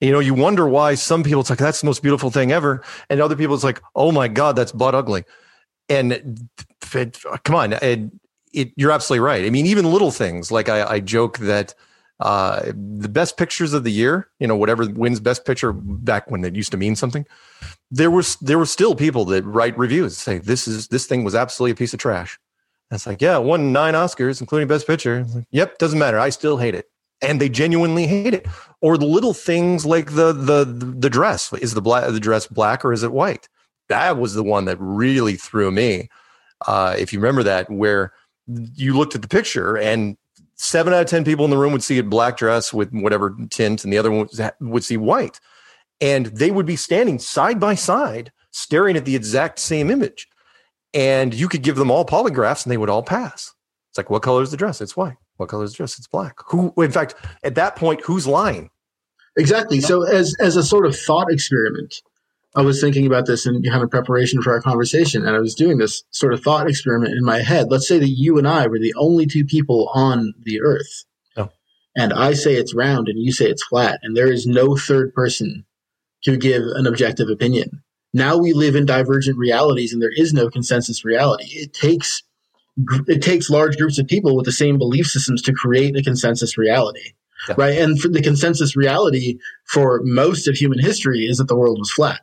You 0.00 0.12
know, 0.12 0.18
you 0.18 0.34
wonder 0.34 0.68
why 0.68 0.94
some 0.94 1.22
people 1.22 1.40
it's 1.40 1.50
like, 1.50 1.58
that's 1.58 1.80
the 1.80 1.86
most 1.86 2.02
beautiful 2.02 2.30
thing 2.30 2.52
ever. 2.52 2.82
And 3.08 3.20
other 3.20 3.36
people 3.36 3.54
it's 3.54 3.64
like, 3.64 3.80
oh 3.94 4.12
my 4.12 4.28
God, 4.28 4.54
that's 4.54 4.72
butt 4.72 4.94
ugly. 4.94 5.24
And 5.88 6.12
it, 6.12 7.18
come 7.44 7.54
on, 7.54 7.72
it, 7.72 8.10
it, 8.52 8.72
you're 8.76 8.90
absolutely 8.92 9.24
right. 9.24 9.44
I 9.44 9.50
mean, 9.50 9.66
even 9.66 9.90
little 9.90 10.10
things 10.10 10.50
like 10.50 10.68
I, 10.68 10.84
I 10.84 11.00
joke 11.00 11.38
that 11.38 11.74
uh, 12.20 12.72
the 12.72 13.08
best 13.08 13.36
pictures 13.36 13.74
of 13.74 13.84
the 13.84 13.90
year, 13.90 14.28
you 14.38 14.46
know, 14.46 14.56
whatever 14.56 14.88
wins 14.88 15.20
best 15.20 15.44
picture 15.44 15.72
back 15.72 16.30
when 16.30 16.44
it 16.44 16.54
used 16.54 16.70
to 16.70 16.78
mean 16.78 16.96
something, 16.96 17.26
there 17.90 18.10
was 18.10 18.36
there 18.36 18.58
were 18.58 18.66
still 18.66 18.94
people 18.94 19.24
that 19.26 19.44
write 19.44 19.76
reviews 19.76 20.16
say 20.16 20.38
this 20.38 20.66
is 20.66 20.88
this 20.88 21.06
thing 21.06 21.24
was 21.24 21.34
absolutely 21.34 21.72
a 21.72 21.76
piece 21.76 21.92
of 21.92 22.00
trash. 22.00 22.38
And 22.90 22.96
it's 22.96 23.06
like, 23.06 23.20
yeah, 23.20 23.36
won 23.36 23.72
nine 23.72 23.94
Oscars, 23.94 24.40
including 24.40 24.68
Best 24.68 24.86
Picture. 24.86 25.24
Like, 25.34 25.44
yep, 25.50 25.76
doesn't 25.78 25.98
matter. 25.98 26.18
I 26.18 26.30
still 26.30 26.56
hate 26.56 26.74
it, 26.74 26.88
and 27.20 27.40
they 27.40 27.48
genuinely 27.48 28.06
hate 28.06 28.32
it. 28.32 28.46
Or 28.80 28.96
the 28.96 29.06
little 29.06 29.34
things 29.34 29.84
like 29.84 30.14
the 30.14 30.32
the 30.32 30.64
the 30.64 31.10
dress 31.10 31.52
is 31.54 31.74
the 31.74 31.82
black 31.82 32.10
the 32.10 32.20
dress 32.20 32.46
black 32.46 32.84
or 32.84 32.92
is 32.92 33.02
it 33.02 33.12
white? 33.12 33.48
That 33.88 34.16
was 34.16 34.34
the 34.34 34.42
one 34.42 34.64
that 34.64 34.78
really 34.80 35.36
threw 35.36 35.70
me. 35.70 36.08
Uh, 36.66 36.96
if 36.98 37.12
you 37.12 37.20
remember 37.20 37.42
that, 37.42 37.70
where 37.70 38.12
you 38.46 38.96
looked 38.96 39.14
at 39.14 39.22
the 39.22 39.28
picture 39.28 39.76
and 39.76 40.16
seven 40.56 40.92
out 40.92 41.02
of 41.02 41.06
ten 41.06 41.24
people 41.24 41.44
in 41.44 41.50
the 41.50 41.58
room 41.58 41.72
would 41.72 41.82
see 41.82 41.98
a 41.98 42.02
black 42.02 42.36
dress 42.36 42.72
with 42.72 42.90
whatever 42.92 43.36
tint, 43.50 43.84
and 43.84 43.92
the 43.92 43.98
other 43.98 44.10
one 44.10 44.26
would- 44.30 44.52
would 44.60 44.84
see 44.84 44.96
white, 44.96 45.38
and 46.00 46.26
they 46.26 46.50
would 46.50 46.66
be 46.66 46.76
standing 46.76 47.18
side 47.18 47.60
by 47.60 47.74
side, 47.74 48.32
staring 48.50 48.96
at 48.96 49.04
the 49.04 49.14
exact 49.16 49.58
same 49.58 49.90
image 49.90 50.28
and 50.94 51.34
you 51.34 51.46
could 51.46 51.62
give 51.62 51.76
them 51.76 51.90
all 51.90 52.06
polygraphs 52.06 52.64
and 52.64 52.72
they 52.72 52.78
would 52.78 52.88
all 52.88 53.02
pass. 53.02 53.52
It's 53.90 53.98
like, 53.98 54.08
what 54.08 54.22
color 54.22 54.42
is 54.42 54.50
the 54.50 54.56
dress? 54.56 54.80
It's 54.80 54.96
white. 54.96 55.16
What 55.36 55.50
color 55.50 55.64
is 55.64 55.72
the 55.72 55.76
dress? 55.76 55.98
It's 55.98 56.06
black. 56.06 56.36
Who, 56.46 56.72
in 56.78 56.90
fact, 56.90 57.14
at 57.42 57.54
that 57.56 57.76
point, 57.76 58.00
who's 58.02 58.26
lying? 58.26 58.70
Exactly. 59.36 59.82
So 59.82 60.04
as 60.04 60.34
as 60.40 60.56
a 60.56 60.62
sort 60.62 60.86
of 60.86 60.98
thought 60.98 61.30
experiment, 61.30 61.96
I 62.56 62.62
was 62.62 62.80
thinking 62.80 63.06
about 63.06 63.26
this 63.26 63.46
in 63.46 63.62
kind 63.62 63.82
of 63.84 63.90
preparation 63.90 64.40
for 64.42 64.52
our 64.52 64.62
conversation, 64.62 65.26
and 65.26 65.36
I 65.36 65.40
was 65.40 65.54
doing 65.54 65.76
this 65.78 66.02
sort 66.10 66.32
of 66.32 66.42
thought 66.42 66.68
experiment 66.68 67.12
in 67.12 67.22
my 67.24 67.40
head. 67.40 67.66
Let's 67.70 67.86
say 67.86 67.98
that 67.98 68.08
you 68.08 68.38
and 68.38 68.48
I 68.48 68.66
were 68.66 68.78
the 68.78 68.94
only 68.96 69.26
two 69.26 69.44
people 69.44 69.90
on 69.94 70.32
the 70.42 70.62
Earth, 70.62 71.04
Oh. 71.36 71.50
and 71.94 72.12
I 72.14 72.32
say 72.32 72.54
it's 72.54 72.74
round 72.74 73.08
and 73.08 73.22
you 73.22 73.30
say 73.30 73.46
it's 73.50 73.64
flat, 73.64 74.00
and 74.02 74.16
there 74.16 74.32
is 74.32 74.46
no 74.46 74.74
third 74.74 75.12
person 75.14 75.66
to 76.24 76.36
give 76.38 76.62
an 76.62 76.86
objective 76.86 77.28
opinion. 77.28 77.82
Now 78.14 78.38
we 78.38 78.54
live 78.54 78.74
in 78.74 78.86
divergent 78.86 79.36
realities, 79.36 79.92
and 79.92 80.00
there 80.00 80.12
is 80.16 80.32
no 80.32 80.48
consensus 80.48 81.04
reality. 81.04 81.46
It 81.50 81.74
takes 81.74 82.22
it 83.08 83.22
takes 83.22 83.48
large 83.48 83.76
groups 83.78 83.98
of 83.98 84.06
people 84.06 84.36
with 84.36 84.44
the 84.44 84.52
same 84.52 84.76
belief 84.76 85.06
systems 85.06 85.40
to 85.42 85.52
create 85.52 85.96
a 85.96 86.02
consensus 86.02 86.58
reality 86.58 87.12
Yeah. 87.48 87.54
right? 87.56 87.78
And 87.78 87.98
for 87.98 88.08
the 88.08 88.20
consensus 88.20 88.76
reality 88.76 89.38
for 89.64 90.00
most 90.04 90.46
of 90.46 90.56
human 90.56 90.78
history 90.78 91.24
is 91.24 91.38
that 91.38 91.48
the 91.48 91.56
world 91.56 91.78
was 91.78 91.90
flat. 91.90 92.20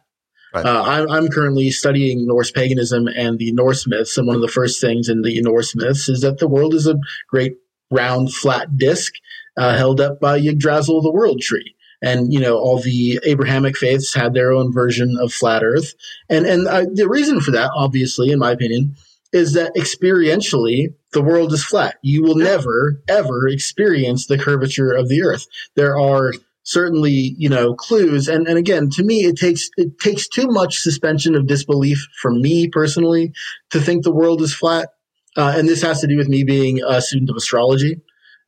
Right. 0.53 0.65
Uh, 0.65 0.83
I'm, 0.85 1.09
I'm 1.09 1.27
currently 1.29 1.71
studying 1.71 2.27
Norse 2.27 2.51
paganism 2.51 3.07
and 3.07 3.39
the 3.39 3.51
Norse 3.53 3.87
myths, 3.87 4.17
and 4.17 4.27
one 4.27 4.35
of 4.35 4.41
the 4.41 4.47
first 4.47 4.79
things 4.79 5.09
in 5.09 5.23
the 5.23 5.41
Norse 5.41 5.75
myths 5.75 6.09
is 6.09 6.21
that 6.21 6.37
the 6.37 6.47
world 6.47 6.73
is 6.75 6.87
a 6.87 6.99
great 7.27 7.53
round, 7.89 8.33
flat 8.33 8.77
disc 8.77 9.13
uh, 9.57 9.75
held 9.75 9.99
up 9.99 10.19
by 10.19 10.37
Yggdrasil, 10.37 11.01
the 11.01 11.11
world 11.11 11.41
tree. 11.41 11.75
And 12.01 12.33
you 12.33 12.39
know, 12.39 12.57
all 12.57 12.79
the 12.79 13.19
Abrahamic 13.23 13.77
faiths 13.77 14.13
had 14.13 14.33
their 14.33 14.51
own 14.51 14.73
version 14.73 15.17
of 15.21 15.31
flat 15.31 15.63
Earth, 15.63 15.93
and 16.29 16.45
and 16.45 16.67
uh, 16.67 16.85
the 16.93 17.07
reason 17.07 17.39
for 17.39 17.51
that, 17.51 17.71
obviously, 17.75 18.29
in 18.29 18.39
my 18.39 18.51
opinion, 18.51 18.95
is 19.31 19.53
that 19.53 19.73
experientially 19.75 20.93
the 21.13 21.21
world 21.21 21.53
is 21.53 21.63
flat. 21.63 21.95
You 22.01 22.21
will 22.21 22.35
never 22.35 23.01
ever 23.07 23.47
experience 23.47 24.27
the 24.27 24.37
curvature 24.37 24.91
of 24.91 25.07
the 25.07 25.23
earth. 25.23 25.47
There 25.75 25.97
are 25.97 26.33
certainly, 26.63 27.35
you 27.37 27.49
know, 27.49 27.75
clues 27.75 28.27
and 28.27 28.47
and 28.47 28.57
again, 28.57 28.89
to 28.91 29.03
me 29.03 29.25
it 29.25 29.37
takes 29.37 29.69
it 29.77 29.99
takes 29.99 30.27
too 30.27 30.47
much 30.47 30.77
suspension 30.77 31.35
of 31.35 31.47
disbelief 31.47 32.05
for 32.21 32.31
me 32.31 32.67
personally 32.67 33.31
to 33.71 33.79
think 33.79 34.03
the 34.03 34.13
world 34.13 34.41
is 34.41 34.53
flat. 34.53 34.89
Uh, 35.35 35.53
and 35.57 35.67
this 35.67 35.81
has 35.81 35.99
to 35.99 36.07
do 36.07 36.15
with 36.15 36.29
me 36.29 36.43
being 36.43 36.79
a 36.87 37.01
student 37.01 37.29
of 37.29 37.35
astrology 37.35 37.99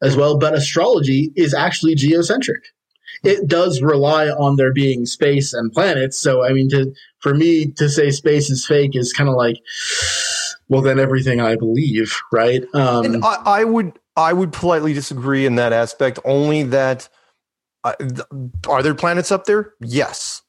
as 0.03 0.15
well, 0.15 0.37
but 0.37 0.53
astrology 0.53 1.31
is 1.35 1.53
actually 1.53 1.95
geocentric 1.95 2.61
it 3.25 3.47
does 3.47 3.81
rely 3.81 4.27
on 4.29 4.55
there 4.55 4.73
being 4.73 5.05
space 5.05 5.53
and 5.53 5.71
planets. 5.71 6.17
So, 6.17 6.45
I 6.45 6.53
mean, 6.53 6.69
to, 6.69 6.93
for 7.19 7.33
me 7.33 7.71
to 7.73 7.89
say 7.89 8.11
space 8.11 8.49
is 8.49 8.65
fake 8.65 8.95
is 8.95 9.13
kind 9.13 9.29
of 9.29 9.35
like, 9.35 9.57
well, 10.67 10.81
then 10.81 10.99
everything 10.99 11.41
I 11.41 11.55
believe, 11.55 12.15
right? 12.31 12.63
Um, 12.73 13.05
and 13.05 13.23
I, 13.23 13.41
I 13.45 13.63
would, 13.63 13.99
I 14.15 14.33
would 14.33 14.53
politely 14.53 14.93
disagree 14.93 15.45
in 15.45 15.55
that 15.55 15.73
aspect. 15.73 16.19
Only 16.25 16.63
that, 16.63 17.09
uh, 17.85 17.93
are 18.67 18.83
there 18.83 18.95
planets 18.95 19.31
up 19.31 19.45
there? 19.45 19.73
Yes. 19.79 20.41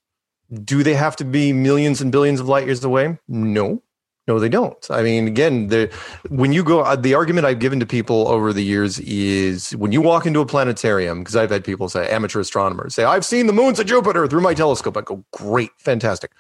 Do 0.65 0.83
they 0.83 0.95
have 0.95 1.17
to 1.17 1.25
be 1.25 1.53
millions 1.53 2.01
and 2.01 2.11
billions 2.11 2.41
of 2.41 2.49
light 2.49 2.67
years 2.67 2.83
away? 2.83 3.19
No. 3.29 3.83
No, 4.29 4.41
they 4.41 4.49
don't. 4.49 4.85
I 4.91 5.03
mean, 5.03 5.29
again, 5.29 5.69
the 5.69 5.89
when 6.31 6.53
you 6.53 6.65
go, 6.65 6.81
uh, 6.81 6.97
the 6.97 7.15
argument 7.15 7.47
I've 7.47 7.61
given 7.61 7.79
to 7.79 7.87
people 7.87 8.27
over 8.27 8.53
the 8.53 8.63
years 8.63 8.99
is 9.01 9.71
when 9.77 9.93
you 9.93 10.01
walk 10.01 10.27
into 10.27 10.41
a 10.41 10.47
planetarium, 10.47 11.21
because 11.21 11.37
I've 11.37 11.51
had 11.51 11.63
people 11.63 11.89
say, 11.89 12.11
amateur 12.11 12.41
astronomers 12.41 12.97
say, 12.97 13.05
I've 13.05 13.25
seen 13.25 13.47
the 13.47 13.53
moons 13.53 13.79
of 13.79 13.87
Jupiter 13.87 14.27
through 14.27 14.41
my 14.41 14.53
telescope. 14.53 14.97
I 14.97 15.03
go, 15.03 15.25
great, 15.33 15.71
fantastic. 15.79 16.33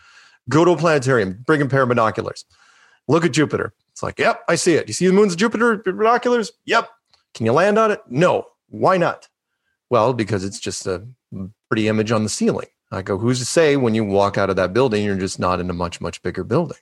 Go 0.49 0.65
to 0.65 0.73
a 0.73 0.77
planetarium, 0.77 1.45
bring 1.47 1.63
a 1.63 1.67
pair 1.67 1.83
of 1.83 1.89
binoculars, 1.89 2.45
look 3.07 3.25
at 3.25 3.33
Jupiter. 3.33 3.73
It's 3.93 4.03
like, 4.03 4.19
yep, 4.19 4.43
I 4.49 4.57
see 4.57 4.75
it. 4.75 4.89
You 4.89 4.95
see 4.95 5.07
the 5.07 5.13
moons 5.13 5.35
of 5.35 5.39
Jupiter 5.39 5.77
binoculars? 5.77 6.51
Yep. 6.65 6.89
Can 7.35 7.47
you 7.47 7.53
land 7.53 7.79
on 7.79 7.93
it? 7.93 8.01
No. 8.09 8.49
Why 8.69 8.97
not? 8.97 9.29
Well, 9.91 10.13
because 10.13 10.45
it's 10.45 10.59
just 10.61 10.87
a 10.87 11.07
pretty 11.69 11.89
image 11.89 12.13
on 12.13 12.23
the 12.23 12.29
ceiling. 12.29 12.69
I 12.91 13.03
go, 13.03 13.19
who's 13.19 13.41
to 13.41 13.45
say 13.45 13.77
when 13.77 13.95
you 13.95 14.05
walk 14.05 14.39
out 14.39 14.51
of 14.51 14.57
that 14.57 14.73
building, 14.73 15.05
you're 15.05 15.17
just 15.17 15.39
not 15.39 15.61
in 15.61 15.69
a 15.71 15.75
much, 15.75 16.01
much 16.01 16.23
bigger 16.23 16.45
building? 16.45 16.79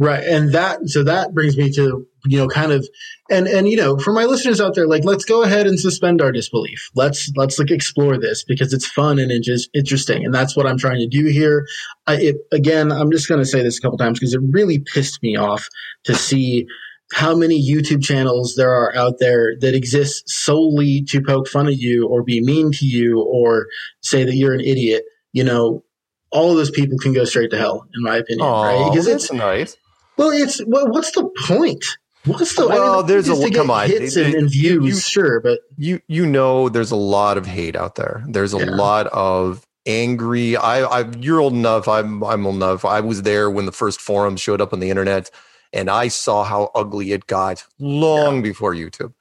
Right. 0.00 0.22
And 0.22 0.52
that, 0.52 0.78
so 0.88 1.02
that 1.02 1.34
brings 1.34 1.56
me 1.56 1.72
to, 1.72 2.06
you 2.24 2.38
know, 2.38 2.46
kind 2.46 2.70
of, 2.70 2.88
and, 3.28 3.48
and, 3.48 3.68
you 3.68 3.76
know, 3.76 3.98
for 3.98 4.12
my 4.12 4.26
listeners 4.26 4.60
out 4.60 4.76
there, 4.76 4.86
like, 4.86 5.04
let's 5.04 5.24
go 5.24 5.42
ahead 5.42 5.66
and 5.66 5.80
suspend 5.80 6.22
our 6.22 6.30
disbelief. 6.30 6.88
Let's, 6.94 7.32
let's 7.34 7.58
like 7.58 7.72
explore 7.72 8.16
this 8.16 8.44
because 8.44 8.72
it's 8.72 8.86
fun 8.86 9.18
and 9.18 9.32
it's 9.32 9.46
just 9.46 9.68
interesting. 9.74 10.24
And 10.24 10.32
that's 10.32 10.56
what 10.56 10.66
I'm 10.66 10.78
trying 10.78 11.00
to 11.00 11.08
do 11.08 11.26
here. 11.26 11.66
I, 12.06 12.14
it, 12.14 12.36
again, 12.52 12.92
I'm 12.92 13.10
just 13.10 13.28
going 13.28 13.40
to 13.40 13.46
say 13.46 13.64
this 13.64 13.78
a 13.78 13.80
couple 13.80 13.98
times 13.98 14.20
because 14.20 14.34
it 14.34 14.40
really 14.50 14.78
pissed 14.78 15.20
me 15.20 15.36
off 15.36 15.68
to 16.04 16.14
see 16.14 16.68
how 17.12 17.34
many 17.34 17.60
YouTube 17.60 18.02
channels 18.02 18.54
there 18.56 18.72
are 18.72 18.94
out 18.94 19.18
there 19.18 19.56
that 19.60 19.74
exist 19.74 20.28
solely 20.28 21.02
to 21.04 21.22
poke 21.22 21.48
fun 21.48 21.66
at 21.66 21.76
you 21.76 22.06
or 22.06 22.22
be 22.22 22.42
mean 22.42 22.70
to 22.72 22.86
you 22.86 23.20
or 23.22 23.66
say 24.02 24.24
that 24.24 24.34
you're 24.34 24.54
an 24.54 24.60
idiot. 24.60 25.04
You 25.32 25.44
know, 25.44 25.84
all 26.30 26.50
of 26.50 26.56
those 26.56 26.70
people 26.70 26.98
can 26.98 27.12
go 27.12 27.24
straight 27.24 27.50
to 27.50 27.58
hell, 27.58 27.86
in 27.94 28.02
my 28.02 28.16
opinion. 28.16 28.46
Oh, 28.46 28.62
right? 28.62 28.90
Because 28.90 29.06
it's 29.06 29.32
nice. 29.32 29.76
Well, 30.16 30.30
it's 30.30 30.60
well, 30.66 30.88
what's 30.88 31.12
the 31.12 31.30
point? 31.46 31.84
What's 32.24 32.54
the 32.56 32.68
well? 32.68 32.94
I 32.94 32.96
mean, 32.98 33.06
there's 33.06 33.28
a 33.28 33.50
come 33.50 33.70
on 33.70 33.88
hits 33.88 34.16
and, 34.16 34.34
and 34.34 34.50
views, 34.50 34.84
you, 34.84 35.00
sure, 35.00 35.40
but 35.40 35.60
you 35.76 36.00
you 36.08 36.26
know 36.26 36.68
there's 36.68 36.90
a 36.90 36.96
lot 36.96 37.38
of 37.38 37.46
hate 37.46 37.76
out 37.76 37.94
there. 37.94 38.24
There's 38.28 38.52
a 38.52 38.58
yeah. 38.58 38.74
lot 38.74 39.06
of 39.06 39.66
angry. 39.86 40.56
I 40.56 40.82
I 40.82 41.10
you're 41.18 41.40
old 41.40 41.54
enough. 41.54 41.88
I'm 41.88 42.22
I'm 42.24 42.46
old 42.46 42.56
enough. 42.56 42.84
I 42.84 43.00
was 43.00 43.22
there 43.22 43.50
when 43.50 43.66
the 43.66 43.72
first 43.72 44.00
forums 44.00 44.40
showed 44.40 44.60
up 44.60 44.72
on 44.72 44.80
the 44.80 44.90
internet, 44.90 45.30
and 45.72 45.90
I 45.90 46.08
saw 46.08 46.44
how 46.44 46.70
ugly 46.74 47.12
it 47.12 47.26
got 47.26 47.64
long 47.78 48.36
yeah. 48.36 48.42
before 48.42 48.74
YouTube. 48.74 49.14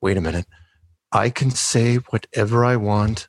Wait 0.00 0.16
a 0.16 0.20
minute. 0.20 0.46
I 1.12 1.30
can 1.30 1.50
say 1.50 1.96
whatever 1.96 2.64
I 2.64 2.76
want 2.76 3.28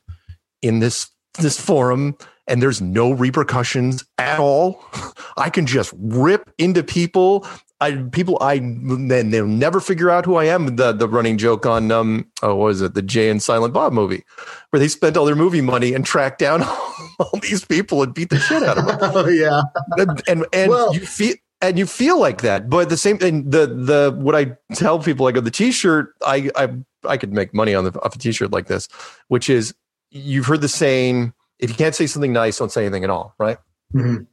in 0.62 0.80
this 0.80 1.10
this 1.38 1.58
forum 1.60 2.16
and 2.46 2.60
there's 2.60 2.80
no 2.80 3.12
repercussions 3.12 4.04
at 4.18 4.40
all. 4.40 4.84
I 5.36 5.50
can 5.50 5.66
just 5.66 5.94
rip 5.96 6.50
into 6.58 6.82
people. 6.82 7.46
I 7.80 7.92
people 8.12 8.36
I 8.42 8.58
then 8.58 9.30
they'll 9.30 9.46
never 9.46 9.80
figure 9.80 10.10
out 10.10 10.26
who 10.26 10.34
I 10.34 10.44
am. 10.44 10.76
The 10.76 10.92
the 10.92 11.08
running 11.08 11.38
joke 11.38 11.64
on 11.64 11.90
um 11.90 12.30
oh 12.42 12.56
what 12.56 12.66
was 12.66 12.82
it 12.82 12.94
the 12.94 13.02
Jay 13.02 13.30
and 13.30 13.42
Silent 13.42 13.72
Bob 13.72 13.92
movie 13.92 14.24
where 14.68 14.80
they 14.80 14.88
spent 14.88 15.16
all 15.16 15.24
their 15.24 15.36
movie 15.36 15.62
money 15.62 15.94
and 15.94 16.04
tracked 16.04 16.40
down 16.40 16.62
all 17.18 17.38
these 17.40 17.64
people 17.64 18.02
and 18.02 18.12
beat 18.12 18.28
the 18.28 18.38
shit 18.38 18.62
out 18.62 18.76
of 18.76 18.86
them. 18.86 18.98
oh 19.00 19.28
yeah, 19.28 19.62
and 19.96 20.22
and, 20.28 20.46
and 20.52 20.70
well, 20.70 20.92
you 20.94 21.00
feel 21.00 21.36
and 21.60 21.78
you 21.78 21.86
feel 21.86 22.18
like 22.18 22.42
that. 22.42 22.68
But 22.70 22.88
the 22.88 22.96
same 22.96 23.18
and 23.20 23.50
the 23.50 23.66
the 23.66 24.14
what 24.16 24.34
I 24.34 24.56
tell 24.74 24.98
people 24.98 25.24
like 25.24 25.42
the 25.42 25.50
t-shirt 25.50 26.14
I 26.24 26.50
I 26.56 26.70
I 27.04 27.16
could 27.16 27.32
make 27.32 27.54
money 27.54 27.74
on 27.74 27.84
the 27.84 28.00
off 28.02 28.14
a 28.14 28.18
t-shirt 28.18 28.50
like 28.50 28.66
this, 28.66 28.88
which 29.28 29.50
is 29.50 29.74
you've 30.10 30.46
heard 30.46 30.60
the 30.60 30.68
saying 30.68 31.32
if 31.58 31.70
you 31.70 31.76
can't 31.76 31.94
say 31.94 32.06
something 32.06 32.32
nice, 32.32 32.58
don't 32.58 32.72
say 32.72 32.84
anything 32.84 33.04
at 33.04 33.10
all, 33.10 33.34
right? 33.38 33.58
mm-hmm. 33.94 34.24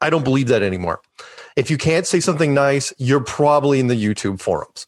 I 0.00 0.10
don't 0.10 0.24
believe 0.24 0.48
that 0.48 0.62
anymore. 0.62 1.00
If 1.56 1.70
you 1.70 1.78
can't 1.78 2.06
say 2.06 2.20
something 2.20 2.52
nice, 2.52 2.92
you're 2.98 3.22
probably 3.22 3.80
in 3.80 3.86
the 3.86 3.94
YouTube 3.94 4.40
forums. 4.40 4.86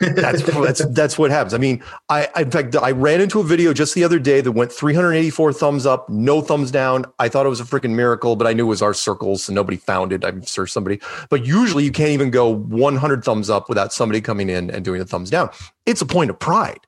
That's 0.00 0.42
that's 0.42 0.84
that's 0.86 1.18
what 1.18 1.30
happens. 1.30 1.52
I 1.52 1.58
mean, 1.58 1.82
I, 2.08 2.26
I 2.34 2.42
in 2.42 2.50
fact 2.50 2.74
I 2.74 2.92
ran 2.92 3.20
into 3.20 3.38
a 3.38 3.44
video 3.44 3.74
just 3.74 3.94
the 3.94 4.02
other 4.02 4.18
day 4.18 4.40
that 4.40 4.52
went 4.52 4.72
384 4.72 5.52
thumbs 5.52 5.84
up, 5.84 6.08
no 6.08 6.40
thumbs 6.40 6.70
down. 6.70 7.04
I 7.18 7.28
thought 7.28 7.44
it 7.44 7.50
was 7.50 7.60
a 7.60 7.64
freaking 7.64 7.90
miracle, 7.90 8.34
but 8.34 8.46
I 8.46 8.54
knew 8.54 8.64
it 8.64 8.68
was 8.70 8.80
our 8.80 8.94
circles, 8.94 9.44
so 9.44 9.52
nobody 9.52 9.76
found 9.76 10.12
it. 10.14 10.24
I'm 10.24 10.42
sure 10.42 10.66
somebody, 10.66 11.00
but 11.28 11.44
usually 11.44 11.84
you 11.84 11.92
can't 11.92 12.10
even 12.10 12.30
go 12.30 12.48
100 12.48 13.22
thumbs 13.22 13.50
up 13.50 13.68
without 13.68 13.92
somebody 13.92 14.22
coming 14.22 14.48
in 14.48 14.70
and 14.70 14.84
doing 14.84 15.02
a 15.02 15.04
thumbs 15.04 15.28
down. 15.28 15.50
It's 15.84 16.00
a 16.00 16.06
point 16.06 16.30
of 16.30 16.38
pride 16.38 16.80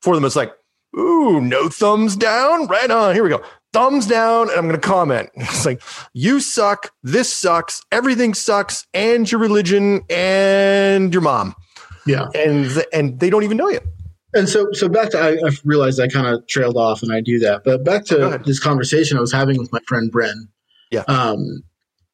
for 0.00 0.14
them. 0.14 0.24
It's 0.24 0.36
like, 0.36 0.52
ooh, 0.96 1.40
no 1.40 1.68
thumbs 1.68 2.14
down, 2.14 2.68
right 2.68 2.90
on. 2.90 3.14
Here 3.14 3.24
we 3.24 3.30
go 3.30 3.42
thumbs 3.72 4.06
down 4.06 4.50
and 4.50 4.58
I'm 4.58 4.68
going 4.68 4.80
to 4.80 4.86
comment. 4.86 5.30
It's 5.36 5.66
like, 5.66 5.82
you 6.12 6.40
suck. 6.40 6.92
This 7.02 7.32
sucks. 7.32 7.82
Everything 7.92 8.34
sucks. 8.34 8.86
And 8.94 9.30
your 9.30 9.40
religion 9.40 10.02
and 10.10 11.12
your 11.12 11.22
mom. 11.22 11.54
Yeah. 12.06 12.28
And, 12.34 12.84
and 12.92 13.20
they 13.20 13.30
don't 13.30 13.44
even 13.44 13.56
know 13.56 13.68
you. 13.68 13.80
And 14.32 14.48
so, 14.48 14.68
so 14.72 14.88
back 14.88 15.10
to, 15.10 15.18
I, 15.18 15.30
I 15.32 15.50
realized 15.64 16.00
I 16.00 16.08
kind 16.08 16.26
of 16.26 16.46
trailed 16.46 16.76
off 16.76 17.02
and 17.02 17.12
I 17.12 17.20
do 17.20 17.40
that, 17.40 17.62
but 17.64 17.84
back 17.84 18.04
to 18.06 18.40
this 18.44 18.60
conversation 18.60 19.16
I 19.16 19.20
was 19.20 19.32
having 19.32 19.58
with 19.58 19.72
my 19.72 19.80
friend 19.88 20.12
Bren. 20.12 20.48
Yeah. 20.92 21.02
Um, 21.08 21.64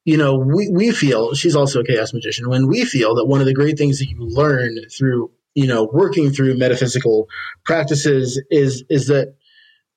you 0.04 0.16
know, 0.16 0.36
we, 0.36 0.70
we 0.70 0.92
feel 0.92 1.34
she's 1.34 1.56
also 1.56 1.80
a 1.80 1.84
chaos 1.84 2.14
magician 2.14 2.48
when 2.48 2.68
we 2.68 2.84
feel 2.84 3.14
that 3.16 3.26
one 3.26 3.40
of 3.40 3.46
the 3.46 3.52
great 3.52 3.76
things 3.76 3.98
that 3.98 4.08
you 4.08 4.16
learn 4.18 4.78
through, 4.96 5.30
you 5.54 5.66
know, 5.66 5.88
working 5.92 6.30
through 6.30 6.56
metaphysical 6.56 7.28
practices 7.64 8.40
is, 8.50 8.84
is 8.88 9.08
that 9.08 9.34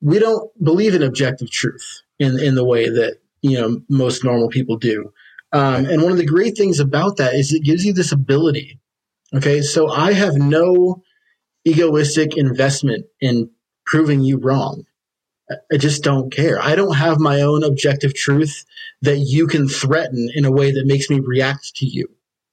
we 0.02 0.20
don't 0.20 0.52
believe 0.64 0.96
in 0.96 1.04
objective 1.04 1.52
truth 1.52 2.02
in 2.20 2.40
in 2.40 2.56
the 2.56 2.66
way 2.66 2.90
that 2.90 3.18
you 3.42 3.60
know 3.60 3.82
most 3.90 4.24
normal 4.24 4.50
people 4.50 4.78
do. 4.78 5.12
Um, 5.52 5.86
and 5.86 6.04
one 6.04 6.12
of 6.12 6.18
the 6.18 6.26
great 6.26 6.56
things 6.56 6.80
about 6.80 7.18
that 7.18 7.34
is 7.34 7.52
it 7.52 7.64
gives 7.64 7.86
you 7.86 7.94
this 7.94 8.12
ability. 8.12 8.80
Okay, 9.34 9.62
so 9.62 9.90
I 9.90 10.14
have 10.14 10.36
no 10.36 11.04
egoistic 11.66 12.38
investment 12.38 13.06
in 13.22 13.52
proving 13.86 14.22
you 14.22 14.38
wrong. 14.38 14.86
I 15.72 15.78
just 15.78 16.04
don't 16.04 16.32
care. 16.32 16.62
I 16.62 16.76
don't 16.76 16.96
have 16.96 17.20
my 17.20 17.42
own 17.42 17.64
objective 17.64 18.14
truth 18.14 18.66
that 19.02 19.18
you 19.18 19.48
can 19.48 19.68
threaten 19.68 20.30
in 20.34 20.46
a 20.46 20.52
way 20.52 20.72
that 20.72 20.86
makes 20.86 21.10
me 21.10 21.20
react 21.20 21.76
to 21.78 21.86
you 21.88 22.08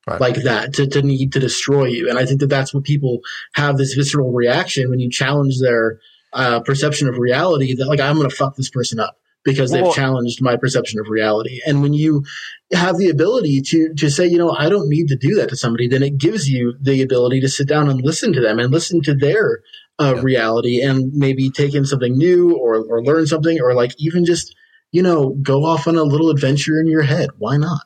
right. 0.07 0.21
like 0.21 0.43
that 0.43 0.75
to, 0.75 0.87
to 0.87 1.03
need 1.03 1.33
to 1.33 1.41
destroy 1.41 1.87
you. 1.87 2.09
And 2.09 2.19
I 2.19 2.25
think 2.25 2.41
that 2.41 2.47
that's 2.47 2.73
what 2.73 2.85
people 2.85 3.21
have 3.55 3.77
this 3.77 3.95
visceral 3.95 4.33
reaction 4.33 4.89
when 4.89 5.01
you 5.01 5.11
challenge 5.11 5.61
their 5.61 6.01
uh, 6.33 6.61
perception 6.61 7.09
of 7.09 7.19
reality 7.19 7.75
that 7.75 7.87
like 7.87 8.01
I'm 8.01 8.17
going 8.17 8.29
to 8.29 8.35
fuck 8.35 8.57
this 8.57 8.71
person 8.71 8.99
up 8.99 9.19
because 9.47 9.71
they've 9.71 9.85
well, 9.85 9.95
challenged 9.95 10.43
my 10.43 10.57
perception 10.57 10.99
of 11.01 11.09
reality. 11.09 11.61
And 11.67 11.81
when 11.81 11.95
you 11.95 12.25
have 12.73 12.99
the 12.99 13.09
ability 13.09 13.63
to 13.63 13.95
to 13.95 14.11
say, 14.11 14.27
you 14.27 14.37
know, 14.37 14.51
I 14.51 14.69
don't 14.69 14.89
need 14.91 15.07
to 15.09 15.17
do 15.17 15.37
that 15.37 15.49
to 15.51 15.57
somebody, 15.57 15.89
then 15.89 16.03
it 16.03 16.19
gives 16.19 16.51
you 16.51 16.75
the 16.81 17.01
ability 17.01 17.41
to 17.41 17.49
sit 17.49 17.69
down 17.69 17.89
and 17.89 18.03
listen 18.03 18.33
to 18.35 18.41
them 18.41 18.59
and 18.59 18.73
listen 18.73 19.01
to 19.03 19.15
their 19.15 19.61
uh, 19.99 20.15
yeah. 20.17 20.23
reality 20.23 20.83
and 20.83 21.13
maybe 21.15 21.49
take 21.49 21.75
in 21.75 21.87
something 21.87 22.19
new 22.19 22.57
or 22.57 22.85
or 22.85 23.03
learn 23.03 23.27
something 23.27 23.61
or 23.63 23.73
like 23.73 23.93
even 23.99 24.25
just 24.27 24.55
you 24.91 25.03
know 25.03 25.31
go 25.43 25.65
off 25.65 25.87
on 25.87 25.97
a 25.97 26.03
little 26.03 26.29
adventure 26.29 26.81
in 26.81 26.89
your 26.89 27.03
head. 27.03 27.31
Why 27.39 27.57
not? 27.57 27.83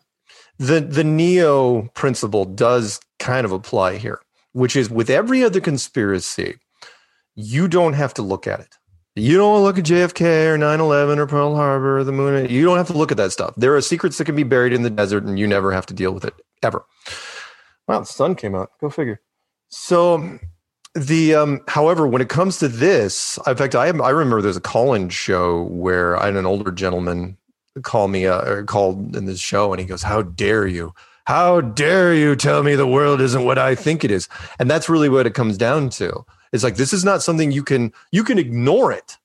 The 0.59 0.81
the 0.81 1.05
Neo 1.05 1.83
principle 1.95 2.47
does 2.47 3.01
kind 3.19 3.45
of 3.45 3.53
apply 3.53 3.99
here, 3.99 4.21
which 4.53 4.75
is 4.75 4.89
with 4.89 5.11
every 5.11 5.45
other 5.45 5.61
conspiracy 5.61 6.57
you 7.35 7.69
don't 7.69 7.93
have 7.93 8.15
to 8.15 8.23
look 8.23 8.47
at 8.47 8.61
it. 8.61 8.77
You 9.17 9.37
don't 9.37 9.63
look 9.63 9.77
at 9.77 9.85
JFK 9.85 10.47
or 10.53 10.59
9 10.59 10.81
11 10.81 11.19
or 11.19 11.27
Pearl 11.27 11.57
Harbor 11.57 11.99
or 11.99 12.05
the 12.05 12.13
moon. 12.13 12.49
You 12.49 12.65
don't 12.65 12.77
have 12.77 12.87
to 12.89 12.97
look 12.97 13.11
at 13.11 13.17
that 13.17 13.33
stuff. 13.33 13.55
There 13.57 13.75
are 13.75 13.81
secrets 13.81 14.19
that 14.19 14.25
can 14.25 14.37
be 14.37 14.45
buried 14.45 14.73
in 14.73 14.83
the 14.83 14.91
desert 14.91 15.25
and 15.25 15.39
you 15.39 15.47
never 15.47 15.73
have 15.73 15.87
to 15.87 15.95
deal 15.95 16.13
with 16.13 16.25
it 16.25 16.35
ever. 16.63 16.85
Wow, 17.89 18.01
the 18.01 18.07
sun 18.07 18.37
came 18.37 18.55
out. 18.55 18.71
Go 18.81 18.89
figure. 18.89 19.21
So, 19.69 20.39
the 20.95 21.35
um, 21.35 21.61
however, 21.67 22.07
when 22.07 22.23
it 22.23 22.29
comes 22.29 22.59
to 22.59 22.69
this, 22.69 23.39
in 23.47 23.57
fact, 23.57 23.75
I 23.75 23.87
I 23.87 24.11
remember 24.11 24.43
there's 24.43 24.57
a 24.57 24.61
call-in 24.61 25.09
show 25.09 25.65
where 25.65 26.17
I 26.17 26.27
had 26.27 26.37
an 26.37 26.47
older 26.47 26.71
gentleman 26.71 27.37
call 27.83 28.09
me 28.09 28.27
uh, 28.27 28.43
or 28.43 28.65
called 28.65 29.17
in 29.17 29.27
this 29.27 29.41
show, 29.41 29.73
and 29.73 29.81
he 29.81 29.87
goes, 29.87 30.03
"How 30.03 30.23
dare 30.23 30.67
you? 30.67 30.93
How 31.27 31.61
dare 31.61 32.15
you 32.15 32.35
tell 32.35 32.63
me 32.63 32.75
the 32.75 32.87
world 32.87 33.21
isn't 33.21 33.45
what 33.45 33.59
I 33.59 33.75
think 33.75 34.03
it 34.03 34.11
is? 34.11 34.29
And 34.59 34.69
that's 34.69 34.89
really 34.89 35.09
what 35.09 35.27
it 35.27 35.35
comes 35.35 35.57
down 35.57 35.91
to. 35.91 36.25
It's 36.53 36.65
like 36.65 36.77
this 36.77 36.93
is 36.93 37.05
not 37.05 37.23
something 37.23 37.53
you 37.53 37.63
can 37.63 37.93
you 38.11 38.25
can 38.25 38.39
ignore 38.39 38.93
it, 38.93 39.19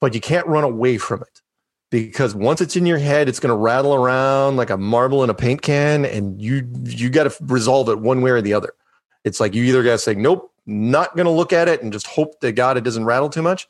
but 0.00 0.14
you 0.14 0.20
can't 0.20 0.46
run 0.46 0.64
away 0.64 0.98
from 0.98 1.22
it. 1.22 1.42
Because 1.90 2.34
once 2.34 2.60
it's 2.60 2.76
in 2.76 2.84
your 2.84 2.98
head, 2.98 3.28
it's 3.28 3.40
going 3.40 3.48
to 3.48 3.56
rattle 3.56 3.94
around 3.94 4.56
like 4.56 4.68
a 4.68 4.76
marble 4.76 5.24
in 5.24 5.30
a 5.30 5.34
paint 5.34 5.62
can 5.62 6.04
and 6.04 6.40
you 6.40 6.68
you 6.84 7.08
got 7.08 7.30
to 7.30 7.44
resolve 7.44 7.88
it 7.88 7.98
one 7.98 8.20
way 8.20 8.30
or 8.30 8.42
the 8.42 8.52
other. 8.52 8.72
It's 9.24 9.40
like 9.40 9.54
you 9.54 9.64
either 9.64 9.82
got 9.82 9.92
to 9.92 9.98
say 9.98 10.14
nope, 10.14 10.52
not 10.66 11.16
going 11.16 11.26
to 11.26 11.30
look 11.32 11.52
at 11.52 11.68
it 11.68 11.82
and 11.82 11.92
just 11.92 12.06
hope 12.06 12.40
that 12.40 12.52
God 12.52 12.76
it 12.76 12.84
doesn't 12.84 13.04
rattle 13.04 13.30
too 13.30 13.42
much 13.42 13.66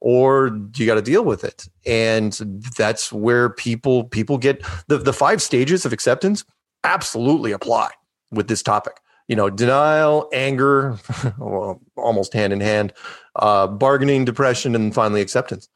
or 0.00 0.58
you 0.76 0.86
got 0.86 0.94
to 0.94 1.02
deal 1.02 1.22
with 1.22 1.44
it 1.44 1.68
and 1.86 2.32
that's 2.76 3.12
where 3.12 3.50
people 3.50 4.04
people 4.04 4.38
get 4.38 4.64
the, 4.88 4.98
the 4.98 5.12
five 5.12 5.42
stages 5.42 5.84
of 5.84 5.92
acceptance 5.92 6.44
absolutely 6.84 7.52
apply 7.52 7.90
with 8.30 8.48
this 8.48 8.62
topic 8.62 8.96
you 9.30 9.36
know 9.36 9.48
denial 9.48 10.28
anger 10.32 10.98
well, 11.38 11.80
almost 11.96 12.34
hand 12.34 12.52
in 12.52 12.60
hand 12.60 12.92
uh, 13.36 13.66
bargaining 13.68 14.24
depression 14.24 14.74
and 14.74 14.92
finally 14.92 15.20
acceptance. 15.20 15.68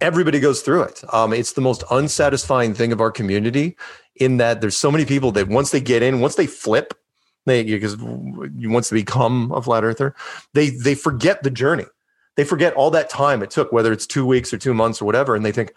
Everybody 0.00 0.38
goes 0.38 0.60
through 0.60 0.82
it. 0.82 1.02
Um, 1.12 1.32
it's 1.32 1.54
the 1.54 1.60
most 1.60 1.82
unsatisfying 1.90 2.74
thing 2.74 2.92
of 2.92 3.00
our 3.00 3.10
community 3.10 3.76
in 4.14 4.36
that 4.36 4.60
there's 4.60 4.76
so 4.76 4.92
many 4.92 5.04
people 5.06 5.32
that 5.32 5.48
once 5.48 5.70
they 5.70 5.80
get 5.80 6.02
in 6.02 6.20
once 6.20 6.34
they 6.34 6.46
flip 6.46 6.92
they 7.46 7.64
because 7.64 7.96
once 7.98 8.90
they 8.90 8.96
become 8.96 9.50
a 9.52 9.62
flat 9.62 9.84
earther 9.84 10.14
they 10.52 10.68
they 10.70 10.94
forget 10.94 11.42
the 11.42 11.50
journey. 11.50 11.86
They 12.36 12.44
forget 12.44 12.74
all 12.74 12.90
that 12.92 13.10
time 13.10 13.42
it 13.42 13.50
took, 13.50 13.72
whether 13.72 13.90
it's 13.90 14.06
two 14.06 14.24
weeks 14.24 14.52
or 14.52 14.58
two 14.58 14.72
months 14.72 15.02
or 15.02 15.06
whatever, 15.06 15.34
and 15.34 15.44
they 15.44 15.50
think, 15.50 15.74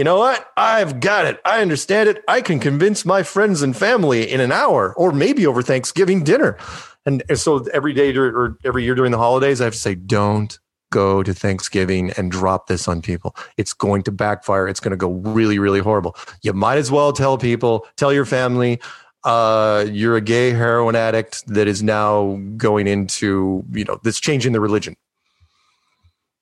you 0.00 0.04
know 0.04 0.16
what? 0.16 0.50
I've 0.56 0.98
got 0.98 1.26
it. 1.26 1.42
I 1.44 1.60
understand 1.60 2.08
it. 2.08 2.24
I 2.26 2.40
can 2.40 2.58
convince 2.58 3.04
my 3.04 3.22
friends 3.22 3.60
and 3.60 3.76
family 3.76 4.30
in 4.30 4.40
an 4.40 4.50
hour 4.50 4.94
or 4.96 5.12
maybe 5.12 5.46
over 5.46 5.60
Thanksgiving 5.60 6.24
dinner. 6.24 6.56
And, 7.04 7.22
so 7.34 7.66
every 7.74 7.92
day 7.92 8.16
or 8.16 8.56
every 8.64 8.82
year 8.82 8.94
during 8.94 9.12
the 9.12 9.18
holidays, 9.18 9.60
I 9.60 9.64
have 9.64 9.74
to 9.74 9.78
say, 9.78 9.94
don't 9.94 10.58
go 10.90 11.22
to 11.22 11.34
Thanksgiving 11.34 12.12
and 12.12 12.30
drop 12.32 12.66
this 12.66 12.88
on 12.88 13.02
people. 13.02 13.36
It's 13.58 13.74
going 13.74 14.02
to 14.04 14.10
backfire. 14.10 14.66
It's 14.68 14.80
going 14.80 14.92
to 14.92 14.96
go 14.96 15.10
really, 15.10 15.58
really 15.58 15.80
horrible. 15.80 16.16
You 16.40 16.54
might 16.54 16.78
as 16.78 16.90
well 16.90 17.12
tell 17.12 17.36
people, 17.36 17.86
tell 17.96 18.10
your 18.10 18.24
family, 18.24 18.80
uh, 19.24 19.84
you're 19.86 20.16
a 20.16 20.22
gay 20.22 20.52
heroin 20.52 20.96
addict 20.96 21.46
that 21.46 21.68
is 21.68 21.82
now 21.82 22.40
going 22.56 22.86
into, 22.86 23.66
you 23.70 23.84
know, 23.84 24.00
that's 24.02 24.18
changing 24.18 24.52
the 24.52 24.60
religion 24.60 24.96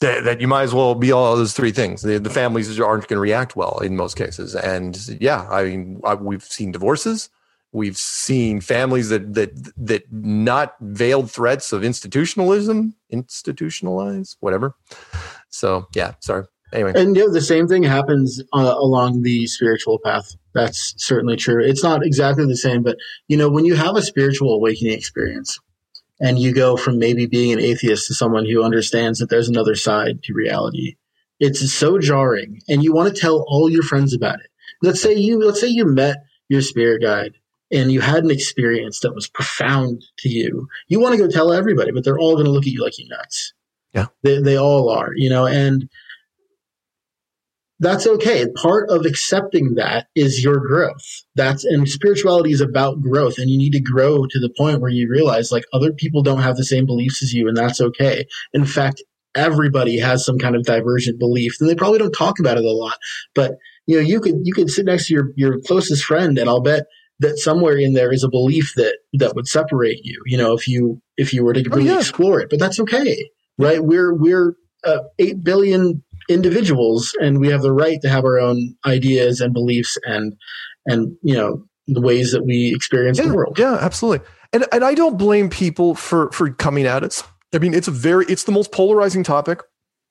that, 0.00 0.24
that, 0.24 0.40
you 0.40 0.48
might 0.48 0.62
as 0.62 0.74
well 0.74 0.94
be 0.94 1.10
all 1.10 1.36
those 1.36 1.52
three 1.52 1.72
things. 1.72 2.02
The, 2.02 2.18
the 2.18 2.30
families 2.30 2.78
aren't 2.78 3.08
going 3.08 3.16
to 3.16 3.20
react 3.20 3.56
well 3.56 3.78
in 3.78 3.96
most 3.96 4.16
cases. 4.16 4.54
And 4.54 4.96
yeah, 5.20 5.48
I 5.50 5.64
mean, 5.64 6.00
I, 6.04 6.14
we've 6.14 6.44
seen 6.44 6.72
divorces. 6.72 7.30
We've 7.72 7.98
seen 7.98 8.62
families 8.62 9.10
that 9.10 9.34
that 9.34 9.72
that 9.76 10.10
not 10.10 10.74
veiled 10.80 11.30
threats 11.30 11.70
of 11.72 11.84
institutionalism, 11.84 12.94
institutionalize, 13.12 14.36
whatever. 14.40 14.74
So 15.50 15.86
yeah, 15.94 16.14
sorry. 16.20 16.44
Anyway, 16.72 16.92
and 16.94 17.12
know, 17.12 17.30
the 17.30 17.40
same 17.40 17.66
thing 17.66 17.82
happens 17.82 18.42
uh, 18.54 18.74
along 18.78 19.22
the 19.22 19.46
spiritual 19.46 19.98
path. 20.02 20.34
That's 20.54 20.94
certainly 20.96 21.36
true. 21.36 21.62
It's 21.62 21.82
not 21.82 22.04
exactly 22.04 22.46
the 22.46 22.56
same, 22.56 22.82
but 22.82 22.96
you 23.26 23.36
know, 23.36 23.50
when 23.50 23.64
you 23.64 23.74
have 23.74 23.96
a 23.96 24.02
spiritual 24.02 24.54
awakening 24.54 24.94
experience, 24.94 25.58
and 26.20 26.38
you 26.38 26.52
go 26.52 26.76
from 26.76 26.98
maybe 26.98 27.26
being 27.26 27.52
an 27.52 27.60
atheist 27.60 28.06
to 28.08 28.14
someone 28.14 28.44
who 28.46 28.62
understands 28.62 29.18
that 29.18 29.30
there's 29.30 29.48
another 29.48 29.74
side 29.74 30.22
to 30.24 30.34
reality. 30.34 30.96
It's 31.40 31.72
so 31.72 31.98
jarring 31.98 32.60
and 32.68 32.82
you 32.82 32.92
want 32.92 33.14
to 33.14 33.20
tell 33.20 33.44
all 33.46 33.70
your 33.70 33.82
friends 33.82 34.12
about 34.12 34.40
it. 34.40 34.50
Let's 34.82 35.00
say 35.00 35.14
you 35.14 35.44
let's 35.44 35.60
say 35.60 35.68
you 35.68 35.84
met 35.84 36.16
your 36.48 36.62
spirit 36.62 37.02
guide 37.02 37.34
and 37.70 37.92
you 37.92 38.00
had 38.00 38.24
an 38.24 38.30
experience 38.30 39.00
that 39.00 39.14
was 39.14 39.28
profound 39.28 40.04
to 40.18 40.28
you. 40.28 40.66
You 40.88 41.00
want 41.00 41.16
to 41.16 41.22
go 41.22 41.28
tell 41.28 41.52
everybody, 41.52 41.92
but 41.92 42.04
they're 42.04 42.18
all 42.18 42.34
going 42.34 42.46
to 42.46 42.50
look 42.50 42.66
at 42.66 42.72
you 42.72 42.82
like 42.82 42.98
you're 42.98 43.08
nuts. 43.08 43.52
Yeah. 43.94 44.06
They 44.22 44.40
they 44.40 44.58
all 44.58 44.90
are, 44.90 45.10
you 45.14 45.30
know, 45.30 45.46
and 45.46 45.88
that's 47.80 48.06
okay. 48.06 48.46
Part 48.56 48.90
of 48.90 49.06
accepting 49.06 49.74
that 49.74 50.08
is 50.14 50.42
your 50.42 50.58
growth. 50.58 51.04
That's 51.36 51.64
and 51.64 51.88
spirituality 51.88 52.50
is 52.50 52.60
about 52.60 53.00
growth, 53.00 53.38
and 53.38 53.48
you 53.48 53.58
need 53.58 53.72
to 53.72 53.80
grow 53.80 54.24
to 54.24 54.40
the 54.40 54.52
point 54.56 54.80
where 54.80 54.90
you 54.90 55.08
realize 55.08 55.52
like 55.52 55.64
other 55.72 55.92
people 55.92 56.22
don't 56.22 56.42
have 56.42 56.56
the 56.56 56.64
same 56.64 56.86
beliefs 56.86 57.22
as 57.22 57.32
you, 57.32 57.46
and 57.46 57.56
that's 57.56 57.80
okay. 57.80 58.26
In 58.52 58.64
fact, 58.64 59.02
everybody 59.34 59.98
has 59.98 60.24
some 60.24 60.38
kind 60.38 60.56
of 60.56 60.64
divergent 60.64 61.18
belief, 61.18 61.54
and 61.60 61.70
they 61.70 61.74
probably 61.74 61.98
don't 61.98 62.12
talk 62.12 62.40
about 62.40 62.58
it 62.58 62.64
a 62.64 62.72
lot. 62.72 62.98
But 63.34 63.52
you 63.86 63.96
know, 63.96 64.02
you 64.02 64.20
could 64.20 64.40
you 64.42 64.52
could 64.52 64.70
sit 64.70 64.86
next 64.86 65.06
to 65.06 65.14
your 65.14 65.30
your 65.36 65.60
closest 65.60 66.04
friend, 66.04 66.36
and 66.36 66.48
I'll 66.48 66.62
bet 66.62 66.86
that 67.20 67.38
somewhere 67.38 67.76
in 67.76 67.94
there 67.94 68.12
is 68.12 68.24
a 68.24 68.28
belief 68.28 68.72
that 68.76 68.98
that 69.14 69.34
would 69.34 69.46
separate 69.46 70.00
you. 70.04 70.20
You 70.26 70.38
know, 70.38 70.54
if 70.54 70.66
you 70.66 71.00
if 71.16 71.32
you 71.32 71.44
were 71.44 71.52
to 71.52 71.62
really 71.70 71.90
oh, 71.90 71.94
yeah. 71.94 71.98
explore 72.00 72.40
it, 72.40 72.50
but 72.50 72.58
that's 72.58 72.80
okay, 72.80 73.30
right? 73.56 73.82
We're 73.82 74.14
we're 74.14 74.54
uh, 74.84 75.00
eight 75.18 75.42
billion 75.42 76.02
individuals 76.28 77.16
and 77.20 77.40
we 77.40 77.48
have 77.48 77.62
the 77.62 77.72
right 77.72 78.00
to 78.02 78.08
have 78.08 78.24
our 78.24 78.38
own 78.38 78.74
ideas 78.86 79.40
and 79.40 79.52
beliefs 79.52 79.96
and 80.04 80.34
and 80.86 81.16
you 81.22 81.34
know 81.34 81.64
the 81.86 82.00
ways 82.00 82.32
that 82.32 82.44
we 82.44 82.74
experience 82.74 83.18
yeah, 83.18 83.26
the 83.26 83.34
world. 83.34 83.58
yeah 83.58 83.78
absolutely. 83.80 84.26
And 84.52 84.66
and 84.72 84.84
i 84.84 84.94
don't 84.94 85.18
blame 85.18 85.48
people 85.48 85.94
for 85.94 86.30
for 86.32 86.50
coming 86.50 86.86
at 86.86 87.02
it 87.02 87.22
i 87.54 87.58
mean 87.58 87.74
it's 87.74 87.88
a 87.88 87.92
very 87.92 88.26
it's 88.26 88.44
the 88.44 88.52
most 88.52 88.72
polarizing 88.72 89.22
topic 89.22 89.62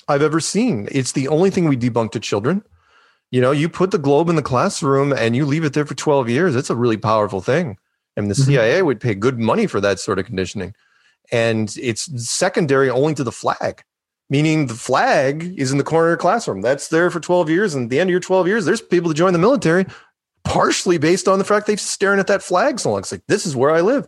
i've 0.08 0.22
ever 0.22 0.40
seen. 0.40 0.88
It's 0.92 1.12
the 1.12 1.28
only 1.28 1.50
thing 1.50 1.68
we 1.68 1.78
debunk 1.78 2.12
to 2.12 2.20
children. 2.20 2.64
You 3.32 3.42
know 3.42 3.52
you 3.52 3.70
put 3.70 3.92
the 3.92 3.98
globe 3.98 4.30
in 4.30 4.36
the 4.36 4.42
classroom 4.42 5.14
and 5.14 5.36
you 5.36 5.46
leave 5.46 5.66
it 5.66 5.74
there 5.74 5.86
for 5.86 5.96
12 5.96 6.30
years 6.30 6.56
it's 6.56 6.70
a 6.70 6.76
really 6.76 6.98
powerful 6.98 7.42
thing. 7.42 7.78
And 8.16 8.32
the 8.32 8.34
mm-hmm. 8.34 8.52
cia 8.52 8.82
would 8.82 9.00
pay 9.00 9.14
good 9.14 9.38
money 9.38 9.68
for 9.68 9.80
that 9.82 10.00
sort 10.00 10.18
of 10.18 10.26
conditioning. 10.26 10.74
And 11.32 11.76
it's 11.80 12.28
secondary 12.28 12.90
only 12.90 13.14
to 13.14 13.24
the 13.24 13.32
flag 13.32 13.84
meaning 14.30 14.68
the 14.68 14.74
flag 14.74 15.56
is 15.58 15.72
in 15.72 15.78
the 15.78 15.84
corner 15.84 16.08
of 16.08 16.12
your 16.12 16.18
classroom. 16.18 16.62
That's 16.62 16.90
there 16.90 17.10
for 17.10 17.20
12 17.20 17.50
years. 17.50 17.76
And 17.76 17.86
at 17.86 17.90
the 17.90 18.00
end 18.00 18.10
of 18.10 18.12
your 18.12 18.20
12 18.20 18.48
years, 18.48 18.66
there's 18.66 18.82
people 18.82 19.10
that 19.10 19.16
join 19.16 19.34
the 19.34 19.40
military 19.40 19.86
partially 20.44 20.98
based 20.98 21.28
on 21.28 21.40
the 21.40 21.46
fact 21.46 21.68
they've 21.68 21.80
staring 21.80 22.20
at 22.20 22.28
that 22.28 22.42
flag 22.42 22.80
so 22.80 22.92
long. 22.92 23.00
It's 23.00 23.12
like, 23.12 23.26
this 23.28 23.46
is 23.46 23.56
where 23.56 23.72
I 23.72 23.82
live. 23.82 24.08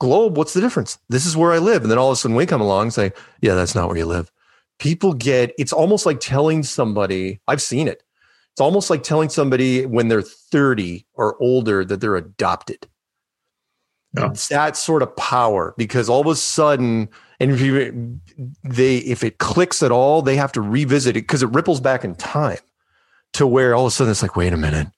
Globe, 0.00 0.36
what's 0.36 0.52
the 0.54 0.60
difference? 0.60 0.98
This 1.08 1.26
is 1.26 1.36
where 1.36 1.52
I 1.52 1.58
live. 1.58 1.82
And 1.82 1.90
then 1.90 1.98
all 1.98 2.10
of 2.10 2.12
a 2.12 2.16
sudden 2.16 2.36
we 2.36 2.46
come 2.46 2.60
along 2.60 2.82
and 2.82 2.94
say, 2.94 3.12
yeah, 3.40 3.54
that's 3.54 3.74
not 3.74 3.88
where 3.88 3.96
you 3.96 4.06
live. 4.06 4.30
People 4.78 5.12
get, 5.12 5.52
it's 5.58 5.72
almost 5.72 6.06
like 6.06 6.20
telling 6.20 6.62
somebody, 6.62 7.40
I've 7.48 7.62
seen 7.62 7.88
it. 7.88 8.02
It's 8.52 8.60
almost 8.60 8.90
like 8.90 9.02
telling 9.02 9.28
somebody 9.28 9.86
when 9.86 10.08
they're 10.08 10.22
30 10.22 11.06
or 11.14 11.40
older 11.42 11.84
that 11.84 12.00
they're 12.00 12.16
adopted. 12.16 12.86
Yeah. 14.18 14.30
It's 14.30 14.48
that 14.48 14.76
sort 14.76 15.02
of 15.02 15.14
power 15.16 15.74
because 15.76 16.08
all 16.08 16.20
of 16.20 16.26
a 16.26 16.36
sudden, 16.36 17.08
and 17.40 17.52
if 17.52 17.60
you, 17.60 18.20
they 18.64 18.98
if 18.98 19.22
it 19.22 19.38
clicks 19.38 19.82
at 19.82 19.92
all, 19.92 20.22
they 20.22 20.36
have 20.36 20.52
to 20.52 20.60
revisit 20.60 21.16
it 21.16 21.22
because 21.22 21.42
it 21.42 21.50
ripples 21.50 21.80
back 21.80 22.04
in 22.04 22.14
time 22.14 22.58
to 23.34 23.46
where 23.46 23.74
all 23.74 23.86
of 23.86 23.88
a 23.88 23.94
sudden 23.94 24.10
it's 24.10 24.22
like, 24.22 24.36
wait 24.36 24.52
a 24.52 24.56
minute, 24.56 24.88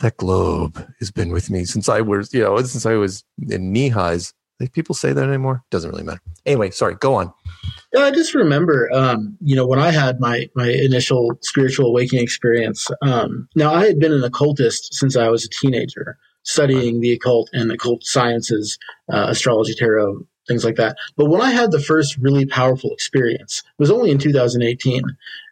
that 0.00 0.16
globe 0.16 0.86
has 0.98 1.10
been 1.10 1.30
with 1.30 1.50
me 1.50 1.64
since 1.64 1.88
I 1.88 2.00
was, 2.00 2.32
you 2.34 2.42
know, 2.42 2.58
since 2.58 2.86
I 2.86 2.94
was 2.94 3.24
in 3.48 3.72
knee 3.72 3.88
highs. 3.88 4.34
Like 4.60 4.72
people 4.72 4.94
say 4.94 5.12
that 5.12 5.24
anymore. 5.24 5.64
Doesn't 5.70 5.90
really 5.90 6.04
matter. 6.04 6.20
Anyway, 6.46 6.70
sorry. 6.70 6.94
Go 6.94 7.14
on. 7.14 7.32
Yeah, 7.92 8.04
I 8.04 8.10
just 8.12 8.32
remember, 8.32 8.88
um, 8.92 9.36
you 9.40 9.56
know, 9.56 9.66
when 9.66 9.80
I 9.80 9.90
had 9.90 10.20
my 10.20 10.48
my 10.54 10.68
initial 10.68 11.32
spiritual 11.40 11.86
awakening 11.86 12.22
experience. 12.22 12.88
Um, 13.02 13.48
now 13.56 13.74
I 13.74 13.86
had 13.86 13.98
been 13.98 14.12
an 14.12 14.22
occultist 14.22 14.94
since 14.94 15.16
I 15.16 15.28
was 15.28 15.44
a 15.44 15.48
teenager, 15.48 16.16
studying 16.44 17.00
the 17.00 17.12
occult 17.12 17.50
and 17.52 17.70
occult 17.70 18.04
sciences, 18.04 18.78
uh, 19.12 19.26
astrology, 19.28 19.74
tarot, 19.74 20.26
things 20.48 20.64
like 20.64 20.76
that. 20.76 20.96
But 21.16 21.26
when 21.26 21.40
I 21.40 21.50
had 21.50 21.70
the 21.70 21.80
first 21.80 22.16
really 22.18 22.46
powerful 22.46 22.90
experience, 22.92 23.62
it 23.66 23.82
was 23.82 23.90
only 23.90 24.10
in 24.10 24.18
2018. 24.18 25.02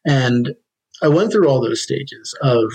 And 0.05 0.55
I 1.03 1.09
went 1.09 1.33
through 1.33 1.49
all 1.49 1.61
those 1.61 1.83
stages 1.83 2.35
of 2.43 2.71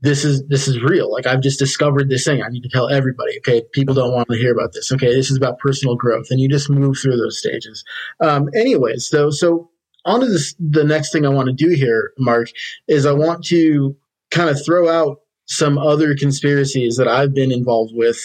this 0.00 0.22
is 0.24 0.46
this 0.48 0.68
is 0.68 0.82
real. 0.82 1.10
Like 1.10 1.26
I've 1.26 1.40
just 1.40 1.58
discovered 1.58 2.10
this 2.10 2.24
thing. 2.24 2.42
I 2.42 2.48
need 2.48 2.62
to 2.62 2.68
tell 2.68 2.90
everybody. 2.90 3.38
Okay, 3.38 3.62
people 3.72 3.94
don't 3.94 4.12
want 4.12 4.28
to 4.28 4.36
hear 4.36 4.52
about 4.52 4.74
this. 4.74 4.92
Okay, 4.92 5.14
this 5.14 5.30
is 5.30 5.36
about 5.36 5.58
personal 5.58 5.96
growth, 5.96 6.26
and 6.30 6.38
you 6.38 6.48
just 6.48 6.68
move 6.68 6.98
through 7.00 7.16
those 7.16 7.38
stages. 7.38 7.84
Um, 8.20 8.50
anyways, 8.54 9.08
though, 9.08 9.30
so 9.30 9.70
on 10.04 10.20
to 10.20 10.26
this. 10.26 10.54
The 10.60 10.84
next 10.84 11.10
thing 11.10 11.24
I 11.24 11.30
want 11.30 11.46
to 11.46 11.54
do 11.54 11.74
here, 11.74 12.12
Mark, 12.18 12.48
is 12.86 13.06
I 13.06 13.12
want 13.12 13.44
to 13.46 13.96
kind 14.30 14.50
of 14.50 14.62
throw 14.62 14.90
out 14.90 15.20
some 15.46 15.78
other 15.78 16.14
conspiracies 16.14 16.96
that 16.96 17.08
I've 17.08 17.34
been 17.34 17.52
involved 17.52 17.92
with 17.94 18.18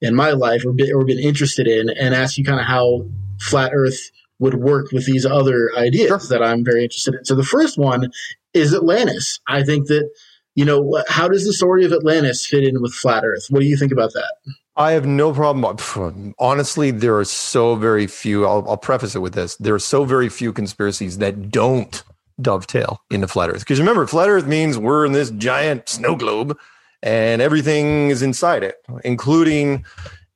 in 0.00 0.14
my 0.14 0.30
life 0.30 0.64
or 0.64 0.72
been, 0.72 0.92
or 0.92 1.04
been 1.04 1.18
interested 1.18 1.66
in 1.66 1.88
and 1.90 2.14
ask 2.14 2.36
you 2.36 2.44
kind 2.44 2.60
of 2.60 2.66
how 2.66 3.06
flat 3.40 3.72
earth 3.74 4.10
would 4.38 4.54
work 4.54 4.92
with 4.92 5.06
these 5.06 5.24
other 5.24 5.70
ideas 5.76 6.28
sure. 6.28 6.38
that 6.38 6.42
I'm 6.42 6.64
very 6.64 6.84
interested 6.84 7.14
in. 7.14 7.24
So 7.24 7.34
the 7.34 7.42
first 7.42 7.78
one 7.78 8.10
is 8.52 8.74
Atlantis. 8.74 9.40
I 9.48 9.62
think 9.62 9.86
that, 9.88 10.10
you 10.54 10.64
know, 10.64 11.02
how 11.08 11.28
does 11.28 11.44
the 11.44 11.52
story 11.52 11.84
of 11.84 11.92
Atlantis 11.92 12.46
fit 12.46 12.64
in 12.64 12.82
with 12.82 12.92
flat 12.92 13.24
earth? 13.24 13.46
What 13.48 13.60
do 13.60 13.66
you 13.66 13.76
think 13.76 13.92
about 13.92 14.12
that? 14.12 14.34
I 14.76 14.92
have 14.92 15.06
no 15.06 15.32
problem. 15.32 16.34
Honestly, 16.38 16.90
there 16.90 17.16
are 17.16 17.24
so 17.24 17.76
very 17.76 18.06
few. 18.06 18.44
I'll, 18.44 18.68
I'll 18.68 18.76
preface 18.76 19.14
it 19.14 19.20
with 19.20 19.32
this: 19.32 19.56
there 19.56 19.74
are 19.74 19.78
so 19.78 20.04
very 20.04 20.28
few 20.28 20.52
conspiracies 20.52 21.18
that 21.18 21.50
don't 21.50 22.02
dovetail 22.40 23.02
into 23.10 23.28
flat 23.28 23.50
Earth. 23.50 23.60
Because 23.60 23.78
remember, 23.78 24.06
flat 24.06 24.28
Earth 24.28 24.46
means 24.46 24.78
we're 24.78 25.06
in 25.06 25.12
this 25.12 25.30
giant 25.30 25.88
snow 25.88 26.16
globe, 26.16 26.58
and 27.02 27.40
everything 27.40 28.10
is 28.10 28.22
inside 28.22 28.62
it, 28.62 28.76
including 29.04 29.84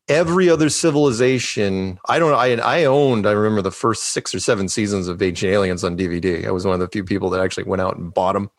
every 0.09 0.51
other 0.51 0.69
civilization. 0.69 1.99
I 2.09 2.19
don't 2.19 2.31
know. 2.31 2.37
I, 2.37 2.81
I 2.81 2.85
owned, 2.85 3.27
I 3.27 3.33
remember 3.33 3.63
the 3.63 3.71
first 3.71 4.05
six 4.05 4.35
or 4.35 4.41
seven 4.41 4.69
seasons 4.69 5.09
of 5.09 5.23
Ancient 5.23 5.53
Aliens 5.53 5.85
on 5.85 5.97
DVD. 5.97 6.47
I 6.47 6.51
was 6.51 6.67
one 6.67 6.75
of 6.75 6.81
the 6.81 6.89
few 6.89 7.05
people 7.05 7.31
that 7.31 7.41
actually 7.41 7.65
went 7.65 7.81
out 7.81 7.97
and 7.97 8.13
bought 8.13 8.33
them. 8.33 8.51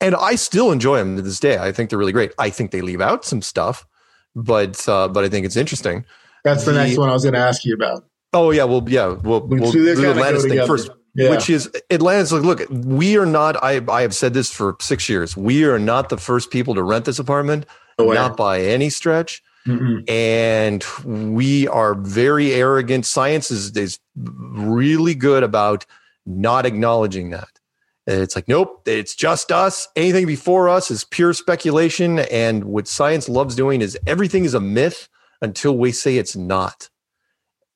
And 0.00 0.16
I 0.16 0.34
still 0.34 0.72
enjoy 0.72 0.98
them 0.98 1.16
to 1.16 1.22
this 1.22 1.38
day. 1.38 1.58
I 1.58 1.70
think 1.70 1.88
they're 1.88 1.98
really 1.98 2.12
great. 2.12 2.32
I 2.36 2.50
think 2.50 2.72
they 2.72 2.80
leave 2.80 3.00
out 3.00 3.24
some 3.24 3.40
stuff, 3.40 3.86
but 4.34 4.88
uh, 4.88 5.06
but 5.06 5.22
I 5.22 5.28
think 5.28 5.46
it's 5.46 5.56
interesting. 5.56 6.04
That's 6.42 6.64
the, 6.64 6.72
the 6.72 6.82
next 6.84 6.98
one 6.98 7.08
I 7.08 7.12
was 7.12 7.22
going 7.22 7.34
to 7.34 7.40
ask 7.40 7.64
you 7.64 7.74
about. 7.74 8.04
Oh 8.32 8.50
yeah, 8.50 8.64
well 8.64 8.82
yeah, 8.88 9.06
we'll, 9.06 9.46
we'll 9.46 9.70
do 9.70 9.94
the 9.94 10.10
Atlantis 10.10 10.44
thing 10.44 10.66
first. 10.66 10.90
Yeah. 11.14 11.30
Which 11.30 11.50
is 11.50 11.70
Atlantis 11.90 12.32
Like, 12.32 12.42
look, 12.42 12.66
we 12.70 13.18
are 13.18 13.26
not. 13.26 13.62
I 13.62 13.82
I 13.88 14.02
have 14.02 14.14
said 14.14 14.32
this 14.32 14.50
for 14.50 14.76
six 14.80 15.08
years. 15.08 15.36
We 15.36 15.64
are 15.64 15.78
not 15.78 16.08
the 16.08 16.16
first 16.16 16.50
people 16.50 16.74
to 16.74 16.82
rent 16.82 17.04
this 17.04 17.18
apartment, 17.18 17.66
oh, 17.98 18.12
not 18.12 18.36
by 18.36 18.60
any 18.60 18.88
stretch. 18.88 19.42
Mm-hmm. 19.66 20.10
And 20.10 20.84
we 21.36 21.68
are 21.68 21.94
very 21.94 22.52
arrogant. 22.52 23.06
Science 23.06 23.50
is 23.50 23.76
is 23.76 23.98
really 24.16 25.14
good 25.14 25.42
about 25.42 25.84
not 26.24 26.66
acknowledging 26.66 27.30
that. 27.30 27.48
It's 28.06 28.34
like, 28.34 28.48
nope, 28.48 28.82
it's 28.86 29.14
just 29.14 29.52
us. 29.52 29.86
Anything 29.94 30.26
before 30.26 30.68
us 30.68 30.90
is 30.90 31.04
pure 31.04 31.32
speculation. 31.32 32.20
And 32.20 32.64
what 32.64 32.88
science 32.88 33.28
loves 33.28 33.54
doing 33.54 33.80
is 33.80 33.96
everything 34.06 34.44
is 34.44 34.54
a 34.54 34.60
myth 34.60 35.08
until 35.40 35.76
we 35.76 35.92
say 35.92 36.16
it's 36.16 36.34
not. 36.34 36.88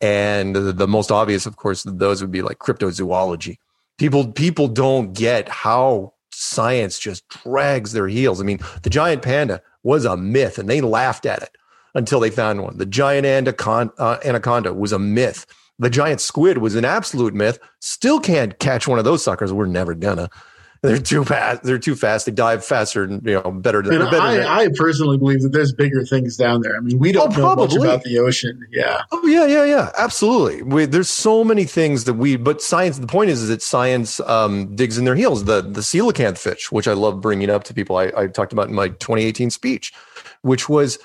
And 0.00 0.54
the, 0.54 0.86
most 0.86 1.10
obvious, 1.10 1.46
of 1.46 1.56
course, 1.56 1.84
those 1.84 2.20
would 2.20 2.30
be 2.30 2.42
like 2.42 2.58
cryptozoology. 2.58 3.58
People 3.98 4.30
people 4.30 4.68
don't 4.68 5.14
get 5.14 5.48
how 5.48 6.12
science 6.32 6.98
just 6.98 7.26
drags 7.28 7.92
their 7.92 8.08
heels. 8.08 8.40
I 8.40 8.44
mean, 8.44 8.60
the 8.82 8.90
giant 8.90 9.22
panda 9.22 9.62
was 9.82 10.04
a 10.04 10.16
myth, 10.16 10.58
and 10.58 10.68
they 10.68 10.82
laughed 10.82 11.24
at 11.24 11.42
it 11.42 11.56
until 11.94 12.20
they 12.20 12.30
found 12.30 12.62
one. 12.62 12.76
The 12.76 12.84
giant 12.84 13.26
uh, 13.26 14.18
anaconda 14.22 14.74
was 14.74 14.92
a 14.92 14.98
myth. 14.98 15.46
The 15.78 15.90
giant 15.90 16.20
squid 16.20 16.58
was 16.58 16.74
an 16.74 16.84
absolute 16.84 17.34
myth. 17.34 17.58
Still 17.80 18.20
can't 18.20 18.58
catch 18.58 18.86
one 18.86 18.98
of 18.98 19.04
those 19.04 19.24
suckers. 19.24 19.52
We're 19.52 19.66
never 19.66 19.94
gonna. 19.94 20.28
They're 20.82 20.98
too 20.98 21.24
fast. 21.24 21.62
They're 21.62 21.78
too 21.78 21.96
fast. 21.96 22.26
They 22.26 22.32
dive 22.32 22.64
faster 22.64 23.04
and 23.04 23.24
you 23.26 23.34
know 23.34 23.50
better. 23.50 23.80
And 23.80 23.88
better 23.88 24.20
I, 24.20 24.36
than, 24.36 24.46
I 24.46 24.68
personally 24.74 25.18
believe 25.18 25.42
that 25.42 25.52
there's 25.52 25.72
bigger 25.72 26.04
things 26.04 26.36
down 26.36 26.62
there. 26.62 26.76
I 26.76 26.80
mean, 26.80 26.98
we 26.98 27.12
don't 27.12 27.36
oh, 27.38 27.40
know 27.40 27.56
much 27.56 27.74
about 27.74 28.02
the 28.02 28.18
ocean. 28.18 28.66
Yeah. 28.70 29.02
Oh 29.12 29.26
yeah, 29.26 29.46
yeah, 29.46 29.64
yeah. 29.64 29.90
Absolutely. 29.98 30.62
We, 30.62 30.84
there's 30.86 31.10
so 31.10 31.44
many 31.44 31.64
things 31.64 32.04
that 32.04 32.14
we. 32.14 32.36
But 32.36 32.62
science. 32.62 32.98
The 32.98 33.06
point 33.06 33.30
is, 33.30 33.42
is 33.42 33.48
that 33.48 33.62
science 33.62 34.20
um, 34.20 34.74
digs 34.74 34.98
in 34.98 35.04
their 35.04 35.16
heels. 35.16 35.44
The 35.44 35.62
the 35.62 35.80
coelacanth 35.80 36.38
fish, 36.38 36.70
which 36.70 36.88
I 36.88 36.92
love 36.92 37.20
bringing 37.20 37.50
up 37.50 37.64
to 37.64 37.74
people. 37.74 37.96
I, 37.96 38.12
I 38.16 38.26
talked 38.26 38.52
about 38.52 38.68
in 38.68 38.74
my 38.74 38.88
2018 38.88 39.50
speech, 39.50 39.92
which 40.42 40.68
was. 40.68 40.98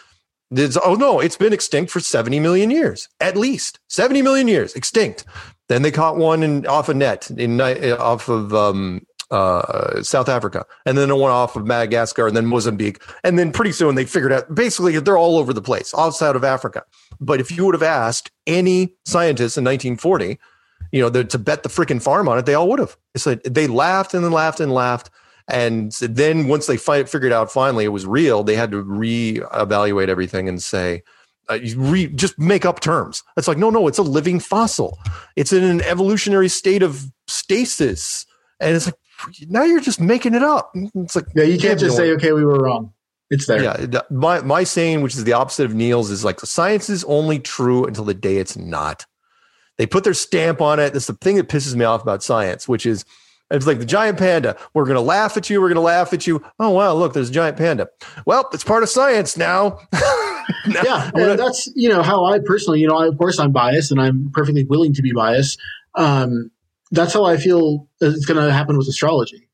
It's, 0.54 0.78
oh 0.84 0.96
no, 0.96 1.22
it's 1.22 1.38
been 1.38 1.54
extinct 1.54 1.92
for 1.92 2.02
70 2.02 2.42
million 2.42 2.72
years, 2.72 3.08
at 3.22 3.38
least 3.38 3.80
70 3.88 4.22
million 4.22 4.50
years, 4.50 4.74
extinct. 4.74 5.24
Then 5.70 5.82
they 5.82 5.92
caught 5.92 6.18
one 6.18 6.44
in 6.44 6.68
off 6.68 6.90
a 6.90 6.94
net 6.94 7.32
in 7.32 7.62
off 7.62 8.28
of 8.28 8.54
um, 8.54 9.06
uh, 9.32 10.04
South 10.04 10.30
Africa, 10.30 10.66
and 10.86 10.98
then 10.98 11.16
one 11.16 11.32
off 11.32 11.56
of 11.56 11.66
Madagascar, 11.66 12.28
and 12.28 12.36
then 12.36 12.46
Mozambique, 12.46 13.02
and 13.24 13.40
then 13.40 13.52
pretty 13.52 13.72
soon 13.72 13.96
they 13.96 14.06
figured 14.06 14.32
out 14.32 14.54
basically 14.54 15.00
they're 15.00 15.18
all 15.18 15.38
over 15.38 15.54
the 15.54 15.62
place 15.62 15.94
outside 15.98 16.36
of 16.36 16.44
Africa. 16.44 16.84
But 17.20 17.40
if 17.40 17.52
you 17.52 17.66
would 17.66 17.76
have 17.76 17.84
asked 17.84 18.32
any 18.46 18.96
scientist 19.06 19.58
in 19.58 19.64
1940, 19.64 20.38
you 20.92 21.02
know, 21.02 21.10
the, 21.10 21.24
to 21.24 21.38
bet 21.38 21.64
the 21.64 21.70
freaking 21.70 22.02
farm 22.02 22.28
on 22.28 22.38
it, 22.38 22.46
they 22.46 22.54
all 22.54 22.68
would 22.70 22.80
have. 22.80 22.98
It's 23.16 23.26
like 23.26 23.44
they 23.44 23.68
laughed 23.68 24.14
and 24.14 24.24
then 24.24 24.32
laughed 24.32 24.60
and 24.60 24.74
laughed. 24.74 25.10
And 25.48 25.92
then 25.94 26.48
once 26.48 26.68
they 26.68 26.78
fi- 26.78 27.04
figured 27.04 27.32
out 27.32 27.52
finally 27.52 27.86
it 27.86 27.90
was 27.90 28.06
real, 28.06 28.44
they 28.44 28.56
had 28.56 28.72
to 28.72 28.84
reevaluate 28.84 30.08
everything 30.08 30.48
and 30.48 30.62
say, 30.62 31.04
uh, 31.50 31.60
re- 31.76 32.08
just 32.08 32.38
make 32.40 32.66
up 32.66 32.80
terms. 32.80 33.24
It's 33.38 33.48
like, 33.48 33.58
no, 33.58 33.70
no, 33.70 33.88
it's 33.88 33.98
a 33.98 34.04
living 34.04 34.40
fossil. 34.40 34.98
It's 35.36 35.52
in 35.52 35.64
an 35.64 35.82
evolutionary 35.82 36.50
state 36.50 36.84
of 36.84 37.12
stasis. 37.28 38.26
And 38.60 38.76
it's 38.76 38.86
like, 38.86 38.96
now 39.48 39.64
you're 39.64 39.80
just 39.80 40.00
making 40.00 40.34
it 40.34 40.44
up. 40.44 40.72
It's 40.96 41.16
like 41.16 41.26
yeah, 41.36 41.44
you 41.44 41.60
can't 41.60 41.80
just 41.80 41.96
say 41.96 42.12
okay, 42.12 42.32
we 42.32 42.46
were 42.46 42.60
wrong. 42.60 42.94
It's 43.30 43.48
there. 43.48 43.64
Yeah, 43.64 44.02
my 44.10 44.42
my 44.42 44.64
saying, 44.64 45.02
which 45.02 45.16
is 45.16 45.24
the 45.24 45.34
opposite 45.34 45.66
of 45.66 45.74
Neil's, 45.74 46.12
is 46.12 46.26
like 46.26 46.40
science 46.42 46.90
is 46.90 47.04
only 47.06 47.40
true 47.40 47.86
until 47.86 48.04
the 48.04 48.14
day 48.14 48.38
it's 48.38 48.58
not. 48.58 49.06
They 49.78 49.86
put 49.88 50.04
their 50.04 50.14
stamp 50.14 50.62
on 50.62 50.80
it. 50.80 50.94
That's 50.94 51.08
the 51.08 51.14
thing 51.14 51.38
that 51.38 51.48
pisses 51.48 51.76
me 51.76 51.86
off 51.86 52.02
about 52.02 52.24
science, 52.24 52.68
which 52.68 52.86
is 52.86 53.06
it's 53.52 53.68
like 53.68 53.80
the 53.80 53.86
giant 53.86 54.18
panda. 54.18 54.58
We're 54.74 54.86
going 54.86 54.96
to 54.96 55.02
laugh 55.02 55.38
at 55.38 55.50
you. 55.50 55.62
We're 55.62 55.68
going 55.68 55.76
to 55.76 55.82
laugh 55.82 56.14
at 56.14 56.26
you. 56.26 56.44
Oh, 56.60 56.70
wow. 56.70 56.94
Look, 56.94 57.14
there's 57.14 57.30
a 57.30 57.34
giant 57.34 57.58
panda. 57.58 57.90
Well, 58.26 58.50
it's 58.54 58.64
part 58.64 58.84
of 58.84 58.90
science 58.90 59.36
now. 59.36 59.80
now 59.94 60.82
yeah. 60.84 61.12
And 61.14 61.40
that's, 61.40 61.70
you 61.76 61.90
know, 61.90 62.02
how 62.02 62.26
I 62.26 62.40
personally, 62.40 62.80
you 62.80 62.88
know, 62.88 62.98
I, 62.98 63.08
of 63.08 63.18
course 63.18 63.40
I'm 63.40 63.52
biased 63.52 63.92
and 63.92 64.00
I'm 64.00 64.32
perfectly 64.34 64.64
willing 64.64 64.94
to 64.94 65.02
be 65.02 65.12
biased. 65.12 65.60
Um, 65.96 66.50
that's 66.92 67.14
how 67.14 67.26
I 67.26 67.38
feel 67.38 67.88
it's 68.00 68.26
going 68.26 68.44
to 68.46 68.52
happen 68.52 68.78
with 68.78 68.88
astrology. 68.88 69.48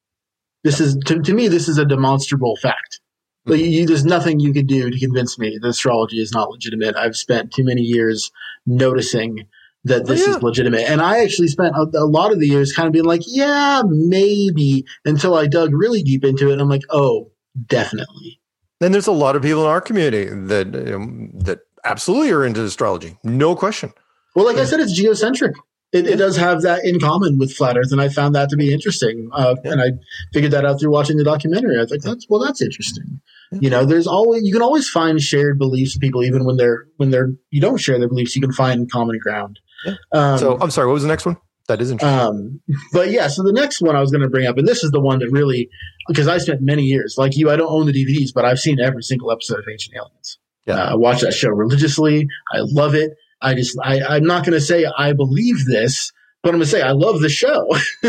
This 0.64 0.82
is 0.82 0.98
to, 1.06 1.22
to 1.22 1.34
me, 1.34 1.48
this 1.48 1.68
is 1.68 1.78
a 1.78 1.86
demonstrable 1.86 2.58
fact. 2.58 3.00
Like 3.46 3.62
you, 3.62 3.86
there's 3.86 4.04
nothing 4.04 4.42
you 4.42 4.52
can 4.52 4.66
do 4.66 4.90
to 4.90 5.00
convince 5.00 5.40
me 5.40 5.58
that 5.62 5.68
astrology 5.68 6.20
is 6.20 6.34
not 6.34 6.50
legitimate. 6.50 6.98
I've 6.98 7.16
spent 7.16 7.54
too 7.54 7.64
many 7.64 7.82
years 7.82 8.30
noticing 8.66 9.48
that 9.86 10.06
this 10.06 10.28
oh, 10.28 10.32
yeah. 10.32 10.38
is 10.38 10.44
legitimate, 10.44 10.82
and 10.82 11.00
I 11.00 11.24
actually 11.24 11.48
spent 11.48 11.74
a, 11.74 11.88
a, 11.98 12.04
lot 12.04 12.34
of 12.34 12.40
the 12.40 12.48
years 12.48 12.74
kind 12.74 12.88
of 12.88 12.94
being 12.94 13.06
like, 13.06 13.22
yeah, 13.26 13.84
maybe, 13.88 14.86
until 15.06 15.36
I 15.36 15.48
dug 15.48 15.74
really 15.74 16.04
deep 16.04 16.26
into 16.26 16.50
it, 16.50 16.54
and 16.54 16.62
I'm 16.62 16.68
like, 16.68 16.82
oh, 16.90 17.32
definitely. 17.68 18.42
Then 18.82 18.92
there's 18.92 19.08
a 19.08 19.14
lot 19.14 19.38
of 19.38 19.44
people 19.44 19.62
in 19.62 19.70
our 19.70 19.80
community 19.80 20.26
that 20.26 20.94
um, 20.94 21.32
that 21.34 21.60
absolutely 21.86 22.32
are 22.32 22.44
into 22.44 22.62
astrology, 22.64 23.18
no 23.24 23.56
question. 23.56 23.94
Well, 24.36 24.46
like 24.46 24.58
I 24.58 24.66
said, 24.66 24.82
it's 24.82 24.92
geocentric 24.92 25.56
it, 25.94 26.08
it, 26.08 26.18
does 26.18 26.36
have 26.36 26.64
that 26.64 26.84
in 26.84 27.00
common 27.00 27.38
with 27.38 27.54
flat 27.54 27.78
Earth, 27.78 27.92
and 27.92 28.02
I 28.02 28.10
found 28.10 28.36
that 28.36 28.50
to 28.50 28.58
be 28.58 28.74
interesting. 28.74 29.30
Uh, 29.32 29.56
yeah. 29.64 29.72
And 29.72 29.82
I 29.82 29.92
figured 30.34 30.52
that 30.52 30.66
out 30.66 30.80
through 30.80 30.92
watching 30.92 31.18
the 31.18 31.24
documentary. 31.24 31.78
I 31.78 31.82
was 31.82 31.92
like, 31.92 32.02
"That's 32.02 32.28
well, 32.30 32.40
that's 32.40 32.62
interesting." 32.62 33.22
Yeah. 33.52 33.60
You 33.62 33.70
know, 33.70 33.86
there's 33.86 34.08
always 34.08 34.44
you 34.44 34.52
can 34.52 34.62
always 34.62 34.90
find 34.90 35.22
shared 35.22 35.58
beliefs 35.58 35.98
people, 35.98 36.24
even 36.24 36.46
when 36.46 36.58
they're 36.58 36.88
when 36.98 37.12
they're 37.12 37.32
you 37.52 37.62
don't 37.62 37.78
share 37.78 38.00
their 38.00 38.10
beliefs. 38.10 38.36
You 38.36 38.42
can 38.42 38.52
find 38.52 38.92
common 38.92 39.18
ground. 39.20 39.60
Yeah. 39.86 39.96
Um, 40.12 40.38
so 40.38 40.58
I'm 40.60 40.72
sorry, 40.72 40.88
what 40.88 40.94
was 40.94 41.04
the 41.04 41.10
next 41.10 41.26
one? 41.26 41.38
That 41.68 41.82
is 41.82 41.92
interesting. 41.92 42.20
Um, 42.20 42.62
but 42.94 43.12
yeah, 43.12 43.28
so 43.28 43.44
the 43.44 43.52
next 43.52 43.82
one 43.82 43.96
I 43.96 44.00
was 44.00 44.12
going 44.12 44.22
to 44.22 44.30
bring 44.30 44.48
up, 44.48 44.58
and 44.58 44.68
this 44.68 44.84
is 44.84 44.92
the 44.92 45.02
one 45.02 45.20
that 45.20 45.30
really 45.32 45.70
because 46.08 46.28
I 46.28 46.38
spent 46.38 46.62
many 46.62 46.84
years 46.84 47.16
like 47.18 47.36
you. 47.36 47.50
I 47.50 47.56
don't 47.56 47.72
own 47.72 47.86
the 47.86 47.94
DVDs, 47.94 48.30
but 48.34 48.46
I've 48.46 48.60
seen 48.60 48.80
every 48.80 49.04
single 49.04 49.32
episode 49.32 49.60
of 49.60 49.66
Ancient 49.72 49.96
Aliens. 49.96 50.38
Yeah, 50.66 50.84
uh, 50.84 50.92
I 50.92 50.96
watch 50.96 51.22
that 51.22 51.34
show 51.34 51.50
religiously. 51.50 52.28
I 52.54 52.60
love 52.60 52.94
it. 52.96 53.12
I 53.42 53.54
just, 53.54 53.78
I, 53.84 54.02
I'm 54.02 54.26
not 54.26 54.46
going 54.46 54.54
to 54.54 54.62
say 54.62 54.86
I 54.98 55.14
believe 55.14 55.66
this, 55.66 56.12
but 56.44 56.50
I'm 56.50 56.56
going 56.56 56.66
to 56.66 56.70
say 56.70 56.82
I 56.82 56.92
love 56.92 57.22
the 57.22 57.30
show. 57.30 57.68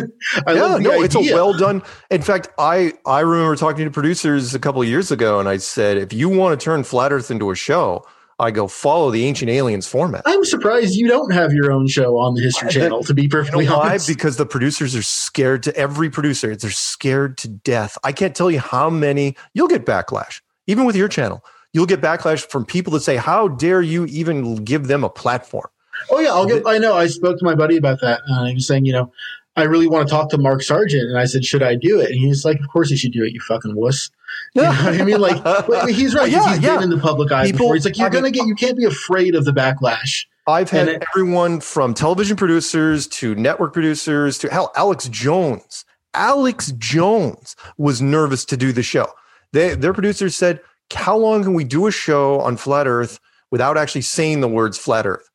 I 0.47 0.53
yeah, 0.55 0.77
no, 0.79 0.93
idea. 0.93 1.01
it's 1.03 1.15
a 1.15 1.21
well 1.21 1.53
done. 1.53 1.83
In 2.11 2.23
fact, 2.23 2.49
I 2.59 2.93
I 3.05 3.21
remember 3.21 3.57
talking 3.57 3.85
to 3.85 3.91
producers 3.91 4.55
a 4.55 4.59
couple 4.59 4.83
of 4.83 4.89
years 4.89 5.11
ago, 5.11 5.41
and 5.41 5.49
I 5.49 5.57
said, 5.57 5.97
if 5.97 6.13
you 6.13 6.29
want 6.29 6.59
to 6.59 6.65
turn 6.65 6.85
Flat 6.85 7.13
Earth 7.13 7.31
into 7.31 7.51
a 7.51 7.55
show, 7.55 8.07
I 8.39 8.51
go 8.51 8.69
follow 8.69 9.11
the 9.11 9.25
Ancient 9.25 9.51
Aliens 9.51 9.89
format. 9.89 10.23
I'm 10.25 10.45
surprised 10.45 10.95
you 10.95 11.09
don't 11.09 11.33
have 11.33 11.53
your 11.53 11.73
own 11.73 11.89
show 11.89 12.19
on 12.19 12.35
the 12.35 12.43
History 12.43 12.69
Channel. 12.71 13.03
To 13.05 13.15
be 13.15 13.29
perfectly 13.29 13.65
you 13.65 13.71
know 13.71 13.81
honest, 13.81 14.09
why? 14.09 14.15
Because 14.15 14.37
the 14.37 14.47
producers 14.47 14.95
are 14.95 15.03
scared 15.03 15.63
to 15.65 15.77
every 15.77 16.09
producer. 16.09 16.55
They're 16.55 16.71
scared 16.71 17.39
to 17.39 17.49
death. 17.49 17.99
I 18.05 18.13
can't 18.13 18.37
tell 18.37 18.51
you 18.51 18.61
how 18.61 18.89
many. 18.89 19.37
You'll 19.55 19.69
get 19.69 19.85
backlash, 19.85 20.41
even 20.67 20.85
with 20.85 20.97
your 20.97 21.09
channel 21.09 21.45
you'll 21.73 21.87
get 21.87 22.01
backlash 22.01 22.49
from 22.49 22.65
people 22.65 22.93
that 22.95 23.01
say, 23.01 23.17
"How 23.17 23.49
dare 23.49 23.83
you 23.83 24.07
even 24.07 24.57
give 24.65 24.87
them 24.87 25.05
a 25.05 25.11
platform?" 25.11 25.69
Oh 26.11 26.21
yeah, 26.21 26.31
I'll 26.31 26.47
get. 26.47 26.63
I 26.67 26.79
know. 26.79 26.95
I 26.95 27.07
spoke 27.07 27.39
to 27.39 27.45
my 27.45 27.55
buddy 27.55 27.77
about 27.77 28.01
that. 28.01 28.21
Uh, 28.31 28.45
he 28.45 28.55
was 28.55 28.67
saying, 28.67 28.85
you 28.85 28.93
know, 28.93 29.13
I 29.59 29.65
really 29.65 29.89
want 29.89 30.07
to 30.07 30.13
talk 30.13 30.31
to 30.31 30.39
Mark 30.39 30.63
Sargent, 30.63 31.03
and 31.03 31.19
I 31.19 31.25
said, 31.25 31.45
should 31.45 31.65
I 31.65 31.75
do 31.75 32.01
it? 32.01 32.11
And 32.11 32.21
he's 32.21 32.45
like, 32.45 32.61
of 32.61 32.69
course 32.69 32.91
you 32.91 32.97
should 32.97 33.13
do 33.13 33.25
it, 33.25 33.33
you 33.33 33.41
fucking 33.41 33.75
wuss. 33.75 34.09
You 34.55 34.63
know 34.63 34.69
I 34.71 35.03
mean? 35.03 35.21
Like, 35.21 35.37
he's 35.89 36.15
right. 36.15 36.31
yeah, 36.31 36.55
he's 36.55 36.63
yeah. 36.63 36.77
been 36.77 36.85
in 36.85 36.91
the 36.91 36.99
public 36.99 37.33
eye 37.33 37.47
People, 37.47 37.59
before. 37.59 37.75
He's 37.75 37.85
like, 37.85 37.99
you're 37.99 38.07
I 38.07 38.11
gonna 38.11 38.25
mean, 38.25 38.33
get. 38.33 38.47
You 38.47 38.55
can't 38.55 38.77
be 38.77 38.85
afraid 38.85 39.35
of 39.35 39.45
the 39.45 39.51
backlash. 39.51 40.27
I've 40.47 40.71
had 40.71 40.89
it, 40.89 41.05
everyone 41.11 41.61
from 41.61 41.93
television 41.93 42.37
producers 42.37 43.07
to 43.09 43.35
network 43.35 43.73
producers 43.73 44.39
to 44.39 44.49
hell, 44.49 44.73
Alex 44.77 45.09
Jones. 45.09 45.85
Alex 46.15 46.73
Jones 46.79 47.57
was 47.77 48.01
nervous 48.01 48.45
to 48.47 48.57
do 48.57 48.73
the 48.73 48.83
show. 48.83 49.09
They, 49.53 49.75
their 49.75 49.93
producers 49.93 50.37
said, 50.37 50.61
how 50.93 51.17
long 51.17 51.43
can 51.43 51.55
we 51.55 51.65
do 51.65 51.87
a 51.87 51.91
show 51.91 52.41
on 52.41 52.57
flat 52.57 52.87
earth 52.87 53.21
without 53.51 53.77
actually 53.77 54.03
saying 54.03 54.41
the 54.41 54.49
words 54.49 54.79
flat 54.79 55.07
earth? 55.07 55.29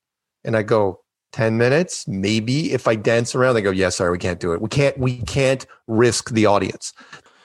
And 0.43 0.57
I 0.57 0.63
go, 0.63 0.99
10 1.33 1.57
minutes, 1.57 2.07
maybe 2.07 2.73
if 2.73 2.87
I 2.87 2.95
dance 2.95 3.33
around, 3.33 3.55
they 3.55 3.61
go, 3.61 3.71
yeah, 3.71 3.89
sorry, 3.89 4.11
we 4.11 4.19
can't 4.19 4.39
do 4.39 4.53
it. 4.53 4.61
We 4.61 4.69
can't, 4.69 4.97
we 4.97 5.17
can't 5.21 5.65
risk 5.87 6.29
the 6.29 6.45
audience. 6.45 6.93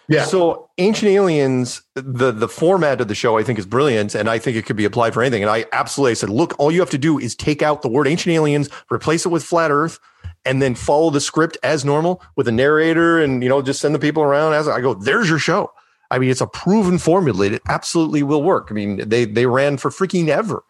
Yeah. 0.09 0.25
So 0.25 0.71
Ancient 0.79 1.11
Aliens, 1.11 1.83
the 1.95 2.33
the 2.33 2.49
format 2.49 3.01
of 3.03 3.09
the 3.09 3.15
show, 3.15 3.37
I 3.37 3.43
think 3.43 3.59
is 3.59 3.67
brilliant, 3.67 4.15
and 4.15 4.31
I 4.31 4.39
think 4.39 4.57
it 4.57 4.65
could 4.65 4.77
be 4.77 4.87
applied 4.87 5.13
for 5.13 5.23
anything. 5.23 5.43
And 5.43 5.51
I 5.51 5.67
absolutely 5.73 6.15
said, 6.15 6.31
look, 6.31 6.59
all 6.59 6.73
you 6.73 6.81
have 6.81 6.89
to 6.91 6.99
do 6.99 7.19
is 7.19 7.35
take 7.35 7.61
out 7.61 7.83
the 7.83 7.91
word 7.91 8.09
Ancient 8.09 8.33
Aliens, 8.33 8.71
replace 8.91 9.27
it 9.27 9.29
with 9.29 9.45
Flat 9.45 9.71
Earth, 9.71 9.99
and 10.47 10.63
then 10.63 10.75
follow 10.75 11.11
the 11.11 11.21
script 11.21 11.59
as 11.63 11.85
normal 11.85 12.23
with 12.37 12.49
a 12.49 12.53
narrator, 12.53 13.21
and 13.21 13.43
you 13.43 13.51
know, 13.51 13.61
just 13.61 13.81
send 13.81 13.95
the 13.95 13.99
people 13.99 14.23
around. 14.23 14.55
As 14.55 14.67
I 14.67 14.81
go, 14.81 14.95
there's 14.95 15.29
your 15.29 15.39
show. 15.39 15.71
I 16.11 16.19
mean, 16.19 16.31
it's 16.31 16.41
a 16.41 16.47
proven 16.47 16.99
formula. 16.99 17.47
It 17.47 17.63
absolutely 17.69 18.23
will 18.23 18.43
work. 18.43 18.69
I 18.71 18.75
mean, 18.75 19.09
they 19.09 19.25
they 19.25 19.47
ran 19.47 19.77
for 19.77 19.91
freaking 19.91 20.29
ever. 20.29 20.65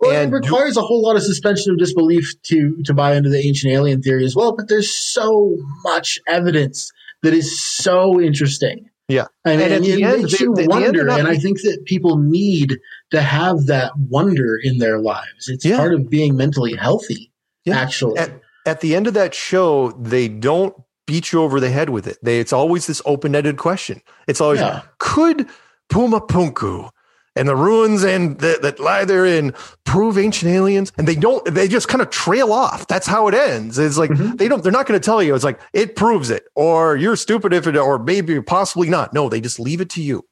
Well, 0.00 0.10
And 0.12 0.32
it 0.32 0.36
requires 0.36 0.76
a 0.76 0.82
whole 0.82 1.02
lot 1.02 1.16
of 1.16 1.22
suspension 1.22 1.72
of 1.72 1.78
disbelief 1.78 2.32
to 2.44 2.76
to 2.84 2.94
buy 2.94 3.14
into 3.14 3.28
the 3.28 3.38
ancient 3.38 3.72
alien 3.72 4.02
theory 4.02 4.24
as 4.24 4.34
well. 4.36 4.54
But 4.56 4.68
there's 4.68 4.90
so 4.90 5.56
much 5.84 6.18
evidence 6.26 6.90
that 7.22 7.34
is 7.34 7.60
so 7.60 8.20
interesting. 8.20 8.86
Yeah. 9.08 9.26
I 9.44 9.50
mean, 9.56 9.60
And 9.60 9.72
at 9.72 9.80
it 9.80 9.84
the 9.96 10.04
end, 10.04 10.22
makes 10.22 10.38
they- 10.38 10.44
you 10.44 10.54
they- 10.54 10.66
wonder, 10.66 11.08
and 11.08 11.26
I 11.26 11.36
think 11.38 11.62
that 11.62 11.82
people 11.86 12.18
need 12.18 12.76
to 13.10 13.20
have 13.22 13.66
that 13.66 13.92
wonder 13.96 14.58
in 14.62 14.78
their 14.78 15.00
lives. 15.00 15.48
It's 15.48 15.64
Yeah. 15.64 15.78
part 15.78 15.94
of 15.94 16.10
being 16.10 16.36
mentally 16.36 16.74
healthy. 16.74 17.32
Yeah. 17.64 17.78
Actually, 17.78 18.18
At, 18.18 18.40
at 18.66 18.80
the 18.82 18.94
end 18.94 19.06
of 19.06 19.14
that 19.14 19.34
show, 19.34 19.92
they 19.92 20.28
don't 20.28 20.74
beat 21.08 21.32
you 21.32 21.42
over 21.42 21.58
the 21.58 21.70
head 21.70 21.88
with 21.90 22.06
it. 22.06 22.18
They, 22.22 22.38
it's 22.38 22.52
always 22.52 22.86
this 22.86 23.02
open-ended 23.04 23.56
question. 23.56 24.02
It's 24.28 24.40
always 24.40 24.60
Yeah. 24.60 24.82
could 24.98 25.48
Puma 25.88 26.20
Punku 26.20 26.90
and 27.34 27.48
the 27.48 27.56
ruins 27.56 28.04
and 28.04 28.38
that, 28.40 28.60
that 28.62 28.78
lie 28.78 29.04
therein 29.06 29.54
prove 29.84 30.18
ancient 30.18 30.52
aliens? 30.52 30.92
And 30.98 31.08
they 31.08 31.14
don't. 31.16 31.42
They 31.46 31.66
just 31.66 31.88
kind 31.88 32.02
of 32.02 32.10
trail 32.10 32.52
off. 32.52 32.86
That's 32.86 33.06
how 33.06 33.26
it 33.28 33.34
ends. 33.34 33.78
It's 33.78 33.96
like 33.96 34.10
Mhm. 34.10 34.36
they 34.38 34.48
don't. 34.48 34.62
They're 34.62 34.70
not 34.70 34.86
going 34.86 35.00
to 35.00 35.04
tell 35.04 35.22
you. 35.22 35.34
It's 35.34 35.44
like 35.44 35.58
it 35.72 35.96
proves 35.96 36.28
it, 36.30 36.44
or 36.54 36.96
you're 36.96 37.16
stupid 37.16 37.52
if 37.54 37.66
it, 37.66 37.76
or 37.76 37.98
maybe 37.98 38.40
possibly 38.42 38.90
not. 38.90 39.14
No, 39.14 39.28
they 39.30 39.40
just 39.40 39.58
leave 39.58 39.80
it 39.80 39.90
to 39.90 40.02
you. 40.02 40.24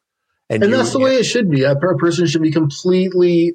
and 0.51 0.63
you- 0.63 0.71
that's 0.71 0.93
the 0.93 1.01
way 1.01 1.17
it 1.17 1.25
should 1.25 1.51
be. 1.51 1.65
A 1.65 1.75
person 1.75 2.27
should 2.27 2.43
be 2.43 2.53
completely 2.53 3.55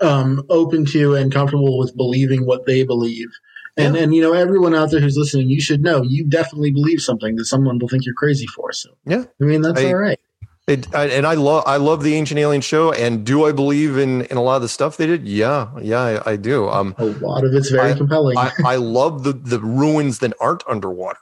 um, 0.00 0.42
open 0.48 0.84
to 0.86 1.14
and 1.14 1.32
comfortable 1.32 1.78
with 1.78 1.96
believing 1.96 2.46
what 2.46 2.64
they 2.66 2.84
believe. 2.84 3.28
And 3.76 3.94
Yeah. 3.96 4.02
and 4.02 4.14
you 4.14 4.22
know 4.22 4.32
everyone 4.32 4.74
out 4.74 4.90
there 4.90 5.00
who's 5.00 5.16
listening, 5.16 5.48
you 5.50 5.60
should 5.60 5.82
know 5.82 6.02
you 6.02 6.24
definitely 6.24 6.70
believe 6.70 7.00
something 7.00 7.36
that 7.36 7.46
someone 7.46 7.78
will 7.78 7.88
think 7.88 8.04
you're 8.04 8.14
crazy 8.14 8.46
for. 8.46 8.72
So 8.72 8.90
Yeah. 9.06 9.24
I 9.40 9.44
mean 9.44 9.62
that's 9.62 9.80
I- 9.80 9.86
all 9.88 9.96
right. 9.96 10.18
It, 10.66 10.86
I, 10.94 11.08
and 11.08 11.26
I 11.26 11.34
love 11.34 11.64
I 11.66 11.76
love 11.76 12.02
the 12.02 12.14
Ancient 12.14 12.38
Alien 12.40 12.62
show. 12.62 12.90
And 12.92 13.22
do 13.26 13.44
I 13.44 13.52
believe 13.52 13.98
in 13.98 14.22
in 14.22 14.38
a 14.38 14.42
lot 14.42 14.56
of 14.56 14.62
the 14.62 14.68
stuff 14.68 14.96
they 14.96 15.06
did? 15.06 15.28
Yeah, 15.28 15.68
yeah, 15.82 16.00
I, 16.24 16.30
I 16.32 16.36
do. 16.36 16.70
Um, 16.70 16.94
A 16.96 17.04
lot 17.04 17.44
of 17.44 17.52
it's 17.52 17.68
very 17.68 17.90
I- 17.90 17.94
compelling. 17.94 18.38
I, 18.38 18.50
I 18.64 18.76
love 18.76 19.24
the 19.24 19.34
the 19.34 19.58
ruins 19.60 20.20
that 20.20 20.32
aren't 20.40 20.62
underwater. 20.66 21.20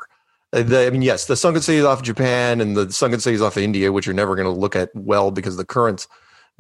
Uh, 0.53 0.63
The, 0.63 0.87
I 0.87 0.91
mean, 0.91 1.03
yes, 1.03 1.27
the 1.27 1.35
sunken 1.35 1.61
cities 1.61 1.83
off 1.83 1.99
of 1.99 2.05
Japan 2.05 2.61
and 2.61 2.77
the 2.77 2.93
sunken 2.93 3.19
cities 3.19 3.43
off 3.43 3.57
of 3.57 3.65
India, 3.65 3.91
which 3.91 4.07
you're 4.07 4.15
never 4.15 4.37
going 4.37 4.47
to 4.47 4.53
look 4.61 4.77
at 4.77 4.91
well 4.95 5.33
because 5.33 5.55
of 5.55 5.59
the 5.59 5.65
currents. 5.65 6.07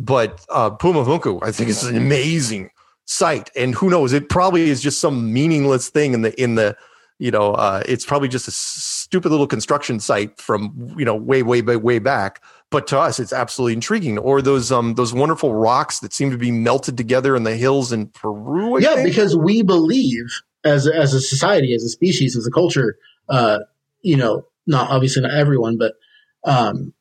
But 0.01 0.45
uh, 0.51 0.71
Puma 0.71 1.05
Punku, 1.05 1.39
I 1.41 1.53
think, 1.53 1.69
is 1.69 1.85
an 1.85 1.97
amazing 1.97 2.71
site, 3.05 3.51
and 3.57 3.75
who 3.75 3.91
knows? 3.91 4.13
It 4.13 4.29
probably 4.29 4.71
is 4.71 4.83
just 4.83 5.01
some 5.01 5.33
meaningless 5.33 5.89
thing 5.89 6.15
in 6.15 6.23
the 6.23 6.41
in 6.43 6.55
the 6.55 6.77
you 7.23 7.31
know, 7.31 7.55
uh, 7.55 7.85
it's 7.87 8.05
probably 8.05 8.27
just 8.27 8.49
a 8.49 8.51
stupid 8.51 9.31
little 9.31 9.47
construction 9.47 10.01
site 10.01 10.41
from 10.41 10.93
you 10.99 11.05
know 11.05 11.15
way 11.15 11.45
way 11.45 11.63
way 11.63 11.77
way 11.77 12.01
back. 12.01 12.43
But 12.71 12.89
to 12.89 12.99
us, 12.99 13.21
it's 13.21 13.33
absolutely 13.33 13.75
intriguing. 13.75 14.19
Or 14.19 14.43
those 14.43 14.73
um 14.73 14.95
those 14.95 15.15
wonderful 15.15 15.55
rocks 15.55 16.01
that 16.01 16.13
seem 16.13 16.33
to 16.33 16.37
be 16.37 16.51
melted 16.51 16.97
together 16.97 17.37
in 17.37 17.45
the 17.45 17.55
hills 17.55 17.93
in 17.93 18.09
Peru. 18.09 18.77
I 18.77 18.81
yeah, 18.81 18.95
think? 18.97 19.09
because 19.09 19.37
we 19.37 19.63
believe 19.63 20.25
as 20.65 20.89
as 20.89 21.15
a 21.15 21.21
society, 21.21 21.75
as 21.75 21.85
a 21.85 21.91
species, 21.91 22.37
as 22.37 22.45
a 22.45 22.51
culture, 22.51 22.97
uh, 23.29 23.61
you 24.01 24.17
know, 24.17 24.45
not 24.67 24.91
obviously 24.91 25.23
not 25.23 25.31
everyone, 25.31 25.79
but 25.79 25.95
um, 26.43 26.93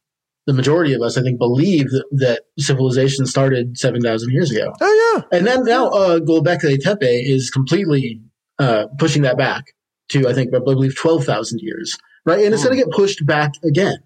the 0.51 0.57
majority 0.57 0.93
of 0.93 1.01
us, 1.01 1.17
I 1.17 1.21
think, 1.21 1.39
believe 1.39 1.89
that, 1.91 2.05
that 2.11 2.41
civilization 2.59 3.25
started 3.25 3.77
seven 3.77 4.01
thousand 4.01 4.31
years 4.31 4.51
ago. 4.51 4.73
oh 4.81 5.23
yeah, 5.31 5.37
And 5.37 5.47
then 5.47 5.63
now 5.63 5.87
uh, 5.87 6.19
Gobekli 6.19 6.77
Tepe 6.77 7.03
is 7.03 7.49
completely 7.49 8.19
uh, 8.59 8.87
pushing 8.99 9.21
that 9.21 9.37
back 9.37 9.67
to, 10.09 10.27
I 10.27 10.33
think, 10.33 10.53
I 10.53 10.59
believe 10.59 10.95
12,000 10.97 11.59
years, 11.61 11.97
right? 12.25 12.43
And 12.43 12.53
it's 12.53 12.65
going 12.65 12.77
to 12.77 12.83
get 12.83 12.93
pushed 12.93 13.25
back 13.25 13.53
again. 13.63 13.97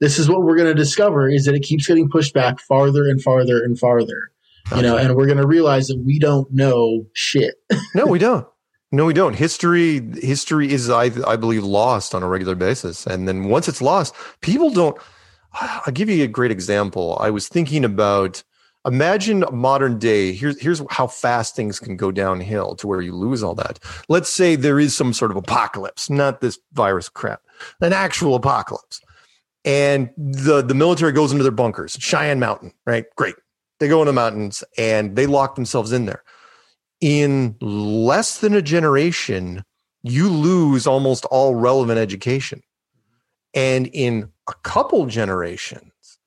This 0.00 0.18
is 0.18 0.26
what 0.28 0.42
we're 0.42 0.56
going 0.56 0.68
to 0.68 0.74
discover 0.74 1.28
is 1.28 1.44
that 1.44 1.54
it 1.54 1.60
keeps 1.60 1.86
getting 1.86 2.08
pushed 2.08 2.32
back 2.32 2.60
farther 2.60 3.06
and 3.08 3.22
farther 3.22 3.62
and 3.62 3.78
farther, 3.78 4.30
you 4.74 4.80
know, 4.82 4.96
and 4.96 5.14
we're 5.14 5.26
going 5.26 5.38
to 5.38 5.46
realize 5.46 5.88
that 5.88 5.98
we 5.98 6.18
don't 6.18 6.50
know 6.50 7.04
shit. 7.12 7.56
no, 7.94 8.06
we 8.06 8.18
don't. 8.18 8.46
No, 8.92 9.06
we 9.06 9.12
don't. 9.12 9.34
History, 9.34 10.00
history 10.20 10.72
is, 10.72 10.88
I, 10.88 11.10
I 11.26 11.34
believe, 11.34 11.64
lost 11.64 12.14
on 12.14 12.22
a 12.22 12.28
regular 12.28 12.54
basis. 12.54 13.08
And 13.08 13.26
then 13.26 13.48
once 13.48 13.66
it's 13.66 13.82
lost, 13.82 14.14
people 14.40 14.70
don't. 14.70 14.96
I'll 15.54 15.92
give 15.92 16.08
you 16.08 16.24
a 16.24 16.28
great 16.28 16.50
example. 16.50 17.16
I 17.20 17.30
was 17.30 17.48
thinking 17.48 17.84
about 17.84 18.42
imagine 18.86 19.44
modern 19.52 19.98
day. 19.98 20.32
Here's 20.32 20.60
here's 20.60 20.82
how 20.90 21.06
fast 21.06 21.56
things 21.56 21.78
can 21.78 21.96
go 21.96 22.10
downhill 22.10 22.76
to 22.76 22.86
where 22.86 23.00
you 23.00 23.14
lose 23.14 23.42
all 23.42 23.54
that. 23.56 23.78
Let's 24.08 24.30
say 24.30 24.56
there 24.56 24.80
is 24.80 24.96
some 24.96 25.12
sort 25.12 25.30
of 25.30 25.36
apocalypse, 25.36 26.10
not 26.10 26.40
this 26.40 26.58
virus 26.72 27.08
crap, 27.08 27.42
an 27.80 27.92
actual 27.92 28.34
apocalypse, 28.34 29.00
and 29.64 30.10
the 30.16 30.62
the 30.62 30.74
military 30.74 31.12
goes 31.12 31.32
into 31.32 31.44
their 31.44 31.52
bunkers, 31.52 31.96
Cheyenne 32.00 32.40
Mountain, 32.40 32.72
right? 32.86 33.06
Great. 33.16 33.36
They 33.80 33.88
go 33.88 34.00
in 34.02 34.06
the 34.06 34.12
mountains 34.12 34.62
and 34.78 35.16
they 35.16 35.26
lock 35.26 35.56
themselves 35.56 35.92
in 35.92 36.06
there 36.06 36.22
in 37.04 37.54
less 37.60 38.38
than 38.38 38.54
a 38.54 38.62
generation, 38.62 39.62
you 40.02 40.30
lose 40.30 40.86
almost 40.86 41.26
all 41.26 41.54
relevant 41.54 41.98
education. 41.98 42.62
And 43.54 43.86
in 43.92 44.30
a 44.48 44.54
couple 44.62 45.06
generations, 45.06 46.18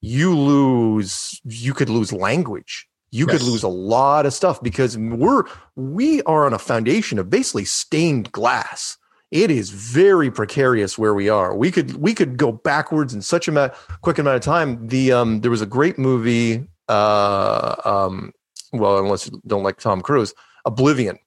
you 0.00 0.36
lose, 0.36 1.40
you 1.44 1.72
could 1.72 1.88
lose 1.88 2.12
language. 2.12 2.88
You 3.14 3.26
could 3.26 3.42
lose 3.42 3.62
a 3.62 3.68
lot 3.68 4.24
of 4.24 4.32
stuff 4.32 4.62
because 4.62 4.96
we're, 4.96 5.44
we 5.76 6.22
are 6.22 6.46
on 6.46 6.54
a 6.54 6.58
foundation 6.58 7.18
of 7.18 7.28
basically 7.28 7.66
stained 7.66 8.32
glass. 8.32 8.96
It 9.30 9.50
is 9.50 9.68
very 9.68 10.30
precarious 10.30 10.96
where 10.96 11.12
we 11.12 11.28
are. 11.28 11.54
We 11.54 11.70
could, 11.70 11.96
we 11.96 12.14
could 12.14 12.38
go 12.38 12.52
backwards 12.52 13.12
in 13.12 13.20
such 13.20 13.48
a 13.48 13.52
ma- 13.52 13.68
quick 14.00 14.18
amount 14.18 14.36
of 14.36 14.42
time. 14.42 14.88
The, 14.88 15.12
um, 15.12 15.42
there 15.42 15.50
was 15.50 15.60
a 15.60 15.66
great 15.66 15.98
movie, 15.98 16.66
uh, 16.88 17.76
um, 17.84 18.32
well, 18.72 18.98
unless 18.98 19.26
you 19.26 19.42
don't 19.46 19.62
like 19.62 19.78
Tom 19.78 20.00
Cruise, 20.00 20.32
Oblivion, 20.64 21.18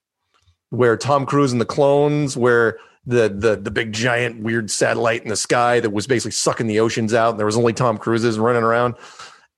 where 0.71 0.97
Tom 0.97 1.27
Cruise 1.27 1.51
and 1.51 1.61
the 1.61 1.65
clones, 1.65 2.35
where 2.35 2.79
the 3.05 3.29
the 3.29 3.55
the 3.55 3.71
big 3.71 3.93
giant 3.93 4.41
weird 4.41 4.71
satellite 4.71 5.23
in 5.23 5.29
the 5.29 5.35
sky 5.35 5.79
that 5.79 5.91
was 5.91 6.07
basically 6.07 6.31
sucking 6.31 6.67
the 6.67 6.79
oceans 6.79 7.13
out, 7.13 7.31
and 7.31 7.39
there 7.39 7.45
was 7.45 7.57
only 7.57 7.73
Tom 7.73 7.97
Cruises 7.97 8.39
running 8.39 8.63
around, 8.63 8.95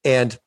and 0.04 0.38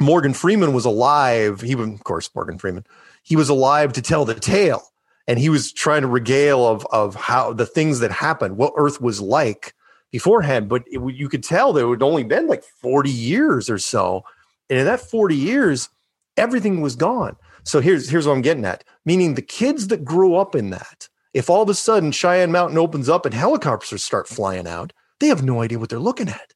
Morgan 0.00 0.34
Freeman 0.34 0.72
was 0.72 0.84
alive. 0.84 1.60
He 1.60 1.74
was, 1.74 1.88
of 1.88 2.04
course, 2.04 2.30
Morgan 2.34 2.58
Freeman. 2.58 2.84
He 3.22 3.36
was 3.36 3.48
alive 3.48 3.92
to 3.94 4.02
tell 4.02 4.24
the 4.24 4.34
tale, 4.34 4.82
and 5.26 5.38
he 5.38 5.48
was 5.48 5.72
trying 5.72 6.02
to 6.02 6.08
regale 6.08 6.66
of 6.66 6.86
of 6.90 7.14
how 7.14 7.52
the 7.52 7.66
things 7.66 8.00
that 8.00 8.10
happened, 8.10 8.56
what 8.56 8.74
Earth 8.76 9.00
was 9.00 9.20
like 9.20 9.74
beforehand. 10.10 10.68
But 10.68 10.84
it, 10.86 11.00
you 11.14 11.28
could 11.28 11.44
tell 11.44 11.72
there 11.72 11.88
had 11.88 12.02
only 12.02 12.24
been 12.24 12.46
like 12.46 12.64
forty 12.64 13.10
years 13.10 13.70
or 13.70 13.78
so, 13.78 14.24
and 14.68 14.78
in 14.78 14.86
that 14.86 15.00
forty 15.00 15.36
years, 15.36 15.88
everything 16.36 16.80
was 16.80 16.96
gone. 16.96 17.36
So 17.62 17.80
here's 17.80 18.08
here's 18.08 18.26
what 18.26 18.34
I'm 18.34 18.42
getting 18.42 18.64
at. 18.64 18.84
Meaning 19.04 19.34
the 19.34 19.42
kids 19.42 19.88
that 19.88 20.04
grew 20.04 20.34
up 20.36 20.54
in 20.54 20.70
that, 20.70 21.08
if 21.34 21.50
all 21.50 21.62
of 21.62 21.68
a 21.68 21.74
sudden 21.74 22.12
Cheyenne 22.12 22.52
Mountain 22.52 22.78
opens 22.78 23.08
up 23.08 23.26
and 23.26 23.34
helicopters 23.34 24.02
start 24.02 24.28
flying 24.28 24.66
out, 24.66 24.92
they 25.20 25.26
have 25.26 25.42
no 25.42 25.60
idea 25.60 25.78
what 25.78 25.90
they're 25.90 25.98
looking 25.98 26.28
at. 26.28 26.54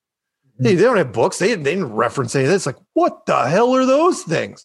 They, 0.60 0.74
they 0.74 0.82
don't 0.82 0.96
have 0.96 1.12
books. 1.12 1.38
They, 1.38 1.54
they 1.54 1.74
didn't 1.74 1.92
reference 1.92 2.34
any 2.34 2.44
of 2.44 2.50
this. 2.50 2.66
Like, 2.66 2.76
what 2.94 3.26
the 3.26 3.46
hell 3.48 3.74
are 3.74 3.86
those 3.86 4.22
things? 4.22 4.64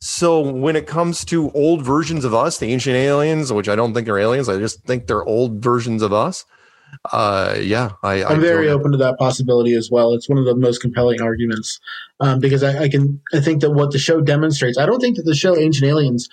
So 0.00 0.40
when 0.40 0.76
it 0.76 0.86
comes 0.86 1.24
to 1.26 1.50
old 1.52 1.82
versions 1.82 2.24
of 2.24 2.34
us, 2.34 2.58
the 2.58 2.66
ancient 2.66 2.96
aliens, 2.96 3.52
which 3.52 3.68
I 3.68 3.76
don't 3.76 3.94
think 3.94 4.08
are 4.08 4.18
aliens, 4.18 4.48
I 4.48 4.58
just 4.58 4.82
think 4.84 5.06
they're 5.06 5.24
old 5.24 5.62
versions 5.62 6.02
of 6.02 6.12
us. 6.12 6.44
Uh, 7.12 7.56
yeah, 7.60 7.90
I, 8.02 8.24
I'm 8.24 8.40
very 8.40 8.68
open 8.68 8.92
to 8.92 8.98
that 8.98 9.18
possibility 9.18 9.74
as 9.74 9.90
well. 9.90 10.12
It's 10.12 10.28
one 10.28 10.38
of 10.38 10.44
the 10.44 10.54
most 10.54 10.80
compelling 10.80 11.20
arguments 11.20 11.80
um, 12.20 12.38
because 12.38 12.62
I, 12.62 12.84
I 12.84 12.88
can 12.88 13.20
I 13.34 13.40
think 13.40 13.60
that 13.60 13.72
what 13.72 13.90
the 13.90 13.98
show 13.98 14.20
demonstrates. 14.20 14.78
I 14.78 14.86
don't 14.86 15.00
think 15.00 15.16
that 15.16 15.24
the 15.24 15.34
show 15.34 15.56
Ancient 15.56 15.88
Aliens. 15.88 16.28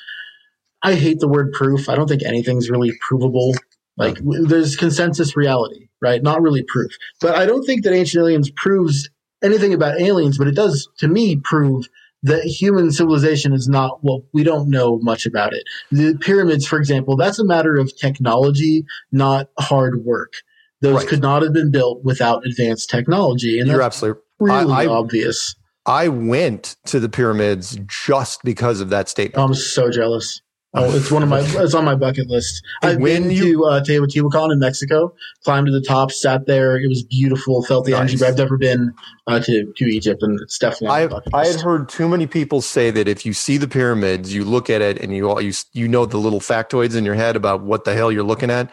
I 0.84 0.96
hate 0.96 1.20
the 1.20 1.28
word 1.28 1.52
proof. 1.54 1.88
I 1.90 1.96
don't 1.96 2.08
think 2.08 2.24
anything's 2.24 2.70
really 2.70 2.92
provable. 3.08 3.54
Like 3.96 4.18
there's 4.22 4.76
consensus 4.76 5.38
reality, 5.38 5.88
right? 6.02 6.22
Not 6.22 6.42
really 6.42 6.64
proof. 6.64 6.92
But 7.22 7.36
I 7.36 7.46
don't 7.46 7.64
think 7.64 7.84
that 7.84 7.94
Ancient 7.94 8.22
Aliens 8.22 8.52
proves 8.56 9.10
anything 9.44 9.74
about 9.74 10.00
aliens. 10.02 10.38
But 10.38 10.48
it 10.48 10.56
does 10.56 10.90
to 10.98 11.08
me 11.08 11.38
prove 11.38 11.88
that 12.24 12.44
human 12.44 12.92
civilization 12.92 13.54
is 13.54 13.68
not 13.68 14.04
well. 14.04 14.24
We 14.34 14.44
don't 14.44 14.70
know 14.70 14.98
much 15.00 15.26
about 15.26 15.54
it. 15.54 15.64
The 15.92 16.18
pyramids, 16.20 16.66
for 16.66 16.80
example, 16.80 17.16
that's 17.18 17.38
a 17.40 17.44
matter 17.46 17.76
of 17.76 17.96
technology, 17.98 18.84
not 19.12 19.50
hard 19.60 20.04
work. 20.06 20.34
Those 20.82 20.96
Right. 21.02 21.08
could 21.08 21.22
not 21.22 21.42
have 21.44 21.54
been 21.54 21.70
built 21.72 22.04
without 22.04 22.46
advanced 22.46 22.90
technology, 22.90 23.60
and 23.60 23.68
You're 23.70 23.78
that's 23.78 23.96
absolutely 23.98 24.22
really 24.40 24.74
I- 24.74 24.84
I- 24.84 24.88
obvious. 24.88 25.56
I 25.86 26.08
went 26.08 26.78
to 26.88 27.00
the 27.02 27.10
pyramids 27.10 27.78
just 27.88 28.42
because 28.44 28.80
of 28.80 28.90
that 28.90 29.10
statement. 29.10 29.44
I'm 29.44 29.54
so 29.54 29.90
jealous. 29.90 30.42
Oh, 30.76 30.96
it's 30.96 31.12
one 31.12 31.22
of 31.22 31.30
my. 31.30 31.40
It's 31.42 31.76
on 31.76 31.86
my 31.86 31.94
bucket 31.94 32.28
list. 32.30 32.64
I've 32.82 32.98
When 32.98 33.24
been 33.24 33.32
you- 33.32 33.58
to 33.58 33.66
uh, 33.66 33.82
Teotihuacan 33.84 34.52
in 34.52 34.58
Mexico. 34.60 35.14
Climbed 35.44 35.68
to 35.68 35.72
the 35.72 35.82
top, 35.82 36.12
sat 36.12 36.48
there. 36.48 36.78
It 36.78 36.88
was 36.90 37.04
beautiful. 37.04 37.64
Felt 37.64 37.86
the 37.86 37.92
Nice. 37.92 38.00
energy. 38.00 38.18
But 38.18 38.28
I've 38.30 38.38
never 38.38 38.58
been 38.58 38.92
uh, 39.28 39.40
to 39.42 39.72
to 39.78 39.86
Egypt, 39.86 40.24
and 40.24 40.40
it's 40.42 40.58
definitely 40.58 40.90
I 41.34 41.40
I 41.42 41.46
had 41.48 41.62
heard 41.62 41.90
too 41.90 42.08
many 42.10 42.26
people 42.26 42.62
say 42.62 42.90
that 42.90 43.08
if 43.08 43.24
you 43.24 43.34
see 43.34 43.58
the 43.58 43.68
pyramids, 43.68 44.34
you 44.34 44.44
look 44.44 44.68
at 44.70 44.82
it 44.82 45.00
and 45.00 45.16
you 45.16 45.30
all 45.30 45.40
you 45.40 45.54
you 45.74 45.88
know 45.88 46.06
the 46.08 46.18
little 46.18 46.40
factoids 46.40 46.96
in 46.96 47.06
your 47.06 47.16
head 47.16 47.36
about 47.36 47.62
what 47.62 47.84
the 47.86 47.94
hell 47.94 48.12
you're 48.12 48.24
looking 48.24 48.50
at. 48.50 48.72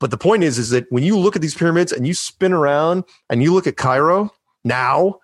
But 0.00 0.10
the 0.10 0.18
point 0.18 0.42
is, 0.42 0.58
is 0.58 0.70
that 0.70 0.86
when 0.90 1.04
you 1.04 1.16
look 1.16 1.36
at 1.36 1.42
these 1.42 1.54
pyramids 1.54 1.92
and 1.92 2.06
you 2.06 2.12
spin 2.12 2.52
around 2.52 3.04
and 3.30 3.40
you 3.42 3.54
look 3.54 3.66
at 3.68 3.76
Cairo, 3.76 4.30
now, 4.64 5.20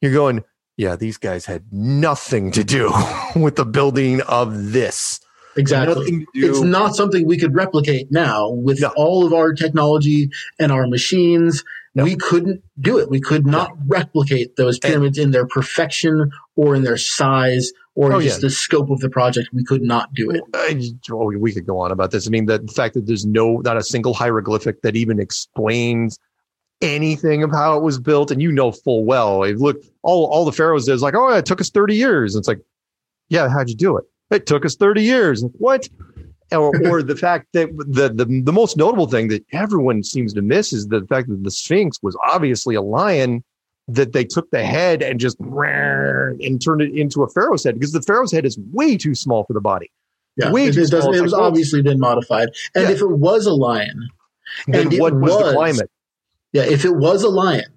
you're 0.00 0.14
going, 0.14 0.44
yeah, 0.76 0.94
these 0.96 1.18
guys 1.18 1.44
had 1.46 1.64
nothing 1.72 2.50
to 2.52 2.62
do 2.64 2.90
with 3.36 3.56
the 3.56 3.66
building 3.66 4.22
of 4.22 4.72
this. 4.72 5.20
Exactly. 5.56 5.94
Nothing 5.94 6.20
to 6.20 6.40
do. 6.40 6.50
It's 6.50 6.60
not 6.60 6.94
something 6.96 7.26
we 7.26 7.38
could 7.38 7.54
replicate 7.54 8.10
now 8.10 8.50
with 8.50 8.80
No. 8.80 8.92
all 8.96 9.24
of 9.26 9.32
our 9.32 9.52
technology 9.52 10.30
and 10.58 10.72
our 10.72 10.86
machines. 10.86 11.62
No. 11.94 12.02
We 12.04 12.16
couldn't 12.16 12.62
do 12.80 12.98
it. 12.98 13.08
We 13.08 13.20
could 13.20 13.46
not 13.46 13.70
replicate 13.86 14.56
those 14.56 14.78
pyramids 14.80 15.16
in 15.16 15.30
their 15.30 15.46
perfection 15.46 16.30
or 16.56 16.74
in 16.74 16.82
their 16.82 16.96
size 16.96 17.70
or 17.94 18.12
Oh, 18.14 18.20
just 18.20 18.38
yeah. 18.38 18.48
the 18.48 18.50
scope 18.50 18.90
of 18.90 18.98
the 18.98 19.08
project. 19.08 19.50
We 19.52 19.62
could 19.64 19.82
not 19.82 20.12
do 20.12 20.30
it. 20.30 20.42
Oh, 21.12 21.32
we 21.38 21.52
could 21.52 21.66
go 21.66 21.78
on 21.78 21.92
about 21.92 22.10
this. 22.10 22.26
I 22.26 22.30
mean, 22.30 22.46
the 22.46 22.58
fact 22.74 22.94
that 22.94 23.06
there's 23.06 23.24
no, 23.24 23.58
not 23.58 23.76
a 23.76 23.82
single 23.84 24.12
hieroglyphic 24.12 24.82
that 24.82 24.96
even 24.96 25.20
explains 25.20 26.18
anything 26.82 27.44
of 27.44 27.52
how 27.52 27.76
it 27.76 27.82
was 27.84 28.00
built, 28.00 28.32
and 28.32 28.42
you 28.42 28.50
know 28.50 28.72
full 28.72 29.04
well. 29.04 29.46
Look, 29.48 29.76
all 30.02 30.26
all 30.26 30.44
the 30.44 30.50
pharaohs 30.52 30.86
did 30.86 30.92
is 30.94 31.02
like, 31.02 31.14
oh, 31.14 31.28
it 31.28 31.46
took 31.46 31.60
us 31.60 31.70
30 31.70 31.94
years. 31.94 32.34
it's 32.34 32.48
like, 32.48 32.60
yeah, 33.28 33.48
how'd 33.48 33.68
you 33.68 33.76
do 33.76 33.96
it? 33.96 34.04
It 34.34 34.46
took 34.46 34.64
us 34.64 34.76
30 34.76 35.02
years. 35.02 35.44
What? 35.58 35.88
Or, 36.52 36.72
or 36.90 37.02
the 37.02 37.16
fact 37.16 37.46
that 37.52 37.68
the, 37.88 38.08
the 38.10 38.26
the 38.44 38.52
most 38.52 38.76
notable 38.76 39.06
thing 39.06 39.28
that 39.28 39.44
everyone 39.52 40.02
seems 40.02 40.32
to 40.34 40.42
miss 40.42 40.72
is 40.72 40.88
the 40.88 41.04
fact 41.08 41.28
that 41.28 41.42
the 41.42 41.50
Sphinx 41.50 41.98
was 42.02 42.16
obviously 42.30 42.74
a 42.74 42.82
lion 42.82 43.42
that 43.88 44.12
they 44.12 44.24
took 44.24 44.50
the 44.50 44.64
head 44.64 45.02
and 45.02 45.20
just 45.20 45.38
and 45.40 46.62
turned 46.62 46.80
it 46.82 46.94
into 46.94 47.22
a 47.22 47.28
pharaoh's 47.28 47.64
head 47.64 47.74
because 47.74 47.92
the 47.92 48.02
pharaoh's 48.02 48.32
head 48.32 48.46
is 48.46 48.58
way 48.72 48.96
too 48.96 49.14
small 49.14 49.44
for 49.44 49.52
the 49.52 49.60
body. 49.60 49.90
Yeah, 50.36 50.50
Way 50.50 50.66
it, 50.66 50.74
too 50.74 50.82
it, 50.82 50.90
doesn't, 50.90 51.02
small. 51.02 51.14
it 51.14 51.20
was 51.20 51.32
well, 51.32 51.42
obviously 51.42 51.80
been 51.82 52.00
modified. 52.00 52.48
And 52.74 52.84
Yeah. 52.84 52.90
if 52.90 53.00
it 53.00 53.10
was 53.10 53.46
a 53.46 53.52
lion, 53.54 54.08
Then 54.66 54.88
And 54.88 54.98
what 55.00 55.14
was, 55.14 55.36
the 55.36 55.52
climate? 55.52 55.90
yeah, 56.52 56.62
if 56.64 56.84
it 56.84 56.96
was 56.96 57.22
a 57.22 57.28
lion, 57.28 57.70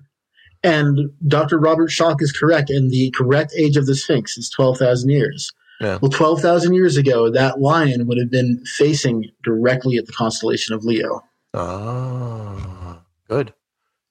and 0.64 1.12
Dr. 1.28 1.60
Robert 1.60 1.90
Schoch 1.92 2.18
is 2.20 2.32
correct, 2.32 2.70
and 2.72 2.90
the 2.90 3.12
correct 3.12 3.54
age 3.58 3.78
of 3.78 3.86
the 3.86 3.96
Sphinx 3.96 4.38
is 4.38 4.50
12,000 4.50 5.10
years. 5.10 5.52
Yeah. 5.82 6.00
Well, 6.02 6.10
12,000 6.12 6.74
years 6.74 6.98
ago, 6.98 7.30
that 7.32 7.60
lion 7.60 8.08
would 8.08 8.18
have 8.18 8.32
been 8.32 8.64
facing 8.66 9.30
directly 9.44 9.98
at 9.98 10.06
the 10.08 10.12
constellation 10.14 10.74
of 10.74 10.84
Leo. 10.84 11.22
Ah, 11.54 13.02
good. 13.30 13.54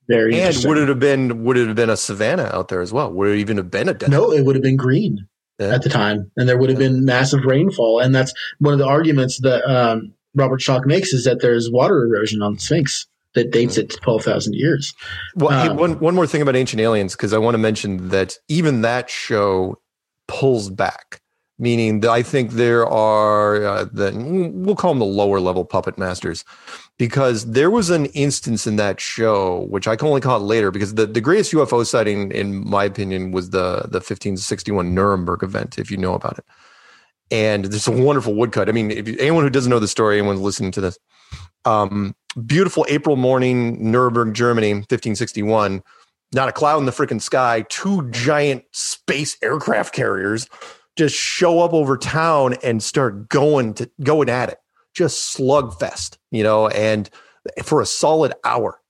Very 0.08 0.34
And 0.34 0.40
interesting. 0.42 0.68
would 0.68 0.78
it 0.78 0.88
have 0.88 1.00
been 1.00 1.42
would 1.44 1.56
it 1.56 1.66
have 1.66 1.74
been 1.76 1.90
a 1.90 1.96
savanna 1.96 2.50
out 2.52 2.68
there 2.68 2.80
as 2.80 2.92
well? 2.92 3.12
Would 3.12 3.30
it 3.30 3.38
even 3.38 3.56
have 3.56 3.70
been 3.70 3.88
a 3.88 3.94
desert? 3.94 4.12
No, 4.12 4.30
it 4.32 4.44
would 4.44 4.54
have 4.54 4.62
been 4.62 4.76
green 4.76 5.26
Yeah. 5.58 5.74
at 5.74 5.82
the 5.82 5.88
time, 5.88 6.30
and 6.36 6.48
there 6.48 6.56
would 6.58 6.70
have 6.70 6.78
been 6.78 7.04
massive 7.04 7.44
rainfall. 7.44 7.98
And 7.98 8.14
that's 8.14 8.32
one 8.60 8.72
of 8.72 8.78
the 8.78 8.86
arguments 8.86 9.40
that 9.40 9.64
um, 9.68 10.12
Robert 10.36 10.60
Schoch 10.60 10.86
makes 10.86 11.12
is 11.12 11.24
that 11.24 11.40
there's 11.40 11.68
water 11.70 12.04
erosion 12.04 12.40
on 12.42 12.54
the 12.54 12.60
Sphinx 12.60 13.06
that 13.34 13.50
dates 13.50 13.76
it 13.76 13.90
to 13.90 13.96
12,000 13.98 14.54
years. 14.54 14.94
Well, 15.34 15.50
hey, 15.60 15.68
Um, 15.68 15.76
one 15.76 15.98
one 15.98 16.14
more 16.14 16.26
thing 16.26 16.40
about 16.40 16.54
Ancient 16.56 16.80
Aliens 16.80 17.14
because 17.16 17.32
I 17.32 17.38
want 17.38 17.54
to 17.54 17.58
mention 17.58 18.10
that 18.10 18.38
even 18.48 18.82
that 18.82 19.10
show 19.10 19.80
pulls 20.28 20.70
back, 20.70 21.20
meaning 21.59 22.00
that 22.00 22.11
I 22.11 22.22
think 22.22 22.52
there 22.52 22.86
are 22.86 23.64
uh, 23.64 23.84
the 23.84 24.12
we'll 24.54 24.76
call 24.76 24.92
them 24.92 24.98
the 24.98 25.04
lower 25.04 25.40
level 25.40 25.64
puppet 25.64 25.96
masters, 25.98 26.44
because 26.98 27.50
there 27.50 27.70
was 27.70 27.90
an 27.90 28.07
instance 28.07 28.66
in 28.66 28.76
that 28.76 29.00
show 29.00 29.66
which 29.70 29.88
I 29.88 29.96
can 29.96 30.09
only 30.09 30.20
call 30.20 30.36
it 30.38 30.44
later 30.44 30.70
because 30.70 30.94
the, 30.94 31.07
the 31.07 31.20
greatest 31.20 31.52
UFO 31.52 31.86
sighting 31.86 32.30
in 32.32 32.68
my 32.68 32.84
opinion 32.84 33.32
was 33.32 33.50
the 33.50 33.82
the 33.88 33.98
1561 33.98 34.94
Nuremberg 34.94 35.42
event 35.42 35.78
if 35.78 35.90
you 35.90 35.96
know 35.96 36.14
about 36.14 36.38
it, 36.38 36.44
and 37.30 37.66
there's 37.66 37.88
a 37.88 37.92
wonderful 37.92 38.34
woodcut. 38.34 38.68
I 38.68 38.72
mean, 38.72 38.90
if 38.90 39.09
anyone 39.18 39.44
who 39.44 39.50
doesn't 39.50 39.70
know 39.70 39.78
the 39.78 39.88
story, 39.88 40.18
anyone 40.18 40.42
listening 40.42 40.72
to 40.72 40.80
this, 40.80 40.98
um, 41.64 42.14
beautiful 42.44 42.84
April 42.88 43.16
morning, 43.16 43.90
Nuremberg, 43.90 44.34
Germany, 44.34 44.74
1561. 44.74 45.82
Not 46.32 46.48
a 46.48 46.52
cloud 46.52 46.78
in 46.78 46.86
the 46.86 46.92
freaking 46.92 47.22
sky. 47.22 47.64
Two 47.68 48.11
giant 48.11 48.64
space 48.72 49.36
aircraft 49.42 49.94
carriers 49.94 50.48
just 50.97 51.14
show 51.14 51.61
up 51.61 51.72
over 51.72 51.97
town 51.97 52.55
and 52.62 52.82
start 52.82 53.28
going 53.28 53.74
to 53.74 53.90
going 54.03 54.28
at 54.28 54.49
it. 54.49 54.59
Just 54.94 55.36
slugfest, 55.36 56.16
you 56.30 56.42
know, 56.42 56.68
and 56.68 57.11
for 57.62 57.80
a 57.80 57.86
solid 57.86 58.32
hour, 58.44 58.80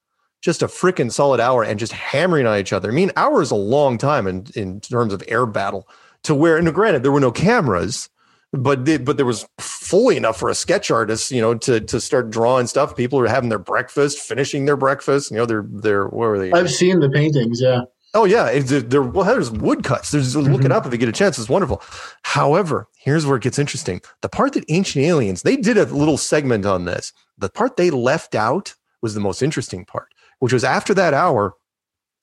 just 0.40 0.62
a 0.62 0.66
freaking 0.66 1.10
solid 1.10 1.40
hour, 1.40 1.64
and 1.64 1.80
just 1.80 1.92
hammering 1.92 2.46
on 2.46 2.58
each 2.58 2.72
other. 2.72 2.90
I 2.90 2.92
mean, 2.92 3.10
hour 3.16 3.42
is 3.42 3.50
a 3.50 3.56
long 3.56 3.98
time 3.98 4.26
in 4.26 4.46
in 4.54 4.80
terms 4.80 5.12
of 5.12 5.22
air 5.28 5.46
battle. 5.46 5.88
To 6.22 6.34
where, 6.34 6.56
and 6.56 6.72
granted, 6.74 7.02
there 7.04 7.12
were 7.12 7.20
no 7.20 7.30
cameras, 7.30 8.08
but 8.52 8.84
the, 8.84 8.96
but 8.98 9.16
there 9.16 9.26
was 9.26 9.46
fully 9.58 10.16
enough 10.16 10.38
for 10.38 10.48
a 10.48 10.54
sketch 10.54 10.90
artist, 10.90 11.30
you 11.30 11.40
know, 11.40 11.54
to 11.54 11.80
to 11.80 12.00
start 12.00 12.30
drawing 12.30 12.66
stuff. 12.66 12.96
People 12.96 13.18
are 13.18 13.26
having 13.26 13.48
their 13.48 13.58
breakfast, 13.58 14.18
finishing 14.18 14.64
their 14.64 14.76
breakfast. 14.76 15.30
You 15.30 15.38
know, 15.38 15.46
they're 15.46 15.66
they're 15.68 16.06
where 16.06 16.30
were 16.30 16.38
they? 16.38 16.52
I've 16.52 16.70
seen 16.70 17.00
the 17.00 17.10
paintings, 17.10 17.60
yeah. 17.60 17.82
Oh 18.16 18.24
yeah, 18.24 18.46
it's, 18.48 18.70
there. 18.70 19.02
Well, 19.02 19.26
there's 19.26 19.50
woodcuts. 19.50 20.10
There's 20.10 20.34
look 20.34 20.64
it 20.64 20.70
Mhm. 20.70 20.74
up 20.74 20.86
if 20.86 20.92
you 20.92 20.98
get 20.98 21.08
a 21.08 21.12
chance. 21.12 21.38
It's 21.38 21.48
wonderful. 21.50 21.82
However, 22.22 22.88
here's 22.96 23.26
where 23.26 23.36
it 23.36 23.42
gets 23.42 23.58
interesting. 23.58 24.00
The 24.22 24.28
part 24.30 24.54
that 24.54 24.64
Ancient 24.68 25.04
Aliens 25.04 25.42
they 25.42 25.56
did 25.56 25.76
a 25.76 25.84
little 25.84 26.16
segment 26.16 26.64
on 26.64 26.86
this. 26.86 27.12
The 27.36 27.50
part 27.50 27.76
they 27.76 27.90
left 27.90 28.34
out 28.34 28.74
was 29.02 29.12
the 29.14 29.20
most 29.20 29.42
interesting 29.42 29.84
part, 29.84 30.08
which 30.38 30.52
was 30.54 30.64
after 30.64 30.94
that 30.94 31.12
hour, 31.12 31.54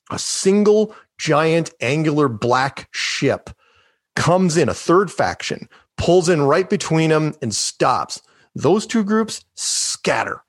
a 0.10 0.18
single 0.18 0.96
giant 1.20 1.70
angular 1.80 2.28
black 2.28 2.90
ship 2.92 3.52
comes 4.16 4.58
in, 4.58 4.70
a 4.70 4.74
third 4.74 5.12
faction 5.12 5.70
pulls 5.98 6.28
in 6.28 6.42
right 6.42 6.70
between 6.70 7.12
them 7.12 7.36
and 7.42 7.54
stops. 7.54 8.20
Those 8.56 8.88
two 8.88 9.04
groups 9.04 9.46
scatter, 9.56 10.42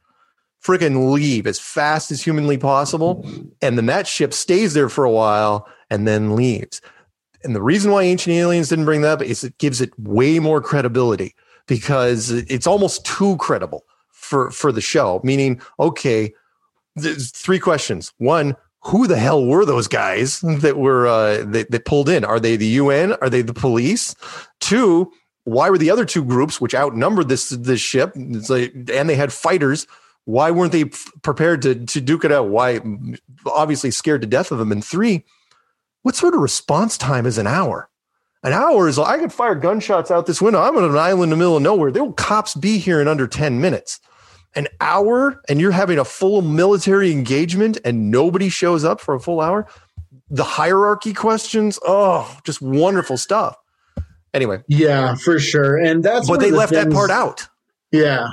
freaking 0.65 1.13
leave 1.13 1.47
as 1.47 1.61
fast 1.61 2.11
as 2.11 2.23
humanly 2.23 2.57
possible. 2.57 3.27
And 3.61 3.77
then 3.77 3.87
that 3.87 4.07
ship 4.07 4.33
stays 4.33 4.75
there 4.75 4.89
for 4.89 5.05
a 5.05 5.11
while 5.11 5.69
and 5.91 6.09
then 6.09 6.35
leaves. 6.35 6.81
And 7.43 7.55
the 7.55 7.63
reason 7.63 7.93
why 7.93 8.05
Ancient 8.05 8.35
Aliens 8.35 8.71
didn't 8.71 8.87
bring 8.87 9.03
that 9.03 9.21
up 9.21 9.23
is 9.23 9.45
it 9.45 9.59
gives 9.59 9.81
it 9.81 9.97
way 9.99 10.39
more 10.39 10.63
credibility 10.63 11.35
because 11.67 12.31
it's 12.31 12.67
almost 12.67 13.05
too 13.05 13.37
credible 13.37 13.85
for, 14.09 14.51
for 14.51 14.73
the 14.73 14.81
show. 14.81 15.21
Meaning, 15.23 15.61
okay, 15.79 16.33
there's 16.97 17.31
three 17.31 17.59
questions. 17.59 18.15
One, 18.17 18.57
who 18.81 19.07
the 19.07 19.19
hell 19.19 19.45
were 19.45 19.65
those 19.65 19.89
guys 19.89 20.41
that 20.41 20.79
were 20.79 21.07
uh, 21.07 21.45
that, 21.45 21.71
that 21.71 21.85
pulled 21.85 22.09
in? 22.09 22.25
Are 22.25 22.41
they 22.41 22.57
the 22.57 22.67
UN? 22.67 23.13
Are 23.15 23.31
they 23.31 23.43
the 23.43 23.55
police? 23.55 24.15
Two, 24.61 25.13
why 25.45 25.69
were 25.69 25.79
the 25.79 25.91
other 25.91 26.05
two 26.05 26.25
groups, 26.25 26.61
which 26.61 26.75
outnumbered 26.75 27.29
this 27.29 27.51
this 27.51 27.81
ship, 27.81 28.13
like, 28.49 28.73
and 28.93 29.09
they 29.09 29.15
had 29.15 29.33
fighters? 29.33 29.87
Why 30.25 30.51
weren't 30.51 30.73
they 30.73 30.83
f- 30.85 31.13
prepared 31.23 31.63
to 31.63 31.75
to 31.75 32.01
duke 32.01 32.25
it 32.25 32.33
out? 32.33 32.49
Why, 32.49 32.81
obviously, 33.47 33.91
scared 33.91 34.23
to 34.23 34.27
death 34.27 34.51
of 34.51 34.59
them. 34.59 34.73
And 34.73 34.85
three, 34.85 35.25
what 36.03 36.17
sort 36.17 36.35
of 36.35 36.41
response 36.41 36.97
time 36.97 37.27
is 37.27 37.39
an 37.39 37.47
hour? 37.47 37.91
An 38.43 38.53
hour 38.53 38.89
is 38.89 38.99
I 38.99 39.19
could 39.19 39.33
fire 39.33 39.55
gunshots 39.55 40.11
out 40.11 40.27
this 40.27 40.43
window. 40.43 40.61
I'm 40.61 40.77
on 40.77 40.85
an 40.85 40.97
island 40.97 41.25
in 41.25 41.31
the 41.31 41.37
middle 41.37 41.57
of 41.57 41.63
nowhere. 41.63 41.91
There 41.91 42.05
will 42.05 42.13
cops 42.13 42.55
be 42.55 42.79
here 42.79 43.01
in 43.01 43.09
under 43.09 43.27
ten 43.27 43.61
minutes 43.61 44.01
an 44.57 44.69
hour 44.81 45.43
and 45.49 45.61
you're 45.61 45.73
having 45.73 45.99
a 45.99 46.05
full 46.05 46.43
military 46.43 47.11
engagement 47.11 47.79
and 47.85 48.11
nobody 48.11 48.49
shows 48.49 48.85
up 48.85 49.01
for 49.01 49.15
a 49.15 49.21
full 49.21 49.41
hour 49.41 49.67
the 50.31 50.45
hierarchy 50.45 51.13
questions 51.13 51.79
oh 51.87 52.39
just 52.45 52.63
wonderful 52.63 53.17
stuff 53.17 53.57
anyway 54.33 54.63
Yeah, 54.69 55.15
for 55.17 55.39
sure. 55.39 55.77
And 55.77 56.03
that's 56.03 56.29
but 56.29 56.41
they 56.41 56.51
the 56.51 56.57
left 56.57 56.73
that 56.73 56.91
part 56.93 57.11
out 57.11 57.49
Yeah. 57.91 58.29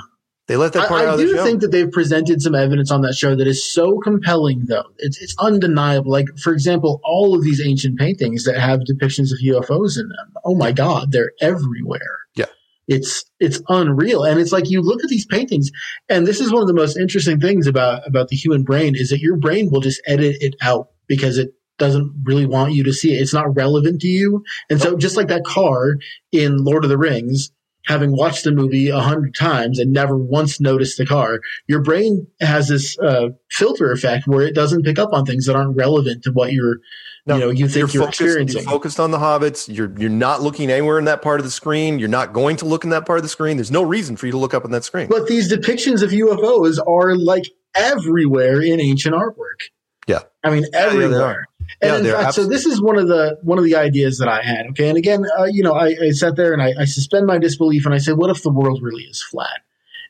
They 0.48 0.56
left 0.56 0.74
that 0.74 0.88
part 0.88 1.02
I, 1.02 1.04
out 1.04 1.10
I 1.10 1.12
of 1.12 1.18
the 1.18 1.26
show. 1.28 1.34
I 1.34 1.36
do 1.36 1.44
think 1.44 1.60
that 1.60 1.70
they've 1.70 1.90
presented 1.90 2.42
some 2.42 2.54
evidence 2.54 2.90
on 2.90 3.02
that 3.02 3.14
show 3.14 3.36
that 3.36 3.46
is 3.46 3.72
so 3.72 3.98
compelling, 3.98 4.64
though. 4.66 4.84
It's, 4.98 5.20
it's 5.22 5.36
undeniable. 5.38 6.10
Like, 6.10 6.26
for 6.42 6.52
example, 6.52 7.00
all 7.04 7.34
of 7.34 7.44
these 7.44 7.64
ancient 7.64 7.98
paintings 7.98 8.44
that 8.44 8.58
have 8.58 8.80
depictions 8.80 9.30
of 9.32 9.38
UFOs 9.44 9.98
in 9.98 10.08
them. 10.08 10.34
Oh 10.44 10.54
my 10.54 10.72
God, 10.72 11.12
they're 11.12 11.32
everywhere. 11.40 12.18
Yeah. 12.34 12.46
It's 12.88 13.24
it's 13.38 13.62
unreal, 13.68 14.24
and 14.24 14.40
it's 14.40 14.50
like 14.50 14.68
you 14.68 14.82
look 14.82 15.04
at 15.04 15.08
these 15.08 15.24
paintings, 15.24 15.70
and 16.08 16.26
this 16.26 16.40
is 16.40 16.52
one 16.52 16.62
of 16.62 16.68
the 16.68 16.74
most 16.74 16.96
interesting 16.96 17.38
things 17.38 17.68
about 17.68 18.06
about 18.06 18.26
the 18.28 18.36
human 18.36 18.64
brain 18.64 18.96
is 18.96 19.10
that 19.10 19.20
your 19.20 19.36
brain 19.36 19.70
will 19.70 19.80
just 19.80 20.02
edit 20.04 20.36
it 20.40 20.56
out 20.60 20.88
because 21.06 21.38
it 21.38 21.50
doesn't 21.78 22.12
really 22.24 22.44
want 22.44 22.72
you 22.72 22.82
to 22.82 22.92
see 22.92 23.14
it. 23.14 23.22
It's 23.22 23.32
not 23.32 23.54
relevant 23.54 24.00
to 24.00 24.08
you, 24.08 24.42
and 24.68 24.80
so 24.80 24.96
just 24.96 25.16
like 25.16 25.28
that 25.28 25.44
car 25.44 25.98
in 26.32 26.64
Lord 26.64 26.82
of 26.82 26.90
the 26.90 26.98
Rings, 26.98 27.52
having 27.86 28.12
watched 28.16 28.44
the 28.44 28.52
movie 28.52 28.88
a 28.88 29.00
hundred 29.00 29.34
times 29.34 29.78
and 29.78 29.92
never 29.92 30.16
once 30.16 30.60
noticed 30.60 30.98
the 30.98 31.06
car, 31.06 31.40
your 31.66 31.80
brain 31.82 32.26
has 32.40 32.68
this 32.68 32.98
uh, 32.98 33.28
filter 33.50 33.90
effect 33.92 34.26
where 34.26 34.46
it 34.46 34.54
doesn't 34.54 34.82
pick 34.84 34.98
up 34.98 35.12
on 35.12 35.24
things 35.24 35.46
that 35.46 35.56
aren't 35.56 35.76
relevant 35.76 36.22
to 36.24 36.30
what 36.32 36.52
you're, 36.52 36.78
No, 37.26 37.34
you 37.34 37.40
know, 37.40 37.50
you 37.50 37.68
think 37.68 37.92
you're, 37.92 38.04
focused, 38.04 38.20
you're 38.20 38.28
experiencing. 38.40 38.64
focused 38.64 39.00
on 39.00 39.10
the 39.10 39.18
hobbits 39.18 39.72
you're 39.72 39.92
you're 39.98 40.10
not 40.10 40.42
looking 40.42 40.70
anywhere 40.70 40.98
in 40.98 41.04
that 41.06 41.22
part 41.22 41.40
of 41.40 41.44
the 41.44 41.50
screen 41.50 41.98
you're 41.98 42.08
not 42.08 42.32
going 42.32 42.56
to 42.56 42.64
look 42.66 42.84
in 42.84 42.90
that 42.90 43.06
part 43.06 43.18
of 43.18 43.22
the 43.22 43.28
screen 43.28 43.56
there's 43.56 43.70
no 43.70 43.82
reason 43.82 44.16
for 44.16 44.26
you 44.26 44.32
to 44.32 44.38
look 44.38 44.54
up 44.54 44.64
on 44.64 44.70
that 44.70 44.84
screen 44.84 45.06
But 45.08 45.26
these 45.28 45.52
depictions 45.52 46.02
of 46.02 46.10
UFOs 46.10 46.78
are 46.86 47.14
like 47.16 47.44
everywhere 47.74 48.60
in 48.60 48.80
ancient 48.80 49.14
artwork. 49.14 49.70
Yeah. 50.06 50.20
I 50.44 50.50
mean 50.50 50.64
yeah, 50.72 50.88
they 50.88 51.04
everywhere. 51.04 51.46
And 51.80 51.90
Yeah, 51.90 51.96
in 51.96 52.02
they're 52.04 52.32
so 52.32 52.46
this 52.46 52.66
is 52.66 52.80
one 52.80 52.98
of 52.98 53.08
the 53.08 53.38
one 53.42 53.58
of 53.58 53.64
the 53.64 53.76
ideas 53.76 54.18
that 54.18 54.28
I 54.28 54.42
had. 54.42 54.66
Okay, 54.70 54.88
and 54.88 54.98
again, 54.98 55.24
uh, 55.38 55.44
you 55.44 55.62
know, 55.62 55.74
I, 55.74 55.96
I 56.00 56.10
sat 56.10 56.36
there 56.36 56.52
and 56.52 56.62
I, 56.62 56.74
I 56.78 56.84
suspend 56.84 57.26
my 57.26 57.38
disbelief 57.38 57.86
and 57.86 57.94
I 57.94 57.98
say, 57.98 58.12
what 58.12 58.30
if 58.30 58.42
the 58.42 58.50
world 58.52 58.80
really 58.82 59.04
is 59.04 59.22
flat? 59.22 59.60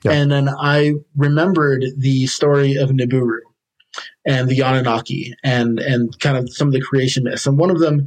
Yeah. 0.04 0.12
And 0.12 0.32
then 0.32 0.48
I 0.48 0.94
remembered 1.16 1.84
the 1.96 2.26
story 2.26 2.74
of 2.76 2.90
Nibiru. 2.90 3.38
and 4.26 4.48
the 4.48 4.60
Anunnaki 4.60 5.34
and 5.44 5.78
and 5.78 6.18
kind 6.20 6.36
of 6.36 6.52
some 6.52 6.68
of 6.68 6.74
the 6.74 6.80
creation 6.80 7.24
myths. 7.24 7.46
And 7.46 7.58
one 7.58 7.70
of 7.70 7.78
them, 7.80 8.04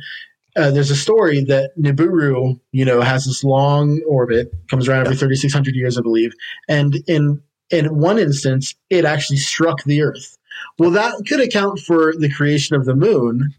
uh, 0.56 0.72
there's 0.72 0.92
a 0.92 0.96
story 0.96 1.44
that 1.46 1.72
Nibiru, 1.78 2.60
you 2.72 2.86
know, 2.86 3.02
has 3.02 3.26
this 3.26 3.44
long 3.44 4.02
orbit, 4.08 4.52
comes 4.70 4.88
around 4.88 5.02
every 5.06 5.18
3,600 5.18 5.76
years, 5.76 5.98
I 5.98 6.02
believe, 6.02 6.34
and 6.68 6.96
in 7.08 7.42
in 7.72 7.98
one 7.98 8.20
instance, 8.20 8.76
it 8.90 9.06
actually 9.06 9.38
struck 9.38 9.84
the 9.84 10.02
Earth. 10.04 10.38
Well, 10.78 10.92
that 10.92 11.14
could 11.28 11.40
account 11.40 11.80
for 11.80 12.14
the 12.18 12.32
creation 12.32 12.76
of 12.76 12.86
the 12.86 12.96
moon. 12.96 13.54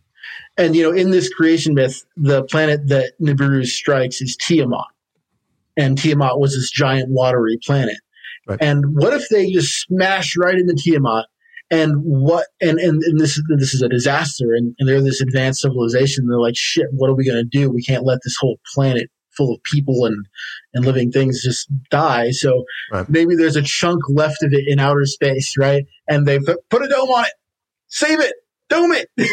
And 0.58 0.74
you 0.74 0.82
know, 0.82 0.92
in 0.92 1.10
this 1.10 1.32
creation 1.32 1.74
myth, 1.74 2.04
the 2.16 2.44
planet 2.44 2.88
that 2.88 3.12
Nibiru 3.20 3.64
strikes 3.66 4.20
is 4.20 4.36
Tiamat, 4.36 4.86
and 5.76 5.98
Tiamat 5.98 6.38
was 6.38 6.54
this 6.54 6.70
giant 6.70 7.10
watery 7.10 7.58
planet. 7.64 7.98
Right. 8.46 8.58
And 8.60 8.96
what 8.96 9.12
if 9.12 9.28
they 9.28 9.50
just 9.50 9.82
smash 9.82 10.36
right 10.36 10.54
into 10.54 10.74
Tiamat? 10.74 11.26
And 11.70 11.96
what? 12.04 12.46
And 12.60 12.78
and, 12.78 13.02
and 13.02 13.20
this 13.20 13.40
this 13.56 13.74
is 13.74 13.82
a 13.82 13.88
disaster. 13.88 14.54
And, 14.54 14.74
and 14.78 14.88
they're 14.88 15.02
this 15.02 15.20
advanced 15.20 15.60
civilization. 15.60 16.26
They're 16.26 16.38
like, 16.38 16.56
shit. 16.56 16.86
What 16.92 17.10
are 17.10 17.14
we 17.14 17.26
gonna 17.26 17.44
do? 17.44 17.70
We 17.70 17.82
can't 17.82 18.04
let 18.04 18.20
this 18.24 18.36
whole 18.40 18.58
planet 18.74 19.10
full 19.36 19.54
of 19.54 19.62
people 19.64 20.04
and 20.06 20.26
and 20.74 20.84
living 20.84 21.10
things 21.12 21.42
just 21.42 21.68
die. 21.90 22.30
So 22.30 22.64
Right. 22.92 23.08
maybe 23.08 23.34
there's 23.36 23.56
a 23.56 23.62
chunk 23.62 24.00
left 24.08 24.42
of 24.42 24.52
it 24.52 24.64
in 24.66 24.78
outer 24.78 25.04
space, 25.06 25.54
right? 25.58 25.84
And 26.08 26.26
they 26.26 26.38
put, 26.38 26.58
put 26.70 26.82
a 26.82 26.88
dome 26.88 27.08
on 27.10 27.24
it, 27.24 27.32
save 27.88 28.20
it, 28.20 28.34
dome 28.68 28.92
it. 28.92 29.08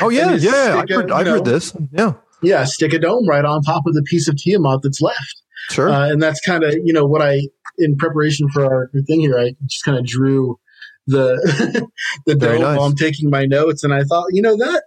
Oh 0.00 0.08
yeah, 0.08 0.34
yeah. 0.36 0.76
I 0.78 0.84
stick 0.84 0.90
a- 0.90 0.94
heard, 0.94 1.10
I've 1.12 1.26
heard 1.26 1.44
this. 1.44 1.76
Yeah, 1.92 2.14
yeah, 2.42 2.64
stick 2.64 2.92
a 2.94 2.98
dome 2.98 3.28
right 3.28 3.44
on 3.44 3.62
top 3.62 3.82
of 3.86 3.92
the 3.94 4.02
piece 4.02 4.26
of 4.28 4.36
Tiamat 4.36 4.80
that's 4.82 5.00
left. 5.02 5.42
sure. 5.70 5.90
Uh, 5.90 6.08
and 6.08 6.22
that's 6.22 6.40
kind 6.40 6.64
of 6.64 6.72
you 6.84 6.92
know 6.94 7.04
what 7.04 7.20
I 7.20 7.40
in 7.78 7.96
preparation 7.96 8.48
for 8.48 8.64
our, 8.64 8.90
our 8.94 9.00
thing 9.06 9.20
here. 9.20 9.38
I 9.38 9.54
just 9.66 9.84
kind 9.84 9.98
of 9.98 10.06
drew 10.06 10.58
the 11.06 11.86
the 12.26 12.36
Very 12.36 12.58
dome 12.58 12.62
nice. 12.62 12.78
while 12.78 12.86
I'm 12.86 12.96
taking 12.96 13.28
my 13.28 13.44
notes, 13.44 13.84
and 13.84 13.92
I 13.92 14.04
thought 14.04 14.26
you 14.30 14.40
know 14.40 14.56
that 14.56 14.84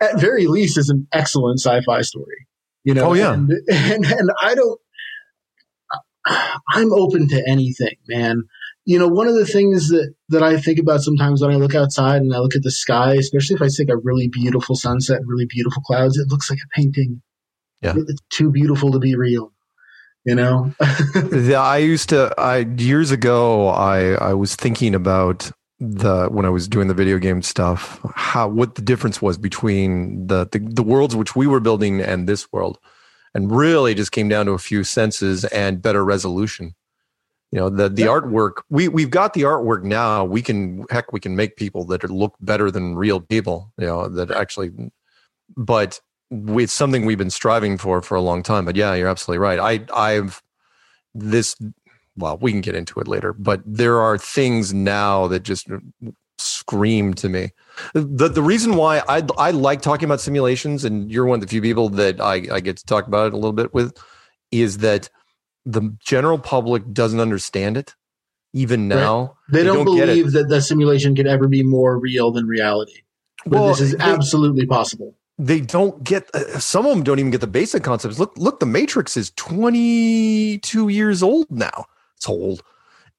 at 0.00 0.20
very 0.20 0.46
least 0.46 0.76
is 0.78 0.88
an 0.90 1.08
excellent 1.12 1.58
sci-fi 1.58 2.02
story. 2.02 2.46
You 2.86 2.94
know, 2.94 3.10
Oh, 3.10 3.12
yeah. 3.14 3.34
and 3.34 3.50
and, 3.68 4.04
and 4.06 4.30
I 4.40 4.54
don't. 4.54 4.80
I'm 6.70 6.92
open 6.92 7.28
to 7.28 7.42
anything, 7.48 7.96
man. 8.08 8.42
You 8.84 8.98
know, 8.98 9.08
one 9.08 9.26
of 9.28 9.34
the 9.34 9.46
things 9.46 9.88
that 9.88 10.14
that 10.28 10.42
I 10.42 10.58
think 10.60 10.78
about 10.78 11.00
sometimes 11.00 11.40
when 11.42 11.50
I 11.50 11.56
look 11.56 11.74
outside 11.74 12.22
and 12.22 12.34
I 12.34 12.38
look 12.38 12.54
at 12.56 12.62
the 12.62 12.70
sky, 12.70 13.14
especially 13.14 13.56
if 13.56 13.62
I 13.62 13.68
see 13.68 13.84
a 13.88 13.96
really 13.96 14.28
beautiful 14.28 14.74
sunset, 14.76 15.18
and 15.18 15.28
really 15.28 15.46
beautiful 15.46 15.82
clouds, 15.82 16.16
it 16.18 16.28
looks 16.28 16.48
like 16.50 16.58
a 16.64 16.68
painting. 16.74 17.22
Yeah. 17.82 17.94
it's 17.96 18.22
too 18.30 18.50
beautiful 18.50 18.90
to 18.92 18.98
be 18.98 19.14
real. 19.16 19.52
You 20.24 20.34
know, 20.34 20.72
The- 21.14 21.54
I 21.56 21.78
used 21.78 22.08
to. 22.08 22.34
I 22.38 22.58
years 22.78 23.10
ago. 23.12 23.68
I 23.68 24.12
I 24.14 24.34
was 24.34 24.56
thinking 24.56 24.94
about 24.94 25.50
the 25.78 26.28
when 26.28 26.46
I 26.46 26.48
was 26.50 26.68
doing 26.68 26.88
the 26.88 26.94
video 26.94 27.18
game 27.18 27.42
stuff. 27.42 28.00
How 28.14 28.48
what 28.48 28.76
the 28.76 28.82
difference 28.82 29.20
was 29.20 29.36
between 29.38 30.26
the 30.26 30.48
the, 30.50 30.58
the 30.58 30.82
worlds 30.82 31.14
which 31.16 31.36
we 31.36 31.46
were 31.46 31.60
building 31.60 32.00
and 32.00 32.28
this 32.28 32.50
world, 32.52 32.78
and 33.34 33.50
really 33.54 33.94
just 33.94 34.12
came 34.12 34.28
down 34.28 34.46
to 34.46 34.52
a 34.52 34.58
few 34.58 34.84
senses 34.84 35.44
and 35.46 35.82
better 35.82 36.04
resolution. 36.04 36.74
You 37.52 37.60
know 37.60 37.68
the 37.70 37.88
the 37.88 38.02
Yeah. 38.02 38.08
artwork. 38.08 38.62
We 38.70 38.88
we've 38.88 39.10
got 39.10 39.34
the 39.34 39.42
artwork 39.42 39.82
now. 39.84 40.24
We 40.24 40.42
can 40.42 40.84
heck 40.90 41.12
we 41.12 41.20
can 41.20 41.36
make 41.36 41.56
people 41.56 41.84
that 41.86 42.02
look 42.10 42.34
better 42.40 42.70
than 42.70 42.96
real 42.96 43.20
people. 43.20 43.72
You 43.78 43.86
know 43.86 44.08
that 44.08 44.30
actually, 44.30 44.72
but 45.56 46.00
it's 46.30 46.72
something 46.72 47.04
we've 47.04 47.18
been 47.18 47.30
striving 47.30 47.78
for 47.78 48.02
for 48.02 48.16
a 48.16 48.20
long 48.20 48.42
time. 48.42 48.64
But 48.64 48.76
yeah, 48.76 48.94
you're 48.94 49.08
absolutely 49.08 49.38
right. 49.38 49.58
I 49.60 49.84
I've 49.94 50.42
this 51.14 51.56
well, 52.16 52.38
we 52.38 52.52
can 52.52 52.60
get 52.60 52.74
into 52.74 53.00
it 53.00 53.08
later, 53.08 53.32
but 53.32 53.60
there 53.66 54.00
are 54.00 54.16
things 54.18 54.72
now 54.74 55.26
that 55.28 55.42
just 55.42 55.66
scream 56.38 57.14
to 57.14 57.28
me. 57.28 57.50
The 57.94 58.28
the 58.28 58.42
reason 58.42 58.76
why 58.76 59.02
I 59.08 59.22
I 59.38 59.50
like 59.50 59.82
talking 59.82 60.04
about 60.06 60.20
simulations, 60.20 60.84
and 60.84 61.10
you're 61.10 61.24
one 61.26 61.36
of 61.36 61.40
the 61.42 61.48
few 61.48 61.62
people 61.62 61.88
that 61.90 62.20
I, 62.20 62.46
I 62.52 62.60
get 62.60 62.76
to 62.78 62.84
talk 62.86 63.06
about 63.06 63.28
it 63.28 63.32
a 63.32 63.36
little 63.36 63.52
bit 63.52 63.72
with, 63.74 63.96
is 64.50 64.78
that 64.78 65.08
the 65.64 65.94
general 66.04 66.38
public 66.38 66.92
doesn't 66.92 67.20
understand 67.20 67.76
it 67.76 67.94
even 68.52 68.88
Right. 68.88 68.96
now. 69.00 69.36
they, 69.50 69.58
They 69.58 69.64
don't, 69.64 69.84
don't 69.84 69.96
believe 69.96 70.32
that 70.32 70.48
the 70.48 70.60
simulation 70.62 71.14
could 71.14 71.26
ever 71.26 71.48
be 71.48 71.62
more 71.62 71.98
real 71.98 72.30
than 72.32 72.46
reality. 72.46 73.02
But 73.44 73.60
Well, 73.60 73.68
this 73.68 73.80
is 73.80 73.92
they- 73.92 73.98
absolutely 74.04 74.64
possible. 74.66 75.14
they 75.38 75.60
don't 75.60 76.02
get 76.04 76.30
uh, 76.34 76.58
some 76.58 76.86
of 76.86 76.92
them 76.92 77.02
don't 77.02 77.18
even 77.18 77.30
get 77.30 77.40
the 77.42 77.46
basic 77.46 77.82
concepts 77.82 78.18
look 78.18 78.32
look 78.38 78.58
the 78.58 78.64
matrix 78.66 79.16
is 79.18 79.30
22 79.32 80.88
years 80.88 81.22
old 81.22 81.46
now 81.50 81.84
it's 82.16 82.28
old 82.28 82.62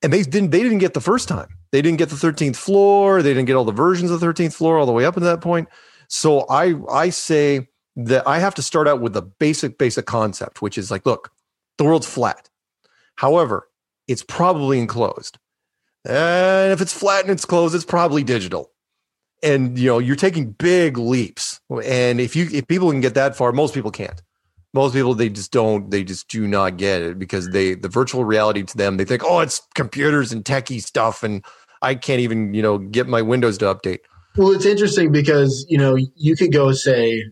and 0.01 0.13
they 0.13 0.23
didn't 0.23 0.51
they 0.51 0.61
didn't 0.61 0.77
get 0.79 0.93
the 0.93 1.01
first 1.01 1.27
time. 1.27 1.49
They 1.71 1.81
didn't 1.81 1.97
get 1.97 2.09
the 2.09 2.15
13th 2.15 2.55
floor. 2.55 3.21
They 3.21 3.31
didn't 3.31 3.45
get 3.45 3.55
all 3.55 3.65
the 3.65 3.71
versions 3.71 4.11
of 4.11 4.19
the 4.19 4.25
13th 4.25 4.53
floor 4.53 4.77
all 4.77 4.85
the 4.85 4.91
way 4.91 5.05
up 5.05 5.15
to 5.15 5.19
that 5.21 5.41
point. 5.41 5.67
So 6.07 6.45
i 6.49 6.75
i 6.91 7.09
say 7.09 7.67
that 7.95 8.27
i 8.27 8.39
have 8.39 8.55
to 8.55 8.61
start 8.61 8.87
out 8.87 9.01
with 9.01 9.13
the 9.13 9.21
basic 9.21 9.77
basic 9.77 10.05
concept 10.05 10.61
which 10.61 10.77
is 10.77 10.91
like 10.91 11.05
look 11.05 11.31
the 11.77 11.83
world's 11.83 12.07
flat. 12.07 12.49
However 13.15 13.67
it's 14.07 14.23
probably 14.23 14.79
enclosed. 14.79 15.37
And 16.05 16.71
if 16.71 16.79
it's 16.79 16.93
flat 16.93 17.23
and 17.23 17.31
it's 17.31 17.45
closed 17.45 17.75
it's 17.75 17.85
probably 17.85 18.23
digital. 18.23 18.71
And 19.43 19.77
you 19.77 19.87
know 19.87 19.99
you're 19.99 20.15
taking 20.15 20.51
big 20.51 20.97
leaps. 20.97 21.59
And 21.83 22.21
if 22.21 22.35
you 22.35 22.47
if 22.51 22.67
people 22.67 22.91
can 22.91 23.01
get 23.01 23.15
that 23.15 23.35
far 23.35 23.51
most 23.51 23.73
people 23.73 23.91
can't 23.91 24.21
most 24.77 24.93
people 24.93 25.13
they 25.13 25.29
just 25.29 25.51
don't 25.51 25.91
they 25.91 26.03
just 26.03 26.27
do 26.29 26.47
not 26.47 26.77
get 26.77 27.01
it 27.01 27.19
because 27.19 27.49
they 27.49 27.73
the 27.75 27.89
virtual 27.89 28.23
reality 28.23 28.63
to 28.63 28.77
them 28.77 28.97
they 28.97 29.05
think 29.05 29.23
oh 29.25 29.39
it's 29.39 29.61
computers 29.75 30.31
and 30.31 30.45
techie 30.45 30.81
stuff 30.81 31.23
and 31.23 31.43
i 31.81 31.93
can't 31.95 32.19
even 32.21 32.53
you 32.53 32.61
know 32.61 32.77
get 32.77 33.07
my 33.07 33.21
windows 33.21 33.57
to 33.57 33.65
update 33.65 33.99
Well, 34.37 34.51
it's 34.51 34.65
interesting 34.65 35.11
because 35.11 35.65
you 35.67 35.77
know 35.77 35.95
you 36.15 36.35
could 36.35 36.51
go 36.53 36.71
say, 36.71 37.23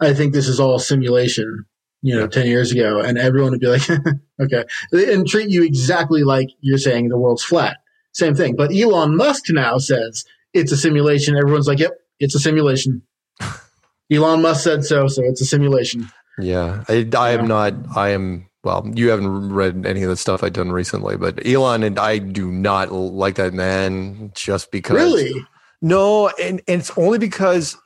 "I 0.00 0.12
think 0.12 0.32
this 0.32 0.48
is 0.48 0.58
all 0.58 0.78
simulation," 0.80 1.64
you 2.02 2.14
know, 2.16 2.22
Yeah. 2.22 2.26
ten 2.38 2.46
years 2.48 2.72
ago, 2.72 2.98
and 3.00 3.16
everyone 3.16 3.52
would 3.52 3.60
be 3.60 3.68
like, 3.68 3.88
"Okay," 4.42 4.64
and 4.92 5.24
treat 5.26 5.50
you 5.50 5.62
exactly 5.62 6.24
like 6.24 6.48
you're 6.60 6.78
saying 6.78 7.08
the 7.10 7.16
world's 7.18 7.44
flat. 7.44 7.76
Same 8.12 8.34
thing. 8.34 8.56
But 8.56 8.72
Elon 8.74 9.16
Musk 9.16 9.44
now 9.50 9.78
says 9.78 10.24
it's 10.52 10.72
a 10.72 10.76
simulation. 10.76 11.36
Everyone's 11.36 11.68
like, 11.68 11.78
"Yep, 11.78 11.92
it's 12.18 12.34
a 12.34 12.40
simulation." 12.40 13.02
Elon 14.10 14.42
Musk 14.42 14.64
said 14.64 14.84
so, 14.84 15.06
so 15.06 15.22
it's 15.24 15.40
a 15.40 15.46
simulation. 15.46 16.10
Yeah 16.38 16.84
i, 16.88 17.08
I 17.16 17.30
am 17.30 17.46
not 17.46 17.74
i 17.96 18.08
am 18.10 18.48
well 18.64 18.90
you 18.94 19.10
haven't 19.10 19.52
read 19.52 19.84
any 19.86 20.02
of 20.02 20.08
the 20.08 20.16
stuff 20.16 20.42
i've 20.42 20.52
done 20.52 20.72
recently 20.72 21.16
but 21.16 21.46
elon 21.46 21.82
and 21.82 21.98
i 21.98 22.18
do 22.18 22.50
not 22.50 22.92
like 22.92 23.34
that 23.36 23.52
man 23.52 24.32
just 24.34 24.70
because 24.70 24.96
Really? 24.96 25.46
No, 25.82 26.28
and, 26.40 26.62
and 26.68 26.80
it's 26.80 26.96
only 26.96 27.18
because 27.18 27.76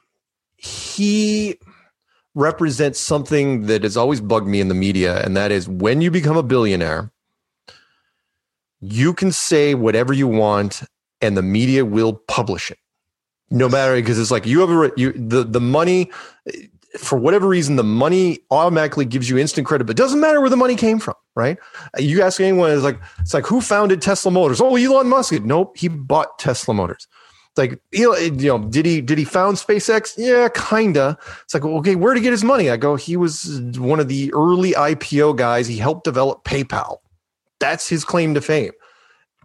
he 0.59 1.59
represents 2.35 3.01
something 3.01 3.63
that 3.63 3.83
has 3.83 3.97
always 3.97 4.21
bugged 4.21 4.47
me 4.47 4.61
in 4.61 4.69
the 4.69 4.75
media, 4.75 5.25
and 5.25 5.35
that 5.37 5.51
is 5.51 5.67
when 5.67 6.03
you 6.03 6.11
become 6.11 6.37
a 6.37 6.43
billionaire, 6.43 7.11
you 8.81 9.15
can 9.15 9.33
say 9.33 9.75
whatever 9.75 10.13
you 10.13 10.29
want, 10.29 10.83
and 11.23 11.39
the 11.39 11.43
media 11.43 11.87
will 11.87 12.13
publish 12.13 12.71
it. 12.71 12.79
No 13.51 13.69
matter 13.69 13.95
because 13.95 14.19
it's 14.19 14.31
like 14.31 14.45
you 14.45 14.61
have 14.61 14.71
a 14.71 14.93
you 14.97 15.13
the 15.13 15.45
the 15.45 15.61
money 15.61 16.11
for 16.99 17.19
whatever 17.19 17.49
reason 17.49 17.77
the 17.77 17.85
money 17.85 18.39
automatically 18.51 19.05
gives 19.05 19.29
you 19.29 19.39
instant 19.39 19.67
credit, 19.67 19.85
but 19.85 19.97
doesn't 19.97 20.21
matter 20.21 20.41
where 20.41 20.51
the 20.51 20.57
money 20.57 20.77
came 20.77 20.99
from, 20.99 21.15
right? 21.35 21.59
You 21.99 22.23
ask 22.23 22.41
anyone, 22.41 22.71
it's 22.71 22.83
like 22.83 23.01
it's 23.21 23.35
like 23.35 23.47
who 23.47 23.61
founded 23.61 24.03
Tesla 24.03 24.31
Motors? 24.31 24.61
Oh, 24.61 24.77
Elon 24.77 25.09
Musk. 25.09 25.33
Nope, 25.43 25.77
he 25.77 25.89
bought 25.89 26.39
Tesla 26.39 26.75
Motors. 26.75 27.07
Like 27.57 27.81
you 27.91 28.15
know 28.31 28.59
did 28.59 28.85
he 28.85 29.01
did 29.01 29.17
he 29.17 29.25
found 29.25 29.57
spacex? 29.57 30.15
Yeah 30.19 30.49
kinda. 30.49 31.17
It's 31.45 31.55
like 31.55 31.65
okay 31.65 31.95
where 31.95 32.15
he 32.15 32.21
get 32.21 32.33
his 32.33 32.45
money? 32.45 32.69
I 32.69 32.77
go 32.77 32.97
he 32.97 33.17
was 33.17 33.61
one 33.79 33.99
of 33.99 34.09
the 34.09 34.33
early 34.35 34.73
ipo 34.73 35.35
guys. 35.35 35.67
He 35.67 35.79
helped 35.79 36.05
develop 36.05 36.45
paypal. 36.45 36.99
That's 37.59 37.89
his 37.89 38.05
claim 38.05 38.35
to 38.35 38.43
fame 38.43 38.73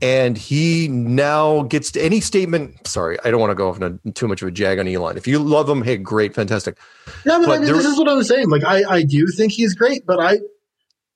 and 0.02 0.38
he 0.38 0.88
now 0.88 1.62
gets 1.64 1.92
to 1.92 2.02
any 2.02 2.20
statement 2.20 2.88
sorry 2.88 3.18
i 3.24 3.30
don't 3.32 3.40
want 3.40 3.52
to 3.52 3.56
go 3.56 3.70
off 3.70 3.82
on 3.82 4.00
a, 4.06 4.12
too 4.12 4.28
much 4.28 4.42
of 4.42 4.48
a 4.48 4.52
jag 4.52 4.80
on 4.80 4.88
elon 4.88 5.18
if 5.18 5.28
you 5.28 5.38
love 5.40 5.70
him 5.70 5.82
hey 5.84 5.98
great 5.98 6.34
fantastic 6.34 6.78
Yeah, 7.26 7.38
but, 7.40 7.46
But 7.46 7.50
I 7.50 7.58
mean, 7.58 7.66
there- 7.66 7.76
this 7.76 7.86
is 7.86 7.98
what 8.00 8.10
I'm 8.10 8.24
saying. 8.24 8.50
Like, 8.50 8.64
I, 8.64 8.84
I 8.90 9.04
do 9.04 9.28
think 9.28 9.52
he's 9.52 9.74
great, 9.76 10.06
but 10.06 10.20
I, 10.20 10.40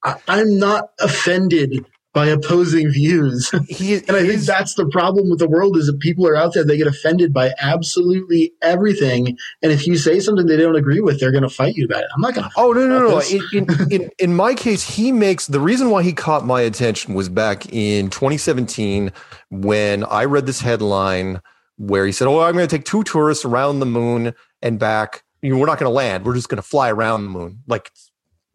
I 0.04 0.16
I'm 0.28 0.60
not 0.60 0.90
offended 1.00 1.86
by 2.16 2.26
opposing 2.28 2.89
views. 2.89 3.51
he 3.68 3.95
And 3.95 4.11
I 4.11 4.26
think 4.26 4.41
that's 4.41 4.76
the 4.76 4.88
problem 4.88 5.30
with 5.30 5.39
the 5.39 5.49
world 5.49 5.76
is 5.76 5.88
that 5.88 5.99
people 5.99 6.26
are 6.26 6.36
out 6.36 6.53
there, 6.53 6.63
they 6.63 6.78
get 6.78 6.88
offended 6.88 7.34
by 7.34 7.51
absolutely 7.59 8.53
everything. 8.61 9.38
And 9.61 9.72
if 9.74 9.86
you 9.86 9.97
say 9.97 10.22
something 10.22 10.47
they 10.47 10.55
don't 10.55 10.78
agree 10.78 11.01
with, 11.01 11.20
they're 11.20 11.34
going 11.34 11.43
to 11.43 11.49
fight 11.49 11.76
you 11.76 11.86
about 11.86 12.03
it. 12.03 12.09
I'm 12.16 12.22
not 12.22 12.34
going 12.34 12.45
to. 12.45 12.51
Oh 12.55 12.72
no 12.72 12.88
no 12.88 13.09
no! 13.09 13.20
In, 13.20 13.41
in, 13.53 13.91
in 13.91 14.09
in 14.18 14.36
my 14.36 14.55
case, 14.55 14.95
he 14.95 15.11
makes 15.11 15.47
the 15.47 15.59
reason 15.59 15.89
why 15.89 16.03
he 16.03 16.13
caught 16.13 16.45
my 16.45 16.61
attention 16.61 17.13
was 17.13 17.28
back 17.28 17.72
in 17.74 18.09
2017 18.09 19.11
when 19.51 20.05
I 20.05 20.24
read 20.24 20.45
this 20.45 20.61
headline 20.61 21.41
where 21.78 22.05
he 22.05 22.13
said, 22.13 22.30
"Oh, 22.30 22.39
I'm 22.39 22.53
going 22.53 22.68
to 22.68 22.76
take 22.76 22.86
two 22.86 23.03
tourists 23.03 23.43
around 23.43 23.82
the 23.82 23.86
moon 23.86 24.34
and 24.61 24.80
back. 24.80 25.24
You 25.41 25.51
know, 25.51 25.57
we're 25.57 25.68
not 25.68 25.80
going 25.80 25.89
to 25.89 25.93
land. 25.93 26.26
We're 26.26 26.34
just 26.34 26.47
going 26.47 26.61
to 26.61 26.68
fly 26.68 26.89
around 26.89 27.24
the 27.24 27.30
moon, 27.30 27.61
like 27.68 27.91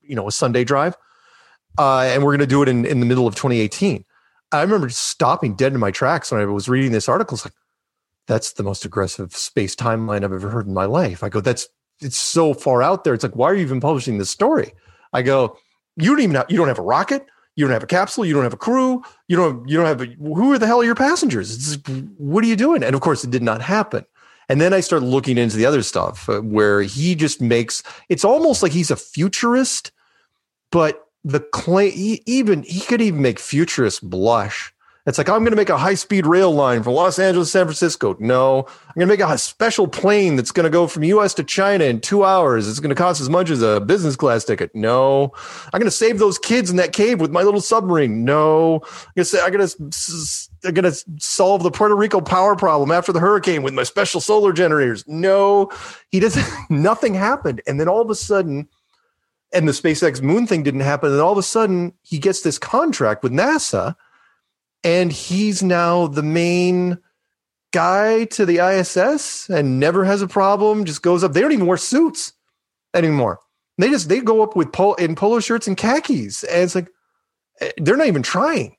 you 0.00 0.16
know, 0.16 0.26
a 0.26 0.32
Sunday 0.32 0.64
drive, 0.64 0.96
uh, 1.78 2.00
and 2.00 2.22
we're 2.22 2.32
going 2.32 2.40
to 2.40 2.46
do 2.46 2.62
it 2.62 2.68
in 2.68 2.84
in 2.84 3.00
the 3.00 3.06
middle 3.06 3.26
of 3.26 3.34
2018." 3.34 4.04
I 4.52 4.62
remember 4.62 4.88
stopping 4.88 5.54
dead 5.54 5.72
in 5.72 5.80
my 5.80 5.90
tracks 5.90 6.32
when 6.32 6.40
I 6.40 6.44
was 6.44 6.68
reading 6.68 6.92
this 6.92 7.08
article. 7.08 7.36
It's 7.36 7.44
like 7.44 7.54
that's 8.26 8.52
the 8.52 8.62
most 8.62 8.84
aggressive 8.84 9.34
space 9.34 9.74
timeline 9.74 10.24
I've 10.24 10.32
ever 10.32 10.50
heard 10.50 10.66
in 10.66 10.74
my 10.74 10.84
life. 10.84 11.22
I 11.22 11.28
go, 11.28 11.40
that's 11.40 11.68
it's 12.00 12.16
so 12.16 12.54
far 12.54 12.82
out 12.82 13.04
there. 13.04 13.14
It's 13.14 13.22
like, 13.22 13.36
why 13.36 13.50
are 13.50 13.54
you 13.54 13.62
even 13.62 13.80
publishing 13.80 14.18
this 14.18 14.30
story? 14.30 14.72
I 15.12 15.22
go, 15.22 15.56
you 15.96 16.10
don't 16.10 16.20
even 16.20 16.36
have, 16.36 16.46
you 16.48 16.56
don't 16.56 16.68
have 16.68 16.78
a 16.78 16.82
rocket, 16.82 17.26
you 17.56 17.64
don't 17.64 17.72
have 17.72 17.82
a 17.82 17.88
capsule, 17.88 18.24
you 18.24 18.32
don't 18.32 18.44
have 18.44 18.52
a 18.52 18.58
crew, 18.58 19.02
you 19.28 19.36
don't 19.36 19.68
you 19.68 19.76
don't 19.76 19.86
have 19.86 20.00
a, 20.00 20.06
who 20.06 20.52
are 20.52 20.58
the 20.58 20.66
hell 20.66 20.80
are 20.80 20.84
your 20.84 20.94
passengers? 20.94 21.76
What 22.16 22.44
are 22.44 22.46
you 22.46 22.56
doing? 22.56 22.82
And 22.82 22.94
of 22.94 23.00
course, 23.00 23.24
it 23.24 23.30
did 23.30 23.42
not 23.42 23.60
happen. 23.60 24.04
And 24.48 24.60
then 24.60 24.72
I 24.72 24.80
start 24.80 25.02
looking 25.02 25.38
into 25.38 25.56
the 25.56 25.66
other 25.66 25.82
stuff 25.82 26.28
uh, 26.28 26.40
where 26.40 26.82
he 26.82 27.14
just 27.14 27.40
makes 27.40 27.82
it's 28.08 28.24
almost 28.24 28.62
like 28.62 28.72
he's 28.72 28.90
a 28.90 28.96
futurist, 28.96 29.92
but 30.70 31.06
the 31.24 31.40
claim 31.40 31.92
even 32.26 32.62
he 32.62 32.80
could 32.80 33.00
even 33.00 33.20
make 33.20 33.38
futurists 33.38 34.00
blush 34.00 34.72
it's 35.06 35.16
like, 35.16 35.30
I'm 35.30 35.38
going 35.38 35.50
to 35.50 35.56
make 35.56 35.70
a 35.70 35.78
high 35.78 35.94
speed 35.94 36.26
rail 36.26 36.52
line 36.52 36.82
from 36.82 36.92
Los 36.92 37.18
Angeles 37.18 37.48
to 37.48 37.52
San 37.52 37.66
Francisco. 37.66 38.16
No, 38.20 38.60
I'm 38.60 38.94
going 38.94 39.08
to 39.08 39.12
make 39.12 39.20
a 39.20 39.38
special 39.38 39.88
plane 39.88 40.36
that's 40.36 40.52
going 40.52 40.64
to 40.64 40.70
go 40.70 40.86
from 40.86 41.04
US 41.04 41.32
to 41.34 41.44
China 41.44 41.84
in 41.84 42.00
two 42.00 42.22
hours. 42.22 42.68
It's 42.68 42.80
going 42.80 42.90
to 42.90 42.94
cost 42.94 43.20
as 43.20 43.30
much 43.30 43.48
as 43.48 43.62
a 43.62 43.80
business 43.80 44.14
class 44.14 44.44
ticket. 44.44 44.70
No, 44.74 45.32
I'm 45.72 45.80
going 45.80 45.86
to 45.86 45.90
save 45.90 46.18
those 46.18 46.38
kids 46.38 46.70
in 46.70 46.76
that 46.76 46.92
cave 46.92 47.18
with 47.18 47.30
my 47.30 47.42
little 47.42 47.62
submarine. 47.62 48.26
No, 48.26 48.74
I'm 48.74 48.80
going 49.16 49.16
to 49.16 49.24
say, 49.24 49.40
I'm 49.40 49.52
going 49.52 49.66
to, 49.66 50.68
I'm 50.68 50.74
going 50.74 50.92
to 50.92 51.04
solve 51.18 51.62
the 51.62 51.70
Puerto 51.70 51.96
Rico 51.96 52.20
power 52.20 52.54
problem 52.54 52.90
after 52.90 53.12
the 53.12 53.20
hurricane 53.20 53.62
with 53.62 53.72
my 53.72 53.84
special 53.84 54.20
solar 54.20 54.52
generators. 54.52 55.02
No, 55.08 55.72
he 56.10 56.20
doesn't, 56.20 56.46
nothing 56.70 57.14
happened. 57.14 57.62
And 57.66 57.80
then 57.80 57.88
all 57.88 58.02
of 58.02 58.10
a 58.10 58.14
sudden, 58.14 58.68
and 59.52 59.66
the 59.66 59.72
SpaceX 59.72 60.22
moon 60.22 60.46
thing 60.46 60.62
didn't 60.62 60.80
happen. 60.80 61.12
And 61.12 61.20
all 61.20 61.32
of 61.32 61.38
a 61.38 61.42
sudden, 61.42 61.92
he 62.02 62.18
gets 62.18 62.42
this 62.42 62.58
contract 62.58 63.22
with 63.22 63.32
NASA 63.32 63.94
and 64.84 65.12
he's 65.12 65.62
now 65.62 66.06
the 66.06 66.22
main 66.22 66.98
guy 67.72 68.24
to 68.26 68.46
the 68.46 68.58
ISS 68.58 69.48
and 69.48 69.78
never 69.78 70.04
has 70.04 70.22
a 70.22 70.28
problem. 70.28 70.84
Just 70.84 71.02
goes 71.02 71.22
up. 71.22 71.32
They 71.32 71.40
don't 71.40 71.52
even 71.52 71.66
wear 71.66 71.76
suits 71.76 72.32
anymore. 72.94 73.40
They 73.78 73.88
just 73.88 74.08
they 74.08 74.20
go 74.20 74.42
up 74.42 74.56
with 74.56 74.72
pol- 74.72 74.94
in 74.94 75.14
polo 75.14 75.40
shirts 75.40 75.66
and 75.66 75.76
khakis, 75.76 76.44
and 76.44 76.62
it's 76.62 76.74
like 76.74 76.88
eh, 77.60 77.70
they're 77.78 77.96
not 77.96 78.08
even 78.08 78.22
trying. 78.22 78.76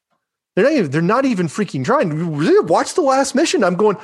They're 0.56 0.66
not 0.66 0.74
even, 0.74 0.92
they're 0.92 1.02
not 1.02 1.26
even 1.26 1.48
freaking 1.48 1.86
trying. 1.86 2.68
Watch 2.68 2.96
the 2.96 3.02
last 3.02 3.36
mission. 3.36 3.64
I'm 3.64 3.76
going 3.76 3.98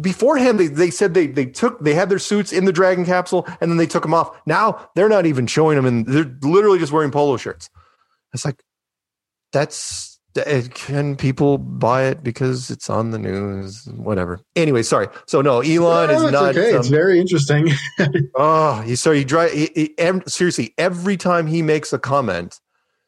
beforehand. 0.00 0.60
They, 0.60 0.68
they 0.68 0.90
said 0.90 1.14
they 1.14 1.26
they 1.26 1.46
took 1.46 1.80
they 1.80 1.94
had 1.94 2.08
their 2.08 2.20
suits 2.20 2.52
in 2.52 2.66
the 2.66 2.72
Dragon 2.72 3.04
capsule 3.04 3.46
and 3.60 3.70
then 3.70 3.78
they 3.78 3.86
took 3.86 4.04
them 4.04 4.14
off. 4.14 4.30
Now 4.46 4.90
they're 4.94 5.08
not 5.08 5.26
even 5.26 5.48
showing 5.48 5.76
them 5.76 5.86
and 5.86 6.06
they're 6.06 6.32
literally 6.42 6.78
just 6.78 6.92
wearing 6.92 7.10
polo 7.10 7.36
shirts. 7.36 7.68
It's 8.32 8.44
like 8.44 8.62
that's 9.52 10.20
eh, 10.36 10.62
can 10.72 11.16
people 11.16 11.58
buy 11.58 12.04
it 12.04 12.22
because 12.22 12.70
it's 12.70 12.88
on 12.88 13.10
the 13.10 13.18
news? 13.18 13.88
Whatever. 13.96 14.40
Anyway, 14.54 14.84
sorry. 14.84 15.08
So 15.26 15.40
no, 15.40 15.62
Elon 15.62 16.10
no, 16.10 16.26
is 16.26 16.32
not. 16.32 16.56
Okay, 16.56 16.76
it's 16.76 16.88
very 16.88 17.18
interesting. 17.18 17.70
oh, 18.36 18.82
he 18.82 18.94
so 18.94 19.10
he 19.10 19.24
drive. 19.24 19.50
Seriously, 20.28 20.74
every 20.78 21.16
time 21.16 21.48
he 21.48 21.60
makes 21.62 21.92
a 21.92 21.98
comment. 21.98 22.60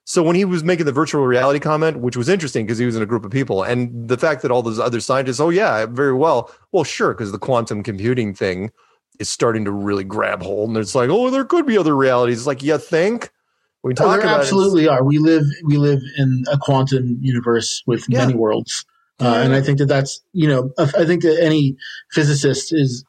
So 0.05 0.23
when 0.23 0.35
he 0.35 0.45
was 0.45 0.65
making 0.65 0.87
the 0.87 0.93
virtual 0.93 1.25
reality 1.27 1.61
comment, 1.61 2.01
which 2.01 2.17
was 2.17 2.29
interesting 2.29 2.67
because 2.67 2.79
he 2.79 2.87
was 2.87 2.97
in 2.97 3.03
a 3.03 3.07
group 3.07 3.25
of 3.25 3.31
people, 3.31 3.63
and 3.63 4.09
the 4.09 4.19
fact 4.19 4.43
that 4.43 4.51
all 4.51 4.63
those 4.63 4.79
other 4.79 5.01
scientists, 5.01 5.41
oh 5.41 5.51
yeah, 5.51 5.87
very 5.87 6.15
well, 6.15 6.53
well 6.73 6.85
sure, 6.85 7.15
because 7.15 7.33
the 7.33 7.39
quantum 7.39 7.83
computing 7.83 8.35
thing 8.35 8.73
is 9.19 9.29
starting 9.29 9.65
to 9.67 9.71
really 9.71 10.05
grab 10.05 10.43
hold, 10.43 10.71
and 10.71 10.79
it's 10.79 10.95
like, 10.95 11.11
oh, 11.11 11.31
there 11.31 11.45
could 11.45 11.67
be 11.67 11.79
other 11.79 11.95
realities. 11.95 12.39
It's 12.39 12.47
like, 12.47 12.63
you 12.63 12.79
think? 12.79 13.31
We 13.83 13.95
talk 13.95 14.19
oh, 14.19 14.21
there 14.21 14.27
absolutely 14.27 14.89
are. 14.89 15.03
We 15.03 15.19
live 15.19 15.45
we 15.65 15.79
live 15.79 16.01
in 16.19 16.45
a 16.53 16.59
quantum 16.59 17.19
universe 17.21 17.83
with 17.87 18.05
yeah. 18.09 18.27
many 18.27 18.35
worlds, 18.35 18.85
uh, 19.21 19.41
and 19.43 19.55
I 19.55 19.63
think 19.63 19.79
that 19.79 19.87
that's 19.87 20.21
you 20.33 20.49
know 20.49 20.71
I 20.77 21.05
think 21.07 21.23
that 21.23 21.39
any 21.43 21.77
physicist 22.13 22.75
is 22.75 23.05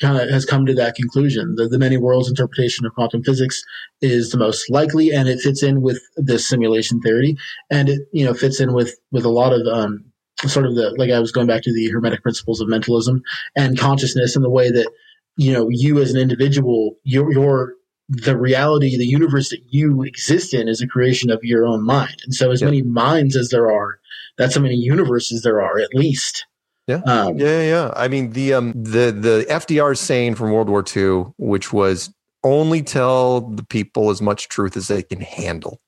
kind 0.00 0.20
of 0.20 0.28
has 0.28 0.44
come 0.44 0.66
to 0.66 0.74
that 0.74 0.94
conclusion. 0.94 1.54
The, 1.56 1.68
the 1.68 1.78
many 1.78 1.96
worlds 1.96 2.28
interpretation 2.28 2.84
of 2.84 2.94
quantum 2.94 3.22
physics 3.22 3.62
is 4.00 4.30
the 4.30 4.38
most 4.38 4.70
likely, 4.70 5.10
and 5.12 5.28
it 5.28 5.40
fits 5.40 5.62
in 5.62 5.82
with 5.82 6.00
this 6.16 6.48
simulation 6.48 7.00
theory, 7.00 7.36
and 7.70 7.88
it 7.88 8.00
you 8.12 8.24
know 8.24 8.34
fits 8.34 8.60
in 8.60 8.72
with 8.72 8.96
with 9.12 9.24
a 9.24 9.30
lot 9.30 9.52
of 9.52 9.66
um, 9.66 10.04
sort 10.46 10.66
of 10.66 10.74
the 10.74 10.94
like 10.98 11.10
I 11.10 11.20
was 11.20 11.32
going 11.32 11.46
back 11.46 11.62
to 11.62 11.72
the 11.72 11.88
hermetic 11.90 12.22
principles 12.22 12.60
of 12.60 12.68
mentalism 12.68 13.22
and 13.56 13.78
consciousness 13.78 14.36
and 14.36 14.44
the 14.44 14.50
way 14.50 14.70
that 14.70 14.90
you 15.36 15.52
know 15.52 15.68
you 15.70 16.00
as 16.00 16.12
an 16.12 16.20
individual 16.20 16.96
your 17.04 17.32
your 17.32 17.74
the 18.08 18.36
reality, 18.36 18.96
the 18.96 19.06
universe 19.06 19.50
that 19.50 19.62
you 19.68 20.02
exist 20.02 20.52
in 20.52 20.68
is 20.68 20.82
a 20.82 20.86
creation 20.86 21.30
of 21.30 21.40
your 21.42 21.64
own 21.64 21.84
mind. 21.84 22.16
And 22.24 22.34
so 22.34 22.50
as 22.50 22.60
yep. 22.60 22.68
many 22.68 22.82
minds 22.82 23.34
as 23.36 23.48
there 23.48 23.70
are, 23.70 23.98
that's 24.36 24.56
how 24.56 24.60
many 24.60 24.74
universes 24.74 25.42
there 25.42 25.62
are, 25.62 25.78
at 25.78 25.94
least. 25.94 26.44
Yeah. 26.86 27.00
Um, 27.06 27.38
yeah, 27.38 27.62
yeah. 27.62 27.92
I 27.96 28.08
mean, 28.08 28.30
the 28.30 28.54
um 28.54 28.72
the 28.72 29.10
the 29.10 29.46
FDR 29.48 29.96
saying 29.96 30.34
from 30.34 30.52
World 30.52 30.68
War 30.68 30.84
II, 30.84 31.32
which 31.38 31.72
was 31.72 32.12
only 32.42 32.82
tell 32.82 33.40
the 33.40 33.64
people 33.64 34.10
as 34.10 34.20
much 34.20 34.48
truth 34.48 34.76
as 34.76 34.88
they 34.88 35.02
can 35.02 35.20
handle 35.20 35.80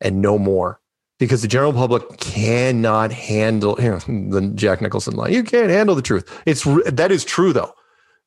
and 0.00 0.22
no 0.22 0.38
more. 0.38 0.80
Because 1.18 1.42
the 1.42 1.48
general 1.48 1.72
public 1.72 2.18
cannot 2.18 3.12
handle 3.12 3.76
you 3.80 3.90
know, 3.90 3.98
the 4.40 4.52
Jack 4.54 4.80
Nicholson 4.80 5.14
line. 5.14 5.32
You 5.32 5.42
can't 5.42 5.70
handle 5.70 5.94
the 5.94 6.02
truth. 6.02 6.42
It's 6.46 6.64
that 6.86 7.10
is 7.10 7.24
true 7.24 7.52
though. 7.52 7.72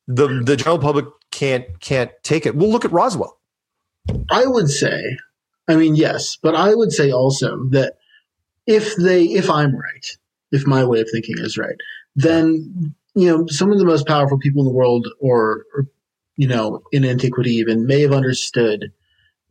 The 0.06 0.42
the 0.44 0.56
general 0.56 0.78
public 0.78 1.06
can't 1.30 1.64
can't 1.80 2.10
take 2.22 2.46
it. 2.46 2.54
We'll 2.54 2.70
look 2.70 2.84
at 2.84 2.92
Roswell. 2.92 3.38
I 4.30 4.46
would 4.46 4.70
say, 4.70 5.16
I 5.68 5.76
mean, 5.76 5.96
yes, 5.96 6.36
but 6.42 6.54
I 6.54 6.74
would 6.74 6.92
say 6.92 7.10
also 7.10 7.58
that 7.70 7.94
if 8.66 8.96
they, 8.96 9.24
if 9.24 9.50
I'm 9.50 9.74
right, 9.76 10.06
if 10.52 10.66
my 10.66 10.84
way 10.84 11.00
of 11.00 11.08
thinking 11.10 11.36
is 11.38 11.58
right, 11.58 11.76
then 12.16 12.94
you 13.14 13.26
know 13.26 13.46
some 13.48 13.72
of 13.72 13.78
the 13.78 13.84
most 13.84 14.06
powerful 14.06 14.38
people 14.38 14.62
in 14.62 14.68
the 14.68 14.74
world, 14.74 15.08
or, 15.20 15.64
or 15.74 15.86
you 16.36 16.48
know, 16.48 16.82
in 16.92 17.04
antiquity 17.04 17.52
even, 17.52 17.86
may 17.86 18.00
have 18.02 18.12
understood 18.12 18.92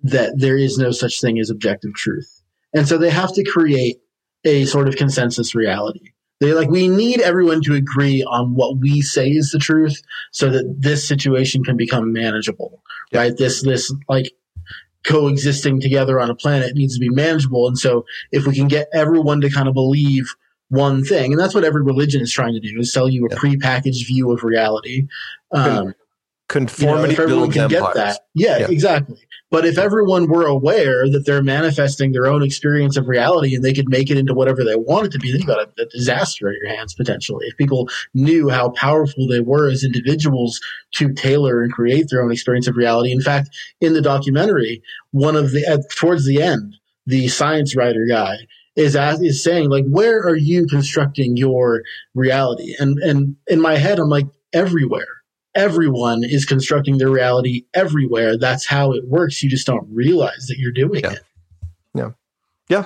that 0.04 0.34
there 0.38 0.58
is 0.58 0.78
no 0.78 0.92
such 0.92 1.22
thing 1.22 1.40
as 1.40 1.50
objective 1.50 1.94
truth, 1.94 2.44
and 2.74 2.88
so 2.88 2.98
they 2.98 3.10
have 3.10 3.34
to 3.34 3.44
create 3.44 3.98
a 4.44 4.66
sort 4.66 4.88
of 4.88 4.96
consensus 4.96 5.56
reality 5.56 6.12
they 6.40 6.54
like 6.54 6.70
we 6.70 6.88
need 6.88 7.22
everyone 7.22 7.62
to 7.64 7.74
agree 7.74 8.24
on 8.24 8.54
what 8.54 8.78
we 8.78 9.02
say 9.02 9.28
is 9.30 9.52
the 9.52 9.60
truth 9.60 10.02
so 10.32 10.50
that 10.50 10.76
this 10.80 11.08
situation 11.08 11.64
can 11.64 11.78
become 11.78 12.14
manageable. 12.14 12.84
Yeah. 13.12 13.22
Right? 13.22 13.38
This 13.38 13.64
this 13.64 13.94
like 14.08 14.32
coexisting 15.06 15.80
together 15.80 16.20
on 16.20 16.30
a 16.30 16.36
planet 16.36 16.76
needs 16.76 16.96
to 16.96 17.00
be 17.00 17.10
manageable. 17.10 17.68
And 17.68 17.78
so 17.78 18.06
if 18.32 18.46
we 18.46 18.54
can 18.54 18.68
get 18.68 18.90
everyone 18.94 19.42
to 19.42 19.50
kind 19.50 19.68
of 19.68 19.74
believe 19.74 20.36
one 20.70 21.04
thing, 21.04 21.32
and 21.32 21.40
that's 21.40 21.56
what 21.56 21.64
every 21.64 21.84
religion 21.84 22.22
is 22.22 22.32
trying 22.32 22.54
to 22.54 22.60
do, 22.60 22.80
is 22.80 22.92
sell 22.92 23.10
you 23.10 23.26
a 23.26 23.30
yeah. 23.32 23.38
prepackaged 23.38 24.06
view 24.08 24.32
of 24.32 24.44
reality. 24.44 25.08
Um, 25.52 25.94
Conformity 26.50 27.14
you 27.14 27.20
know, 27.20 27.28
builds 27.28 27.58
empires. 27.58 28.20
Yeah, 28.34 28.60
yeah, 28.60 28.68
exactly. 28.70 29.20
But 29.52 29.66
if 29.66 29.78
everyone 29.78 30.28
were 30.28 30.46
aware 30.46 31.10
that 31.10 31.26
they're 31.26 31.44
manifesting 31.44 32.14
their 32.14 32.26
own 32.26 32.42
experience 32.42 32.96
of 32.96 33.10
reality 33.10 33.54
and 33.54 33.66
they 33.66 33.74
could 33.74 33.90
make 33.90 34.10
it 34.10 34.18
into 34.18 34.34
whatever 34.34 34.64
they 34.64 34.78
want 34.78 35.08
it 35.08 35.12
to 35.12 35.20
be, 35.20 35.30
then 35.30 35.42
you 35.42 35.48
got 35.48 35.60
a, 35.60 35.82
a 35.82 35.86
disaster 35.88 36.48
at 36.48 36.56
your 36.56 36.70
hands 36.70 36.94
potentially. 36.94 37.48
If 37.48 37.58
people 37.58 37.90
knew 38.14 38.48
how 38.48 38.70
powerful 38.70 39.28
they 39.28 39.42
were 39.42 39.70
as 39.70 39.84
individuals 39.84 40.62
to 40.94 41.12
tailor 41.14 41.62
and 41.62 41.72
create 41.72 42.08
their 42.10 42.24
own 42.24 42.32
experience 42.32 42.68
of 42.68 42.78
reality. 42.78 43.12
In 43.12 43.22
fact, 43.22 43.50
in 43.82 43.94
the 43.94 44.02
documentary, 44.02 44.82
one 45.12 45.36
of 45.36 45.52
the 45.52 45.66
at, 45.66 45.82
towards 45.98 46.26
the 46.26 46.42
end, 46.42 46.78
the 47.06 47.28
science 47.28 47.76
writer 47.76 48.06
guy 48.08 48.36
is 48.78 48.96
as, 48.96 49.22
is 49.22 49.44
saying 49.44 49.70
like, 49.70 49.86
where 49.90 50.20
are 50.20 50.38
you 50.38 50.68
constructing 50.68 51.36
your 51.36 51.84
reality? 52.16 52.76
And 52.80 52.98
and 53.00 53.36
in 53.48 53.60
my 53.60 53.76
head, 53.76 54.00
I'm 54.00 54.08
like 54.08 54.28
everywhere 54.54 55.18
everyone 55.58 56.24
is 56.24 56.46
constructing 56.46 57.00
their 57.00 57.10
reality 57.10 57.66
everywhere. 57.74 58.38
That's 58.38 58.66
how 58.66 58.94
it 58.94 59.08
works. 59.08 59.42
You 59.42 59.50
just 59.50 59.66
don't 59.66 59.88
realize 59.92 60.46
that 60.48 60.58
you're 60.60 60.72
doing 60.72 61.02
yeah. 61.04 61.12
it. 61.14 61.20
Yeah. 61.96 62.10
Yeah. 62.70 62.86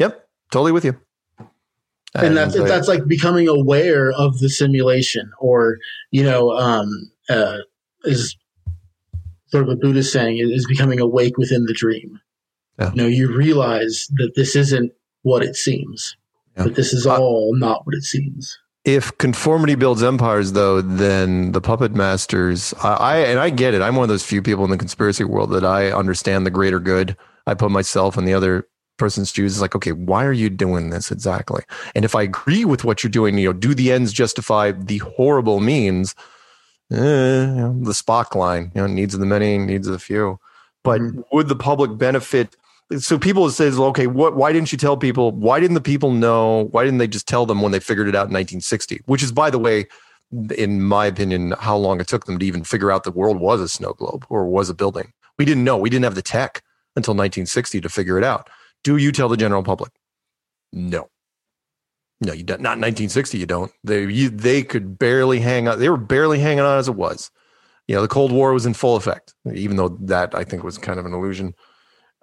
Yep. 0.00 0.28
Totally 0.50 0.72
with 0.72 0.84
you. 0.84 1.00
And, 2.16 2.26
and 2.26 2.36
that's, 2.36 2.54
that's 2.54 2.88
like 2.88 3.06
becoming 3.06 3.48
aware 3.48 4.12
of 4.12 4.40
the 4.40 4.48
simulation 4.48 5.32
or, 5.38 5.78
you 6.10 6.24
know, 6.24 6.50
um, 6.52 7.10
uh, 7.28 7.58
is 8.04 8.36
sort 9.46 9.64
of 9.64 9.70
a 9.70 9.76
Buddhist 9.76 10.12
saying 10.12 10.38
is 10.38 10.66
becoming 10.66 11.00
awake 11.00 11.38
within 11.38 11.66
the 11.66 11.72
dream. 11.72 12.20
Yeah. 12.78 12.90
You 12.90 12.96
know, 12.96 13.06
you 13.06 13.34
realize 13.36 14.08
that 14.14 14.32
this 14.34 14.56
isn't 14.56 14.92
what 15.24 15.42
it 15.42 15.56
seems, 15.56 16.16
yeah. 16.56 16.64
that 16.64 16.76
this 16.76 16.92
is 16.92 17.06
all 17.06 17.54
not 17.56 17.84
what 17.84 17.96
it 17.96 18.04
seems. 18.04 18.56
If 18.84 19.16
conformity 19.16 19.74
builds 19.74 20.02
empires 20.02 20.52
though 20.52 20.82
then 20.82 21.52
the 21.52 21.60
puppet 21.62 21.94
masters 21.94 22.74
I, 22.82 22.94
I, 22.94 23.16
and 23.16 23.40
i 23.40 23.50
get 23.50 23.74
it. 23.74 23.82
I'm 23.82 23.96
one 23.96 24.04
of 24.04 24.10
those 24.10 24.22
few 24.22 24.42
people 24.42 24.64
in 24.64 24.70
the 24.70 24.76
conspiracy 24.76 25.24
world 25.24 25.50
that 25.50 25.64
i 25.64 25.90
understand 25.90 26.46
the 26.46 26.50
greater 26.50 26.78
good. 26.78 27.16
I 27.46 27.54
put 27.54 27.70
myself 27.70 28.16
in 28.18 28.26
the 28.26 28.34
other 28.34 28.68
person's 28.98 29.32
shoes. 29.32 29.54
It's 29.54 29.62
like 29.62 29.74
okay 29.74 29.92
why 29.92 30.24
are 30.26 30.32
you 30.32 30.50
doing 30.50 30.90
this 30.90 31.10
exactly? 31.10 31.62
And 31.94 32.04
if 32.04 32.14
i 32.14 32.22
agree 32.22 32.66
with 32.66 32.84
what 32.84 33.02
you're 33.02 33.10
doing 33.10 33.38
you 33.38 33.48
know 33.48 33.54
do 33.54 33.74
the 33.74 33.90
ends 33.90 34.12
justify 34.12 34.70
the 34.72 34.98
horrible 34.98 35.60
means? 35.60 36.14
Eh, 36.92 36.96
you 36.96 37.00
know, 37.00 37.80
the 37.82 37.92
spock 37.92 38.34
line 38.34 38.70
you 38.74 38.82
know 38.82 38.86
needs 38.86 39.14
of 39.14 39.20
the 39.20 39.26
many 39.26 39.56
needs 39.56 39.86
of 39.86 39.94
the 39.94 39.98
few. 39.98 40.38
But 40.82 41.00
mm-hmm. 41.00 41.22
would 41.32 41.48
the 41.48 41.56
public 41.56 41.96
benefit 41.96 42.54
so 42.98 43.18
people 43.18 43.48
says, 43.50 43.78
okay, 43.78 44.06
what? 44.06 44.36
Why 44.36 44.52
didn't 44.52 44.72
you 44.72 44.78
tell 44.78 44.96
people? 44.96 45.32
Why 45.32 45.60
didn't 45.60 45.74
the 45.74 45.80
people 45.80 46.12
know? 46.12 46.68
Why 46.70 46.84
didn't 46.84 46.98
they 46.98 47.08
just 47.08 47.26
tell 47.26 47.46
them 47.46 47.62
when 47.62 47.72
they 47.72 47.80
figured 47.80 48.08
it 48.08 48.14
out 48.14 48.28
in 48.28 48.34
1960? 48.34 49.00
Which 49.06 49.22
is, 49.22 49.32
by 49.32 49.50
the 49.50 49.58
way, 49.58 49.86
in 50.56 50.82
my 50.82 51.06
opinion, 51.06 51.54
how 51.58 51.76
long 51.76 52.00
it 52.00 52.08
took 52.08 52.26
them 52.26 52.38
to 52.38 52.46
even 52.46 52.64
figure 52.64 52.90
out 52.90 53.04
the 53.04 53.10
world 53.10 53.38
was 53.38 53.60
a 53.60 53.68
snow 53.68 53.92
globe 53.92 54.26
or 54.28 54.46
was 54.46 54.68
a 54.68 54.74
building. 54.74 55.12
We 55.38 55.44
didn't 55.44 55.64
know. 55.64 55.76
We 55.76 55.90
didn't 55.90 56.04
have 56.04 56.14
the 56.14 56.22
tech 56.22 56.62
until 56.96 57.12
1960 57.12 57.80
to 57.80 57.88
figure 57.88 58.18
it 58.18 58.24
out. 58.24 58.48
Do 58.82 58.96
you 58.96 59.12
tell 59.12 59.28
the 59.28 59.36
general 59.36 59.62
public? 59.62 59.92
No. 60.72 61.08
No, 62.20 62.32
you 62.32 62.44
don't. 62.44 62.60
Not 62.60 62.78
1960. 62.78 63.38
You 63.38 63.46
don't. 63.46 63.72
They 63.82 64.04
you, 64.04 64.30
they 64.30 64.62
could 64.62 64.98
barely 64.98 65.40
hang 65.40 65.68
on. 65.68 65.78
They 65.78 65.88
were 65.88 65.96
barely 65.96 66.38
hanging 66.38 66.60
on 66.60 66.78
as 66.78 66.88
it 66.88 66.94
was. 66.94 67.30
You 67.88 67.94
know, 67.94 68.02
the 68.02 68.08
Cold 68.08 68.32
War 68.32 68.52
was 68.52 68.66
in 68.66 68.74
full 68.74 68.96
effect, 68.96 69.34
even 69.52 69.76
though 69.76 69.90
that 70.00 70.34
I 70.34 70.44
think 70.44 70.62
was 70.62 70.78
kind 70.78 70.98
of 70.98 71.06
an 71.06 71.12
illusion. 71.12 71.54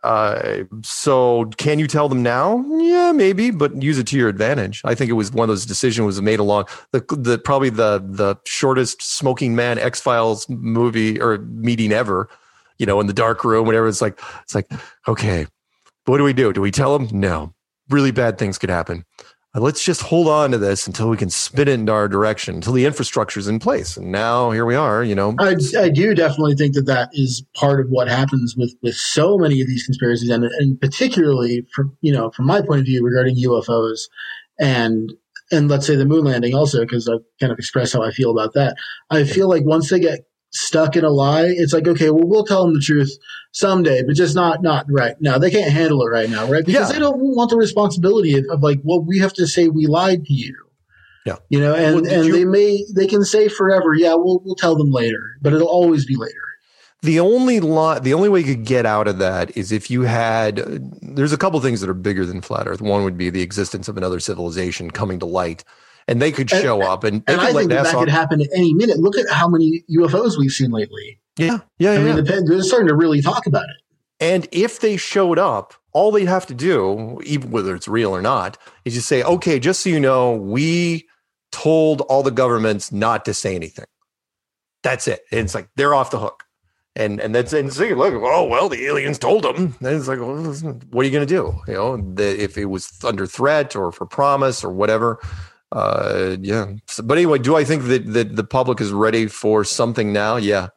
Uh, 0.03 0.63
so 0.81 1.45
can 1.57 1.77
you 1.77 1.87
tell 1.87 2.09
them 2.09 2.23
now? 2.23 2.65
Yeah, 2.79 3.11
maybe, 3.11 3.51
but 3.51 3.81
use 3.81 3.99
it 3.99 4.07
to 4.07 4.17
your 4.17 4.29
advantage. 4.29 4.81
I 4.83 4.95
think 4.95 5.09
it 5.09 5.13
was 5.13 5.31
one 5.31 5.43
of 5.43 5.49
those 5.49 5.65
decisions 5.65 6.05
was 6.05 6.21
made 6.21 6.39
along 6.39 6.65
the 6.91 7.01
the 7.09 7.37
probably 7.37 7.69
the 7.69 8.03
the 8.03 8.35
shortest 8.45 9.01
smoking 9.01 9.55
man 9.55 9.77
X 9.77 10.01
Files 10.01 10.49
movie 10.49 11.21
or 11.21 11.39
meeting 11.39 11.91
ever. 11.91 12.29
You 12.79 12.87
know, 12.87 12.99
in 12.99 13.05
the 13.05 13.13
dark 13.13 13.43
room, 13.43 13.67
whatever. 13.67 13.87
It's 13.87 14.01
like 14.01 14.19
it's 14.41 14.55
like 14.55 14.67
okay, 15.07 15.45
what 16.05 16.17
do 16.17 16.23
we 16.23 16.33
do? 16.33 16.51
Do 16.51 16.61
we 16.61 16.71
tell 16.71 16.97
them? 16.97 17.07
No, 17.17 17.53
really 17.89 18.11
bad 18.11 18.39
things 18.39 18.57
could 18.57 18.71
happen. 18.71 19.05
Let's 19.53 19.83
just 19.83 20.01
hold 20.01 20.29
on 20.29 20.51
to 20.51 20.57
this 20.57 20.87
until 20.87 21.09
we 21.09 21.17
can 21.17 21.29
spin 21.29 21.67
it 21.67 21.73
into 21.73 21.91
our 21.91 22.07
direction 22.07 22.55
until 22.55 22.71
the 22.71 22.85
infrastructure 22.85 23.37
is 23.37 23.49
in 23.49 23.59
place. 23.59 23.97
And 23.97 24.09
now 24.09 24.51
here 24.51 24.65
we 24.65 24.75
are, 24.75 25.03
you 25.03 25.13
know. 25.13 25.35
I, 25.39 25.57
I 25.77 25.89
do 25.89 26.15
definitely 26.15 26.55
think 26.55 26.73
that 26.75 26.85
that 26.85 27.09
is 27.11 27.43
part 27.53 27.81
of 27.81 27.89
what 27.89 28.07
happens 28.07 28.55
with, 28.55 28.73
with 28.81 28.95
so 28.95 29.37
many 29.37 29.59
of 29.59 29.67
these 29.67 29.83
conspiracies, 29.83 30.29
and, 30.29 30.45
and 30.45 30.79
particularly 30.79 31.65
from 31.75 31.97
you 31.99 32.13
know 32.13 32.31
from 32.31 32.45
my 32.45 32.61
point 32.61 32.79
of 32.79 32.85
view 32.85 33.03
regarding 33.03 33.35
UFOs, 33.35 34.07
and 34.57 35.11
and 35.51 35.67
let's 35.67 35.85
say 35.85 35.97
the 35.97 36.05
moon 36.05 36.23
landing 36.23 36.55
also 36.55 36.79
because 36.79 37.09
I've 37.09 37.19
kind 37.41 37.51
of 37.51 37.59
expressed 37.59 37.91
how 37.91 38.03
I 38.03 38.11
feel 38.11 38.31
about 38.31 38.53
that. 38.53 38.77
I 39.09 39.25
feel 39.25 39.49
like 39.49 39.65
once 39.65 39.89
they 39.89 39.99
get 39.99 40.21
stuck 40.51 40.95
in 40.95 41.03
a 41.03 41.09
lie, 41.09 41.45
it's 41.47 41.73
like, 41.73 41.87
okay, 41.87 42.09
well, 42.09 42.25
we'll 42.27 42.43
tell 42.45 42.65
them 42.65 42.73
the 42.73 42.79
truth 42.81 43.11
someday, 43.53 44.03
but 44.03 44.15
just 44.15 44.35
not, 44.35 44.61
not 44.61 44.85
right 44.89 45.15
now. 45.21 45.37
They 45.37 45.49
can't 45.49 45.71
handle 45.71 46.01
it 46.03 46.09
right 46.09 46.29
now, 46.29 46.45
right? 46.47 46.65
Because 46.65 46.89
Yeah. 46.89 46.93
they 46.93 46.99
don't 46.99 47.19
want 47.19 47.49
the 47.49 47.57
responsibility 47.57 48.37
of, 48.37 48.45
of 48.51 48.61
like, 48.61 48.79
well, 48.83 49.01
we 49.01 49.19
have 49.19 49.33
to 49.33 49.47
say 49.47 49.67
we 49.69 49.87
lied 49.87 50.25
to 50.25 50.33
you. 50.33 50.55
Yeah. 51.25 51.35
You 51.49 51.59
know, 51.59 51.73
and, 51.75 52.01
Well, 52.01 52.13
and 52.13 52.25
you- 52.25 52.31
they 52.33 52.45
may, 52.45 52.85
they 52.93 53.07
can 53.07 53.23
say 53.23 53.47
forever, 53.47 53.93
yeah, 53.93 54.13
we'll, 54.15 54.41
we'll 54.43 54.55
tell 54.55 54.75
them 54.75 54.91
later, 54.91 55.21
but 55.41 55.53
it'll 55.53 55.67
always 55.67 56.05
be 56.05 56.15
later. 56.15 56.35
The 57.03 57.19
only 57.19 57.59
lot, 57.59 58.03
the 58.03 58.13
only 58.13 58.29
way 58.29 58.41
you 58.41 58.45
could 58.45 58.65
get 58.65 58.85
out 58.85 59.07
of 59.07 59.17
that 59.19 59.57
is 59.57 59.71
if 59.71 59.89
you 59.89 60.01
had. 60.03 60.59
Uh, 60.59 60.77
there's 61.01 61.33
a 61.33 61.37
couple 61.37 61.59
things 61.59 61.81
that 61.81 61.89
are 61.89 61.95
bigger 61.95 62.27
than 62.27 62.41
flat 62.41 62.67
Earth. 62.67 62.79
One 62.79 63.03
would 63.03 63.17
be 63.17 63.31
the 63.31 63.41
existence 63.41 63.87
of 63.87 63.97
another 63.97 64.19
civilization 64.19 64.91
coming 64.91 65.17
to 65.17 65.25
light, 65.25 65.63
and 66.07 66.21
they 66.21 66.31
could 66.31 66.51
And- 66.51 66.61
show 66.61 66.81
up 66.81 67.03
and 67.03 67.23
they 67.25 67.33
And 67.33 67.39
could 67.41 67.49
I 67.49 67.51
let 67.51 67.59
think 67.61 67.69
that, 67.71 67.83
that 67.85 67.93
could 67.95 68.09
happen 68.09 68.41
at 68.41 68.47
any 68.55 68.73
minute. 68.73 68.97
Look 68.99 69.17
at 69.17 69.29
how 69.29 69.47
many 69.47 69.83
UFOs 69.89 70.37
we've 70.37 70.51
seen 70.51 70.71
lately. 70.71 71.19
yeah, 71.37 71.59
yeah, 71.79 71.91
I 71.91 71.93
yeah. 71.97 72.03
mean, 72.03 72.15
the- 72.23 72.43
they're 72.47 72.61
starting 72.63 72.87
to 72.89 72.95
really 72.95 73.21
talk 73.21 73.45
about 73.47 73.63
it. 73.63 73.77
And 74.19 74.47
if 74.51 74.79
they 74.79 74.97
showed 74.97 75.39
up, 75.39 75.73
all 75.93 76.11
they'd 76.11 76.25
have 76.27 76.45
to 76.47 76.53
do, 76.53 77.19
even 77.25 77.49
whether 77.51 77.75
it's 77.75 77.87
real 77.87 78.15
or 78.15 78.21
not, 78.21 78.57
is 78.85 78.93
just 78.93 79.07
say, 79.07 79.23
okay, 79.23 79.59
just 79.59 79.81
so 79.81 79.89
you 79.89 79.99
know, 79.99 80.33
we 80.35 81.07
told 81.51 82.01
all 82.01 82.21
the 82.23 82.31
governments 82.31 82.91
not 82.91 83.25
to 83.25 83.33
say 83.33 83.55
anything. 83.55 83.85
That's 84.83 85.07
it. 85.07 85.23
And 85.31 85.41
it's 85.41 85.53
like 85.55 85.69
they're 85.75 85.93
off 85.93 86.11
the 86.11 86.19
hook. 86.19 86.43
And 86.95 87.19
and 87.21 87.33
that's 87.33 87.53
and 87.53 87.71
say, 87.71 87.93
look, 87.93 88.13
oh 88.15 88.45
well, 88.45 88.67
the 88.67 88.85
aliens 88.85 89.17
told 89.17 89.43
them. 89.43 89.75
And 89.79 89.87
it's 89.87 90.07
like, 90.09 90.19
well, 90.19 90.35
what 90.91 91.01
are 91.03 91.05
you 91.05 91.11
going 91.11 91.25
to 91.27 91.33
do? 91.33 91.55
You 91.67 91.73
know, 91.73 91.97
the, 91.97 92.41
if 92.43 92.57
it 92.57 92.65
was 92.65 92.91
under 93.03 93.25
threat 93.25 93.75
or 93.75 93.91
for 93.91 94.05
promise 94.05 94.63
or 94.63 94.69
whatever. 94.71 95.19
Uh, 95.71 96.35
yeah. 96.41 96.67
So- 96.87 97.03
but 97.03 97.17
anyway, 97.17 97.39
do 97.39 97.55
I 97.55 97.63
think 97.63 97.83
that 97.85 98.05
that 98.13 98.35
the 98.35 98.43
public 98.43 98.81
is 98.81 98.91
ready 98.91 99.27
for 99.27 99.63
something 99.63 100.11
now? 100.11 100.35
Yeah, 100.35 100.67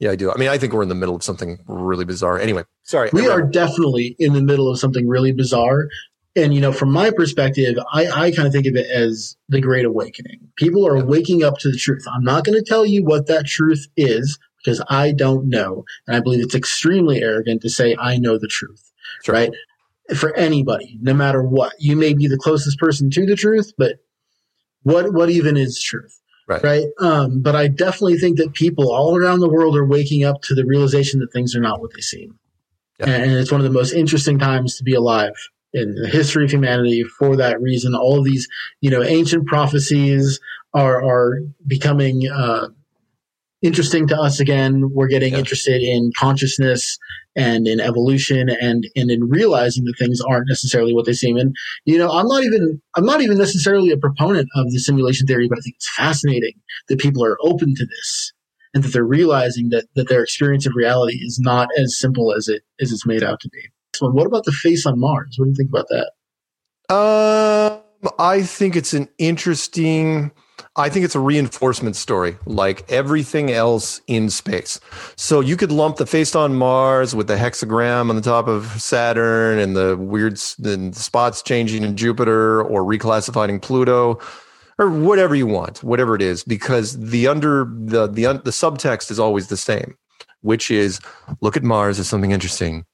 yeah, 0.00 0.10
I 0.10 0.16
do. 0.16 0.32
I 0.32 0.36
mean, 0.38 0.48
I 0.48 0.58
think 0.58 0.72
we're 0.72 0.82
in 0.82 0.88
the 0.88 0.94
middle 0.94 1.14
of 1.14 1.22
something 1.22 1.58
really 1.66 2.04
bizarre. 2.04 2.38
Anyway, 2.38 2.64
sorry. 2.82 3.10
we 3.12 3.28
are 3.28 3.42
definitely 3.42 4.16
in 4.18 4.32
the 4.32 4.42
middle 4.42 4.68
of 4.70 4.78
something 4.78 5.06
really 5.08 5.32
bizarre. 5.32 5.88
And, 6.34 6.54
you 6.54 6.62
know, 6.62 6.72
from 6.72 6.90
my 6.90 7.10
perspective, 7.10 7.76
I, 7.92 8.06
I 8.06 8.30
kind 8.30 8.46
of 8.48 8.54
think 8.54 8.66
of 8.66 8.74
it 8.74 8.86
as 8.90 9.36
the 9.50 9.60
Great 9.60 9.84
Awakening. 9.84 10.40
People 10.56 10.86
are 10.88 10.96
Yeah. 10.96 11.02
waking 11.04 11.44
up 11.44 11.58
to 11.58 11.70
the 11.70 11.76
truth. 11.76 12.04
I'm 12.10 12.24
not 12.24 12.44
going 12.44 12.56
to 12.58 12.64
tell 12.64 12.86
you 12.86 13.04
what 13.04 13.26
that 13.26 13.44
truth 13.46 13.86
is 13.98 14.38
because 14.64 14.82
I 14.88 15.12
don't 15.12 15.50
know. 15.50 15.84
And 16.06 16.16
I 16.16 16.20
believe 16.20 16.42
it's 16.42 16.54
extremely 16.54 17.22
arrogant 17.22 17.60
to 17.62 17.68
say, 17.68 17.94
I 18.00 18.16
know 18.16 18.38
the 18.38 18.48
truth, 18.48 18.92
Sure. 19.24 19.34
right? 19.34 19.50
For 20.16 20.34
anybody, 20.34 20.98
no 21.02 21.12
matter 21.12 21.42
what. 21.42 21.74
You 21.78 21.96
may 21.96 22.14
be 22.14 22.28
the 22.28 22.38
closest 22.38 22.78
person 22.78 23.10
to 23.10 23.26
the 23.26 23.36
truth, 23.36 23.74
but 23.76 23.96
what, 24.82 25.12
what 25.12 25.30
even 25.30 25.56
is 25.56 25.80
truth? 25.80 26.18
Right. 26.48 26.62
Right. 26.62 26.86
Um, 26.98 27.40
but 27.40 27.54
I 27.54 27.68
definitely 27.68 28.18
think 28.18 28.36
that 28.38 28.52
people 28.52 28.92
all 28.92 29.16
around 29.16 29.40
the 29.40 29.48
world 29.48 29.76
are 29.76 29.86
waking 29.86 30.24
up 30.24 30.42
to 30.42 30.54
the 30.54 30.66
realization 30.66 31.20
that 31.20 31.32
things 31.32 31.54
are 31.54 31.60
not 31.60 31.80
what 31.80 31.94
they 31.94 32.00
seem. 32.00 32.38
Yeah. 32.98 33.10
And 33.10 33.32
it's 33.32 33.52
one 33.52 33.60
of 33.60 33.64
the 33.64 33.70
most 33.70 33.92
interesting 33.92 34.38
times 34.38 34.76
to 34.76 34.84
be 34.84 34.94
alive 34.94 35.34
in 35.72 35.94
the 35.94 36.08
history 36.08 36.44
of 36.44 36.50
humanity 36.50 37.04
for 37.04 37.36
that 37.36 37.62
reason. 37.62 37.94
All 37.94 38.18
of 38.18 38.24
these, 38.24 38.48
you 38.80 38.90
know, 38.90 39.02
ancient 39.02 39.46
prophecies 39.46 40.40
are, 40.74 41.02
are 41.02 41.38
becoming, 41.66 42.28
uh, 42.28 42.68
interesting 43.62 44.06
to 44.08 44.16
us 44.20 44.40
again. 44.40 44.90
We're 44.92 45.08
getting 45.08 45.32
Yeah. 45.32 45.38
interested 45.38 45.82
in 45.82 46.10
consciousness 46.18 46.98
and 47.36 47.66
in 47.66 47.80
evolution 47.80 48.48
and, 48.50 48.86
and 48.96 49.10
in 49.10 49.28
realizing 49.28 49.84
that 49.84 49.94
things 49.98 50.20
aren't 50.20 50.48
necessarily 50.48 50.92
what 50.92 51.06
they 51.06 51.12
seem. 51.12 51.36
And, 51.36 51.54
you 51.84 51.96
know, 51.96 52.10
I'm 52.10 52.26
not 52.26 52.44
even, 52.44 52.82
I'm 52.96 53.06
not 53.06 53.22
even 53.22 53.38
necessarily 53.38 53.90
a 53.90 53.96
proponent 53.96 54.48
of 54.56 54.70
the 54.70 54.78
simulation 54.78 55.26
theory, 55.26 55.48
but 55.48 55.58
I 55.58 55.62
think 55.62 55.76
it's 55.76 55.94
fascinating 55.96 56.54
that 56.88 56.98
people 56.98 57.24
are 57.24 57.38
open 57.40 57.74
to 57.74 57.86
this 57.86 58.32
and 58.74 58.82
that 58.84 58.92
they're 58.92 59.04
realizing 59.04 59.70
that, 59.70 59.86
that 59.94 60.08
their 60.08 60.22
experience 60.22 60.66
of 60.66 60.72
reality 60.74 61.16
is 61.22 61.38
not 61.40 61.68
as 61.78 61.98
simple 61.98 62.34
as 62.34 62.48
it, 62.48 62.62
as 62.80 62.92
it's 62.92 63.06
made 63.06 63.22
out 63.22 63.40
to 63.40 63.48
be. 63.50 63.60
So 63.94 64.10
what 64.10 64.26
about 64.26 64.44
the 64.44 64.52
face 64.52 64.86
on 64.86 64.98
Mars? 64.98 65.36
What 65.38 65.46
do 65.46 65.50
you 65.50 65.56
think 65.56 65.70
about 65.70 65.86
that? 65.88 66.10
Um, 66.94 68.12
I 68.18 68.42
think 68.42 68.76
it's 68.76 68.92
an 68.92 69.08
interesting. 69.18 70.32
I 70.74 70.88
think 70.88 71.04
it's 71.04 71.14
a 71.14 71.20
reinforcement 71.20 71.96
story, 71.96 72.38
like 72.46 72.90
everything 72.90 73.50
else 73.50 74.00
in 74.06 74.30
space. 74.30 74.80
So 75.16 75.40
you 75.40 75.54
could 75.54 75.70
lump 75.70 75.96
the 75.96 76.06
face 76.06 76.34
on 76.34 76.54
Mars 76.54 77.14
with 77.14 77.26
the 77.26 77.36
hexagram 77.36 78.08
on 78.08 78.16
the 78.16 78.22
top 78.22 78.48
of 78.48 78.64
Saturn 78.80 79.58
and 79.58 79.76
the 79.76 79.98
weird 79.98 80.38
the 80.58 80.90
spots 80.94 81.42
changing 81.42 81.82
in 81.82 81.94
Jupiter 81.94 82.62
or 82.62 82.84
reclassifying 82.84 83.60
Pluto 83.60 84.18
or 84.78 84.88
whatever 84.88 85.34
you 85.34 85.46
want, 85.46 85.84
whatever 85.84 86.14
it 86.14 86.22
is, 86.22 86.42
because 86.42 86.98
the 86.98 87.26
under 87.26 87.66
the 87.70 88.06
the 88.06 88.22
the 88.42 88.50
subtext 88.50 89.10
is 89.10 89.20
always 89.20 89.48
the 89.48 89.58
same, 89.58 89.94
which 90.40 90.70
is 90.70 91.00
look 91.42 91.54
at 91.54 91.62
Mars 91.62 91.98
as 91.98 92.08
something 92.08 92.30
interesting 92.30 92.86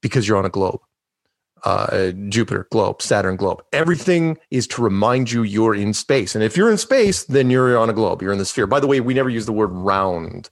because 0.00 0.26
you're 0.26 0.38
on 0.38 0.46
a 0.46 0.50
globe 0.50 0.80
uh, 1.66 2.12
Jupiter, 2.28 2.68
globe, 2.70 3.02
Saturn, 3.02 3.34
globe. 3.34 3.60
Everything 3.72 4.38
is 4.52 4.68
to 4.68 4.82
remind 4.82 5.32
you 5.32 5.42
you're 5.42 5.74
in 5.74 5.92
space. 5.92 6.36
And 6.36 6.44
if 6.44 6.56
you're 6.56 6.70
in 6.70 6.78
space, 6.78 7.24
then 7.24 7.50
you're 7.50 7.76
on 7.76 7.90
a 7.90 7.92
globe. 7.92 8.22
You're 8.22 8.32
in 8.32 8.38
the 8.38 8.44
sphere. 8.44 8.68
By 8.68 8.78
the 8.78 8.86
way, 8.86 9.00
we 9.00 9.14
never 9.14 9.28
use 9.28 9.46
the 9.46 9.52
word 9.52 9.72
round 9.72 10.48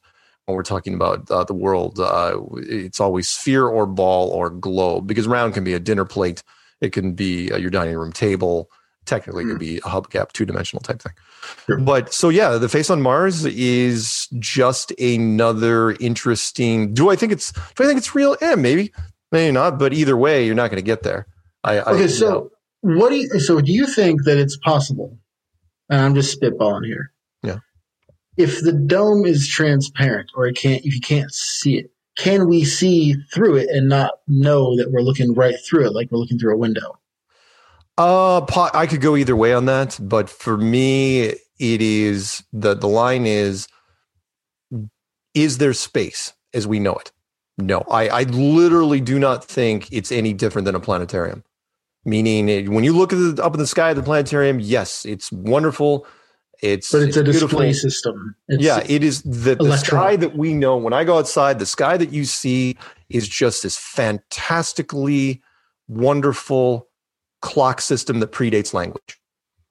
when 0.47 0.57
we're 0.57 0.65
talking 0.65 0.93
about 0.93 1.31
uh, 1.31 1.45
the 1.45 1.55
world. 1.55 2.01
Uh, 2.01 2.41
it's 2.57 2.99
always 2.99 3.29
sphere 3.29 3.65
or 3.65 3.87
ball 3.87 4.29
or 4.31 4.51
globe 4.51 5.07
because 5.07 5.29
round 5.29 5.55
can 5.55 5.63
be 5.63 5.73
a 5.73 5.79
dinner 5.79 6.05
plate. 6.05 6.43
It 6.81 6.93
can 6.93 7.15
be 7.15 7.53
uh, 7.53 7.59
your 7.59 7.71
dining 7.71 7.97
room 7.97 8.13
table. 8.13 8.69
Technically, 9.07 9.45
it 9.45 9.49
could 9.49 9.59
be 9.59 9.77
a 9.77 9.83
hubcap, 9.83 10.33
two 10.33 10.47
dimensional 10.47 10.81
type 10.83 11.01
thing. 11.01 11.13
Sure. 11.67 11.79
But 11.79 12.13
so, 12.13 12.31
yeah, 12.31 12.57
the 12.57 12.71
face 12.71 12.89
on 12.89 13.03
Mars 13.03 13.45
is 13.45 14.27
just 14.39 14.91
another 14.99 15.93
interesting. 16.01 16.95
Do 16.95 17.11
I 17.11 17.17
think 17.17 17.31
it's? 17.31 17.53
Do 17.53 17.85
I 17.85 17.87
think 17.87 17.99
it's 17.99 18.15
real? 18.15 18.35
Yeah, 18.41 18.55
maybe, 18.55 18.93
maybe 19.33 19.53
not. 19.53 19.79
But 19.79 19.93
either 19.93 20.17
way, 20.17 20.47
you're 20.47 20.55
not 20.55 20.71
going 20.71 20.83
to 20.83 20.87
get 20.87 21.03
there. 21.03 21.27
I, 21.63 21.79
I 21.79 21.93
Okay, 21.93 22.03
you 22.03 22.09
so 22.09 22.31
know, 22.31 22.51
what 22.97 23.11
do 23.11 23.17
you, 23.17 23.29
so 23.41 23.61
do 23.61 23.73
you 23.73 23.87
think 23.87 24.25
that 24.25 24.39
it's 24.39 24.57
possible? 24.59 25.19
And 25.89 26.01
I'm 26.01 26.15
just 26.15 26.39
spitballing 26.41 26.87
here. 26.87 27.13
Yeah. 27.43 27.59
If 28.37 28.61
the 28.61 28.73
dome 28.73 29.25
is 29.25 29.49
transparent 29.49 30.31
or 30.37 30.47
it 30.47 30.57
can't, 30.57 30.85
if 30.85 30.95
you 30.95 31.01
can't 31.01 31.33
see 31.33 31.79
it, 31.79 31.91
can 32.17 32.49
we 32.49 32.65
see 32.65 33.15
through 33.33 33.57
it 33.57 33.69
and 33.71 33.89
not 33.89 34.13
know 34.29 34.77
that 34.77 34.93
we're 34.93 35.03
looking 35.03 35.35
right 35.35 35.57
through 35.69 35.87
it, 35.87 35.95
like 35.95 36.11
we're 36.11 36.19
looking 36.19 36.39
through 36.39 36.55
a 36.55 36.59
window? 36.59 36.99
Uh, 37.97 38.45
I 38.75 38.87
could 38.87 39.01
go 39.01 39.17
either 39.17 39.37
way 39.37 39.53
on 39.55 39.67
that, 39.67 39.99
but 40.01 40.29
for 40.29 40.57
me, 40.57 41.21
it 41.21 41.39
is 41.59 42.43
the 42.53 42.75
the 42.75 42.89
line 42.89 43.25
is: 43.25 43.69
Is 45.33 45.59
there 45.59 45.73
space 45.73 46.33
as 46.53 46.67
we 46.67 46.81
know 46.81 46.95
it? 46.95 47.13
No, 47.59 47.85
I, 47.91 48.09
I 48.09 48.23
literally 48.25 49.01
do 49.01 49.19
not 49.19 49.45
think 49.45 49.89
it's 49.93 50.11
any 50.11 50.33
different 50.33 50.67
than 50.67 50.75
a 50.75 50.81
planetarium. 50.81 51.45
Meaning, 52.05 52.49
it- 52.49 52.69
when 52.69 52.85
you 52.85 52.97
look 52.97 53.13
at 53.13 53.37
the, 53.37 53.45
up 53.45 53.55
in 53.55 53.61
the 53.61 53.67
sky 53.67 53.91
at 53.91 53.97
the 53.97 54.03
planetarium, 54.03 54.61
yes, 54.61 55.05
it's 55.05 55.31
wonderful. 55.31 56.07
It's 56.63 56.91
But 56.93 57.03
it's, 57.03 57.17
a 57.17 57.23
beautiful. 57.23 57.49
display 57.49 57.73
system. 57.73 58.35
It's, 58.49 58.63
yeah, 58.63 58.83
it 58.87 59.05
is 59.05 59.23
the, 59.23 59.55
the 59.57 59.77
sky 59.77 60.17
that 60.17 60.37
we 60.37 60.55
know. 60.55 60.77
When 60.77 60.93
I 60.93 61.05
go 61.05 61.19
outside, 61.19 61.59
the 61.59 61.67
sky 61.67 61.97
that 61.97 62.11
you 62.13 62.25
see 62.25 62.77
is 63.09 63.29
just 63.29 63.63
this 63.63 63.77
fantastically 63.77 65.43
wonderful 65.89 66.89
clock 67.43 67.81
system 67.81 68.21
that 68.21 68.33
predates 68.33 68.73
language. 68.73 69.21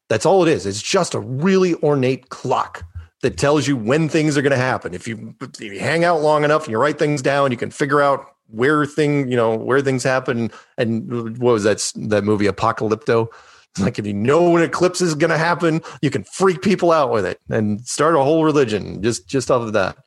That's 0.09 0.25
all 0.25 0.43
it 0.43 0.49
is. 0.49 0.65
It's 0.65 0.81
just 0.81 1.15
a 1.15 1.19
really 1.19 1.73
ornate 1.75 2.29
clock 2.29 2.83
that 3.23 3.37
tells 3.37 3.67
you 3.69 3.77
when 3.77 4.09
things 4.09 4.37
are 4.37 4.41
going 4.41 4.51
to 4.51 4.57
happen. 4.57 4.93
If 4.93 5.07
you, 5.07 5.33
if 5.41 5.61
you 5.61 5.79
hang 5.79 6.03
out 6.03 6.21
long 6.21 6.43
enough 6.43 6.65
and 6.65 6.71
you 6.71 6.77
write 6.77 6.99
things 6.99 7.21
down, 7.21 7.51
you 7.51 7.57
can 7.57 7.71
figure 7.71 8.01
out 8.01 8.27
where 8.49 8.85
thing 8.85 9.29
you 9.29 9.37
know 9.37 9.55
where 9.55 9.81
things 9.81 10.03
happen. 10.03 10.51
And 10.77 11.37
what 11.39 11.53
was 11.53 11.63
that 11.63 11.91
that 12.09 12.23
movie 12.23 12.45
Apocalypto? 12.45 13.27
Like 13.79 13.97
if 13.97 14.05
you 14.05 14.13
know 14.13 14.51
when 14.51 14.61
eclipse 14.61 15.01
is 15.01 15.15
going 15.15 15.31
to 15.31 15.37
happen, 15.39 15.81
you 16.03 16.11
can 16.11 16.23
freak 16.25 16.61
people 16.61 16.91
out 16.91 17.11
with 17.11 17.25
it 17.25 17.39
and 17.49 17.81
start 17.87 18.13
a 18.13 18.19
whole 18.19 18.45
religion 18.45 19.01
just 19.01 19.27
just 19.27 19.49
off 19.49 19.63
of 19.63 19.73
that. 19.73 19.97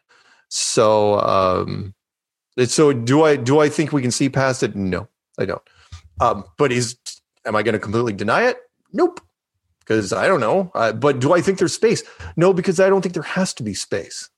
So, 0.51 1.19
um, 1.19 1.93
so 2.65 2.93
do 2.93 3.25
I 3.25 3.35
do 3.35 3.59
I 3.59 3.69
think 3.69 3.93
we 3.93 4.03
can 4.03 4.13
see 4.13 4.29
past 4.29 4.63
it? 4.63 4.77
No, 4.77 5.09
I 5.37 5.47
don't. 5.47 5.63
Um, 6.21 6.45
but 6.59 6.71
is 6.71 6.97
am 7.45 7.57
I 7.57 7.65
going 7.65 7.73
to 7.73 7.81
completely 7.81 8.13
deny 8.13 8.45
it? 8.45 8.57
Nope, 8.93 9.21
because 9.87 10.13
I 10.13 10.27
don't 10.27 10.41
know. 10.41 10.71
Uh, 10.75 10.93
but 10.93 11.21
do 11.21 11.33
I 11.33 11.41
think 11.41 11.59
there's 11.59 11.75
space? 11.75 12.03
No, 12.37 12.53
because 12.53 12.81
I 12.81 12.89
don't 12.89 13.03
think 13.03 13.15
there 13.15 13.23
has 13.23 13.55
to 13.55 13.63
be 13.63 13.75
space. 13.75 14.29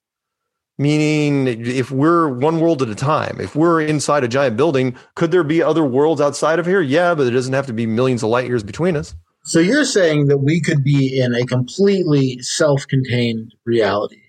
Meaning, 0.80 1.66
if 1.66 1.90
we're 1.90 2.28
one 2.28 2.60
world 2.60 2.82
at 2.82 2.88
a 2.88 2.94
time, 2.94 3.38
if 3.40 3.56
we're 3.56 3.80
inside 3.80 4.22
a 4.22 4.28
giant 4.28 4.56
building, 4.56 4.94
could 5.16 5.32
there 5.32 5.42
be 5.42 5.60
other 5.60 5.82
worlds 5.82 6.20
outside 6.20 6.60
of 6.60 6.66
here? 6.66 6.80
Yeah, 6.80 7.16
but 7.16 7.26
it 7.26 7.32
doesn't 7.32 7.52
have 7.52 7.66
to 7.66 7.72
be 7.72 7.84
millions 7.84 8.22
of 8.22 8.28
light 8.28 8.46
years 8.46 8.62
between 8.62 8.96
us. 8.96 9.14
So 9.42 9.58
you're 9.58 9.84
saying 9.84 10.26
that 10.26 10.38
we 10.38 10.60
could 10.60 10.84
be 10.84 11.18
in 11.18 11.34
a 11.34 11.44
completely 11.46 12.38
self-contained 12.42 13.54
reality, 13.64 14.20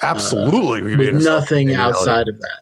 Absolutely, 0.00 0.80
uh, 0.80 0.84
we'd 0.84 0.98
be 0.98 1.08
in 1.08 1.14
a 1.16 1.18
with 1.18 1.24
nothing 1.24 1.68
self-contained 1.68 1.68
reality. 1.68 1.98
outside 1.98 2.28
of 2.28 2.40
that. 2.40 2.60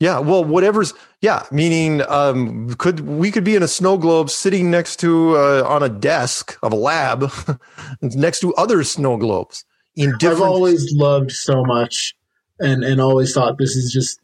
Yeah, 0.00 0.18
well, 0.18 0.42
whatever's 0.42 0.94
yeah, 1.22 1.46
meaning 1.52 2.02
um, 2.08 2.74
could 2.74 3.00
we 3.00 3.30
could 3.30 3.44
be 3.44 3.54
in 3.56 3.62
a 3.62 3.68
snow 3.68 3.96
globe 3.96 4.28
sitting 4.28 4.70
next 4.70 4.96
to 4.96 5.36
uh, 5.36 5.64
on 5.66 5.82
a 5.82 5.88
desk 5.88 6.58
of 6.62 6.72
a 6.72 6.76
lab 6.76 7.30
next 8.02 8.40
to 8.40 8.52
other 8.56 8.82
snow 8.84 9.16
globes 9.16 9.64
in 9.96 10.10
different. 10.18 10.42
I've 10.42 10.48
always 10.48 10.92
loved 10.94 11.30
so 11.30 11.64
much, 11.64 12.14
and 12.58 12.82
and 12.84 13.00
always 13.00 13.32
thought 13.32 13.56
this 13.58 13.76
is 13.76 13.92
just 13.92 14.18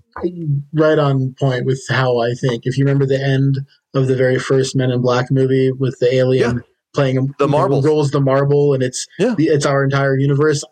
right 0.75 0.99
on 0.99 1.35
point 1.39 1.65
with 1.65 1.81
how 1.89 2.19
I 2.19 2.35
think. 2.35 2.67
If 2.67 2.77
you 2.77 2.85
remember 2.85 3.07
the 3.07 3.23
end 3.23 3.59
of 3.95 4.09
the 4.09 4.17
very 4.17 4.39
first 4.39 4.75
Men 4.77 4.91
in 4.91 5.01
Black 5.01 5.31
movie 5.31 5.71
with 5.73 5.99
the 6.01 6.13
alien 6.15 6.63
playing 6.95 7.33
The 7.39 7.47
marble 7.49 7.81
rolls 7.81 8.11
the 8.11 8.21
marble, 8.21 8.75
and 8.75 8.83
it's 8.83 9.07
Yeah. 9.21 9.37
it's 9.39 9.65
our 9.67 9.85
entire 9.85 10.19
universe. 10.19 10.65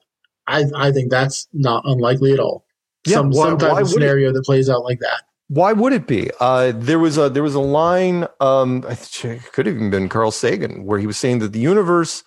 I 0.48 0.64
I 0.74 0.90
think 0.90 1.10
that's 1.10 1.46
not 1.52 1.84
unlikely 1.86 2.32
at 2.32 2.40
all. 2.40 2.64
Yeah, 3.06 3.18
some 3.18 3.30
why- 3.30 3.50
some 3.50 3.58
type 3.58 3.72
why 3.72 3.80
of 3.82 3.86
would 3.86 3.90
it? 3.92 3.94
scenario 3.94 4.32
that 4.32 4.42
plays 4.44 4.68
out 4.68 4.82
like 4.82 4.98
that. 5.00 5.22
Why 5.48 5.72
would 5.72 5.92
it 5.92 6.06
be? 6.06 6.30
Uh, 6.40 6.72
there 6.74 6.98
was 6.98 7.18
a 7.18 7.30
there 7.30 7.42
was 7.42 7.54
a 7.54 7.60
line. 7.60 8.26
Um, 8.40 8.84
I 8.88 8.94
think 8.94 9.42
it 9.44 9.52
could 9.52 9.66
have 9.66 9.76
even 9.76 9.90
been 9.90 10.08
Carl 10.08 10.32
Sagan, 10.32 10.84
where 10.84 10.98
he 10.98 11.06
was 11.06 11.16
saying 11.16 11.38
that 11.38 11.52
the 11.52 11.60
universe 11.60 12.24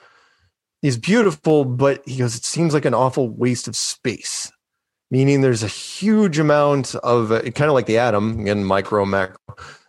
is 0.82 0.98
beautiful, 0.98 1.66
but 1.66 2.02
he 2.08 2.18
goes, 2.18 2.36
it 2.36 2.46
seems 2.46 2.74
like 2.74 2.86
an 2.86 2.94
awful 2.94 3.30
waste 3.30 3.68
of 3.68 3.76
space. 3.76 4.52
Meaning, 5.12 5.42
there's 5.42 5.64
a 5.64 5.68
huge 5.68 6.40
amount 6.40 6.96
of 6.96 7.32
uh, 7.32 7.42
kind 7.42 7.70
of 7.70 7.74
like 7.74 7.88
the 7.88 7.98
atom 7.98 8.48
in 8.48 8.64
micro 8.64 9.06
macro. 9.06 9.38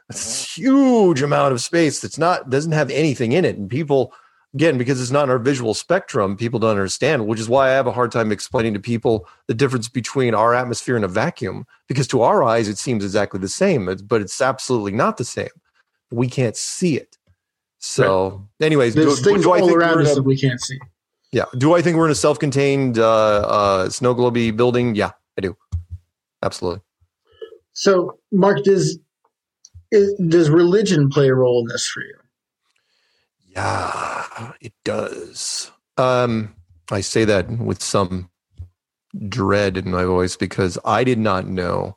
It's 0.09 0.43
a 0.43 0.61
huge 0.61 1.23
amount 1.23 1.53
of 1.53 1.61
space 1.61 2.01
that's 2.01 2.19
not 2.19 2.51
doesn't 2.51 2.73
have 2.73 2.91
anything 2.91 3.33
in 3.33 3.45
it, 3.45 3.57
and 3.57 3.71
people 3.71 4.13
again 4.55 4.79
because 4.79 5.01
it's 5.01 5.11
not 5.11 5.25
in 5.25 5.31
our 5.31 5.39
visual 5.39 5.75
spectrum, 5.75 6.37
people 6.37 6.59
don't 6.61 6.71
understand. 6.71 7.27
Which 7.27 7.41
is 7.41 7.49
why 7.49 7.69
I 7.69 7.73
have 7.73 7.87
a 7.87 7.93
hard 7.93 8.13
time 8.13 8.33
explaining 8.33 8.75
to 8.75 8.81
people 8.81 9.27
the 9.47 9.55
difference 9.55 9.89
between 9.89 10.35
our 10.35 10.55
atmosphere 10.55 10.97
and 10.97 11.05
a 11.05 11.09
vacuum 11.09 11.67
because 11.89 12.07
to 12.09 12.23
our 12.23 12.45
eyes 12.45 12.69
it 12.69 12.79
seems 12.79 13.05
exactly 13.05 13.41
the 13.41 13.49
same 13.49 13.87
but 14.07 14.21
it's 14.23 14.41
absolutely 14.41 14.93
not 14.93 15.17
the 15.17 15.25
same 15.25 15.49
we 16.13 16.29
can't 16.29 16.57
see 16.57 16.97
it 16.97 17.19
so 17.79 18.47
anyways 18.61 18.95
do, 18.95 19.15
things 19.17 19.43
do 19.43 19.51
I 19.53 19.61
all 19.61 19.67
think 19.67 19.79
around 19.79 19.97
we're 19.97 20.03
us 20.03 20.13
a, 20.13 20.15
that 20.17 20.23
we 20.23 20.37
can't 20.37 20.61
see. 20.61 20.79
yeah 21.33 21.47
do 21.59 21.75
i 21.75 21.83
think 21.83 21.97
we're 21.97 22.07
in 22.07 22.13
a 22.13 22.15
self-contained 22.15 22.99
uh 22.99 23.41
uh 23.41 23.89
snow 23.91 24.15
globe 24.15 24.57
building 24.57 24.95
yeah 24.95 25.11
i 25.37 25.41
do 25.41 25.57
absolutely 26.43 26.81
So, 27.73 28.19
Mark, 28.31 28.63
does 28.65 28.99
is, 29.91 30.15
does 30.29 30.51
religion 30.51 31.09
play 31.11 31.29
a 31.29 31.35
role 31.35 31.61
in 31.63 31.67
this 31.67 31.87
for 31.87 32.03
you? 32.03 32.15
Yeah 33.51 34.53
it 34.61 34.73
does 34.85 35.71
um 35.97 36.55
i 36.91 37.01
say 37.01 37.25
that 37.25 37.51
with 37.59 37.83
some 37.83 38.31
dread 39.29 39.77
in 39.77 39.91
my 39.91 40.05
voice 40.05 40.37
because 40.37 40.79
i 40.85 41.03
did 41.05 41.19
not 41.19 41.47
know 41.47 41.97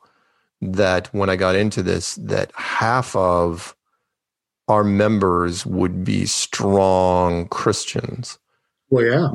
that 0.60 1.12
when 1.14 1.30
i 1.30 1.36
got 1.36 1.54
into 1.54 1.82
this 1.82 2.14
that 2.16 2.50
half 2.56 3.14
of 3.16 3.76
our 4.68 4.82
members 4.84 5.64
would 5.66 6.04
be 6.04 6.26
strong 6.26 7.46
christians 7.48 8.38
Well, 8.90 9.04
yeah. 9.04 9.30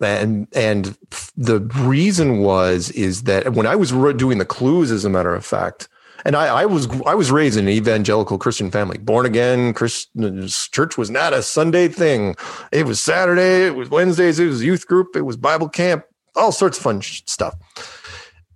and 0.00 0.48
and 0.54 0.96
the 1.36 1.60
reason 1.84 2.38
was 2.38 2.90
is 2.90 3.22
that 3.24 3.52
when 3.52 3.66
I 3.66 3.76
was 3.76 3.90
doing 4.16 4.38
the 4.38 4.44
clues, 4.44 4.90
as 4.90 5.04
a 5.04 5.10
matter 5.10 5.34
of 5.34 5.44
fact, 5.44 5.88
and 6.24 6.36
I, 6.36 6.62
I 6.62 6.66
was 6.66 6.88
I 7.06 7.14
was 7.14 7.30
raised 7.30 7.58
in 7.58 7.66
an 7.66 7.72
evangelical 7.72 8.38
Christian 8.38 8.70
family, 8.70 8.98
born 8.98 9.26
again. 9.26 9.74
Christian 9.74 10.46
church 10.48 10.96
was 10.96 11.10
not 11.10 11.32
a 11.32 11.42
Sunday 11.42 11.88
thing; 11.88 12.36
it 12.70 12.86
was 12.86 13.00
Saturday, 13.00 13.66
it 13.66 13.74
was 13.74 13.90
Wednesdays, 13.90 14.38
it 14.38 14.46
was 14.46 14.62
youth 14.62 14.86
group, 14.86 15.16
it 15.16 15.22
was 15.22 15.36
Bible 15.36 15.68
camp, 15.68 16.04
all 16.36 16.52
sorts 16.52 16.78
of 16.78 16.82
fun 16.82 17.02
stuff. 17.02 17.54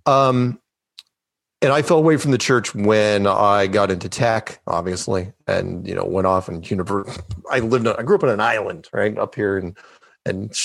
Um, 0.05 0.59
and 1.61 1.73
I 1.73 1.81
fell 1.81 1.97
away 1.97 2.17
from 2.17 2.31
the 2.31 2.37
church 2.37 2.75
when 2.75 3.25
I 3.25 3.67
got 3.67 3.89
into 3.91 4.09
tech, 4.09 4.61
obviously, 4.67 5.33
and 5.47 5.87
you 5.87 5.95
know 5.95 6.05
went 6.05 6.27
off 6.27 6.47
and 6.47 6.63
univer- 6.63 7.21
I 7.51 7.59
lived. 7.59 7.87
On, 7.87 7.95
I 7.97 8.03
grew 8.03 8.15
up 8.15 8.23
on 8.23 8.29
an 8.29 8.39
island, 8.39 8.87
right 8.93 9.17
up 9.17 9.35
here, 9.35 9.57
and 9.57 9.77
and 10.25 10.55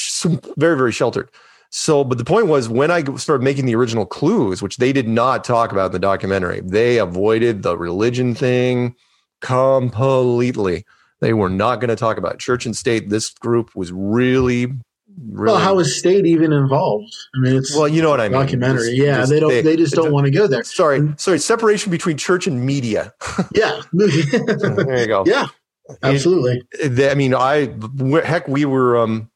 very 0.57 0.77
very 0.77 0.93
sheltered. 0.93 1.31
So, 1.75 2.05
but 2.05 2.19
the 2.19 2.25
point 2.25 2.49
was 2.49 2.69
when 2.69 2.91
I 2.91 3.03
started 3.17 3.43
making 3.43 3.65
the 3.65 3.75
original 3.75 4.05
clues, 4.05 4.61
which 4.63 4.77
they 4.77 4.93
did 4.93 5.09
not 5.09 5.43
talk 5.43 5.73
about 5.73 5.87
in 5.87 5.93
the 5.93 5.99
documentary, 5.99 6.61
they 6.61 6.99
avoided 6.99 7.63
the 7.63 7.79
religion 7.79 8.35
thing 8.35 8.95
completely. 9.41 10.85
They 11.21 11.33
were 11.33 11.49
not 11.49 11.77
going 11.81 11.89
to 11.89 11.97
talk 11.97 12.19
about 12.19 12.35
it. 12.35 12.41
church 12.41 12.67
and 12.67 12.77
state. 12.77 13.09
This 13.09 13.31
group 13.31 13.71
was 13.75 13.91
really, 13.93 14.67
really 14.67 15.53
Well, 15.53 15.59
how 15.59 15.79
is 15.79 15.99
state 15.99 16.27
even 16.27 16.53
involved? 16.53 17.15
I 17.35 17.39
mean, 17.39 17.57
it's 17.57 17.75
well, 17.75 17.89
you 17.89 18.03
know 18.03 18.11
what 18.11 18.21
I 18.21 18.29
mean. 18.29 18.39
documentary. 18.41 18.91
Yeah, 18.95 19.19
just 19.19 19.31
they 19.31 19.41
don't. 19.41 19.49
they- 19.51 19.63
They 19.63 19.77
just 19.77 19.95
don't 19.95 20.13
want 20.13 20.27
to 20.27 20.31
go 20.31 20.47
there. 20.47 20.65
Sorry, 20.65 21.01
sorry. 21.17 21.39
Separation 21.39 21.91
between 21.91 22.17
church 22.17 22.47
and 22.47 22.65
media. 22.67 23.15
Yeah. 23.55 23.81
There 23.93 25.01
you 25.01 25.07
go. 25.07 25.25
yeah. 25.27 25.47
Absolutely. 26.03 26.63
I 27.09 27.15
mean, 27.15 27.35
I 27.35 27.73
heck, 28.25 28.47
we 28.49 28.65
were. 28.65 28.97
um 28.99 29.31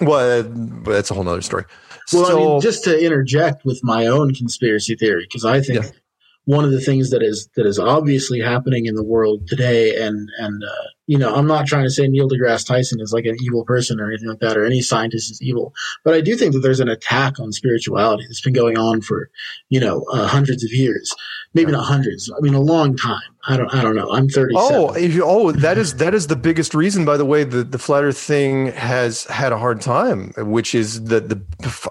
Well, 0.00 0.42
that's 0.84 1.10
a 1.10 1.14
whole 1.14 1.24
nother 1.24 1.42
story. 1.42 1.64
Well, 2.12 2.24
I 2.24 2.28
So- 2.28 2.36
mean, 2.38 2.60
just 2.60 2.84
to 2.84 2.98
interject 3.04 3.64
with 3.64 3.80
my 3.82 4.06
own 4.06 4.34
conspiracy 4.34 4.94
theory, 4.94 5.24
because 5.28 5.44
I 5.44 5.60
think 5.60 5.84
Yeah. 5.84 5.90
one 6.46 6.64
of 6.64 6.70
the 6.70 6.80
things 6.80 7.10
that 7.10 7.22
is 7.22 7.48
that 7.56 7.66
is 7.66 7.78
obviously 7.78 8.40
happening 8.40 8.86
in 8.86 8.94
the 8.94 9.04
world 9.04 9.46
today, 9.48 9.96
and 9.96 10.30
and 10.38 10.62
uh, 10.64 10.68
you 11.06 11.18
know, 11.18 11.34
I'm 11.34 11.46
not 11.46 11.66
trying 11.66 11.84
to 11.84 11.90
say 11.90 12.06
Neil 12.06 12.28
deGrasse 12.28 12.66
Tyson 12.66 13.00
is 13.00 13.12
like 13.12 13.24
an 13.26 13.36
evil 13.42 13.64
person 13.64 13.98
or 14.00 14.08
anything 14.08 14.28
like 14.28 14.40
that, 14.40 14.56
or 14.56 14.64
any 14.64 14.80
scientist 14.80 15.30
is 15.30 15.42
evil, 15.42 15.74
but 16.04 16.14
I 16.14 16.20
do 16.20 16.36
think 16.36 16.52
that 16.54 16.60
there's 16.60 16.80
an 16.80 16.88
attack 16.88 17.38
on 17.40 17.50
spirituality 17.52 18.24
that's 18.26 18.40
been 18.42 18.52
going 18.54 18.78
on 18.78 19.00
for 19.02 19.28
you 19.68 19.80
know 19.80 20.04
uh, 20.12 20.26
hundreds 20.26 20.64
of 20.64 20.72
years, 20.72 21.14
maybe 21.58 21.72
not 21.72 21.84
hundreds. 21.84 22.30
I 22.30 22.40
mean, 22.40 22.54
a 22.54 22.60
long 22.60 22.96
time. 22.96 23.20
I 23.46 23.56
don't. 23.56 23.72
I 23.74 23.82
don't 23.82 23.94
know. 23.94 24.10
I'm 24.10 24.28
37. 24.28 24.54
Oh, 24.56 24.96
you, 24.96 25.24
oh, 25.24 25.52
that 25.52 25.78
is 25.78 25.96
that 25.96 26.14
is 26.14 26.26
the 26.26 26.36
biggest 26.36 26.74
reason, 26.74 27.04
by 27.04 27.16
the 27.16 27.24
way, 27.24 27.44
that 27.44 27.72
the 27.72 27.78
flat 27.78 28.04
Earth 28.04 28.18
thing 28.18 28.72
has 28.72 29.24
had 29.24 29.52
a 29.52 29.58
hard 29.58 29.80
time, 29.80 30.32
which 30.36 30.74
is 30.74 31.04
that 31.04 31.28
the 31.28 31.42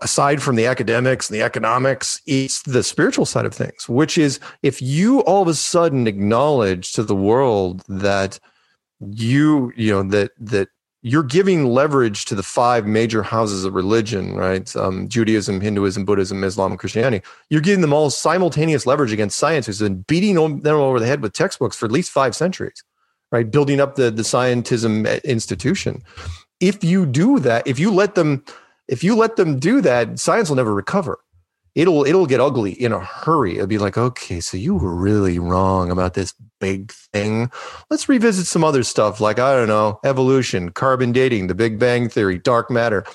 aside 0.02 0.42
from 0.42 0.56
the 0.56 0.66
academics 0.66 1.30
and 1.30 1.40
the 1.40 1.44
economics, 1.44 2.22
it's 2.28 2.62
the 2.64 2.84
spiritual 2.84 3.26
side 3.26 3.46
of 3.46 3.54
things. 3.54 3.90
Which 3.90 4.18
is 4.18 4.40
if 4.62 4.82
you 4.82 5.22
all 5.22 5.42
of 5.42 5.48
a 5.48 5.54
sudden 5.54 6.08
acknowledge 6.08 6.92
to 6.94 7.04
the 7.04 7.16
world 7.16 7.84
that 7.88 8.40
you 9.00 9.72
you 9.76 9.92
know 9.92 10.04
that 10.04 10.32
that 10.40 10.70
you're 11.08 11.24
giving 11.24 11.66
leverage 11.66 12.26
to 12.26 12.36
the 12.36 12.44
five 12.44 12.86
major 12.86 13.24
houses 13.24 13.64
of 13.64 13.74
religion, 13.74 14.36
right? 14.36 14.76
Um, 14.76 15.08
Judaism, 15.08 15.62
Hinduism, 15.62 16.04
Buddhism, 16.04 16.44
Islam, 16.44 16.72
and 16.72 16.80
Christianity. 16.80 17.26
You're 17.50 17.62
giving 17.62 17.82
them 17.82 17.94
all 17.94 18.10
simultaneous 18.10 18.86
leverage 18.86 19.14
against 19.14 19.40
science, 19.40 19.66
who's 19.66 19.80
been 19.80 20.02
beating 20.08 20.36
them 20.36 20.66
over 20.66 21.00
the 21.00 21.06
head 21.06 21.22
with 21.22 21.32
textbooks 21.34 21.78
for 21.78 21.86
at 21.86 21.92
least 21.92 22.12
five 22.12 22.36
centuries, 22.36 22.84
right? 23.32 23.50
Building 23.50 23.80
up 23.80 23.96
the 23.96 24.12
the 24.12 24.24
scientism 24.24 25.24
institution. 25.24 26.04
If 26.60 26.84
you 26.84 27.06
do 27.06 27.40
that, 27.40 27.66
if 27.66 27.80
you 27.80 27.92
let 27.92 28.16
them, 28.16 28.44
if 28.88 29.04
you 29.04 29.16
let 29.16 29.38
them 29.38 29.60
do 29.60 29.80
that, 29.82 30.20
science 30.20 30.50
will 30.50 30.58
never 30.58 30.74
recover. 30.74 31.20
It'll 31.78 32.06
it'll 32.06 32.26
get 32.26 32.40
ugly 32.40 32.72
in 32.72 32.92
a 32.92 33.00
hurry. 33.00 33.56
It'll 33.56 33.68
be 33.68 33.78
like, 33.78 34.00
okay, 34.00 34.40
so 34.40 34.58
you 34.58 34.76
were 34.76 34.96
really 34.96 35.38
wrong 35.38 35.92
about 35.92 36.16
this 36.16 36.34
big 36.60 36.92
thing. 36.92 37.52
Let's 37.92 38.10
revisit 38.10 38.48
some 38.48 38.64
other 38.64 38.82
stuff 38.82 39.22
like 39.22 39.38
I 39.38 39.56
don't 39.56 39.68
know, 39.68 40.00
evolution, 40.04 40.72
carbon 40.72 41.12
dating, 41.12 41.48
the 41.48 41.54
Big 41.56 41.78
Bang 41.78 42.10
theory, 42.10 42.40
dark 42.40 42.72
matter, 42.72 43.06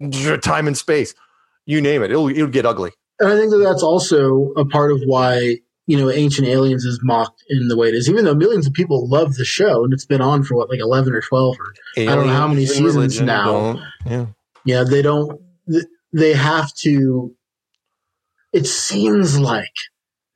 time 0.42 0.68
and 0.68 0.78
space. 0.78 1.14
You 1.66 1.80
name 1.80 2.04
it. 2.04 2.12
It'll 2.12 2.28
it'll 2.28 2.46
get 2.46 2.64
ugly. 2.64 2.92
And 3.18 3.28
I 3.28 3.36
think 3.36 3.50
that 3.50 3.58
that's 3.58 3.82
also 3.82 4.52
a 4.56 4.64
part 4.64 4.92
of 4.92 5.00
why 5.04 5.56
you 5.86 5.96
know, 5.96 6.10
Ancient 6.10 6.46
Aliens 6.46 6.84
is 6.84 7.00
mocked 7.02 7.42
in 7.48 7.66
the 7.66 7.76
way 7.76 7.88
it 7.88 7.94
is, 7.94 8.08
even 8.08 8.24
though 8.24 8.34
millions 8.34 8.66
of 8.66 8.72
people 8.72 9.08
love 9.08 9.34
the 9.34 9.44
show 9.44 9.82
and 9.82 9.92
it's 9.92 10.06
been 10.06 10.20
on 10.20 10.44
for 10.44 10.56
what, 10.56 10.70
like 10.70 10.78
11 10.78 11.12
or 11.12 11.20
12 11.20 11.56
or 11.58 11.74
I 11.98 12.04
don't 12.14 12.28
know 12.28 12.32
how 12.32 12.46
many 12.46 12.66
seasons 12.66 13.20
now. 13.20 13.82
Yeah. 14.06 14.26
Yeah, 14.64 14.84
they 14.84 15.02
don't. 15.02 15.40
They 16.12 16.34
have 16.34 16.72
to. 16.82 17.34
It 18.52 18.66
seems 18.66 19.38
like, 19.38 19.74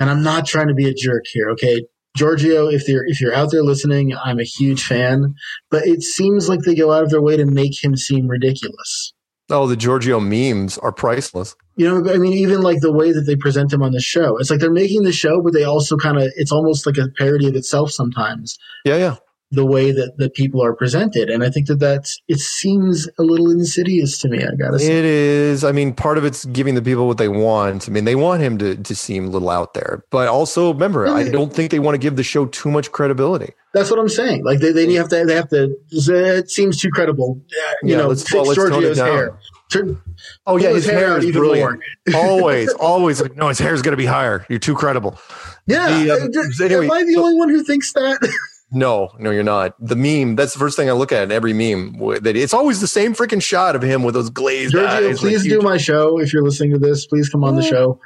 and 0.01 0.09
I'm 0.10 0.22
not 0.22 0.47
trying 0.47 0.68
to 0.68 0.74
be 0.74 0.88
a 0.88 0.94
jerk 0.94 1.24
here. 1.26 1.51
Okay, 1.51 1.82
Giorgio, 2.16 2.68
if 2.68 2.88
you're 2.88 3.06
if 3.06 3.20
you're 3.20 3.34
out 3.34 3.51
there 3.51 3.62
listening, 3.62 4.14
I'm 4.16 4.40
a 4.40 4.44
huge 4.44 4.84
fan, 4.84 5.34
but 5.70 5.86
it 5.86 6.02
seems 6.02 6.48
like 6.48 6.60
they 6.60 6.74
go 6.74 6.93
out 6.93 7.05
of 7.05 7.10
their 7.10 7.22
way 7.22 7.36
to 7.36 7.44
make 7.44 7.82
him 7.82 7.97
seem 7.97 8.26
ridiculous. 8.26 9.12
Oh, 9.48 9.66
the 9.68 9.76
Giorgio 9.76 10.18
memes 10.18 10.76
are 10.78 10.93
priceless. 10.93 11.55
You 11.76 11.88
know, 11.88 12.12
I 12.12 12.18
mean, 12.18 12.32
even 12.32 12.62
like 12.62 12.80
the 12.80 12.93
way 12.93 13.12
that 13.12 13.22
they 13.22 13.36
present 13.36 13.72
him 13.72 13.82
on 13.82 13.93
the 13.93 14.01
show, 14.01 14.38
it's 14.38 14.51
like 14.51 14.59
they're 14.59 14.72
making 14.72 15.05
the 15.05 15.12
show, 15.12 15.40
but 15.40 15.52
they 15.52 15.62
also 15.62 15.97
kind 15.97 16.16
of, 16.16 16.32
it's 16.36 16.51
almost 16.51 16.84
like 16.84 16.97
a 16.97 17.09
parody 17.16 17.47
of 17.47 17.55
itself 17.55 17.93
sometimes. 17.93 18.59
Yeah, 18.84 18.97
yeah. 18.97 19.16
The 19.52 19.64
way 19.64 19.93
that 19.93 20.14
that 20.18 20.35
people 20.35 20.60
are 20.60 20.74
presented, 20.74 21.31
and 21.31 21.44
I 21.44 21.51
think 21.51 21.68
that 21.68 21.77
that's 21.78 22.20
it 22.27 22.40
seems 22.40 23.09
a 23.16 23.23
little 23.23 23.48
insidious 23.48 24.18
to 24.18 24.28
me. 24.28 24.43
I 24.43 24.55
gotta 24.59 24.81
say. 24.81 24.98
It 24.98 25.05
is. 25.05 25.62
I 25.62 25.70
mean, 25.70 25.94
part 25.94 26.18
of 26.18 26.24
it's 26.24 26.44
giving 26.47 26.74
the 26.74 26.82
people 26.82 27.06
what 27.06 27.18
they 27.18 27.28
want. 27.28 27.89
I 27.89 27.93
mean, 27.93 28.06
they 28.06 28.16
want 28.16 28.43
him 28.43 28.59
to, 28.59 28.74
to 28.74 28.94
seem 28.97 29.27
a 29.27 29.28
little 29.28 29.48
out 29.48 29.73
there. 29.74 30.02
But 30.10 30.27
also, 30.27 30.73
remember, 30.73 31.06
I 31.06 31.28
don't 31.28 31.52
think 31.52 31.70
they 31.70 31.78
want 31.78 31.94
to 31.94 31.98
give 31.98 32.16
the 32.16 32.24
show 32.24 32.47
too 32.47 32.73
much 32.73 32.90
credibility. 32.90 33.52
That's 33.73 33.89
what 33.89 34.01
I'm 34.01 34.09
saying. 34.09 34.44
Like 34.44 34.59
they, 34.59 34.73
they 34.73 34.93
have 34.94 35.09
to 35.10 35.24
they 35.24 35.35
have 35.36 35.48
to. 35.51 35.77
It 35.93 36.51
seems 36.51 36.81
too 36.81 36.90
credible. 36.90 37.40
Uh, 37.40 37.73
You 37.85 37.90
Yeah, 37.93 37.97
know, 37.98 38.09
let's- 38.09 38.23
fix 38.23 38.35
well, 38.35 38.44
let's 38.47 38.56
tone 38.59 38.82
it 38.82 38.86
Giorgio's 38.94 38.98
hair. 38.98 39.39
Turn, 39.70 40.01
Oh, 40.47 40.56
yeah, 40.56 40.66
pull 40.68 40.74
his 40.77 40.86
hair 40.86 41.12
out 41.12 41.18
is 41.18 41.27
even 41.27 41.40
brilliant. 41.40 41.81
more. 42.10 42.20
always, 42.23 42.73
always 42.74 43.20
like, 43.23 43.36
no, 43.36 43.48
his 43.48 43.59
hair 43.59 43.74
is 43.74 43.82
going 43.82 43.93
to 43.93 43.97
be 43.97 44.06
higher. 44.06 44.44
You're 44.48 44.59
too 44.60 44.74
credible. 44.74 45.18
Yeah. 45.66 45.89
The, 45.89 46.52
d- 46.59 46.64
anyway, 46.64 46.86
am 46.86 46.90
I 46.93 47.02
the 47.05 47.14
so- 47.14 47.23
only 47.24 47.35
one 47.39 47.48
who 47.48 47.62
thinks 47.62 47.93
that? 47.93 48.18
No, 48.72 49.10
no, 49.18 49.30
you're 49.30 49.44
not. 49.44 49.74
The 49.78 49.94
meme, 49.94 50.34
that's 50.34 50.52
the 50.52 50.59
first 50.59 50.76
thing 50.76 50.88
I 50.88 50.93
look 50.93 51.12
at 51.12 51.22
in 51.22 51.30
every 51.32 51.52
meme. 51.52 51.98
That 52.22 52.36
it's 52.36 52.52
always 52.52 52.80
the 52.80 52.88
same 52.88 53.14
freaking 53.14 53.43
shot 53.43 53.76
of 53.76 53.82
him 53.82 54.02
with 54.02 54.14
those 54.14 54.28
glazed 54.28 54.72
Giorgio, 54.72 55.10
eyes. 55.10 55.20
please 55.20 55.43
like, 55.43 55.51
do 55.51 55.60
my 55.60 55.76
show 55.76 56.18
if 56.18 56.32
you're 56.32 56.43
listening 56.43 56.72
to 56.72 56.78
this. 56.78 57.06
Please 57.06 57.28
come 57.28 57.44
on 57.44 57.55
the 57.56 57.62
show. 57.62 58.01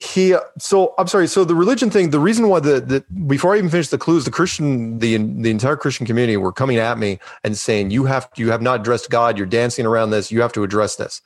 he 0.00 0.34
so 0.58 0.94
i'm 0.98 1.06
sorry 1.06 1.28
so 1.28 1.44
the 1.44 1.54
religion 1.54 1.88
thing 1.88 2.10
the 2.10 2.18
reason 2.18 2.48
why 2.48 2.58
the, 2.58 2.80
the 2.80 3.04
before 3.28 3.54
i 3.54 3.58
even 3.58 3.70
finished 3.70 3.92
the 3.92 3.98
clues 3.98 4.24
the 4.24 4.32
christian 4.32 4.98
the 4.98 5.16
the 5.16 5.48
entire 5.48 5.76
christian 5.76 6.04
community 6.04 6.36
were 6.36 6.50
coming 6.50 6.76
at 6.76 6.98
me 6.98 7.20
and 7.44 7.56
saying 7.56 7.92
you 7.92 8.04
have 8.06 8.28
you 8.36 8.50
have 8.50 8.60
not 8.60 8.80
addressed 8.80 9.10
god 9.10 9.38
you're 9.38 9.46
dancing 9.46 9.86
around 9.86 10.10
this 10.10 10.32
you 10.32 10.42
have 10.42 10.52
to 10.52 10.64
address 10.64 10.96
this 10.96 11.20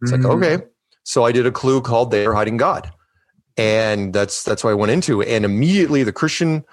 it's 0.00 0.12
like 0.12 0.20
Mhm. 0.20 0.30
okay 0.36 0.64
so 1.02 1.24
i 1.24 1.32
did 1.32 1.44
a 1.44 1.50
clue 1.50 1.80
called 1.80 2.12
they 2.12 2.24
are 2.24 2.32
hiding 2.34 2.56
god 2.56 2.92
and 3.56 4.12
that's 4.12 4.44
that's 4.44 4.62
what 4.62 4.70
i 4.70 4.74
went 4.74 4.92
into 4.92 5.22
and 5.22 5.44
immediately 5.44 6.04
the 6.04 6.12
christian 6.12 6.64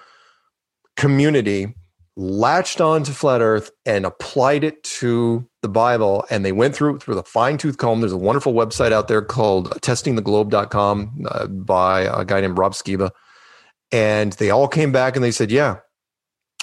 community 0.98 1.72
latched 2.16 2.80
on 2.80 3.04
to 3.04 3.12
flat 3.12 3.40
earth 3.40 3.70
and 3.86 4.04
applied 4.04 4.64
it 4.64 4.82
to 4.82 5.48
the 5.62 5.68
bible 5.68 6.26
and 6.28 6.44
they 6.44 6.50
went 6.50 6.74
through 6.74 6.94
with 7.06 7.16
a 7.16 7.22
fine-tooth 7.22 7.78
comb. 7.78 8.00
There's 8.00 8.12
a 8.12 8.18
wonderful 8.18 8.52
website 8.52 8.90
out 8.90 9.06
there 9.06 9.22
called 9.22 9.70
testingtheglobe.com 9.80 11.26
uh, 11.30 11.46
by 11.46 12.00
a 12.00 12.24
guy 12.24 12.40
named 12.40 12.58
rob 12.58 12.72
skiba. 12.72 13.12
And 13.92 14.32
they 14.34 14.50
all 14.50 14.66
came 14.66 14.90
back 14.90 15.14
and 15.14 15.24
they 15.24 15.30
said 15.30 15.52
yeah 15.52 15.76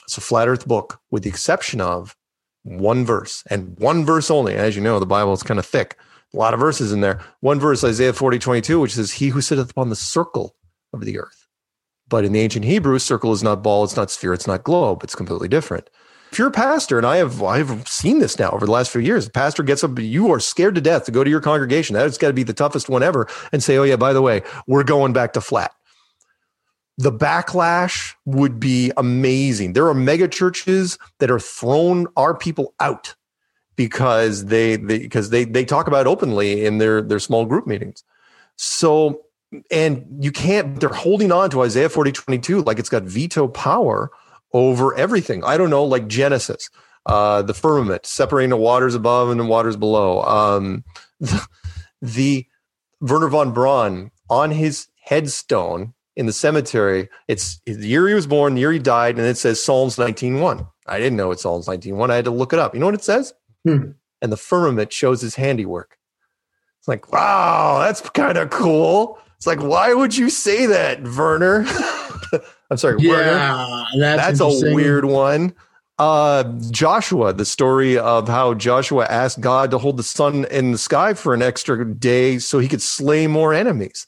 it's 0.04 0.18
a 0.18 0.22
flat 0.22 0.50
earth 0.50 0.68
book 0.68 1.00
with 1.10 1.24
the 1.24 1.30
exception 1.30 1.80
of 1.80 2.16
one 2.64 3.06
verse 3.06 3.42
and 3.50 3.80
one 3.80 4.06
verse 4.06 4.30
only. 4.30 4.56
As 4.56 4.76
you 4.76 4.82
know 4.82 5.00
the 5.00 5.06
bible 5.06 5.32
is 5.32 5.44
kind 5.44 5.60
of 5.60 5.66
thick. 5.66 5.98
A 6.34 6.38
lot 6.38 6.54
of 6.54 6.60
verses 6.60 6.92
in 6.92 7.00
there. 7.00 7.22
One 7.40 7.62
verse 7.62 7.86
isaiah 7.86 8.12
40 8.12 8.40
22 8.40 8.82
which 8.82 8.96
says 8.96 9.14
he 9.14 9.30
who 9.30 9.40
sitteth 9.40 9.72
upon 9.72 9.90
the 9.90 9.96
circle 9.96 10.58
of 10.92 11.06
the 11.06 11.18
earth 11.18 11.45
but 12.08 12.26
in 12.26 12.34
the 12.34 12.40
ancient 12.40 12.66
Hebrew, 12.66 13.00
circle 13.00 13.32
is 13.32 13.44
not 13.44 13.64
ball, 13.64 13.84
it's 13.84 13.96
not 13.96 14.12
sphere, 14.12 14.34
it's 14.34 14.48
not 14.48 14.64
globe. 14.64 15.04
It's 15.04 15.16
completely 15.16 15.48
different. 15.48 15.90
If 16.32 16.40
you're 16.40 16.50
a 16.50 16.52
pastor, 16.52 16.98
and 16.98 17.08
I 17.08 17.18
have 17.18 17.42
I've 17.42 17.88
seen 17.88 18.20
this 18.20 18.38
now 18.38 18.50
over 18.50 18.66
the 18.66 18.72
last 18.72 18.92
few 18.92 19.02
years, 19.02 19.30
pastor 19.30 19.64
gets 19.64 19.84
up, 19.84 19.98
you 19.98 20.32
are 20.32 20.40
scared 20.40 20.76
to 20.76 20.82
death 20.82 21.06
to 21.06 21.12
go 21.12 21.24
to 21.24 21.30
your 21.30 21.40
congregation. 21.40 21.94
That's 21.94 22.18
got 22.18 22.28
to 22.28 22.34
be 22.34 22.44
the 22.44 22.54
toughest 22.54 22.90
one 22.90 23.04
ever, 23.04 23.28
and 23.52 23.64
say, 23.64 23.78
"Oh 23.78 23.84
yeah, 23.84 23.96
by 23.96 24.12
the 24.12 24.22
way, 24.22 24.44
we're 24.68 24.84
going 24.84 25.14
back 25.14 25.34
to 25.34 25.42
flat." 25.42 25.72
The 26.98 27.12
backlash 27.12 28.14
would 28.26 28.60
be 28.60 28.92
amazing. 28.98 29.74
There 29.74 29.88
are 29.88 29.94
mega 29.94 30.28
churches 30.28 30.98
that 31.20 31.32
are 31.32 31.40
thrown 31.40 32.08
our 32.16 32.36
people 32.36 32.74
out 32.80 33.16
because 33.76 34.46
they, 34.46 34.76
they 34.76 35.00
because 35.00 35.30
they 35.30 35.46
they 35.46 35.66
talk 35.66 35.88
about 35.88 36.08
openly 36.08 36.66
in 36.66 36.80
their 36.80 37.02
their 37.02 37.20
small 37.20 37.46
group 37.46 37.68
meetings. 37.68 38.04
So 38.58 39.25
and 39.72 40.06
you 40.20 40.32
can't 40.32 40.80
they're 40.80 40.90
holding 40.90 41.32
on 41.32 41.50
to 41.50 41.62
isaiah 41.62 41.90
40 41.90 42.12
22 42.12 42.62
like 42.64 42.80
it's 42.80 42.90
got 42.90 43.04
veto 43.04 43.48
power 43.48 44.12
over 44.54 44.96
everything. 44.96 45.44
I 45.44 45.58
don't 45.58 45.70
know 45.70 45.84
like 45.84 46.08
genesis 46.08 46.70
uh 47.06 47.42
the 47.42 47.54
firmament 47.54 48.06
separating 48.06 48.50
the 48.50 48.58
waters 48.58 48.96
above 48.96 49.30
and 49.30 49.40
the 49.40 49.46
waters 49.46 49.76
below. 49.76 50.22
Um 50.24 50.84
the, 51.20 51.48
the 52.02 52.46
Wernher 53.02 53.28
von 53.28 53.52
Braun 53.52 54.12
on 54.30 54.52
his 54.52 54.88
headstone 55.02 55.94
in 56.16 56.26
the 56.26 56.34
cemetery 56.34 57.10
it's 57.28 57.60
the 57.66 57.88
year 57.88 58.08
he 58.08 58.14
was 58.14 58.26
born 58.26 58.56
the 58.56 58.62
year 58.62 58.72
he 58.72 58.80
died 58.80 59.18
and 59.18 59.28
it 59.28 59.38
says 59.38 59.62
psalms 59.62 59.98
19.1 59.98 60.68
i 60.88 60.98
didn't 60.98 61.18
know 61.18 61.32
it's 61.32 61.44
psalms 61.44 61.68
19.1 61.68 62.10
i 62.10 62.16
had 62.16 62.26
to 62.26 62.32
look 62.32 62.54
it 62.54 62.60
up. 62.60 62.74
You 62.74 62.80
know 62.80 62.86
what 62.88 62.96
it 62.96 63.04
says? 63.04 63.34
Hmm. 63.64 63.92
and 64.22 64.32
the 64.32 64.38
firmament 64.38 64.94
shows 64.94 65.22
his 65.22 65.36
handiwork. 65.36 65.98
It's 66.80 66.88
like 66.88 67.12
wow 67.12 67.80
that's 67.80 68.08
kind 68.10 68.38
of 68.38 68.50
cool 68.50 69.20
it's 69.46 69.62
like, 69.62 69.62
why 69.62 69.94
would 69.94 70.18
you 70.18 70.32
say 70.32 70.66
that, 70.66 71.04
Wernher? 71.04 71.66
I'm 72.72 72.78
sorry, 72.78 72.96
Wernher. 72.96 73.32
Yeah, 73.32 73.86
that's, 74.00 74.40
That's 74.40 74.64
a 74.64 74.74
weird 74.74 75.06
one. 75.06 75.54
Uh, 76.00 76.46
Joshua, 76.72 77.32
the 77.32 77.46
story 77.46 77.96
of 77.96 78.28
how 78.28 78.56
Joshua 78.56 79.06
asked 79.06 79.42
God 79.42 79.70
to 79.70 79.78
hold 79.78 79.98
the 79.98 80.04
sun 80.04 80.46
in 80.46 80.72
the 80.72 80.80
sky 80.80 81.14
for 81.14 81.36
an 81.36 81.44
extra 81.44 81.86
day 81.86 82.40
so 82.40 82.58
he 82.58 82.68
could 82.68 82.82
slay 82.82 83.28
more 83.28 83.54
enemies. 83.54 84.08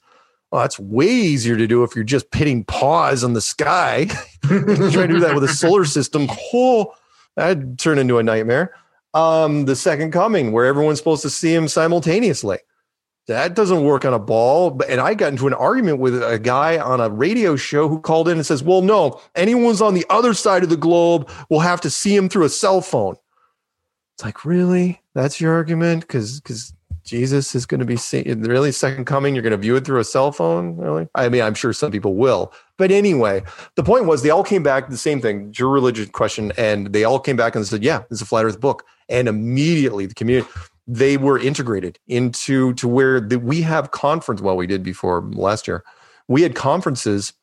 Well, 0.52 0.64
that's 0.64 0.80
way 0.80 1.06
easier 1.06 1.56
to 1.56 1.68
do 1.68 1.84
if 1.84 1.94
you're 1.94 2.04
just 2.04 2.32
pitting 2.32 2.64
paws 2.64 3.24
on 3.24 3.34
the 3.34 3.42
sky. 3.42 4.06
Trying 4.44 4.66
to 4.66 5.08
do 5.08 5.20
that 5.20 5.36
with 5.36 5.44
a 5.44 5.50
solar 5.50 5.86
system, 5.86 6.28
oh, 6.52 6.96
that'd 7.36 7.78
turn 7.78 8.00
into 8.00 8.18
a 8.18 8.24
nightmare. 8.24 8.74
Um, 9.14 9.66
the 9.66 9.76
second 9.76 10.14
coming, 10.14 10.52
where 10.52 10.66
everyone's 10.66 10.98
supposed 10.98 11.22
to 11.22 11.30
see 11.30 11.54
him 11.54 11.68
simultaneously 11.68 12.58
that 13.28 13.56
doesn't 13.56 13.84
work 13.84 14.06
on 14.06 14.14
a 14.14 14.20
ball. 14.20 14.82
And 14.88 15.00
I 15.00 15.14
got 15.14 15.32
into 15.32 15.48
an 15.48 15.54
argument 15.54 16.00
with 16.00 16.22
a 16.22 16.40
guy 16.40 16.78
on 16.80 17.02
a 17.02 17.10
radio 17.10 17.56
show 17.56 17.88
who 17.88 18.00
called 18.00 18.30
in 18.30 18.38
and 18.38 18.46
says, 18.46 18.64
Well, 18.64 18.82
no, 18.82 19.22
anyone's 19.36 19.82
on 19.82 19.94
the 19.94 20.06
other 20.10 20.34
side 20.34 20.64
of 20.64 20.70
the 20.70 20.78
globe 20.78 21.30
will 21.50 21.60
have 21.60 21.82
to 21.82 21.90
see 21.90 22.16
him 22.16 22.30
through 22.30 22.46
a 22.46 22.50
cell 22.50 22.82
phone. 22.82 23.16
It's 24.16 24.24
like, 24.24 24.46
really? 24.46 25.02
That's 25.14 25.40
your 25.40 25.54
argument? 25.54 26.02
Because 26.02 26.40
because 26.40 26.74
Jesus 27.04 27.54
is 27.54 27.66
going 27.66 27.80
to 27.80 27.86
be 27.86 27.98
seen 27.98 28.42
really 28.42 28.72
second 28.72 29.06
coming. 29.06 29.36
You're 29.36 29.44
going 29.44 29.52
to 29.52 29.58
view 29.58 29.76
it 29.76 29.86
through 29.86 30.00
a 30.00 30.04
cell 30.04 30.32
phone, 30.32 30.76
really? 30.76 31.08
I 31.14 31.30
mean, 31.30 31.42
I'm 31.42 31.54
sure 31.54 31.72
some 31.72 31.92
people 31.92 32.16
will. 32.16 32.52
But 32.78 32.92
anyway, 32.92 33.44
the 33.76 33.84
point 33.84 34.06
was 34.06 34.24
they 34.24 34.30
all 34.30 34.44
came 34.44 34.64
back 34.64 34.90
the 34.90 34.98
same 34.98 35.22
thing, 35.22 35.54
your 35.58 35.70
religion 35.70 36.10
question, 36.10 36.52
and 36.58 36.94
they 36.94 37.04
all 37.04 37.20
came 37.20 37.36
back 37.36 37.56
and 37.56 37.66
said, 37.68 37.84
"Yeah, 37.84 38.04
it's 38.10 38.22
a 38.22 38.26
flat 38.26 38.46
Earth 38.46 38.60
book." 38.60 38.84
And 39.10 39.28
immediately 39.28 40.06
the 40.06 40.16
community 40.16 40.50
they 40.88 41.18
were 41.18 41.38
integrated 41.38 42.00
into 42.08 42.74
to 42.76 42.88
where 42.88 43.20
the, 43.20 43.38
we 43.38 43.62
have 43.62 43.92
conference 43.92 44.42
well 44.42 44.56
we 44.56 44.68
did 44.68 44.84
before 44.84 45.22
last 45.34 45.68
year 45.68 45.84
we 46.28 46.42
had 46.42 46.56
conferences 46.56 47.34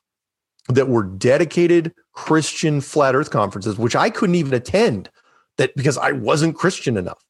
that 0.68 0.88
were 0.88 1.02
dedicated 1.02 1.92
christian 2.12 2.80
flat 2.80 3.14
earth 3.14 3.30
conferences 3.30 3.76
which 3.76 3.94
i 3.94 4.08
couldn't 4.08 4.34
even 4.34 4.54
attend 4.54 5.10
that 5.58 5.74
because 5.76 5.98
i 5.98 6.10
wasn't 6.10 6.56
christian 6.56 6.96
enough 6.96 7.22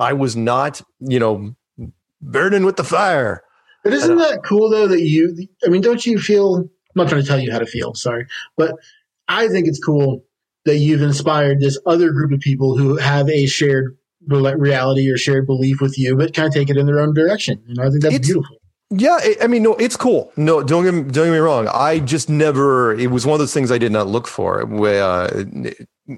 i 0.00 0.12
was 0.12 0.34
not 0.34 0.82
you 1.00 1.18
know 1.18 1.54
burning 2.20 2.64
with 2.64 2.76
the 2.76 2.84
fire 2.84 3.42
But 3.82 3.92
isn't 3.92 4.16
that 4.16 4.42
cool 4.44 4.70
though 4.70 4.86
that 4.86 5.02
you? 5.02 5.36
I 5.64 5.68
mean, 5.68 5.82
don't 5.82 6.06
you 6.06 6.18
feel? 6.18 6.56
I'm 6.56 6.70
not 6.94 7.08
trying 7.08 7.22
to 7.22 7.26
tell 7.26 7.40
you 7.40 7.50
how 7.50 7.58
to 7.58 7.66
feel. 7.66 7.94
Sorry, 7.94 8.26
but 8.56 8.76
I 9.28 9.48
think 9.48 9.66
it's 9.66 9.82
cool 9.82 10.24
that 10.64 10.76
you've 10.78 11.02
inspired 11.02 11.60
this 11.60 11.78
other 11.86 12.12
group 12.12 12.30
of 12.30 12.38
people 12.38 12.76
who 12.76 12.96
have 12.96 13.28
a 13.28 13.46
shared 13.46 13.86
re- 13.86 13.96
reality 14.28 15.10
or 15.10 15.16
shared 15.16 15.46
belief 15.46 15.80
with 15.80 15.98
you, 15.98 16.16
but 16.16 16.34
kind 16.34 16.48
of 16.48 16.54
take 16.54 16.70
it 16.70 16.76
in 16.76 16.86
their 16.86 17.00
own 17.00 17.14
direction. 17.14 17.62
You 17.66 17.74
know, 17.74 17.84
I 17.84 17.90
think 17.90 18.02
that's 18.02 18.14
It's- 18.14 18.28
beautiful. 18.28 18.56
Yeah, 18.94 19.18
I- 19.22 19.36
I 19.44 19.46
mean, 19.46 19.62
no, 19.62 19.74
it's 19.76 19.96
cool. 19.96 20.30
No, 20.36 20.62
don't 20.62 20.84
get 20.84 20.92
me, 20.92 21.00
don't 21.04 21.24
get 21.26 21.32
me 21.32 21.38
wrong. 21.38 21.66
I 21.72 21.98
just 21.98 22.28
never. 22.28 22.92
It 22.94 23.10
was 23.10 23.24
one 23.24 23.32
of 23.32 23.38
those 23.38 23.54
things 23.54 23.72
I 23.72 23.78
did 23.78 23.90
not 23.90 24.06
look 24.06 24.26
for. 24.28 24.66
Where 24.66 25.02
uh, 25.02 25.44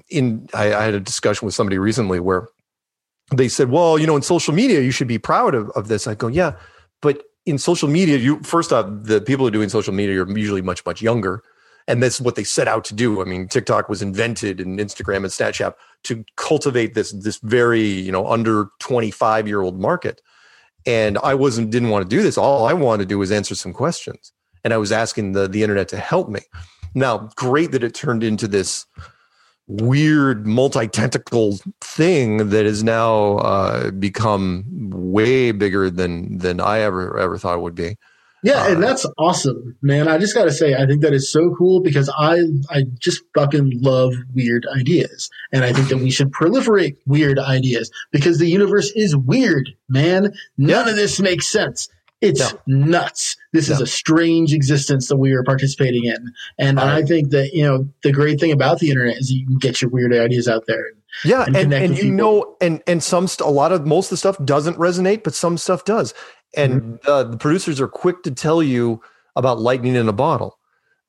in 0.09 0.47
I, 0.53 0.73
I 0.73 0.83
had 0.83 0.93
a 0.93 0.99
discussion 0.99 1.45
with 1.45 1.55
somebody 1.55 1.77
recently 1.77 2.19
where 2.19 2.49
they 3.33 3.47
said, 3.47 3.69
"Well, 3.71 3.97
you 3.97 4.05
know, 4.05 4.17
in 4.17 4.21
social 4.23 4.53
media, 4.53 4.81
you 4.81 4.91
should 4.91 5.07
be 5.07 5.17
proud 5.17 5.55
of, 5.55 5.69
of 5.69 5.87
this." 5.87 6.05
I 6.05 6.15
go, 6.15 6.27
"Yeah, 6.27 6.55
but 7.01 7.23
in 7.45 7.57
social 7.57 7.87
media, 7.87 8.17
you 8.17 8.41
first 8.43 8.73
off, 8.73 8.87
the 9.03 9.21
people 9.21 9.45
who 9.45 9.47
are 9.47 9.51
doing 9.51 9.69
social 9.69 9.93
media 9.93 10.21
are 10.23 10.37
usually 10.37 10.61
much 10.61 10.85
much 10.85 11.01
younger, 11.01 11.41
and 11.87 12.01
that's 12.01 12.19
what 12.19 12.35
they 12.35 12.43
set 12.43 12.67
out 12.67 12.83
to 12.85 12.93
do. 12.93 13.21
I 13.21 13.25
mean, 13.25 13.47
TikTok 13.47 13.89
was 13.89 14.01
invented 14.01 14.59
and 14.59 14.79
Instagram 14.79 15.17
and 15.17 15.25
Snapchat 15.27 15.73
to 16.03 16.25
cultivate 16.35 16.93
this 16.93 17.11
this 17.11 17.37
very 17.43 17.81
you 17.83 18.11
know 18.11 18.27
under 18.27 18.69
twenty 18.79 19.11
five 19.11 19.47
year 19.47 19.61
old 19.61 19.79
market." 19.79 20.21
and 20.85 21.17
I 21.23 21.33
wasn't 21.33 21.71
didn't 21.71 21.89
want 21.89 22.07
to 22.07 22.15
do 22.15 22.21
this. 22.21 22.37
All 22.37 22.67
I 22.67 22.73
wanted 22.73 23.03
to 23.03 23.07
do 23.07 23.17
was 23.17 23.31
answer 23.31 23.55
some 23.55 23.73
questions. 23.73 24.31
and 24.63 24.73
I 24.73 24.77
was 24.77 24.91
asking 24.91 25.33
the 25.33 25.47
the 25.47 25.61
internet 25.63 25.87
to 25.89 25.97
help 25.97 26.29
me. 26.29 26.41
Now, 26.93 27.29
great 27.35 27.71
that 27.71 27.83
it 27.83 27.93
turned 27.93 28.23
into 28.23 28.47
this 28.47 28.85
weird 29.67 30.45
multi-tentacle 30.45 31.57
thing 31.81 32.49
that 32.49 32.65
has 32.65 32.83
now 32.83 33.37
uh, 33.37 33.91
become 33.91 34.63
way 34.91 35.51
bigger 35.51 35.89
than 35.89 36.37
than 36.37 36.59
I 36.59 36.79
ever 36.79 37.17
ever 37.17 37.37
thought 37.37 37.55
it 37.57 37.61
would 37.61 37.75
be. 37.75 37.97
Yeah, 38.45 38.67
and 38.71 38.81
that's 38.83 39.05
awesome, 39.17 39.75
man. 39.81 40.07
I 40.07 40.17
just 40.17 40.35
gotta 40.35 40.51
say, 40.51 40.75
I 40.75 40.85
think 40.85 41.01
that 41.01 41.13
is 41.13 41.31
so 41.31 41.53
cool 41.57 41.79
because 41.81 42.09
I 42.17 42.39
I 42.69 42.83
just 42.99 43.21
fucking 43.35 43.79
love 43.81 44.13
weird 44.33 44.65
ideas, 44.77 45.29
and 45.51 45.63
I 45.63 45.73
think 45.73 45.89
that 45.89 45.97
we 45.97 46.11
should 46.11 46.31
proliferate 46.31 46.95
weird 47.07 47.39
ideas 47.39 47.89
because 48.11 48.37
the 48.37 48.47
universe 48.47 48.91
is 48.95 49.15
weird, 49.15 49.69
man. 49.89 50.31
None 50.57 50.87
of 50.87 50.95
this 50.95 51.19
makes 51.19 51.47
sense. 51.47 51.89
It's 52.21 52.39
No. 52.39 52.59
nuts. 52.67 53.35
This 53.51 53.69
is 53.69 53.81
a 53.81 53.85
strange 53.87 54.53
existence 54.53 55.09
that 55.09 55.17
we 55.17 55.33
are 55.33 55.43
participating 55.43 56.05
in, 56.05 56.31
and 56.57 56.79
I- 56.79 56.97
I 56.97 57.03
think 57.03 57.31
that 57.31 57.51
you 57.53 57.63
know 57.65 57.87
the 58.03 58.11
great 58.11 58.39
thing 58.39 58.51
about 58.51 58.79
the 58.79 58.89
internet 58.89 59.17
is 59.17 59.31
you 59.31 59.45
can 59.45 59.57
get 59.57 59.81
your 59.81 59.89
weird 59.91 60.13
ideas 60.13 60.47
out 60.47 60.65
there. 60.67 60.85
Yeah, 61.23 61.43
and 61.45 61.55
and 61.55 61.73
and, 61.73 61.95
you 61.97 62.03
people. 62.03 62.17
know, 62.17 62.55
and 62.61 62.81
and 62.87 63.01
some 63.03 63.27
st- 63.27 63.47
a 63.47 63.51
lot 63.51 63.71
of 63.71 63.85
most 63.85 64.07
of 64.07 64.09
the 64.11 64.17
stuff 64.17 64.37
doesn't 64.45 64.77
resonate, 64.77 65.23
but 65.23 65.33
some 65.33 65.57
stuff 65.57 65.83
does. 65.85 66.13
And 66.55 66.81
Mm-hmm. 66.81 67.09
uh, 67.09 67.23
the 67.23 67.37
producers 67.37 67.81
are 67.81 67.87
quick 67.87 68.23
to 68.23 68.31
tell 68.31 68.63
you 68.63 69.01
about 69.35 69.59
lightning 69.59 69.95
in 69.95 70.07
a 70.07 70.13
bottle, 70.13 70.57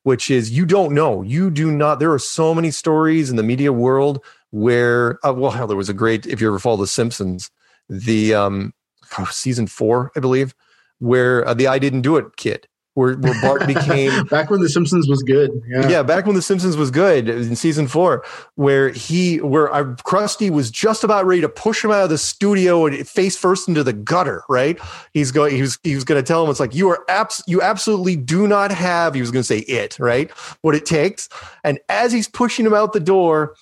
which 0.03 0.29
is 0.29 0.51
you 0.51 0.65
don't 0.65 0.93
know. 0.93 1.21
You 1.21 1.49
do 1.49 1.71
not. 1.71 1.99
There 1.99 2.11
are 2.13 2.19
so 2.19 2.53
many 2.53 2.71
stories 2.71 3.29
in 3.29 3.35
the 3.35 3.43
media 3.43 3.71
world 3.71 4.23
where, 4.51 5.19
uh, 5.25 5.33
well, 5.33 5.51
hell, 5.51 5.67
there 5.67 5.77
was 5.77 5.89
a 5.89 5.93
great. 5.93 6.25
If 6.25 6.41
you 6.41 6.47
ever 6.47 6.59
follow 6.59 6.77
The 6.77 6.87
Simpsons, 6.87 7.49
the 7.89 8.33
um, 8.33 8.73
oh, 9.17 9.29
season 9.31 9.67
four, 9.67 10.11
I 10.15 10.19
believe, 10.19 10.53
where 10.99 11.47
uh, 11.47 11.53
the 11.53 11.67
"I 11.67 11.79
didn't 11.79 12.01
do 12.01 12.17
it" 12.17 12.35
kid, 12.37 12.67
where 12.97 13.13
where 13.13 13.39
Bart 13.43 13.67
became 13.67 14.25
back 14.31 14.49
when 14.49 14.59
The 14.59 14.69
Simpsons 14.69 15.07
was 15.07 15.21
good. 15.21 15.51
Yeah, 15.67 15.87
yeah, 15.87 16.03
back 16.03 16.25
when 16.25 16.33
The 16.33 16.41
Simpsons 16.41 16.75
was 16.75 16.89
good 16.89 17.29
in 17.29 17.55
season 17.55 17.87
four, 17.87 18.25
where 18.55 18.89
he, 18.89 19.39
where 19.39 19.71
uh, 19.71 19.83
Krusty 19.97 20.49
was 20.49 20.71
just 20.71 21.03
about 21.03 21.27
ready 21.27 21.41
to 21.41 21.49
push 21.49 21.83
him 21.83 21.91
out 21.91 22.05
of 22.05 22.09
the 22.09 22.17
studio 22.17 22.87
and 22.87 23.07
face 23.07 23.37
first 23.37 23.67
into 23.67 23.83
the 23.83 23.93
gutter. 23.93 24.41
Right? 24.49 24.79
He's 25.13 25.31
going. 25.31 25.55
He 25.55 25.61
was. 25.61 25.77
He 25.83 25.93
was 25.93 26.05
going 26.05 26.21
to 26.21 26.27
tell 26.27 26.43
him 26.43 26.49
it's 26.49 26.59
like 26.59 26.73
you 26.73 26.89
are 26.89 27.05
abs. 27.07 27.43
You 27.45 27.61
absolutely 27.61 28.15
do 28.15 28.47
not 28.47 28.71
have. 28.71 29.13
He 29.13 29.21
was 29.21 29.29
going 29.29 29.43
to 29.43 29.47
say 29.47 29.59
it. 29.59 29.99
Right? 29.99 30.31
What 30.61 30.73
it 30.73 30.87
takes. 30.87 31.29
And 31.63 31.79
as 31.89 32.11
he's 32.11 32.27
pushing 32.27 32.65
him 32.65 32.73
out 32.73 32.93
the 32.93 32.99
door. 32.99 33.53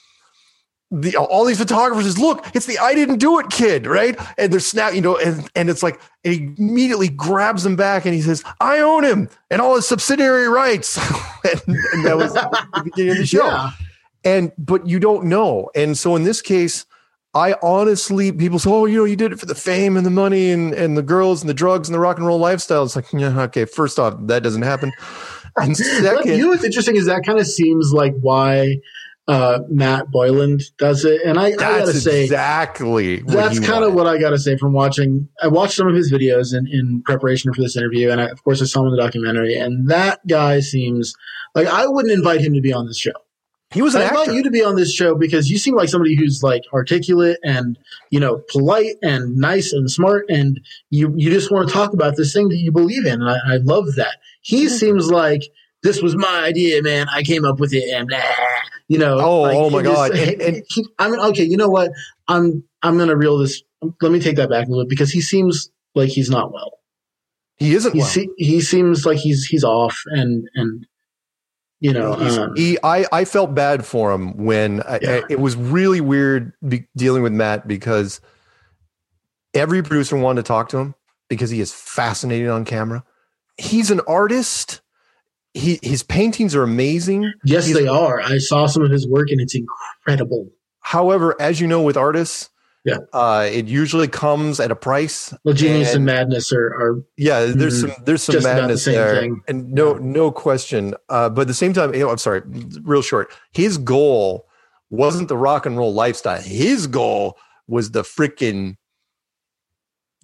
The, 1.01 1.17
all 1.17 1.43
these 1.45 1.57
photographers 1.57 2.05
is 2.05 2.17
look, 2.17 2.45
it's 2.55 2.65
the 2.65 2.77
I 2.79 2.95
didn't 2.95 3.17
do 3.17 3.39
it 3.39 3.49
kid, 3.49 3.85
right? 3.85 4.17
And 4.37 4.51
they're 4.51 4.59
snap, 4.59 4.93
you 4.93 5.01
know, 5.01 5.17
and, 5.17 5.49
and 5.55 5.69
it's 5.69 5.83
like 5.83 5.99
and 6.23 6.33
he 6.33 6.53
immediately 6.57 7.09
grabs 7.09 7.65
him 7.65 7.75
back 7.75 8.05
and 8.05 8.13
he 8.13 8.21
says, 8.21 8.43
I 8.61 8.79
own 8.79 9.03
him 9.03 9.29
and 9.49 9.61
all 9.61 9.75
his 9.75 9.87
subsidiary 9.87 10.47
rights. 10.47 10.97
and, 11.45 11.77
and 11.93 12.05
that 12.05 12.17
was 12.17 12.33
the 12.33 12.81
beginning 12.83 13.11
of 13.13 13.17
the 13.17 13.25
show 13.25 13.47
yeah. 13.47 13.71
and 14.23 14.51
but 14.57 14.87
you 14.87 14.99
don't 14.99 15.25
know 15.25 15.69
and 15.75 15.97
so 15.97 16.15
in 16.15 16.23
this 16.23 16.41
case 16.41 16.85
i 17.33 17.55
honestly 17.61 18.31
people 18.31 18.59
say 18.59 18.69
oh 18.69 18.85
you 18.85 18.97
know 18.97 19.05
you 19.05 19.15
did 19.15 19.31
it 19.31 19.39
for 19.39 19.45
the 19.45 19.55
fame 19.55 19.97
and 19.97 20.05
the 20.05 20.11
money 20.11 20.51
and 20.51 20.73
and 20.73 20.97
the 20.97 21.03
girls 21.03 21.41
and 21.41 21.49
the 21.49 21.53
drugs 21.53 21.87
and 21.87 21.95
the 21.95 21.99
rock 21.99 22.17
and 22.17 22.25
roll 22.25 22.39
lifestyle 22.39 22.83
it's 22.83 22.95
like 22.95 23.11
yeah 23.13 23.41
okay 23.41 23.65
first 23.65 23.99
off 23.99 24.15
that 24.21 24.43
doesn't 24.43 24.63
happen 24.63 24.91
and 25.57 25.77
second 25.77 26.31
you 26.31 26.43
know 26.43 26.49
what's 26.49 26.63
interesting 26.63 26.95
is 26.95 27.05
that 27.05 27.23
kind 27.25 27.39
of 27.39 27.47
seems 27.47 27.91
like 27.93 28.13
why 28.21 28.79
uh, 29.27 29.59
Matt 29.69 30.11
Boylan 30.11 30.59
does 30.77 31.03
it, 31.03 31.21
and 31.25 31.39
I, 31.39 31.47
I 31.47 31.55
gotta 31.55 31.93
say 31.93 32.23
exactly 32.23 33.17
that's 33.21 33.59
kind 33.59 33.83
of 33.83 33.93
what 33.93 34.05
I 34.05 34.19
gotta 34.19 34.37
say 34.37 34.55
from 34.55 34.73
watching. 34.73 35.27
I 35.41 35.47
watched 35.47 35.73
some 35.73 35.87
of 35.87 35.95
his 35.95 36.11
videos 36.11 36.55
in, 36.55 36.67
in 36.67 37.01
preparation 37.03 37.51
for 37.53 37.61
this 37.61 37.75
interview, 37.75 38.11
and 38.11 38.21
I, 38.21 38.25
of 38.25 38.43
course 38.43 38.61
I 38.61 38.65
saw 38.65 38.81
him 38.81 38.87
in 38.87 38.91
the 38.95 39.01
documentary. 39.01 39.55
And 39.55 39.89
that 39.89 40.25
guy 40.27 40.59
seems 40.59 41.15
like 41.55 41.67
I 41.67 41.87
wouldn't 41.87 42.13
invite 42.13 42.41
him 42.41 42.53
to 42.53 42.61
be 42.61 42.71
on 42.71 42.85
this 42.85 42.99
show. 42.99 43.13
he 43.71 43.81
was 43.81 43.95
an 43.95 44.03
I 44.03 44.09
invite 44.09 44.33
you 44.33 44.43
to 44.43 44.51
be 44.51 44.63
on 44.63 44.75
this 44.75 44.93
show 44.93 45.15
because 45.15 45.49
you 45.49 45.57
seem 45.57 45.75
like 45.75 45.89
somebody 45.89 46.15
who's 46.15 46.43
like 46.43 46.61
articulate 46.71 47.39
and 47.43 47.79
you 48.11 48.19
know 48.19 48.43
polite 48.49 48.95
and 49.01 49.37
nice 49.37 49.73
and 49.73 49.89
smart, 49.89 50.25
and 50.29 50.59
you 50.91 51.11
you 51.15 51.31
just 51.31 51.51
want 51.51 51.67
to 51.67 51.73
talk 51.73 51.93
about 51.93 52.15
this 52.15 52.31
thing 52.31 52.49
that 52.49 52.57
you 52.57 52.71
believe 52.71 53.07
in. 53.07 53.23
And 53.23 53.29
I, 53.29 53.55
I 53.55 53.57
love 53.57 53.95
that. 53.95 54.17
He 54.41 54.69
seems 54.69 55.09
like 55.09 55.41
this 55.81 56.01
was 56.01 56.15
my 56.15 56.43
idea, 56.43 56.81
man. 56.83 57.07
I 57.11 57.23
came 57.23 57.43
up 57.43 57.59
with 57.59 57.73
it, 57.73 57.91
and 57.91 58.07
blah, 58.07 58.19
you 58.87 58.97
know. 58.97 59.19
Oh, 59.19 59.41
like, 59.41 59.55
oh 59.55 59.69
my 59.69 59.77
he 59.79 59.83
just- 59.83 59.95
God. 59.95 60.11
And- 60.11 60.41
and- 60.41 60.63
he- 60.69 60.87
I 60.99 61.09
mean, 61.09 61.19
okay, 61.19 61.43
you 61.43 61.57
know 61.57 61.69
what? 61.69 61.91
I'm 62.27 62.63
I'm 62.83 62.97
gonna 62.97 63.15
reel 63.15 63.37
this. 63.37 63.61
Let 64.01 64.11
me 64.11 64.19
take 64.19 64.35
that 64.37 64.49
back 64.49 64.67
a 64.67 64.69
little 64.69 64.85
bit 64.85 64.89
because 64.89 65.11
he 65.11 65.21
seems 65.21 65.69
like 65.95 66.09
he's 66.09 66.29
not 66.29 66.51
well. 66.51 66.79
he 67.57 67.73
isn't 67.75 67.93
He 67.93 67.99
well. 67.99 68.07
se- 68.07 68.29
he 68.37 68.61
seems 68.61 69.05
like 69.05 69.17
he's 69.17 69.45
he's 69.45 69.63
off, 69.63 70.01
and 70.07 70.47
and 70.55 70.85
you 71.79 71.93
know. 71.93 72.13
Um, 72.13 72.55
he, 72.55 72.77
I, 72.83 73.05
I 73.11 73.25
felt 73.25 73.53
bad 73.53 73.85
for 73.85 74.11
him 74.11 74.35
when 74.37 74.77
Yeah. 75.01 75.21
I, 75.21 75.23
it 75.29 75.39
was 75.39 75.55
really 75.55 76.01
weird 76.01 76.53
be, 76.67 76.87
dealing 76.95 77.21
with 77.21 77.33
Matt 77.33 77.67
because 77.67 78.21
every 79.53 79.83
producer 79.83 80.17
wanted 80.17 80.43
to 80.43 80.47
talk 80.47 80.69
to 80.69 80.77
him 80.77 80.95
because 81.29 81.49
he 81.49 81.59
is 81.61 81.71
fascinating 81.73 82.49
on 82.49 82.65
camera. 82.65 83.03
He's 83.57 83.91
an 83.91 84.01
artist. 84.07 84.81
He, 85.55 85.79
his 85.81 86.03
paintings 86.03 86.53
are 86.53 86.63
amazing. 86.63 87.31
yes, 87.45 87.65
he's- 87.65 87.77
they 87.79 87.87
are. 87.87 88.21
I 88.21 88.37
saw 88.37 88.65
some 88.67 88.83
of 88.83 88.91
his 88.91 89.07
work, 89.07 89.29
and 89.31 89.39
it's 89.41 89.55
incredible. 89.55 90.51
However, 90.81 91.35
as 91.39 91.59
you 91.61 91.65
know, 91.67 91.81
with 91.81 91.97
artists, 91.97 92.49
Yeah. 92.83 92.97
uh, 93.13 93.47
it 93.51 93.65
usually 93.67 94.07
comes 94.07 94.59
at 94.59 94.69
a 94.69 94.75
price. 94.75 95.33
Well, 95.43 95.55
genius 95.55 95.89
and, 95.95 95.97
And- 95.97 96.05
madness 96.05 96.51
are, 96.53 96.67
are 96.67 97.03
Yeah, 97.17 97.45
there's 97.45 97.83
Mhm. 97.83 97.89
some 97.95 98.03
there's 98.05 98.21
some 98.23 98.35
about 98.35 98.53
the 98.55 98.61
madness 98.61 98.85
there, 98.85 99.15
thing. 99.21 99.41
and 99.47 99.71
no 99.71 99.93
no 99.95 100.29
question. 100.29 100.93
Uh, 101.09 101.29
but 101.29 101.41
at 101.41 101.47
the 101.47 101.53
same 101.55 101.73
time, 101.73 101.93
you 101.95 102.01
know, 102.01 102.09
I'm 102.11 102.19
sorry, 102.19 102.41
real 102.83 103.01
short. 103.01 103.31
His 103.53 103.77
goal 103.79 104.47
wasn't 104.91 105.29
the 105.29 105.37
rock 105.37 105.65
and 105.65 105.75
roll 105.77 105.93
lifestyle. 105.93 106.41
His 106.41 106.85
goal 106.85 107.37
was 107.67 107.91
the 107.91 108.03
freaking 108.03 108.75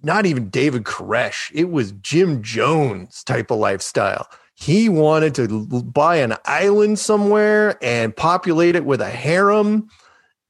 not 0.02 0.26
even 0.26 0.48
David 0.50 0.84
Koresh. 0.84 1.50
It 1.54 1.70
was 1.70 1.92
Jim 1.92 2.42
Jones 2.42 3.22
type 3.24 3.50
of 3.50 3.58
lifestyle. 3.58 4.28
He 4.62 4.88
wanted 4.88 5.34
to 5.34 5.66
buy 5.82 6.16
an 6.18 6.36
island 6.44 7.00
somewhere 7.00 7.76
and 7.82 8.14
populate 8.14 8.76
it 8.76 8.84
with 8.84 9.00
a 9.00 9.10
harem 9.10 9.88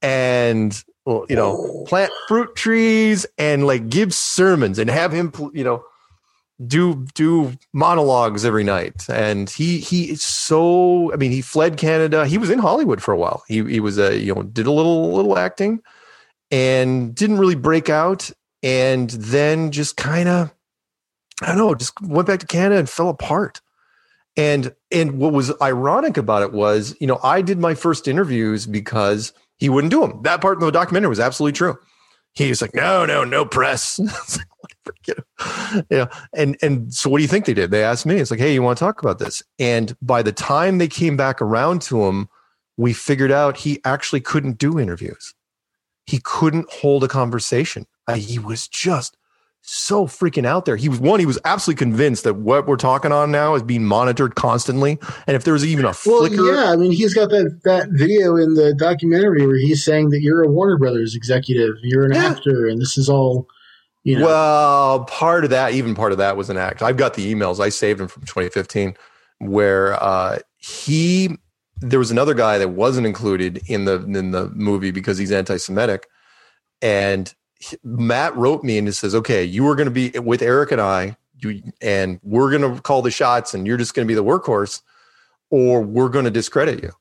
and 0.03 0.83
you 1.07 1.35
know 1.35 1.83
plant 1.87 2.11
fruit 2.27 2.55
trees 2.55 3.25
and 3.39 3.65
like 3.65 3.89
give 3.89 4.13
sermons 4.13 4.77
and 4.77 4.87
have 4.87 5.11
him 5.11 5.33
you 5.55 5.63
know 5.63 5.83
do 6.67 7.07
do 7.15 7.53
monologues 7.73 8.45
every 8.45 8.63
night. 8.63 9.09
And 9.09 9.49
he 9.49 9.79
he 9.79 10.11
is 10.11 10.23
so 10.23 11.11
i 11.11 11.15
mean 11.15 11.31
he 11.31 11.41
fled 11.41 11.77
canada. 11.77 12.27
He 12.27 12.37
was 12.37 12.51
in 12.51 12.59
hollywood 12.59 13.01
for 13.01 13.15
a 13.15 13.17
while. 13.17 13.41
He 13.47 13.63
he 13.63 13.79
was 13.79 13.97
a 13.97 14.15
you 14.15 14.35
know 14.35 14.43
did 14.43 14.67
a 14.67 14.71
little 14.71 15.11
little 15.15 15.39
acting 15.39 15.81
and 16.51 17.15
didn't 17.15 17.39
really 17.39 17.55
break 17.55 17.89
out 17.89 18.29
and 18.61 19.09
then 19.09 19.71
just 19.71 19.97
kind 19.97 20.29
of 20.29 20.53
i 21.41 21.47
don't 21.47 21.57
know 21.57 21.73
just 21.73 21.99
went 22.03 22.27
back 22.27 22.39
to 22.41 22.45
canada 22.45 22.77
and 22.77 22.87
fell 22.87 23.09
apart 23.09 23.59
and 24.35 24.73
and 24.91 25.19
what 25.19 25.33
was 25.33 25.51
ironic 25.61 26.17
about 26.17 26.41
it 26.41 26.53
was 26.53 26.95
you 26.99 27.07
know 27.07 27.19
i 27.23 27.41
did 27.41 27.59
my 27.59 27.75
first 27.75 28.07
interviews 28.07 28.65
because 28.65 29.33
he 29.57 29.69
wouldn't 29.69 29.91
do 29.91 30.01
them 30.01 30.19
that 30.23 30.41
part 30.41 30.57
of 30.57 30.61
the 30.61 30.71
documentary 30.71 31.09
was 31.09 31.19
absolutely 31.19 31.53
true. 31.53 31.77
He 32.33 32.49
was 32.49 32.61
like 32.61 32.73
no 32.73 33.05
no 33.05 33.23
no 33.23 33.45
press. 33.45 33.99
Know 35.89 36.07
and 36.33 36.57
and 36.61 36.93
so 36.93 37.09
what 37.09 37.17
do 37.19 37.21
you 37.21 37.27
think 37.27 37.45
they 37.45 37.53
did? 37.53 37.71
They 37.71 37.83
asked 37.83 38.05
me 38.05 38.17
it's 38.17 38.31
like 38.31 38.39
hey 38.39 38.53
you 38.53 38.61
want 38.61 38.77
to 38.77 38.83
talk 38.83 39.01
about 39.01 39.19
this? 39.19 39.41
And 39.57 39.95
by 40.01 40.21
the 40.21 40.31
time 40.31 40.77
they 40.77 40.87
came 40.87 41.15
back 41.15 41.41
around 41.41 41.81
to 41.83 42.03
him 42.03 42.27
we 42.75 42.91
figured 42.91 43.31
out 43.31 43.57
he 43.57 43.79
actually 43.85 44.19
couldn't 44.19 44.57
do 44.57 44.79
interviews. 44.79 45.33
He 46.05 46.19
couldn't 46.21 46.69
hold 46.69 47.03
a 47.03 47.07
conversation. 47.07 47.85
He 48.15 48.39
was 48.39 48.67
just 48.67 49.15
so 49.65 50.05
freaking 50.05 50.45
out 50.45 50.65
there 50.65 50.75
he 50.75 50.89
was 50.89 50.99
one 50.99 51.21
he 51.21 51.25
was 51.25 51.39
absolutely 51.45 51.79
convinced 51.79 52.25
that 52.25 52.33
what 52.35 52.67
we're 52.67 52.75
talking 52.75 53.13
on 53.13 53.31
now 53.31 53.55
is 53.55 53.63
being 53.63 53.85
monitored 53.85 54.35
constantly 54.35 54.99
and 55.25 55.35
if 55.37 55.45
there 55.45 55.53
was 55.53 55.65
even 55.65 55.85
a 55.85 55.87
well, 55.87 55.93
flicker 55.93 56.45
yeah. 56.53 56.71
I 56.71 56.75
mean, 56.75 56.91
he's 56.91 57.13
got 57.13 57.29
that 57.29 57.61
that 57.63 57.87
video 57.91 58.35
in 58.35 58.55
the 58.55 58.73
documentary 58.73 59.47
where 59.47 59.55
he's 59.55 59.83
saying 59.83 60.09
that 60.09 60.21
you're 60.21 60.43
a 60.43 60.47
Warner 60.49 60.77
Brothers 60.77 61.15
executive, 61.15 61.75
you're 61.81 62.03
an 62.03 62.13
Yeah. 62.13 62.25
actor, 62.25 62.67
and 62.67 62.81
this 62.81 62.97
is 62.97 63.07
all, 63.07 63.47
you 64.03 64.19
know. 64.19 64.25
Well, 64.25 65.05
part 65.05 65.45
of 65.45 65.49
that, 65.51 65.73
even 65.73 65.95
part 65.95 66.11
of 66.11 66.17
that 66.17 66.35
was 66.35 66.49
an 66.49 66.57
act. 66.57 66.81
I've 66.81 66.97
got 66.97 67.13
the 67.13 67.33
emails. 67.33 67.59
I 67.61 67.69
saved 67.69 67.99
them 68.01 68.09
from 68.09 68.23
2015 68.23 68.95
where 69.39 69.93
uh, 70.03 70.39
he, 70.57 71.37
there 71.79 71.99
was 71.99 72.11
another 72.11 72.33
guy 72.33 72.57
that 72.57 72.69
wasn't 72.69 73.07
included 73.07 73.61
in 73.67 73.85
the 73.85 74.03
in 74.03 74.31
the 74.31 74.49
movie 74.53 74.91
because 74.91 75.17
he's 75.17 75.31
anti-Semitic, 75.31 76.07
and 76.81 77.33
Matt 77.83 78.35
wrote 78.35 78.63
me 78.63 78.77
and 78.77 78.87
he 78.87 78.91
says, 78.91 79.15
"Okay, 79.15 79.43
you 79.43 79.67
are 79.67 79.75
going 79.75 79.87
to 79.87 79.91
be 79.91 80.17
with 80.19 80.41
Eric 80.41 80.71
and 80.71 80.81
I, 80.81 81.17
you, 81.39 81.61
and 81.81 82.19
we're 82.23 82.49
going 82.57 82.75
to 82.75 82.81
call 82.81 83.01
the 83.01 83.11
shots, 83.11 83.53
and 83.53 83.65
you're 83.67 83.77
just 83.77 83.93
going 83.93 84.07
to 84.07 84.11
be 84.11 84.15
the 84.15 84.23
workhorse, 84.23 84.81
or 85.49 85.81
we're 85.81 86.09
going 86.09 86.25
to 86.25 86.31
discredit 86.31 86.81
you." 86.83 86.91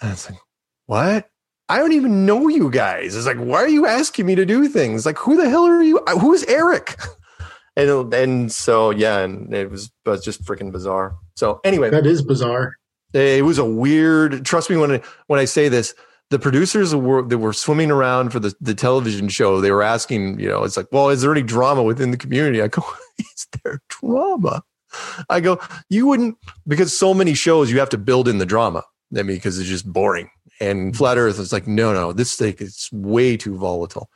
And 0.00 0.12
it's 0.12 0.28
like, 0.28 0.38
what? 0.86 1.28
I 1.68 1.78
don't 1.78 1.92
even 1.92 2.26
know 2.26 2.48
you 2.48 2.70
guys. 2.70 3.14
It's 3.16 3.26
like, 3.26 3.38
why 3.38 3.58
are 3.62 3.68
you 3.68 3.86
asking 3.86 4.26
me 4.26 4.34
to 4.34 4.44
do 4.44 4.68
things? 4.68 5.06
Like, 5.06 5.16
who 5.16 5.36
the 5.36 5.48
hell 5.48 5.64
are 5.64 5.80
you? 5.80 5.98
Who 6.20 6.34
is 6.34 6.44
Eric? 6.44 6.96
and 7.76 8.12
and 8.12 8.52
so 8.52 8.90
yeah, 8.90 9.20
and 9.20 9.54
it 9.54 9.70
was, 9.70 9.90
it 10.04 10.10
was 10.10 10.24
just 10.24 10.44
freaking 10.44 10.72
bizarre. 10.72 11.16
So 11.36 11.60
anyway, 11.64 11.90
That 11.90 12.04
is 12.06 12.20
bizarre. 12.22 12.76
it 13.14 13.44
was 13.44 13.58
a 13.58 13.64
weird. 13.64 14.44
Trust 14.44 14.68
me 14.70 14.76
when 14.76 14.90
I, 14.92 15.02
when 15.28 15.40
I 15.40 15.44
say 15.44 15.68
this. 15.68 15.94
The 16.32 16.38
producers 16.38 16.94
were 16.94 17.20
that 17.20 17.36
were 17.36 17.52
swimming 17.52 17.90
around 17.90 18.30
for 18.30 18.40
the, 18.40 18.54
the 18.58 18.74
television 18.74 19.28
show. 19.28 19.60
They 19.60 19.70
were 19.70 19.82
asking, 19.82 20.40
you 20.40 20.48
know, 20.48 20.64
it's 20.64 20.78
like, 20.78 20.86
well, 20.90 21.10
is 21.10 21.20
there 21.20 21.30
any 21.30 21.42
drama 21.42 21.82
within 21.82 22.10
the 22.10 22.16
community? 22.16 22.62
I 22.62 22.68
go, 22.68 22.82
is 23.18 23.46
there 23.62 23.82
drama? 23.88 24.62
I 25.28 25.40
go, 25.40 25.60
you 25.90 26.06
wouldn't 26.06 26.38
because 26.66 26.96
so 26.96 27.12
many 27.12 27.34
shows 27.34 27.70
you 27.70 27.78
have 27.80 27.90
to 27.90 27.98
build 27.98 28.28
in 28.28 28.38
the 28.38 28.46
drama. 28.46 28.82
I 29.14 29.22
mean, 29.22 29.36
because 29.36 29.58
it's 29.58 29.68
just 29.68 29.92
boring. 29.92 30.30
And 30.58 30.92
mm-hmm. 30.92 30.96
Flat 30.96 31.18
Earth 31.18 31.38
is 31.38 31.52
like, 31.52 31.66
no, 31.66 31.92
no, 31.92 32.14
this 32.14 32.34
thing 32.34 32.56
is 32.60 32.88
way 32.92 33.36
too 33.36 33.58
volatile. 33.58 34.08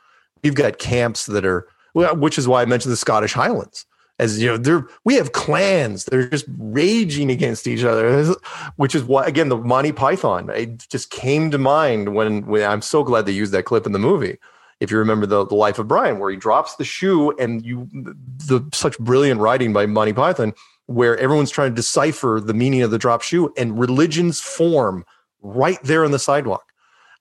We've 0.43 0.55
got 0.55 0.79
camps 0.79 1.27
that 1.27 1.45
are, 1.45 1.67
which 1.93 2.39
is 2.39 2.47
why 2.47 2.63
I 2.63 2.65
mentioned 2.65 2.93
the 2.93 2.97
Scottish 2.97 3.33
Highlands. 3.33 3.85
As 4.19 4.41
you 4.41 4.47
know, 4.47 4.57
they're 4.57 4.87
we 5.03 5.15
have 5.15 5.31
clans. 5.31 6.05
They're 6.05 6.27
just 6.27 6.45
raging 6.57 7.29
against 7.29 7.67
each 7.67 7.83
other, 7.83 8.33
which 8.77 8.95
is 8.95 9.03
why 9.03 9.25
again 9.25 9.49
the 9.49 9.57
Monty 9.57 9.91
Python. 9.91 10.49
It 10.49 10.87
just 10.89 11.11
came 11.11 11.51
to 11.51 11.57
mind 11.57 12.15
when, 12.15 12.45
when 12.47 12.63
I'm 12.63 12.81
so 12.81 13.03
glad 13.03 13.25
they 13.25 13.31
used 13.31 13.53
that 13.53 13.63
clip 13.63 13.85
in 13.85 13.91
the 13.91 13.99
movie. 13.99 14.37
If 14.79 14.91
you 14.91 14.97
remember 14.97 15.25
the, 15.25 15.45
the 15.45 15.55
Life 15.55 15.79
of 15.79 15.87
Brian, 15.87 16.19
where 16.19 16.29
he 16.29 16.37
drops 16.37 16.75
the 16.75 16.83
shoe, 16.83 17.35
and 17.37 17.65
you 17.65 17.87
the 17.93 18.67
such 18.73 18.97
brilliant 18.99 19.39
writing 19.39 19.73
by 19.73 19.85
Monty 19.85 20.13
Python, 20.13 20.53
where 20.87 21.17
everyone's 21.17 21.51
trying 21.51 21.71
to 21.71 21.75
decipher 21.75 22.39
the 22.43 22.53
meaning 22.53 22.81
of 22.81 22.91
the 22.91 22.99
drop 22.99 23.21
shoe, 23.21 23.53
and 23.57 23.79
religions 23.79 24.39
form 24.39 25.05
right 25.41 25.81
there 25.83 26.03
on 26.03 26.11
the 26.11 26.19
sidewalk, 26.19 26.71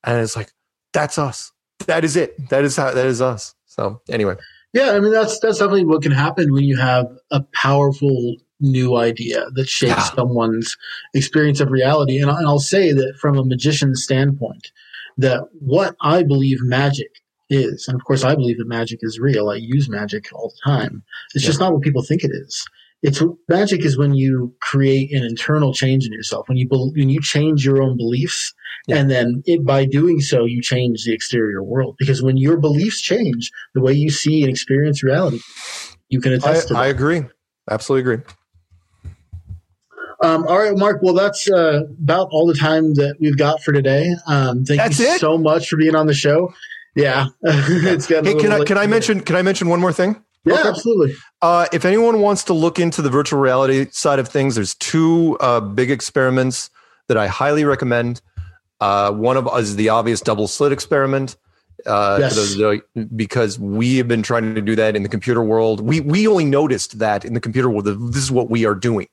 and 0.05 0.21
it's 0.21 0.37
like 0.37 0.51
that's 0.93 1.19
us. 1.19 1.53
That 1.87 2.05
is 2.05 2.17
it. 2.17 2.49
That 2.49 2.65
is 2.65 2.77
how. 2.77 2.93
That 2.93 3.07
is 3.07 3.21
us. 3.21 3.55
So 3.67 4.01
anyway, 4.09 4.37
Yeah, 4.77 4.91
I 4.93 5.01
mean 5.01 5.13
that's 5.13 5.39
that's 5.41 5.59
definitely 5.59 5.85
what 5.87 6.03
can 6.03 6.13
happen 6.13 6.53
when 6.53 6.65
you 6.65 6.77
have 6.77 7.07
a 7.31 7.41
powerful 7.55 8.37
new 8.61 8.97
idea 8.97 9.47
that 9.55 9.69
shapes 9.69 9.93
Yeah. 9.97 10.15
someone's 10.15 10.77
experience 11.15 11.61
of 11.61 11.71
reality. 11.71 12.19
And, 12.19 12.31
I- 12.31 12.39
and 12.39 12.47
I'll 12.47 12.59
say 12.59 12.93
that 12.93 13.15
from 13.21 13.37
a 13.39 13.45
magician's 13.45 14.03
standpoint, 14.03 14.71
that 15.19 15.41
what 15.61 15.97
I 16.03 16.23
believe 16.23 16.59
magic 16.63 17.11
is, 17.49 17.87
and 17.89 17.95
of 17.99 18.05
course 18.05 18.25
I 18.25 18.35
believe 18.35 18.59
that 18.59 18.67
magic 18.69 19.01
is 19.03 19.19
real. 19.19 19.49
I 19.51 19.57
use 19.57 19.89
magic 19.89 20.29
all 20.35 20.51
the 20.55 20.71
time. 20.71 21.03
It's 21.35 21.45
just 21.45 21.61
not 21.61 21.73
what 21.73 21.83
people 21.83 22.03
think 22.03 22.25
it 22.25 22.31
is. 22.33 22.65
It's 23.07 23.23
magic 23.49 23.85
is 23.85 23.97
when 23.97 24.15
you 24.15 24.53
create 24.61 25.13
an 25.15 25.23
internal 25.23 25.73
change 25.73 26.05
in 26.05 26.13
yourself. 26.13 26.49
When 26.49 26.59
you 26.59 26.67
when 26.69 27.09
you 27.09 27.21
change 27.21 27.65
your 27.65 27.81
own 27.81 27.97
beliefs, 27.97 28.53
Yeah. 28.89 28.97
and 28.97 29.09
then 29.09 29.43
it, 29.47 29.65
by 29.65 29.85
doing 29.85 30.21
so, 30.21 30.45
you 30.45 30.61
change 30.61 31.05
the 31.05 31.13
exterior 31.13 31.63
world. 31.63 31.95
Because 32.01 32.21
when 32.21 32.37
your 32.37 32.57
beliefs 32.57 33.01
change, 33.01 33.53
the 33.75 33.81
way 33.81 33.93
you 33.93 34.11
see 34.11 34.43
and 34.43 34.51
experience 34.51 35.05
reality, 35.05 35.39
you 36.09 36.21
can 36.21 36.33
I, 36.33 36.37
attest 36.37 36.69
to 36.69 36.75
that. 36.75 36.81
I 36.81 36.87
agree. 36.89 37.23
Absolutely 37.71 38.01
agree. 38.13 38.25
Um, 40.23 40.45
all 40.49 40.59
right, 40.59 40.77
Mark. 40.77 41.01
Well, 41.01 41.15
that's 41.15 41.49
uh, 41.49 41.83
about 42.03 42.29
all 42.33 42.47
the 42.47 42.55
time 42.55 42.95
that 42.95 43.17
we've 43.21 43.37
got 43.37 43.63
for 43.63 43.71
today. 43.73 44.15
Um, 44.27 44.65
thank 44.65 44.81
That's 44.81 44.99
you 44.99 45.07
it? 45.07 45.21
so 45.21 45.39
much 45.39 45.69
for 45.69 45.77
being 45.77 45.95
on 45.95 46.07
the 46.07 46.15
show. 46.15 46.53
Yeah, 46.97 47.27
it's 47.43 48.07
getting. 48.07 48.37
Hey, 48.37 48.43
can 48.43 48.51
I 48.51 48.65
can 48.65 48.79
I 48.79 48.87
mention 48.87 49.21
can 49.21 49.37
I 49.37 49.43
mention 49.43 49.69
one 49.69 49.79
more 49.81 49.93
thing? 49.93 50.23
Yeah, 50.47 50.55
Okay. 50.61 50.69
absolutely. 50.69 51.15
Uh, 51.43 51.67
if 51.73 51.85
anyone 51.85 52.21
wants 52.21 52.45
to 52.45 52.55
look 52.55 52.79
into 52.79 53.03
the 53.03 53.11
virtual 53.11 53.41
reality 53.41 53.87
side 53.91 54.19
of 54.19 54.29
things, 54.29 54.55
there's 54.55 54.75
two 54.75 55.37
uh, 55.41 55.61
big 55.61 55.91
experiments 55.91 56.71
that 57.09 57.17
I 57.17 57.27
highly 57.27 57.65
recommend. 57.65 58.21
Uh, 58.81 59.11
one 59.13 59.37
of 59.37 59.49
us 59.49 59.65
is 59.65 59.77
the 59.77 59.89
obvious 59.89 60.21
double 60.21 60.49
slit 60.49 60.73
experiment. 60.73 61.37
Uh, 61.85 62.17
Yes. 62.21 62.57
because 63.15 63.59
we 63.59 63.99
have 63.99 64.09
been 64.09 64.23
trying 64.23 64.55
to 64.55 64.63
do 64.63 64.75
that 64.75 64.97
in 64.97 65.03
the 65.03 65.09
computer 65.11 65.43
world. 65.43 65.81
We 65.81 66.01
we 66.01 66.27
only 66.27 66.45
noticed 66.47 66.99
that 67.01 67.25
in 67.25 67.35
the 67.35 67.41
computer 67.41 67.69
world. 67.69 67.85
This 68.13 68.23
is 68.25 68.33
what 68.33 68.49
we 68.51 68.65
are 68.65 68.75
doing. 68.75 69.09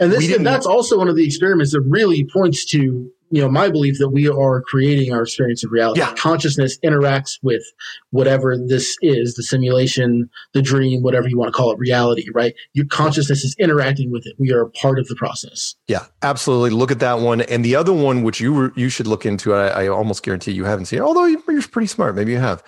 And 0.00 0.12
this 0.12 0.20
didn't- 0.26 0.44
that's 0.44 0.64
also 0.64 0.96
one 0.96 1.08
of 1.08 1.16
the 1.16 1.24
experiments 1.26 1.72
that 1.72 1.80
really 1.80 2.24
points 2.32 2.64
to 2.66 3.10
you 3.30 3.40
know 3.42 3.48
my 3.48 3.68
belief 3.68 3.98
that 3.98 4.08
we 4.10 4.28
are 4.28 4.62
creating 4.62 5.12
our 5.12 5.22
experience 5.22 5.64
of 5.64 5.70
reality. 5.72 6.00
Yeah. 6.00 6.14
Consciousness 6.14 6.78
interacts 6.84 7.38
with 7.42 7.62
whatever 8.10 8.56
this 8.56 8.96
is, 9.02 9.34
the 9.34 9.42
simulation, 9.42 10.28
the 10.54 10.62
dream, 10.62 11.02
whatever 11.02 11.28
you 11.28 11.38
want 11.38 11.48
to 11.52 11.56
call 11.56 11.70
it, 11.72 11.78
reality. 11.78 12.26
Right? 12.34 12.54
Your 12.74 12.86
consciousness 12.86 13.44
is 13.44 13.54
interacting 13.58 14.10
with 14.10 14.26
it. 14.26 14.34
We 14.38 14.52
are 14.52 14.62
a 14.62 14.70
part 14.70 14.98
of 14.98 15.08
the 15.08 15.16
process. 15.16 15.74
Yeah, 15.88 16.06
absolutely. 16.22 16.70
Look 16.70 16.90
at 16.90 17.00
that 17.00 17.20
one, 17.20 17.40
and 17.42 17.64
the 17.64 17.76
other 17.76 17.92
one, 17.92 18.22
which 18.22 18.40
you 18.40 18.72
you 18.76 18.88
should 18.88 19.06
look 19.06 19.26
into. 19.26 19.54
I, 19.54 19.84
I 19.84 19.88
almost 19.88 20.22
guarantee 20.22 20.52
you 20.52 20.64
haven't 20.64 20.86
seen, 20.86 20.98
it, 21.00 21.02
although 21.02 21.24
you- 21.24 21.42
you're 21.48 21.62
pretty 21.62 21.86
smart. 21.88 22.14
Maybe 22.14 22.32
you 22.32 22.38
have. 22.38 22.62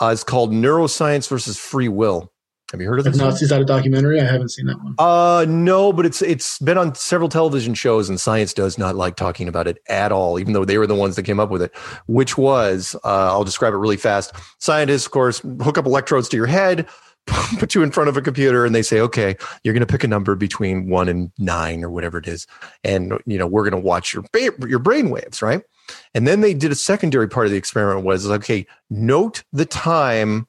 Uh, 0.00 0.06
it's 0.06 0.24
called 0.24 0.52
neuroscience 0.52 1.28
versus 1.28 1.58
free 1.58 1.88
will. 1.88 2.31
Have 2.72 2.80
you 2.80 2.88
heard 2.88 2.98
of 3.00 3.06
If 3.06 3.12
this? 3.12 3.20
not, 3.20 3.32
one? 3.34 3.42
is 3.42 3.48
that 3.50 3.60
a 3.60 3.64
documentary? 3.64 4.18
I 4.20 4.24
haven't 4.24 4.48
seen 4.48 4.66
that 4.66 4.82
one. 4.82 4.94
Uh, 4.98 5.44
no, 5.48 5.92
but 5.92 6.06
it's 6.06 6.22
it's 6.22 6.58
been 6.58 6.78
on 6.78 6.94
several 6.94 7.28
television 7.28 7.74
shows, 7.74 8.08
and 8.08 8.18
science 8.20 8.54
does 8.54 8.78
not 8.78 8.96
like 8.96 9.16
talking 9.16 9.46
about 9.46 9.66
it 9.68 9.78
at 9.88 10.10
all, 10.10 10.38
even 10.40 10.54
though 10.54 10.64
they 10.64 10.78
were 10.78 10.86
the 10.86 10.94
ones 10.94 11.14
that 11.16 11.24
came 11.24 11.38
up 11.38 11.50
with 11.50 11.60
it. 11.62 11.76
Which 12.06 12.38
was, 12.38 12.96
uh, 13.04 13.30
I'll 13.30 13.44
describe 13.44 13.74
it 13.74 13.76
really 13.76 13.98
fast. 13.98 14.34
Scientists, 14.58 15.04
of 15.04 15.12
course, 15.12 15.40
hook 15.62 15.76
up 15.76 15.84
electrodes 15.86 16.28
to 16.30 16.36
your 16.38 16.46
head, 16.46 16.88
put 17.58 17.74
you 17.74 17.82
in 17.82 17.90
front 17.90 18.08
of 18.08 18.16
a 18.16 18.22
computer, 18.22 18.64
and 18.64 18.74
they 18.74 18.82
say, 18.82 19.00
okay, 19.00 19.36
you're 19.62 19.74
going 19.74 19.86
to 19.86 19.92
pick 19.92 20.02
a 20.02 20.08
number 20.08 20.34
between 20.34 20.88
one 20.88 21.08
and 21.10 21.30
nine 21.38 21.84
or 21.84 21.90
whatever 21.90 22.16
it 22.18 22.26
is, 22.26 22.46
and 22.84 23.12
you 23.26 23.36
know 23.36 23.46
we're 23.46 23.68
going 23.68 23.80
to 23.82 23.86
watch 23.86 24.14
your 24.14 24.24
ba- 24.32 24.66
your 24.66 24.78
brain 24.78 25.10
waves, 25.10 25.42
right? 25.42 25.60
And 26.14 26.26
then 26.26 26.40
they 26.40 26.54
did 26.54 26.72
a 26.72 26.76
secondary 26.76 27.28
part 27.28 27.44
of 27.44 27.52
the 27.52 27.58
experiment 27.58 28.06
was 28.06 28.26
okay, 28.30 28.66
note 28.88 29.42
the 29.52 29.66
time 29.66 30.46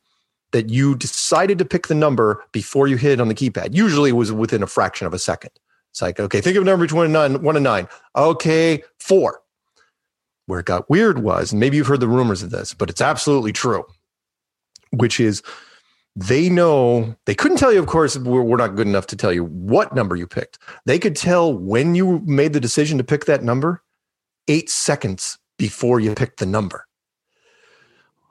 that 0.53 0.69
you 0.69 0.95
decided 0.95 1.57
to 1.57 1.65
pick 1.65 1.88
the 1.88 1.95
number 1.95 2.43
before 2.51 2.88
you 2.88 2.95
hit 2.95 3.11
it 3.11 3.19
on 3.19 3.27
the 3.27 3.35
keypad. 3.35 3.75
Usually 3.75 4.11
it 4.11 4.13
was 4.13 4.31
within 4.31 4.63
a 4.63 4.67
fraction 4.67 5.05
of 5.05 5.13
a 5.13 5.19
second. 5.19 5.51
It's 5.91 6.01
like, 6.01 6.19
okay, 6.19 6.41
think 6.41 6.55
of 6.55 6.63
a 6.63 6.65
number 6.65 6.85
between 6.85 7.11
nine, 7.11 7.41
one 7.41 7.55
and 7.55 7.63
nine. 7.63 7.88
Okay, 8.15 8.84
four. 8.99 9.41
Where 10.45 10.59
it 10.59 10.65
got 10.65 10.89
weird 10.89 11.19
was, 11.19 11.51
and 11.51 11.59
maybe 11.59 11.77
you've 11.77 11.88
heard 11.88 11.99
the 11.99 12.07
rumors 12.07 12.43
of 12.43 12.49
this, 12.49 12.73
but 12.73 12.89
it's 12.89 13.01
absolutely 13.01 13.51
true, 13.53 13.85
which 14.91 15.19
is 15.19 15.41
they 16.15 16.49
know 16.49 17.15
they 17.25 17.35
couldn't 17.35 17.57
tell 17.57 17.71
you, 17.71 17.80
of 17.80 17.88
course, 17.88 18.17
we're, 18.17 18.41
we're 18.41 18.57
not 18.57 18.75
good 18.75 18.88
enough 18.88 19.07
to 19.07 19.15
tell 19.15 19.31
you 19.31 19.45
what 19.45 19.95
number 19.95 20.15
you 20.15 20.27
picked. 20.27 20.59
They 20.85 20.99
could 20.99 21.15
tell 21.15 21.53
when 21.53 21.95
you 21.95 22.21
made 22.25 22.53
the 22.53 22.59
decision 22.59 22.97
to 22.97 23.03
pick 23.03 23.25
that 23.25 23.43
number 23.43 23.81
eight 24.47 24.69
seconds 24.69 25.38
before 25.57 25.99
you 25.99 26.13
picked 26.13 26.39
the 26.39 26.45
number. 26.45 26.85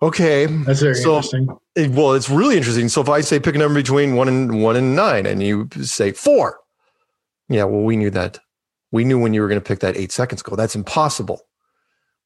Okay, 0.03 0.47
That's 0.47 0.81
very 0.81 0.95
So- 0.97 1.17
interesting. 1.17 1.49
it- 1.77 1.91
well, 1.93 2.13
it's 2.15 2.29
really 2.29 2.57
interesting. 2.57 2.89
So 2.89 3.01
if 3.01 3.09
I 3.09 3.21
say 3.21 3.39
pick 3.39 3.55
a 3.55 3.59
number 3.59 3.79
between 3.79 4.17
one 4.17 4.27
and 4.29 4.61
one 4.63 4.75
and 4.77 4.97
nine, 4.97 5.27
and 5.27 5.43
you 5.43 5.69
say 5.81 6.11
four, 6.13 6.59
yeah, 7.49 7.65
well, 7.65 7.83
we 7.83 7.97
knew 7.97 8.11
that. 8.11 8.41
We 8.91 9.05
knew 9.05 9.19
when 9.19 9.33
you 9.33 9.41
were 9.43 9.49
going 9.49 9.61
to 9.61 9.65
pick 9.67 9.79
that 9.81 9.97
eight 9.97 10.11
seconds 10.13 10.41
ago. 10.43 10.57
That's 10.57 10.75
impossible. 10.75 11.41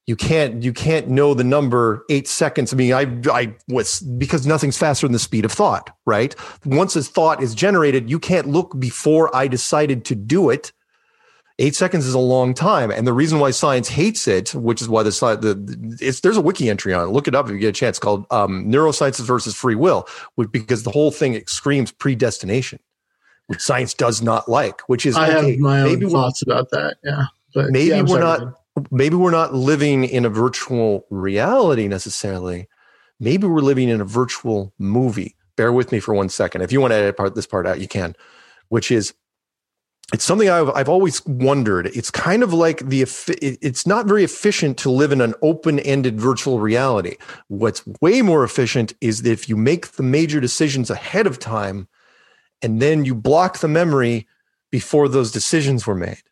You 0.07 0.16
can't. 0.16 0.62
You 0.62 0.73
can't 0.73 1.09
know 1.09 1.35
the 1.35 1.44
number 1.44 2.05
eight 2.11 2.28
seconds. 2.28 2.73
I 2.73 2.77
mean, 2.77 2.93
I 2.93 3.07
I 3.31 3.55
was 3.69 4.01
because 4.01 4.47
nothing's 4.47 4.78
faster 4.78 5.07
than 5.07 5.12
the 5.12 5.19
speed 5.19 5.44
of 5.44 5.53
thought, 5.53 5.90
right? 6.07 6.35
Once 6.65 6.94
a 6.97 7.03
thought 7.03 7.43
is 7.43 7.55
generated, 7.57 8.09
you 8.09 8.19
can't 8.20 8.47
look 8.48 8.78
before 8.78 9.35
I 9.35 9.48
decided 9.48 10.05
to 10.07 10.15
do 10.15 10.48
it. 10.48 10.73
Eight 11.59 11.74
seconds 11.74 12.07
is 12.07 12.12
a 12.12 12.19
long 12.19 12.53
time, 12.53 12.91
and 12.91 13.07
the 13.07 13.15
reason 13.15 13.39
why 13.39 13.51
science 13.51 13.89
hates 13.89 14.28
it, 14.28 14.55
which 14.55 14.83
is 14.83 14.91
why 14.91 15.03
the 15.03 15.11
the 15.11 15.97
it's 16.01 16.20
there's 16.20 16.37
a 16.37 16.43
wiki 16.43 16.69
entry 16.69 16.93
on 16.93 17.09
it. 17.09 17.12
Look 17.12 17.27
it 17.28 17.35
up 17.35 17.47
if 17.47 17.53
you 17.53 17.59
get 17.59 17.69
a 17.69 17.73
chance. 17.73 17.99
Called 17.99 18.27
um, 18.31 18.66
"Neurosciences 18.66 19.24
versus 19.27 19.55
Free 19.55 19.74
Will," 19.74 20.07
which, 20.35 20.53
because 20.53 20.83
the 20.83 20.91
whole 20.91 21.11
thing 21.11 21.43
screams 21.47 21.93
predestination, 21.93 22.78
which 23.47 23.61
science 23.61 23.95
does 23.95 24.20
not 24.20 24.51
like. 24.51 24.83
Which 24.83 25.07
is 25.07 25.16
I 25.16 25.35
okay, 25.35 25.53
have 25.53 25.59
my 25.61 25.81
own 25.81 26.11
thoughts 26.11 26.43
about 26.43 26.69
that. 26.73 26.99
Yeah, 27.03 27.24
but 27.55 27.70
Maybe 27.70 27.89
yeah, 27.89 28.03
we're 28.03 28.20
sorry, 28.20 28.45
not- 28.45 28.91
maybe 28.91 29.16
we're 29.16 29.31
not 29.31 29.55
living 29.55 30.05
in 30.05 30.27
a 30.27 30.28
virtual 30.28 31.07
reality 31.09 31.89
necessarily. 31.89 32.69
Maybe 33.19 33.47
we're 33.47 33.61
living 33.62 33.89
in 33.89 34.03
a 34.03 34.05
virtual 34.05 34.74
movie. 34.78 35.35
Bear 35.57 35.73
with 35.73 35.91
me 35.91 36.01
for 36.01 36.12
one 36.12 36.28
second. 36.28 36.61
If 36.61 36.70
you 36.70 36.83
want 36.83 36.91
to 36.91 36.97
edit 36.97 37.16
part, 37.16 37.35
this 37.35 37.47
part 37.47 37.66
out, 37.66 37.81
you 37.81 37.89
can. 37.89 38.15
Which 38.69 38.91
is, 38.91 39.15
it's 40.12 40.24
something 40.24 40.49
I've 40.49 40.70
I've 40.70 40.89
always 40.89 41.24
wondered. 41.27 41.87
It's 41.89 42.11
kind 42.11 42.43
of 42.43 42.53
like 42.53 42.78
the 42.87 43.03
it's 43.03 43.87
not 43.87 44.07
very 44.07 44.23
efficient 44.23 44.78
to 44.78 44.91
live 44.91 45.11
in 45.11 45.20
an 45.20 45.35
open-ended 45.43 46.20
virtual 46.20 46.61
reality. 46.61 47.16
What's 47.49 47.83
way 48.01 48.23
more 48.23 48.45
efficient 48.45 48.95
is 49.01 49.24
if 49.27 49.49
you 49.49 49.57
make 49.57 49.93
the 49.93 50.05
major 50.05 50.41
decisions 50.41 50.91
ahead 50.91 51.27
of 51.27 51.39
time, 51.39 51.89
and 52.62 52.81
then 52.81 53.05
you 53.05 53.15
block 53.15 53.59
the 53.59 53.69
memory 53.69 54.28
before 54.70 55.09
those 55.09 55.33
decisions 55.33 55.87
were 55.87 55.95
made. 55.95 56.23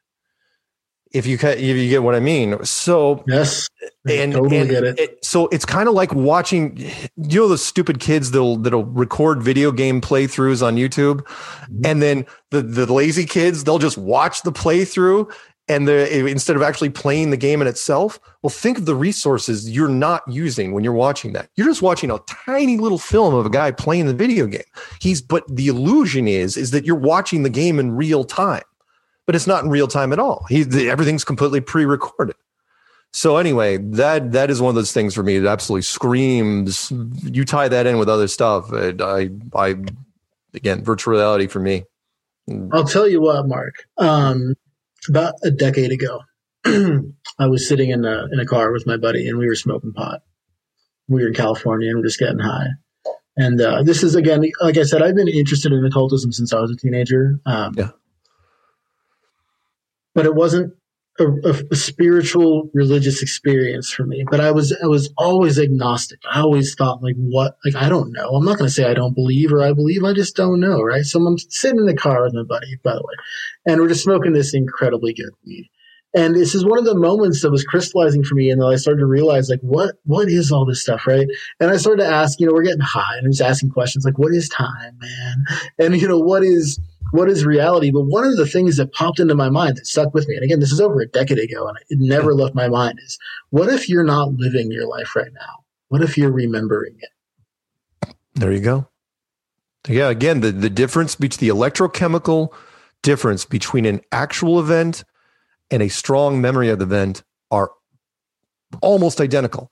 If 1.15 1.27
you 1.27 1.39
if 1.41 1.61
you 1.61 1.89
get 1.89 2.03
what 2.03 2.17
I 2.17 2.21
mean, 2.21 2.63
so 2.65 3.23
Yes, 3.27 3.69
and, 4.09 4.33
totally 4.33 4.59
and 4.59 4.69
get 4.69 4.85
it. 4.85 5.25
so 5.25 5.47
it's 5.53 5.65
kind 5.65 5.89
of 5.89 5.95
like 5.95 6.13
watching 6.13 6.77
you 7.17 7.41
know 7.41 7.49
those 7.49 7.65
stupid 7.65 8.01
kids 8.01 8.33
that'll 8.33 8.57
that'll 8.57 8.85
record 8.85 9.41
video 9.43 9.71
game 9.71 10.01
playthroughs 10.01 10.61
on 10.67 10.75
YouTube? 10.77 11.21
Mm-hmm. 11.23 11.87
and 11.87 12.03
then 12.03 12.27
the 12.51 12.63
the 12.63 12.93
lazy 12.93 13.25
kids 13.27 13.65
they'll 13.65 13.79
just 13.79 13.97
watch 13.97 14.43
the 14.43 14.53
playthrough 14.53 15.33
and 15.69 15.89
the 15.89 16.27
instead 16.27 16.57
of 16.57 16.63
actually 16.63 16.91
playing 16.91 17.31
the 17.31 17.37
game 17.39 17.63
in 17.63 17.69
itself 17.69 18.19
well 18.43 18.51
think 18.51 18.77
of 18.77 18.85
the 18.85 18.95
resources 18.95 19.71
you're 19.71 19.89
not 19.89 20.23
using 20.29 20.73
when 20.73 20.85
you're 20.85 20.93
watching 20.93 21.33
that. 21.33 21.49
You're 21.57 21.69
just 21.69 21.81
watching 21.81 22.11
a 22.11 22.19
tiny 22.27 22.77
little 22.77 22.99
film 22.99 23.35
of 23.35 23.47
a 23.47 23.51
guy 23.51 23.71
playing 23.71 24.07
the 24.07 24.15
video 24.15 24.47
game. 24.47 24.63
He's 25.01 25.23
but 25.23 25.45
the 25.49 25.69
illusion 25.69 26.29
is 26.29 26.57
is 26.57 26.73
that 26.73 26.85
you're 26.85 26.97
watching 26.97 27.45
the 27.45 27.51
game 27.51 27.79
in 27.79 27.93
real 27.93 28.25
time 28.25 28.65
but 29.27 29.35
it's 29.35 29.47
not 29.47 29.65
in 29.65 29.71
real 29.71 29.89
time 29.89 30.13
at 30.13 30.19
all 30.19 30.45
he 30.49 30.63
the, 30.63 30.89
everything's 30.89 31.25
completely 31.25 31.61
pre-recorded 31.61 32.37
so 33.13 33.37
anyway 33.37 33.77
that 33.79 34.33
that 34.33 34.51
is 34.51 34.61
one 34.61 34.71
of 34.71 34.75
those 34.75 34.93
things 34.93 35.15
for 35.15 35.23
me 35.23 35.39
that 35.39 35.51
absolutely 35.51 35.83
screams 35.83 36.93
you 37.23 37.45
tie 37.45 37.69
that 37.69 37.87
in 37.87 37.99
with 37.99 38.09
other 38.09 38.29
stuff 38.29 38.73
i 38.73 39.29
i 39.55 39.75
again 40.55 40.83
virtual 40.83 41.15
reality 41.15 41.47
for 41.47 41.61
me 41.61 41.85
I'll 42.73 42.85
tell 42.85 43.09
you 43.09 43.21
what, 43.21 43.47
Mark. 43.47 43.87
Um, 43.97 44.55
about 45.09 45.35
a 45.43 45.51
decade 45.51 45.93
ago, 45.93 46.21
I 46.65 47.47
was 47.47 47.69
sitting 47.69 47.91
in 47.91 48.05
a 48.05 48.27
in 48.33 48.41
a 48.41 48.47
car 48.47 48.73
with 48.73 48.87
my 48.87 48.97
buddy, 48.97 49.29
and 49.29 49.39
we 49.39 49.47
were 49.47 49.55
smoking 49.55 49.93
pot. 49.93 50.23
We 51.09 51.23
were 51.23 51.29
in 51.29 51.35
California, 51.35 51.89
and 51.89 51.99
we're 51.99 52.07
just 52.07 52.19
getting 52.19 52.39
high. 52.39 52.69
And 53.37 53.61
uh, 53.61 53.83
this 53.83 54.03
is 54.03 54.15
again, 54.15 54.45
like 54.61 54.77
I 54.77 54.85
said, 54.85 55.03
I've 55.03 55.17
been 55.17 55.29
interested 55.29 55.73
in 55.73 55.85
occultism 55.85 56.33
since 56.33 56.53
I 56.53 56.61
was 56.61 56.71
a 56.71 56.77
teenager. 56.77 57.41
Um, 57.47 57.75
yeah. 57.77 57.91
But 60.15 60.27
it 60.27 60.35
wasn't 60.35 60.75
a, 61.19 61.27
a, 61.71 61.77
spiritual 61.77 62.71
religious 62.75 63.23
experience 63.23 63.93
for 63.93 64.05
me. 64.05 64.25
But 64.29 64.41
i 64.41 64.51
was 64.51 64.77
i 64.83 64.87
was 64.87 65.13
always 65.17 65.59
agnostic. 65.59 66.19
I 66.29 66.41
always 66.41 66.75
thought 66.75 67.03
like 67.03 67.15
what 67.17 67.57
like 67.65 67.77
i 67.77 67.89
don't 67.89 68.13
know. 68.13 68.31
I'm 68.31 68.45
not 68.45 68.59
going 68.59 68.69
to 68.69 68.75
say 68.75 68.85
i 68.85 68.95
don't 68.95 69.15
believe 69.15 69.53
or 69.53 69.63
i 69.63 69.73
believe. 69.73 70.03
I 70.03 70.13
just 70.13 70.37
don't 70.37 70.61
know 70.61 70.83
right? 70.83 71.05
So 71.05 71.25
i'm 71.25 71.39
sitting 71.39 71.79
in 71.79 71.87
the 71.87 71.95
car 71.95 72.23
with 72.23 72.35
my 72.35 72.43
buddy 72.43 72.79
by 72.83 72.95
the 72.95 73.03
way 73.03 73.15
and 73.67 73.81
we're 73.81 73.89
just 73.89 74.03
smoking 74.03 74.33
this 74.33 74.55
incredibly 74.55 75.15
good 75.15 75.31
weed. 75.47 75.71
And 76.17 76.37
this 76.37 76.55
is 76.55 76.65
one 76.65 76.79
of 76.79 76.85
the 76.85 76.95
moments 76.95 77.43
that 77.43 77.51
was 77.51 77.65
crystallizing 77.65 78.25
for 78.25 78.35
me 78.35 78.51
and 78.51 78.61
then 78.61 78.69
i 78.69 78.77
started 78.77 79.01
to 79.01 79.07
realize 79.07 79.49
like 79.49 79.61
what 79.63 79.97
what 80.05 80.29
is 80.29 80.51
all 80.51 80.67
this 80.67 80.83
stuff 80.83 81.07
right? 81.07 81.29
And 81.61 81.71
i 81.71 81.77
started 81.77 82.03
to 82.03 82.09
ask 82.09 82.41
you 82.41 82.47
know 82.47 82.53
we're 82.53 82.65
getting 82.65 82.81
high 82.81 83.19
and 83.19 83.27
i'm 83.27 83.33
just 83.33 83.41
asking 83.41 83.71
questions 83.71 84.05
like 84.05 84.19
what 84.19 84.33
is 84.33 84.49
time 84.49 84.99
man? 84.99 85.45
And 85.79 86.01
you 86.01 86.09
know 86.09 86.19
what 86.19 86.43
is 86.43 86.81
what 87.13 87.29
is 87.29 87.45
reality? 87.45 87.91
But 87.91 88.03
one 88.03 88.25
of 88.25 88.37
the 88.37 88.47
things 88.47 88.77
that 88.77 88.93
popped 88.93 89.21
into 89.21 89.35
my 89.35 89.51
mind 89.51 89.77
that 89.77 89.87
stuck 89.87 90.15
with 90.15 90.29
me, 90.29 90.35
and 90.35 90.45
again, 90.45 90.61
this 90.61 90.73
is 90.73 90.81
over 90.81 91.01
a 91.01 91.09
decade 91.09 91.39
ago, 91.39 91.69
and 91.69 91.79
it 91.89 91.99
never 92.01 92.35
left 92.35 92.55
my 92.55 92.69
mind, 92.69 92.99
is 93.05 93.19
what 93.51 93.69
if 93.69 93.89
you're 93.89 94.05
not 94.05 94.35
living 94.35 94.71
your 94.71 94.87
life 94.87 95.15
right 95.15 95.33
now? 95.33 95.65
What 95.89 96.03
if 96.03 96.19
you're 96.19 96.33
remembering 96.33 96.97
it? 96.99 98.15
There 98.35 98.53
you 98.53 98.61
go. 98.61 98.89
Yeah, 99.89 100.09
again, 100.09 100.41
the, 100.41 100.51
the 100.51 100.71
difference 100.71 101.15
between 101.15 101.49
the 101.49 101.55
electrochemical 101.55 102.53
difference 103.03 103.45
between 103.45 103.85
an 103.85 104.01
actual 104.11 104.59
event 104.59 105.05
and 105.71 105.83
a 105.83 105.89
strong 105.89 106.41
memory 106.41 106.71
of 106.71 106.79
the 106.79 106.87
event 106.87 107.23
are 107.51 107.71
almost 108.81 109.21
identical 109.21 109.71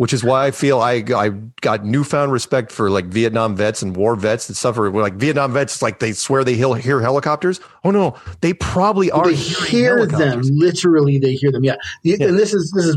which 0.00 0.14
is 0.14 0.24
why 0.24 0.46
I 0.46 0.50
feel 0.50 0.80
I 0.80 1.04
I 1.14 1.28
got 1.60 1.84
newfound 1.84 2.32
respect 2.32 2.72
for 2.72 2.88
like 2.88 3.04
Vietnam 3.04 3.54
vets 3.54 3.82
and 3.82 3.94
war 3.94 4.16
vets 4.16 4.46
that 4.46 4.54
suffer. 4.54 4.90
Like 4.90 5.12
Vietnam 5.12 5.52
vets, 5.52 5.82
like 5.82 5.98
they 5.98 6.12
swear 6.12 6.42
they 6.42 6.54
hear 6.54 7.02
helicopters. 7.02 7.60
Oh 7.84 7.90
no, 7.90 8.16
they 8.40 8.54
probably 8.54 9.10
are. 9.10 9.26
They 9.26 9.34
hear 9.34 10.06
them 10.06 10.40
literally. 10.44 11.18
They 11.18 11.34
hear 11.34 11.52
them. 11.52 11.64
Yeah. 11.64 11.76
yeah, 12.02 12.16
and 12.18 12.38
this 12.38 12.54
is 12.54 12.72
this 12.74 12.86
is. 12.86 12.96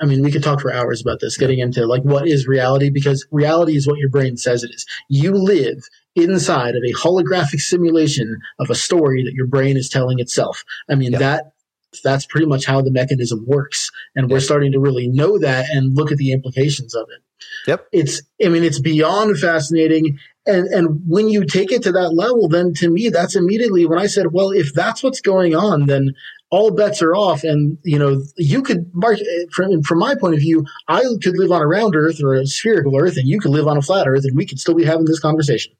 I 0.00 0.04
mean, 0.04 0.24
we 0.24 0.32
could 0.32 0.42
talk 0.42 0.60
for 0.60 0.72
hours 0.72 1.00
about 1.00 1.20
this, 1.20 1.36
getting 1.36 1.60
into 1.60 1.86
like 1.86 2.02
what 2.02 2.26
is 2.26 2.48
reality, 2.48 2.90
because 2.90 3.24
reality 3.30 3.76
is 3.76 3.86
what 3.86 3.98
your 3.98 4.10
brain 4.10 4.36
says 4.36 4.64
it 4.64 4.72
is. 4.74 4.84
You 5.08 5.30
live 5.30 5.78
inside 6.16 6.74
of 6.74 6.82
a 6.82 6.92
holographic 6.94 7.60
simulation 7.60 8.40
of 8.58 8.68
a 8.68 8.74
story 8.74 9.22
that 9.22 9.34
your 9.34 9.46
brain 9.46 9.76
is 9.76 9.88
telling 9.88 10.18
itself. 10.18 10.64
I 10.90 10.96
mean, 10.96 11.12
yeah. 11.12 11.18
that 11.18 11.52
that's 12.02 12.26
pretty 12.26 12.46
much 12.46 12.66
how 12.66 12.80
the 12.82 12.90
mechanism 12.90 13.44
works. 13.46 13.90
And 14.14 14.30
we're 14.30 14.40
starting 14.40 14.72
to 14.72 14.80
really 14.80 15.08
know 15.08 15.38
that 15.38 15.66
and 15.70 15.96
look 15.96 16.12
at 16.12 16.18
the 16.18 16.32
implications 16.32 16.94
of 16.94 17.06
it. 17.10 17.22
Yep. 17.66 17.86
It's, 17.92 18.22
I 18.44 18.48
mean, 18.48 18.64
it's 18.64 18.80
beyond 18.80 19.38
fascinating. 19.38 20.18
And, 20.46 20.66
and 20.68 21.00
when 21.06 21.28
you 21.28 21.44
take 21.44 21.72
it 21.72 21.82
to 21.82 21.92
that 21.92 22.10
level, 22.10 22.48
then 22.48 22.72
to 22.74 22.90
me, 22.90 23.08
that's 23.08 23.36
immediately 23.36 23.86
when 23.86 23.98
I 23.98 24.06
said, 24.06 24.32
well, 24.32 24.50
if 24.50 24.72
that's 24.72 25.02
what's 25.02 25.20
going 25.20 25.54
on, 25.54 25.86
then 25.86 26.14
all 26.50 26.70
bets 26.70 27.02
are 27.02 27.14
off. 27.14 27.42
And, 27.42 27.78
you 27.82 27.98
know, 27.98 28.22
you 28.36 28.62
could, 28.62 28.90
Mark, 28.94 29.18
from, 29.52 29.82
from 29.82 29.98
my 29.98 30.14
point 30.14 30.34
of 30.34 30.40
view, 30.40 30.64
I 30.86 31.02
could 31.22 31.36
live 31.36 31.50
on 31.50 31.62
a 31.62 31.66
round 31.66 31.96
earth 31.96 32.22
or 32.22 32.34
a 32.34 32.46
spherical 32.46 32.96
earth 32.96 33.16
and 33.16 33.28
you 33.28 33.40
could 33.40 33.50
live 33.50 33.66
on 33.66 33.76
a 33.76 33.82
flat 33.82 34.06
earth 34.06 34.24
and 34.24 34.36
we 34.36 34.46
could 34.46 34.60
still 34.60 34.74
be 34.74 34.84
having 34.84 35.06
this 35.06 35.20
conversation. 35.20 35.72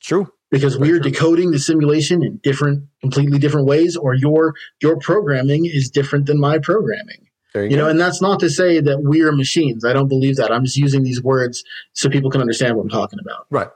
True 0.00 0.32
because 0.52 0.78
we're 0.78 1.00
decoding 1.00 1.50
the 1.50 1.58
simulation 1.58 2.22
in 2.22 2.36
different, 2.42 2.84
completely 3.00 3.38
different 3.38 3.66
ways, 3.66 3.96
or 3.96 4.14
your 4.14 4.54
your 4.80 4.98
programming 4.98 5.64
is 5.64 5.90
different 5.90 6.26
than 6.26 6.38
my 6.38 6.58
programming. 6.58 7.26
You, 7.54 7.62
you 7.62 7.76
know, 7.76 7.88
and 7.88 7.98
that's 7.98 8.22
not 8.22 8.38
to 8.40 8.48
say 8.48 8.80
that 8.80 9.02
we're 9.02 9.32
machines. 9.32 9.84
I 9.84 9.92
don't 9.92 10.08
believe 10.08 10.36
that. 10.36 10.52
I'm 10.52 10.64
just 10.64 10.76
using 10.76 11.02
these 11.02 11.22
words 11.22 11.64
so 11.94 12.08
people 12.08 12.30
can 12.30 12.40
understand 12.40 12.76
what 12.76 12.84
I'm 12.84 12.88
talking 12.88 13.18
about. 13.20 13.46
Right. 13.50 13.68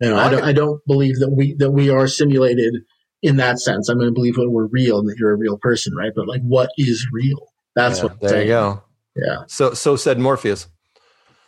You 0.00 0.10
know, 0.10 0.16
I 0.16 0.28
don't, 0.28 0.44
I 0.44 0.52
don't 0.52 0.84
believe 0.86 1.18
that 1.18 1.30
we 1.30 1.54
that 1.54 1.70
we 1.70 1.90
are 1.90 2.06
simulated 2.06 2.74
in 3.22 3.36
that 3.36 3.58
sense. 3.58 3.88
I'm 3.88 3.98
going 3.98 4.08
to 4.08 4.14
believe 4.14 4.36
that 4.36 4.50
we're 4.50 4.66
real 4.66 4.98
and 4.98 5.08
that 5.08 5.16
you're 5.18 5.32
a 5.32 5.36
real 5.36 5.58
person, 5.58 5.94
right? 5.94 6.12
But 6.14 6.28
like, 6.28 6.42
what 6.42 6.70
is 6.78 7.06
real? 7.12 7.52
That's 7.74 7.98
yeah, 7.98 8.04
what. 8.04 8.20
there 8.20 8.42
you 8.42 8.48
go. 8.48 8.82
Yeah. 9.16 9.38
So 9.48 9.74
so 9.74 9.96
said 9.96 10.18
Morpheus. 10.18 10.68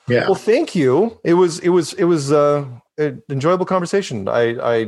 Yeah. 0.08 0.24
Well, 0.24 0.34
thank 0.34 0.74
you. 0.74 1.20
It 1.22 1.34
was 1.34 1.60
it 1.60 1.68
was 1.68 1.92
it 1.92 2.04
was 2.04 2.32
uh 2.32 2.64
enjoyable 2.98 3.66
conversation. 3.66 4.28
I, 4.28 4.58
I 4.60 4.86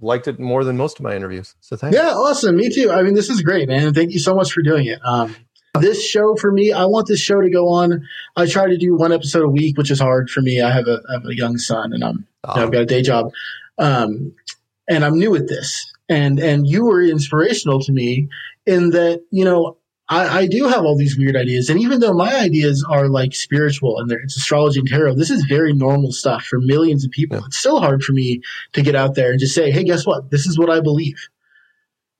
liked 0.00 0.28
it 0.28 0.38
more 0.38 0.64
than 0.64 0.76
most 0.76 0.98
of 0.98 1.04
my 1.04 1.14
interviews. 1.14 1.54
So 1.60 1.76
thanks. 1.76 1.96
Yeah, 1.96 2.10
awesome. 2.10 2.56
Me 2.56 2.70
too. 2.70 2.90
I 2.90 3.02
mean, 3.02 3.14
this 3.14 3.30
is 3.30 3.40
great, 3.42 3.68
man. 3.68 3.94
Thank 3.94 4.12
you 4.12 4.18
so 4.18 4.34
much 4.34 4.52
for 4.52 4.62
doing 4.62 4.86
it. 4.86 4.98
Um, 5.04 5.34
this 5.80 6.06
show 6.06 6.36
for 6.36 6.50
me, 6.50 6.72
I 6.72 6.86
want 6.86 7.06
this 7.06 7.20
show 7.20 7.40
to 7.40 7.50
go 7.50 7.68
on. 7.68 8.06
I 8.34 8.46
try 8.46 8.66
to 8.66 8.76
do 8.76 8.96
one 8.96 9.12
episode 9.12 9.44
a 9.44 9.48
week, 9.48 9.76
which 9.76 9.90
is 9.90 10.00
hard 10.00 10.30
for 10.30 10.40
me. 10.40 10.60
I 10.60 10.70
have 10.70 10.86
a, 10.86 11.00
I 11.08 11.14
have 11.14 11.26
a 11.26 11.36
young 11.36 11.58
son 11.58 11.92
and 11.92 12.02
I'm, 12.02 12.26
oh. 12.44 12.54
you 12.54 12.60
know, 12.60 12.66
I've 12.66 12.72
got 12.72 12.82
a 12.82 12.86
day 12.86 13.02
job. 13.02 13.30
Um, 13.78 14.32
and 14.88 15.04
I'm 15.04 15.18
new 15.18 15.34
at 15.36 15.48
this. 15.48 15.92
And, 16.08 16.38
and 16.38 16.66
you 16.66 16.86
were 16.86 17.02
inspirational 17.02 17.80
to 17.80 17.92
me 17.92 18.28
in 18.64 18.90
that, 18.90 19.22
you 19.30 19.44
know, 19.44 19.76
I, 20.08 20.40
I, 20.40 20.46
do 20.46 20.68
have 20.68 20.84
all 20.84 20.96
these 20.96 21.18
weird 21.18 21.34
ideas. 21.34 21.68
And 21.68 21.80
even 21.80 21.98
though 21.98 22.12
my 22.12 22.32
ideas 22.36 22.84
are 22.88 23.08
like 23.08 23.34
spiritual 23.34 23.98
and 23.98 24.10
it's 24.12 24.36
astrology 24.36 24.78
and 24.78 24.88
tarot, 24.88 25.14
this 25.14 25.30
is 25.30 25.44
very 25.46 25.72
normal 25.72 26.12
stuff 26.12 26.44
for 26.44 26.60
millions 26.60 27.04
of 27.04 27.10
people. 27.10 27.44
It's 27.44 27.58
still 27.58 27.80
hard 27.80 28.04
for 28.04 28.12
me 28.12 28.40
to 28.74 28.82
get 28.82 28.94
out 28.94 29.16
there 29.16 29.30
and 29.30 29.40
just 29.40 29.54
say, 29.54 29.70
hey, 29.70 29.82
guess 29.82 30.06
what? 30.06 30.30
This 30.30 30.46
is 30.46 30.58
what 30.58 30.70
I 30.70 30.80
believe. 30.80 31.28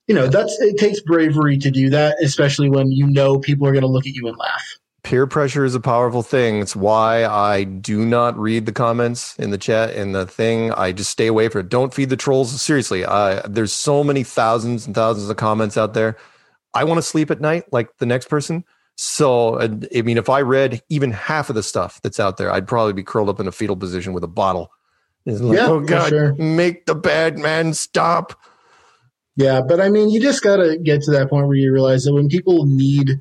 You 0.09 0.15
know, 0.15 0.27
that's 0.27 0.61
it 0.61 0.79
takes 0.79 1.01
bravery 1.01 1.59
to 1.59 1.71
do 1.71 1.91
that, 1.91 2.17
especially 2.23 2.71
when 2.71 2.91
you 2.91 3.07
know 3.07 3.39
people 3.39 3.67
are 3.67 3.73
going 3.73 3.83
to 3.83 3.89
look 3.89 4.07
at 4.07 4.15
you 4.15 4.27
and 4.29 4.37
laugh. 4.37 4.79
Peer 5.03 5.27
pressure 5.29 5.65
is 5.65 5.77
a 5.77 5.81
powerful 5.81 6.25
thing. 6.25 6.59
It's 6.59 6.75
why 6.75 7.25
I 7.25 7.63
do 7.63 8.05
not 8.05 8.37
read 8.37 8.67
the 8.67 8.73
comments 8.73 9.37
in 9.37 9.51
the 9.51 9.59
chat 9.59 9.95
and 9.95 10.13
the 10.13 10.27
thing. 10.27 10.73
I 10.73 10.91
just 10.91 11.11
stay 11.11 11.29
away 11.29 11.49
from 11.49 11.61
it. 11.61 11.69
Don't 11.69 11.95
feed 11.95 12.11
the 12.11 12.17
trolls. 12.17 12.61
Seriously, 12.61 13.05
uh, 13.05 13.43
there's 13.49 13.73
so 13.73 14.03
many 14.03 14.25
thousands 14.25 14.87
and 14.87 14.95
thousands 14.95 15.31
of 15.31 15.37
comments 15.37 15.77
out 15.77 15.95
there 15.95 16.17
I 16.75 16.85
want 16.85 16.99
to 16.99 17.03
sleep 17.03 17.31
at 17.31 17.41
night 17.41 17.65
like 17.73 17.97
the 17.99 18.07
next 18.07 18.29
person. 18.29 18.65
So, 18.97 19.61
I 19.61 20.03
mean, 20.03 20.17
if 20.17 20.31
I 20.31 20.41
read 20.41 20.83
even 20.89 21.11
half 21.11 21.51
of 21.51 21.55
the 21.55 21.63
stuff 21.63 22.01
that's 22.03 22.19
out 22.19 22.39
there, 22.39 22.51
I'd 22.51 22.67
probably 22.67 22.95
be 22.95 23.03
curled 23.03 23.29
up 23.29 23.41
in 23.41 23.47
a 23.47 23.53
fetal 23.53 23.77
position 23.77 24.15
with 24.15 24.25
a 24.25 24.29
bottle. 24.29 24.71
Like, 25.27 25.59
yeah, 25.59 25.67
oh 25.67 25.81
God, 25.81 26.09
sure. 26.09 26.35
make 26.37 26.87
the 26.87 26.95
bad 26.95 27.37
man 27.37 27.75
stop. 27.75 28.41
Yeah, 29.35 29.61
but 29.61 29.81
I 29.81 29.91
mean, 29.91 30.09
you 30.09 30.21
just 30.21 30.43
got 30.43 30.57
to 30.57 30.79
get 30.79 31.03
to 31.03 31.11
that 31.11 31.29
point 31.29 31.47
where 31.47 31.57
you 31.57 31.73
realize 31.73 32.05
that 32.05 32.15
when 32.15 32.29
people 32.29 32.65
need 32.65 33.21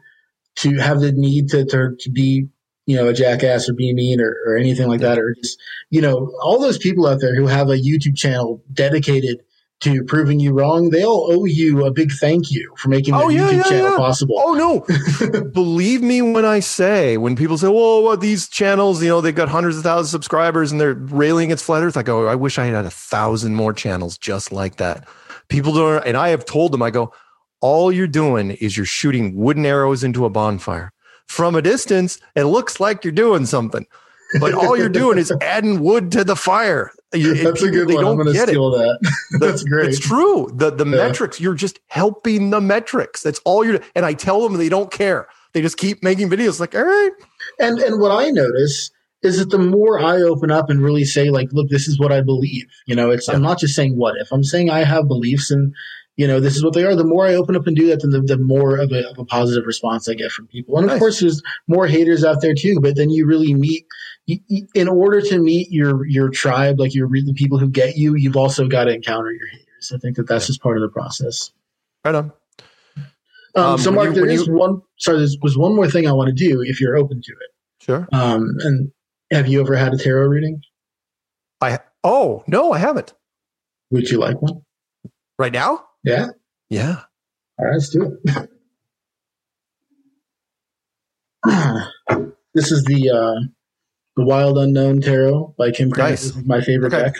to 0.57 0.77
have 0.77 1.01
the 1.01 1.11
need 1.11 1.49
to, 1.49 1.65
to, 1.65 1.95
to 1.99 2.09
be, 2.09 2.47
you 2.85 2.95
know, 2.95 3.09
a 3.09 3.13
jackass 3.13 3.67
or 3.67 3.73
be 3.73 3.93
mean 3.93 4.21
or, 4.21 4.33
or 4.45 4.55
anything 4.55 4.87
like 4.87 5.01
that, 5.01 5.19
or 5.19 5.33
just, 5.33 5.59
you 5.89 5.99
know, 5.99 6.31
all 6.41 6.61
those 6.61 6.77
people 6.77 7.05
out 7.05 7.19
there 7.19 7.35
who 7.35 7.47
have 7.47 7.69
a 7.69 7.77
YouTube 7.77 8.15
channel 8.15 8.63
dedicated 8.71 9.41
to 9.93 10.03
proving 10.03 10.39
you 10.39 10.53
wrong, 10.53 10.89
they 10.89 11.03
all 11.03 11.31
owe 11.31 11.45
you 11.45 11.85
a 11.85 11.91
big 11.91 12.11
thank 12.11 12.51
you 12.51 12.73
for 12.77 12.89
making 12.89 13.13
the 13.13 13.23
oh, 13.23 13.29
yeah, 13.29 13.49
YouTube 13.49 13.57
yeah, 13.57 13.63
channel 13.63 13.91
yeah. 13.91 13.97
possible. 13.97 14.35
Oh 14.37 14.53
no. 14.53 15.41
Believe 15.53 16.01
me 16.01 16.21
when 16.21 16.45
I 16.45 16.59
say, 16.59 17.17
when 17.17 17.35
people 17.35 17.57
say, 17.57 17.67
well, 17.67 18.03
what 18.03 18.21
these 18.21 18.47
channels, 18.47 19.01
you 19.01 19.09
know, 19.09 19.21
they've 19.21 19.35
got 19.35 19.49
hundreds 19.49 19.77
of 19.77 19.83
thousands 19.83 20.07
of 20.07 20.11
subscribers 20.11 20.71
and 20.71 20.81
they're 20.81 20.93
railing 20.93 21.45
against 21.45 21.65
flat 21.65 21.83
earth. 21.83 21.97
I 21.97 22.03
go, 22.03 22.27
I 22.27 22.35
wish 22.35 22.57
I 22.57 22.65
had 22.65 22.85
a 22.85 22.89
thousand 22.89 23.55
more 23.55 23.73
channels 23.73 24.17
just 24.17 24.51
like 24.51 24.77
that. 24.77 25.07
People 25.47 25.73
don't, 25.73 26.05
and 26.05 26.17
I 26.17 26.29
have 26.29 26.45
told 26.45 26.71
them, 26.71 26.81
I 26.81 26.89
go, 26.89 27.13
all 27.61 27.91
you're 27.91 28.07
doing 28.07 28.51
is 28.51 28.75
you're 28.75 28.85
shooting 28.85 29.35
wooden 29.35 29.65
arrows 29.65 30.03
into 30.03 30.25
a 30.25 30.29
bonfire. 30.29 30.91
From 31.27 31.55
a 31.55 31.61
distance, 31.61 32.19
it 32.35 32.43
looks 32.43 32.79
like 32.79 33.03
you're 33.03 33.11
doing 33.11 33.45
something 33.45 33.85
but 34.39 34.53
all 34.53 34.77
you're 34.77 34.89
doing 34.89 35.17
is 35.17 35.31
adding 35.41 35.79
wood 35.81 36.11
to 36.13 36.23
the 36.23 36.35
fire. 36.35 36.91
That's 37.11 37.61
a 37.61 37.71
good 37.71 37.93
one. 37.93 38.05
I'm 38.05 38.15
going 38.15 38.33
to 38.33 38.39
steal 38.39 38.73
it. 38.73 38.77
that. 38.77 39.13
That's 39.39 39.63
great. 39.63 39.89
It's 39.89 39.99
true. 39.99 40.49
The 40.53 40.71
the 40.71 40.85
yeah. 40.85 41.07
metrics, 41.07 41.39
you're 41.39 41.55
just 41.55 41.79
helping 41.87 42.49
the 42.49 42.61
metrics. 42.61 43.21
That's 43.21 43.39
all 43.45 43.65
you're. 43.65 43.79
And 43.95 44.05
I 44.05 44.13
tell 44.13 44.41
them 44.41 44.57
they 44.57 44.69
don't 44.69 44.91
care. 44.91 45.27
They 45.53 45.61
just 45.61 45.77
keep 45.77 46.03
making 46.03 46.29
videos. 46.29 46.59
Like, 46.59 46.75
all 46.75 46.83
right. 46.83 47.11
And 47.59 47.79
and 47.79 48.01
what 48.01 48.11
I 48.11 48.29
notice 48.29 48.91
is 49.21 49.39
that 49.39 49.49
the 49.49 49.57
more 49.57 49.99
I 49.99 50.17
open 50.17 50.51
up 50.51 50.69
and 50.69 50.81
really 50.81 51.05
say, 51.05 51.29
like, 51.29 51.49
look, 51.51 51.69
this 51.69 51.87
is 51.87 51.99
what 51.99 52.11
I 52.11 52.21
believe. 52.21 52.65
You 52.85 52.95
know, 52.95 53.11
it's 53.11 53.27
yeah. 53.27 53.35
I'm 53.35 53.41
not 53.41 53.59
just 53.59 53.75
saying 53.75 53.97
what 53.97 54.15
if. 54.19 54.31
I'm 54.31 54.43
saying 54.43 54.69
I 54.69 54.83
have 54.83 55.07
beliefs, 55.07 55.51
and 55.51 55.73
you 56.17 56.27
know, 56.27 56.39
this 56.39 56.55
is 56.55 56.63
what 56.63 56.73
they 56.73 56.83
are. 56.83 56.95
The 56.95 57.03
more 57.03 57.25
I 57.27 57.35
open 57.35 57.55
up 57.55 57.67
and 57.67 57.75
do 57.75 57.87
that, 57.87 58.01
then 58.01 58.11
the, 58.11 58.21
the 58.21 58.37
more 58.37 58.77
of 58.77 58.91
a, 58.91 59.09
of 59.09 59.17
a 59.19 59.25
positive 59.25 59.65
response 59.65 60.07
I 60.07 60.13
get 60.13 60.31
from 60.31 60.47
people. 60.47 60.77
And 60.77 60.85
of 60.85 60.91
Nice. 60.91 60.99
course, 60.99 61.19
there's 61.19 61.41
more 61.67 61.87
haters 61.87 62.23
out 62.23 62.41
there 62.41 62.53
too. 62.53 62.79
But 62.81 62.95
then 62.95 63.09
you 63.09 63.25
really 63.25 63.53
meet, 63.53 63.85
you, 64.25 64.39
in 64.73 64.87
order 64.87 65.21
to 65.21 65.39
meet 65.39 65.71
your 65.71 66.05
your 66.07 66.29
tribe, 66.29 66.79
like 66.79 66.95
your 66.95 67.07
the 67.09 67.33
people 67.35 67.57
who 67.59 67.69
get 67.69 67.97
you, 67.97 68.15
you've 68.15 68.37
also 68.37 68.67
got 68.67 68.85
to 68.85 68.93
encounter 68.93 69.31
your 69.31 69.47
haters. 69.47 69.91
I 69.93 69.97
think 69.97 70.15
that 70.17 70.27
that's 70.27 70.47
just 70.47 70.61
part 70.61 70.77
of 70.77 70.81
the 70.81 70.89
process. 70.89 71.51
Right 72.03 72.15
on. 72.15 72.31
Um, 73.55 73.63
Um, 73.63 73.77
so, 73.77 73.91
Mark, 73.91 74.07
you- 74.09 74.13
there 74.15 74.25
is 74.27 74.47
you- 74.47 74.53
one. 74.53 74.81
Sorry, 74.97 75.17
there 75.19 75.27
was 75.41 75.57
one 75.57 75.75
more 75.75 75.89
thing 75.89 76.07
I 76.07 76.11
want 76.13 76.27
to 76.27 76.33
do 76.33 76.61
if 76.61 76.79
you're 76.81 76.95
open 76.97 77.21
to 77.21 77.31
it. 77.31 77.83
Sure. 77.83 78.07
Um, 78.11 78.47
and 78.61 78.91
have 79.31 79.47
you 79.47 79.59
ever 79.61 79.75
had 79.75 79.93
a 79.93 79.97
tarot 79.97 80.27
reading? 80.27 80.61
I 81.61 81.79
oh 82.03 82.43
no, 82.47 82.71
I 82.73 82.79
haven't. 82.79 83.13
Would 83.91 84.09
you 84.09 84.17
like 84.19 84.41
one? 84.41 84.61
Right 85.37 85.53
now? 85.53 85.84
Yeah. 86.05 86.27
Yeah. 86.69 87.01
All 87.57 87.65
right, 87.65 87.73
let's 87.73 87.89
do 87.89 88.17
it. 88.25 88.49
this 92.53 92.71
is 92.71 92.83
the 92.85 93.09
uh, 93.09 93.39
the 94.15 94.23
Wild 94.25 94.57
Unknown 94.57 95.01
Tarot 95.01 95.55
by 95.57 95.71
Kim 95.71 95.91
Krans. 95.91 95.97
Nice. 95.97 96.21
This 96.27 96.35
is 96.37 96.45
my 96.45 96.61
favorite 96.61 96.93
Okay. 96.93 97.05
deck. 97.05 97.15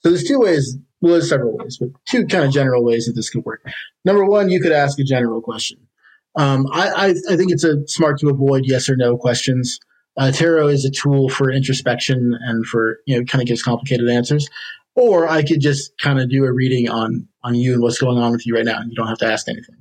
So 0.00 0.10
there's 0.10 0.24
two 0.24 0.38
ways. 0.40 0.76
Well, 1.00 1.12
there's 1.12 1.28
several 1.28 1.56
ways, 1.56 1.78
but 1.78 1.88
two 2.08 2.26
kind 2.26 2.44
of 2.44 2.52
general 2.52 2.84
ways 2.84 3.06
that 3.06 3.12
this 3.14 3.28
could 3.30 3.44
work. 3.44 3.64
Number 4.04 4.24
one, 4.24 4.50
you 4.50 4.60
could 4.60 4.72
ask 4.72 4.98
a 4.98 5.04
general 5.04 5.40
question. 5.40 5.78
Um, 6.36 6.66
I, 6.72 6.88
I 6.90 7.08
I 7.30 7.36
think 7.36 7.50
it's 7.52 7.64
a 7.64 7.86
smart 7.88 8.18
to 8.20 8.28
avoid 8.30 8.64
yes 8.66 8.88
or 8.88 8.96
no 8.96 9.16
questions. 9.16 9.78
Uh, 10.16 10.30
tarot 10.30 10.68
is 10.68 10.84
a 10.84 10.90
tool 10.90 11.28
for 11.28 11.50
introspection 11.50 12.36
and 12.42 12.66
for 12.66 12.98
you 13.06 13.16
know 13.18 13.24
kind 13.24 13.40
of 13.42 13.48
gives 13.48 13.62
complicated 13.62 14.08
answers. 14.08 14.48
Or 14.94 15.28
I 15.28 15.42
could 15.42 15.60
just 15.60 15.98
kind 15.98 16.20
of 16.20 16.28
do 16.28 16.44
a 16.44 16.52
reading 16.52 16.88
on 16.88 17.26
on 17.44 17.54
you 17.54 17.72
and 17.72 17.82
what's 17.82 17.98
going 17.98 18.18
on 18.18 18.32
with 18.32 18.46
you 18.46 18.54
right 18.54 18.64
now. 18.64 18.80
and 18.80 18.90
You 18.90 18.96
don't 18.96 19.08
have 19.08 19.18
to 19.18 19.26
ask 19.26 19.48
anything. 19.48 19.76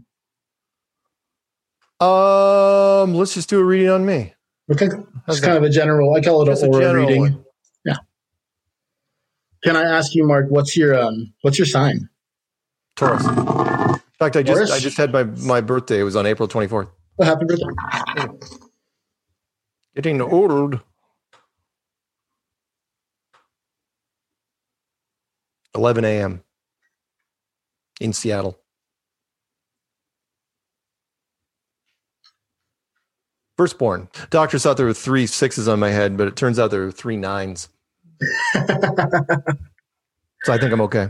Um, 1.99 3.13
let's 3.13 3.33
just 3.35 3.49
do 3.49 3.59
a 3.59 3.63
reading 3.63 3.89
on 3.89 4.05
me. 4.05 4.33
Okay, 4.71 4.87
it's 5.27 5.39
kind 5.39 5.57
of 5.57 5.63
a 5.63 5.69
general. 5.69 6.15
I 6.15 6.21
call 6.21 6.41
it 6.41 6.47
a 6.47 6.63
an 6.63 6.69
aura 6.69 6.81
general 6.81 7.05
reading. 7.05 7.21
one. 7.21 7.45
Yeah. 7.85 7.97
Can 9.63 9.75
I 9.75 9.83
ask 9.83 10.15
you, 10.15 10.25
Mark? 10.25 10.47
What's 10.49 10.75
your 10.77 10.97
um? 10.97 11.33
What's 11.41 11.59
your 11.59 11.65
sign? 11.65 12.09
Taurus. 12.95 13.25
In 13.25 13.33
fact, 14.17 14.35
I 14.35 14.43
just 14.43 14.47
Taurus? 14.47 14.71
I 14.71 14.79
just 14.79 14.97
had 14.97 15.11
my 15.11 15.23
my 15.23 15.61
birthday. 15.61 15.99
It 15.99 16.03
was 16.03 16.15
on 16.15 16.25
April 16.25 16.47
24th. 16.47 16.89
What 17.17 17.27
happened 17.27 17.49
birthday? 17.49 18.29
Getting 19.95 20.21
old. 20.21 20.79
11 25.75 26.05
a.m. 26.05 26.43
in 27.99 28.13
Seattle. 28.13 28.57
Firstborn. 33.57 34.09
Doctors 34.29 34.63
thought 34.63 34.77
there 34.77 34.85
were 34.85 34.93
three 34.93 35.27
sixes 35.27 35.67
on 35.67 35.79
my 35.79 35.89
head, 35.89 36.17
but 36.17 36.27
it 36.27 36.35
turns 36.35 36.57
out 36.57 36.71
there 36.71 36.81
were 36.81 36.91
three 36.91 37.17
nines. 37.17 37.69
So 40.43 40.51
I 40.51 40.57
think 40.57 40.73
I'm 40.73 40.81
okay. 40.81 41.09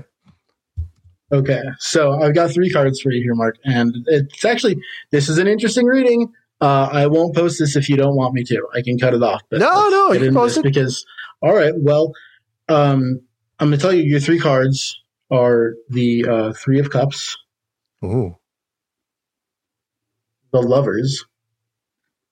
Okay, 1.32 1.62
so 1.80 2.22
I've 2.22 2.36
got 2.36 2.52
three 2.52 2.70
cards 2.70 3.00
for 3.00 3.12
you 3.14 3.22
here, 3.24 3.34
Mark, 3.34 3.56
and 3.64 3.96
it's 4.08 4.44
actually 4.44 4.76
this 5.12 5.30
is 5.30 5.38
an 5.38 5.48
interesting 5.48 5.86
reading. 5.86 6.34
Uh, 6.60 6.90
I 6.92 7.08
won't 7.08 7.34
post 7.34 7.58
this 7.60 7.78
if 7.78 7.88
you 7.88 7.96
don't 7.96 8.18
want 8.18 8.34
me 8.34 8.44
to. 8.44 8.68
I 8.76 8.82
can 8.82 9.00
cut 9.00 9.14
it 9.14 9.24
off. 9.24 9.42
But 9.50 9.62
No, 9.62 9.88
no, 9.88 10.12
you 10.12 10.34
post 10.34 10.58
it. 10.58 10.64
because 10.64 11.06
all 11.42 11.56
right. 11.56 11.72
Well, 11.78 12.12
um, 12.68 13.22
I'm 13.62 13.68
going 13.70 13.78
to 13.80 13.82
tell 13.82 13.94
you 13.94 14.02
your 14.04 14.20
three 14.20 14.40
cards 14.40 15.00
are 15.30 15.76
the 15.90 16.26
uh, 16.28 16.54
Three 16.54 16.80
of 16.80 16.90
Cups, 16.90 17.38
Ooh. 18.04 18.36
the 20.52 20.62
Lovers, 20.62 21.24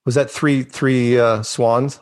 Was 0.06 0.16
that 0.16 0.30
three 0.32 0.64
three 0.64 1.20
uh, 1.20 1.44
swans? 1.44 2.00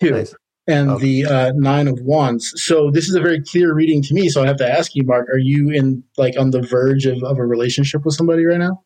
two, 0.00 0.10
Nice. 0.12 0.34
and 0.66 0.90
Okay. 0.92 1.04
the 1.22 1.26
uh, 1.26 1.52
Nine 1.54 1.86
of 1.86 2.00
Wands. 2.00 2.54
So 2.62 2.90
this 2.90 3.08
is 3.10 3.14
a 3.14 3.20
very 3.20 3.42
clear 3.42 3.74
reading 3.74 4.02
to 4.04 4.14
me. 4.14 4.30
So 4.30 4.42
I 4.42 4.46
have 4.46 4.56
to 4.56 4.68
ask 4.68 4.94
you, 4.94 5.04
Mark, 5.04 5.28
are 5.28 5.38
you 5.38 5.68
in 5.70 6.02
like 6.16 6.38
on 6.38 6.50
the 6.50 6.62
verge 6.62 7.04
of, 7.04 7.22
of 7.22 7.38
a 7.38 7.44
relationship 7.46 8.06
with 8.06 8.14
somebody 8.14 8.44
right 8.46 8.58
now? 8.58 8.82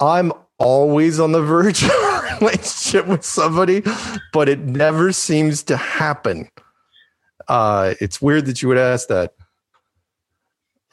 I'm 0.00 0.32
always 0.58 1.18
on 1.18 1.32
the 1.32 1.42
verge 1.42 1.82
of 1.84 1.90
a 1.90 2.38
relationship 2.40 3.06
with 3.08 3.24
somebody, 3.24 3.82
but 4.32 4.48
it 4.48 4.60
never 4.60 5.12
seems 5.12 5.64
to 5.64 5.76
happen. 5.76 6.48
Uh, 7.48 7.94
it's 8.00 8.20
weird 8.20 8.46
that 8.46 8.62
you 8.62 8.68
would 8.68 8.78
ask 8.78 9.08
that. 9.08 9.34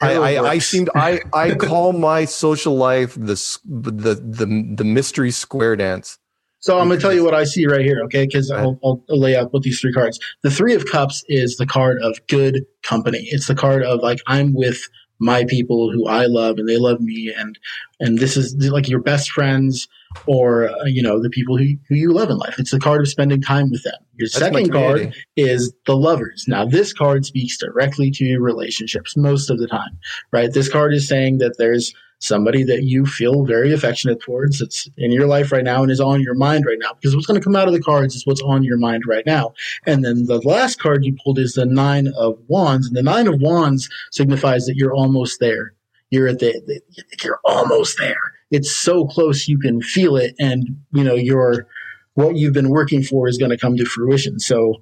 I, 0.00 0.14
I, 0.14 0.32
I 0.34 0.42
works. 0.42 0.66
seem 0.66 0.88
I, 0.94 1.20
I 1.32 1.54
call 1.54 1.92
my 1.92 2.26
social 2.26 2.76
life 2.76 3.14
the 3.18 3.32
s- 3.32 3.58
the 3.64 3.90
the 3.90 4.74
the 4.76 4.84
mystery 4.84 5.30
square 5.30 5.76
dance. 5.76 6.18
So 6.60 6.78
I'm 6.78 6.88
going 6.88 6.98
to 6.98 7.02
tell 7.02 7.12
you 7.14 7.22
what 7.24 7.34
I 7.34 7.44
see 7.44 7.66
right 7.66 7.82
here, 7.84 8.02
okay? 8.04 8.26
Because 8.26 8.50
I'll, 8.50 8.78
I'll 8.82 9.00
lay 9.08 9.36
out 9.36 9.52
with 9.52 9.62
these 9.62 9.78
three 9.78 9.92
cards. 9.92 10.18
The 10.42 10.50
Three 10.50 10.74
of 10.74 10.86
Cups 10.86 11.22
is 11.28 11.56
the 11.58 11.66
card 11.66 11.98
of 12.02 12.18
good 12.26 12.64
company. 12.82 13.28
It's 13.30 13.46
the 13.46 13.54
card 13.54 13.84
of 13.84 14.00
like 14.02 14.18
I'm 14.26 14.52
with 14.52 14.80
my 15.20 15.44
people 15.44 15.92
who 15.92 16.08
I 16.08 16.26
love 16.26 16.58
and 16.58 16.68
they 16.68 16.76
love 16.78 17.00
me, 17.00 17.32
and 17.36 17.58
and 18.00 18.18
this 18.18 18.36
is 18.36 18.54
like 18.70 18.88
your 18.88 19.00
best 19.00 19.30
friends 19.30 19.86
or 20.26 20.68
uh, 20.68 20.84
you 20.84 21.02
know 21.02 21.22
the 21.22 21.30
people 21.30 21.56
who 21.56 21.74
who 21.88 21.94
you 21.94 22.12
love 22.12 22.30
in 22.30 22.38
life. 22.38 22.58
It's 22.58 22.70
the 22.70 22.80
card 22.80 23.00
of 23.00 23.08
spending 23.08 23.40
time 23.40 23.70
with 23.70 23.82
them. 23.82 23.94
Your 24.14 24.26
That's 24.26 24.38
second 24.38 24.72
card 24.72 25.14
is 25.36 25.72
the 25.86 25.96
lovers. 25.96 26.44
Now, 26.48 26.64
this 26.64 26.92
card 26.92 27.26
speaks 27.26 27.58
directly 27.58 28.10
to 28.12 28.24
your 28.24 28.40
relationships 28.40 29.16
most 29.16 29.50
of 29.50 29.58
the 29.58 29.66
time, 29.66 29.98
right? 30.32 30.52
This 30.52 30.68
card 30.68 30.94
is 30.94 31.06
saying 31.06 31.38
that 31.38 31.58
there's 31.58 31.94
somebody 32.18 32.64
that 32.64 32.84
you 32.84 33.04
feel 33.04 33.44
very 33.44 33.72
affectionate 33.72 34.20
towards 34.20 34.58
that's 34.58 34.88
in 34.96 35.12
your 35.12 35.26
life 35.26 35.52
right 35.52 35.64
now 35.64 35.82
and 35.82 35.90
is 35.90 36.00
on 36.00 36.20
your 36.20 36.34
mind 36.34 36.64
right 36.66 36.78
now. 36.80 36.92
Because 36.94 37.14
what's 37.14 37.26
going 37.26 37.38
to 37.38 37.44
come 37.44 37.56
out 37.56 37.68
of 37.68 37.74
the 37.74 37.82
cards 37.82 38.14
is 38.14 38.26
what's 38.26 38.40
on 38.42 38.62
your 38.62 38.78
mind 38.78 39.04
right 39.06 39.26
now. 39.26 39.52
And 39.86 40.04
then 40.04 40.24
the 40.24 40.40
last 40.40 40.80
card 40.80 41.04
you 41.04 41.16
pulled 41.22 41.38
is 41.38 41.54
the 41.54 41.66
Nine 41.66 42.08
of 42.16 42.38
Wands. 42.48 42.86
And 42.86 42.96
the 42.96 43.02
Nine 43.02 43.26
of 43.26 43.40
Wands 43.40 43.88
signifies 44.12 44.66
that 44.66 44.76
you're 44.76 44.94
almost 44.94 45.40
there. 45.40 45.74
You're 46.10 46.28
at 46.28 46.38
the, 46.38 46.60
the 46.66 46.80
you're 47.22 47.40
almost 47.44 47.98
there. 47.98 48.32
It's 48.50 48.70
so 48.70 49.06
close 49.06 49.48
you 49.48 49.58
can 49.58 49.82
feel 49.82 50.16
it, 50.16 50.34
and 50.38 50.68
you 50.92 51.02
know 51.02 51.14
your 51.14 51.66
what 52.14 52.36
you've 52.36 52.54
been 52.54 52.70
working 52.70 53.02
for 53.02 53.28
is 53.28 53.38
going 53.38 53.50
to 53.50 53.58
come 53.58 53.76
to 53.76 53.84
fruition. 53.84 54.38
So, 54.38 54.74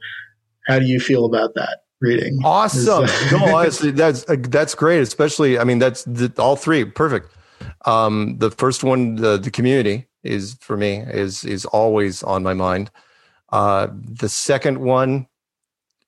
how 0.67 0.79
do 0.79 0.87
you 0.87 1.01
feel 1.01 1.25
about 1.25 1.55
that 1.55 1.81
reading? 2.01 2.41
Awesome. 2.45 3.05
Is- 3.05 3.33
no, 3.33 3.45
honestly, 3.57 3.91
that's 3.91 4.29
uh, 4.29 4.37
that's 4.39 4.75
great. 4.75 5.01
Especially, 5.01 5.59
I 5.59 5.65
mean, 5.65 5.79
that's 5.79 6.05
the, 6.05 6.33
all 6.39 6.57
three 6.57 6.85
perfect. 6.85 7.31
Um, 7.87 8.39
the 8.39 8.51
first 8.51 8.85
one, 8.85 9.17
the 9.17 9.37
the 9.37 9.51
community 9.51 10.07
is 10.23 10.57
for 10.61 10.77
me 10.77 10.99
is 10.99 11.45
is 11.45 11.65
always 11.67 12.23
on 12.23 12.43
my 12.43 12.55
mind. 12.55 12.91
Uh, 13.51 13.89
the 13.93 14.29
second 14.29 14.79
one 14.81 15.27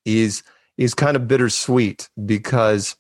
is 0.05 0.43
is 0.77 0.95
kind 0.95 1.16
of 1.16 1.28
bittersweet 1.28 2.09
because, 2.24 2.97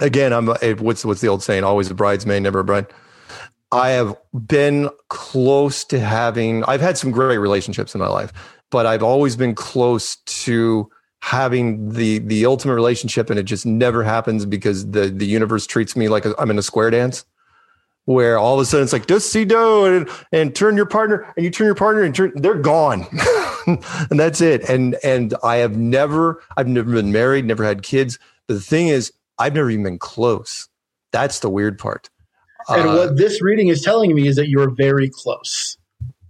again, 0.00 0.32
I'm 0.32 0.48
a, 0.48 0.74
what's 0.74 1.04
what's 1.04 1.20
the 1.20 1.28
old 1.28 1.42
saying? 1.42 1.64
Always 1.64 1.90
a 1.90 1.94
bridesmaid, 1.94 2.42
never 2.42 2.60
a 2.60 2.64
bride. 2.64 2.86
I 3.72 3.90
have 3.90 4.16
been 4.46 4.90
close 5.08 5.84
to 5.84 6.00
having. 6.00 6.64
I've 6.64 6.80
had 6.80 6.98
some 6.98 7.10
great 7.10 7.38
relationships 7.38 7.94
in 7.94 8.00
my 8.00 8.08
life, 8.08 8.32
but 8.70 8.86
I've 8.86 9.02
always 9.02 9.36
been 9.36 9.54
close 9.54 10.16
to 10.16 10.90
having 11.22 11.90
the 11.90 12.18
the 12.20 12.46
ultimate 12.46 12.74
relationship 12.74 13.28
and 13.28 13.38
it 13.38 13.42
just 13.42 13.66
never 13.66 14.02
happens 14.02 14.46
because 14.46 14.90
the 14.90 15.08
the 15.08 15.26
universe 15.26 15.66
treats 15.66 15.94
me 15.94 16.08
like 16.08 16.24
I'm 16.38 16.50
in 16.50 16.58
a 16.58 16.62
square 16.62 16.90
dance 16.90 17.26
where 18.06 18.38
all 18.38 18.54
of 18.54 18.60
a 18.60 18.64
sudden 18.64 18.84
it's 18.84 18.92
like 18.92 19.06
just 19.06 19.30
see 19.30 19.44
do 19.44 19.84
and, 19.84 20.08
and 20.32 20.54
turn 20.54 20.76
your 20.76 20.86
partner 20.86 21.30
and 21.36 21.44
you 21.44 21.50
turn 21.50 21.66
your 21.66 21.74
partner 21.74 22.02
and 22.02 22.14
turn 22.14 22.32
they're 22.36 22.54
gone. 22.54 23.06
And 23.66 24.18
that's 24.18 24.40
it. 24.40 24.68
And 24.68 24.96
and 25.04 25.34
I 25.44 25.56
have 25.56 25.76
never 25.76 26.42
I've 26.56 26.66
never 26.66 26.92
been 26.92 27.12
married 27.12 27.44
never 27.44 27.62
had 27.62 27.82
kids. 27.82 28.18
But 28.48 28.54
the 28.54 28.60
thing 28.60 28.88
is 28.88 29.12
I've 29.38 29.54
never 29.54 29.70
even 29.70 29.84
been 29.84 29.98
close. 29.98 30.66
That's 31.12 31.40
the 31.40 31.50
weird 31.50 31.78
part 31.78 32.08
And 32.68 32.88
Uh, 32.88 32.94
what 32.96 33.16
this 33.16 33.40
reading 33.42 33.68
is 33.68 33.82
telling 33.82 34.14
me 34.14 34.28
is 34.28 34.36
that 34.36 34.48
you're 34.48 34.70
very 34.70 35.08
close. 35.08 35.76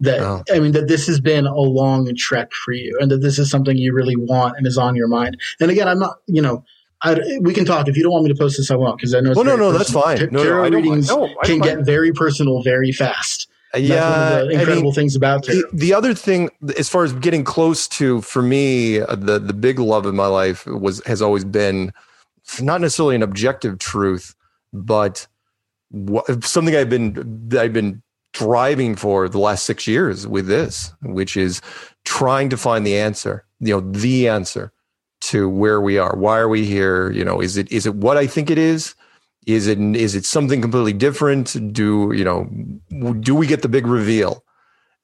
That 0.01 0.21
Oh. 0.21 0.43
I 0.53 0.61
mean 0.61 0.73
that 0.73 0.89
this 0.89 1.07
has 1.09 1.21
been 1.21 1.47
a 1.47 1.55
long 1.61 2.11
trek 2.17 2.53
for 2.53 2.73
you, 2.73 2.97
and 3.01 3.11
that 3.11 3.19
this 3.19 3.39
is 3.39 3.51
something 3.51 3.77
you 3.77 3.93
really 3.93 4.17
want 4.17 4.55
and 4.57 4.67
is 4.67 4.79
on 4.79 4.97
your 4.97 5.09
mind. 5.09 5.37
And 5.61 5.71
again, 5.71 5.89
I'm 5.89 5.99
not, 5.99 6.17
you 6.27 6.41
know, 6.41 6.65
I, 7.03 7.19
we 7.43 7.53
can 7.53 7.65
talk 7.67 7.87
if 7.89 7.97
you 7.97 8.03
don't 8.03 8.13
want 8.13 8.25
me 8.25 8.31
to 8.33 8.39
post 8.39 8.57
this. 8.57 8.71
I 8.71 8.77
won't 8.77 8.97
because 8.99 9.15
I 9.15 9.21
know. 9.21 9.31
It's 9.31 9.37
well 9.37 9.45
no 9.45 9.57
no 9.57 9.73
that's 9.73 9.91
fine 9.93 10.19
no, 10.19 10.27
no, 10.31 10.43
tarot 10.45 10.65
I 10.65 10.69
readings 10.69 11.09
No, 11.09 11.29
can 11.45 11.59
mind. 11.59 11.63
get 11.65 11.85
very 11.85 12.13
personal 12.13 12.63
very 12.63 12.93
fast. 12.93 13.49
That's 13.73 13.85
yeah 13.85 13.99
the 14.01 14.41
I 14.41 14.43
mean, 14.49 14.59
incredible 14.61 14.93
things 14.93 15.15
about 15.17 15.45
tarot. 15.45 15.61
the, 15.73 15.77
the 15.77 15.95
other 15.95 16.13
thing 16.15 16.51
as 16.79 16.89
far 16.89 17.05
as 17.05 17.13
getting 17.15 17.45
close 17.45 17.87
to 17.89 18.21
for 18.23 18.43
me 18.43 19.01
uh, 19.01 19.15
the 19.15 19.39
the 19.39 19.53
big 19.55 19.79
love 19.79 20.07
in 20.07 20.17
my 20.17 20.27
life 20.27 20.67
was 20.67 21.01
has 21.07 21.23
always 21.23 21.45
been 21.45 21.93
not 22.61 22.81
necessarily 22.81 23.15
an 23.17 23.23
objective 23.23 23.79
truth 23.79 24.35
but 24.73 25.27
something 26.43 26.77
i've 26.77 26.91
been 26.91 27.51
i've 27.59 27.73
been 27.73 28.03
driving 28.33 28.95
for 28.95 29.29
the 29.29 29.39
last 29.39 29.65
six 29.65 29.87
years 29.87 30.27
with 30.27 30.47
this 30.47 30.93
which 31.03 31.37
is 31.37 31.61
trying 32.05 32.49
to 32.49 32.57
find 32.57 32.87
the 32.87 32.97
answer 32.97 33.45
you 33.59 33.75
know 33.75 33.81
the 33.81 34.29
answer 34.29 34.73
to 35.21 35.49
where 35.49 35.81
we 35.81 35.99
are. 35.99 36.17
Why 36.17 36.39
are 36.39 36.49
we 36.49 36.65
here? 36.65 37.11
You 37.13 37.25
know, 37.25 37.41
is 37.41 37.57
it 37.57 37.71
is 37.71 37.87
it 37.87 37.95
what 37.95 38.17
I 38.17 38.27
think 38.27 38.51
it 38.51 38.59
is? 38.59 38.95
Is 39.47 39.67
it 39.67 39.79
is 39.79 40.15
it 40.15 40.25
something 40.25 40.61
completely 40.61 40.93
different? 40.93 41.73
Do 41.73 42.13
you 42.13 42.25
know? 42.25 42.45
Do 43.21 43.35
we 43.35 43.47
get 43.47 43.63
the 43.63 43.69
big 43.69 43.87
reveal? 43.87 44.45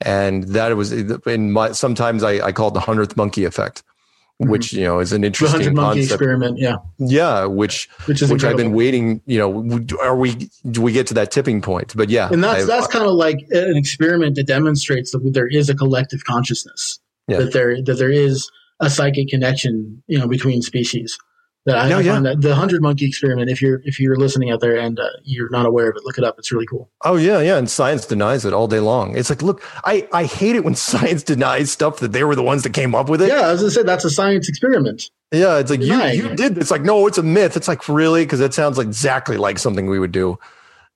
And 0.01 0.45
that 0.45 0.77
was 0.77 0.93
in 0.93 1.53
my. 1.53 1.73
Sometimes 1.73 2.23
I, 2.23 2.47
I 2.47 2.53
call 2.53 2.69
it 2.69 2.75
the 2.75 2.81
hundredth 2.81 3.17
monkey 3.17 3.45
effect. 3.45 3.83
Mm-hmm. 4.43 4.51
which 4.51 4.75
you 4.75 4.85
know 4.85 4.99
is 4.99 5.13
an 5.13 5.23
The 5.23 5.29
interesting 5.29 5.61
hundred 5.63 5.75
monkey 5.75 6.01
concept. 6.01 6.13
experiment, 6.21 6.59
yeah, 6.59 6.77
Yeah, 6.99 7.47
which 7.47 7.89
which 8.05 8.21
is 8.21 8.31
which 8.31 8.45
I've 8.45 8.59
been 8.59 8.73
waiting. 8.73 9.23
You 9.25 9.39
know, 9.39 9.87
are 10.03 10.15
we 10.15 10.51
do 10.71 10.83
we 10.83 10.93
get 10.93 11.07
to 11.07 11.15
that 11.15 11.31
tipping 11.31 11.63
point? 11.63 11.95
But 11.97 12.11
yeah, 12.11 12.29
and 12.31 12.45
that's 12.45 12.65
I- 12.65 12.67
that's 12.67 12.87
kind 12.87 13.07
of 13.07 13.13
like 13.13 13.39
an 13.51 13.77
experiment 13.79 14.35
that 14.37 14.47
demonstrates 14.47 15.13
that 15.13 15.21
there 15.33 15.47
is 15.49 15.71
a 15.71 15.75
collective 15.75 16.25
consciousness 16.25 16.99
Yeah. 17.29 17.39
that 17.39 17.55
there 17.55 17.81
that 17.83 17.95
there 17.95 18.11
is 18.11 18.51
a 18.79 18.91
psychic 18.91 19.29
connection 19.29 20.03
you 20.07 20.19
know 20.19 20.29
between 20.29 20.61
species 20.61 21.17
that 21.67 21.77
I, 21.77 21.89
No, 21.89 21.99
I 21.99 22.01
yeah. 22.01 22.13
find 22.15 22.27
that 22.27 22.41
the 22.41 22.55
hundred 22.55 22.81
monkey 22.81 23.07
experiment 23.07 23.51
if 23.51 23.61
you're 23.61 23.83
if 23.85 24.01
you're 24.01 24.17
listening 24.17 24.51
out 24.51 24.61
there 24.61 24.77
and 24.77 24.99
uh, 24.99 25.09
you're 25.25 25.51
not 25.51 25.67
aware 25.67 25.91
of 25.91 25.97
it 25.97 26.05
look 26.05 26.17
it 26.17 26.25
up 26.25 26.39
it's 26.39 26.51
really 26.51 26.67
cool 26.67 26.89
Oh 27.05 27.17
yeah, 27.17 27.41
yeah, 27.41 27.57
and 27.59 27.69
science 27.69 28.07
denies 28.07 28.45
it 28.45 28.53
all 28.53 28.67
day 28.69 28.81
long. 28.81 29.17
It's 29.17 29.29
like, 29.31 29.43
look, 29.43 29.63
I 29.85 30.09
I 30.13 30.25
hate 30.25 30.57
it 30.57 30.65
when 30.65 30.75
science 30.91 31.23
denies 31.23 31.71
stuff 31.71 31.99
that 32.01 32.13
they 32.13 32.25
were 32.25 32.35
the 32.35 32.43
ones 32.43 32.63
that 32.63 32.73
came 32.73 32.95
up 32.95 33.09
with 33.09 33.21
it. 33.21 33.29
yeah 33.29 33.49
as 33.49 33.63
I 33.63 33.69
said 33.69 33.87
that's 33.87 34.05
a 34.05 34.11
science 34.11 34.49
experiment 34.49 35.11
Yeah, 35.33 35.59
it's 35.59 35.71
like 35.71 35.81
you 35.81 35.89
Denying 35.93 36.19
you 36.19 36.27
it. 36.31 36.37
did. 36.37 36.57
It's 36.59 36.71
like 36.71 36.83
no, 36.83 37.07
it's 37.07 37.19
a 37.19 37.23
myth. 37.23 37.57
It's 37.57 37.69
like 37.69 37.89
really 37.89 38.25
because 38.25 38.41
it 38.41 38.55
sounds 38.55 38.79
like 38.79 38.87
exactly 38.87 39.37
like 39.37 39.59
something 39.59 39.87
we 39.87 39.99
would 39.99 40.13
do. 40.13 40.39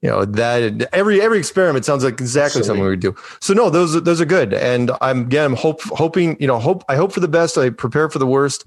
You 0.03 0.09
know 0.09 0.25
that 0.25 0.89
every 0.95 1.21
every 1.21 1.39
experiment 1.39 1.85
sounds 1.85 2.05
like 2.05 2.15
exactly 2.21 2.63
Silly. 2.63 2.67
something 2.69 2.85
we 2.85 2.89
would 2.91 3.01
do. 3.01 3.15
So 3.41 3.53
no, 3.53 3.69
those 3.69 3.95
are- 3.97 4.01
those 4.01 4.19
are 4.21 4.25
good. 4.25 4.55
And 4.55 4.91
I'm 5.03 5.23
again, 5.27 5.45
I'm 5.45 5.57
hope 5.57 5.83
hoping 5.83 6.37
you 6.41 6.47
know 6.47 6.59
hope 6.59 6.85
I 6.89 6.97
hope 6.97 7.13
for 7.13 7.21
the 7.21 7.29
best. 7.29 7.59
I 7.59 7.69
prepare 7.71 8.09
for 8.09 8.19
the 8.19 8.27
worst. 8.27 8.65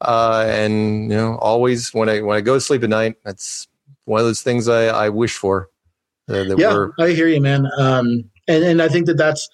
Uh, 0.00 0.44
and 0.48 1.10
you 1.10 1.16
know, 1.16 1.36
always 1.36 1.92
when 1.92 2.08
I 2.08 2.20
when 2.20 2.36
I 2.36 2.40
go 2.40 2.54
to 2.54 2.60
sleep 2.60 2.82
at 2.82 2.90
night, 2.90 3.16
that's 3.24 3.66
one 4.04 4.20
of 4.20 4.26
those 4.26 4.42
things 4.42 4.68
I 4.68 4.86
I 4.86 5.08
wish 5.08 5.36
for. 5.36 5.68
Uh, 6.30 6.44
yeah 6.58 6.74
we're 6.74 6.90
i 7.00 7.08
hear 7.08 7.26
you 7.26 7.40
man. 7.40 7.66
Um 7.78 8.24
and 8.46 8.62
and 8.62 8.82
i 8.82 8.88
think 8.88 9.06
that 9.06 9.16
that's 9.16 9.48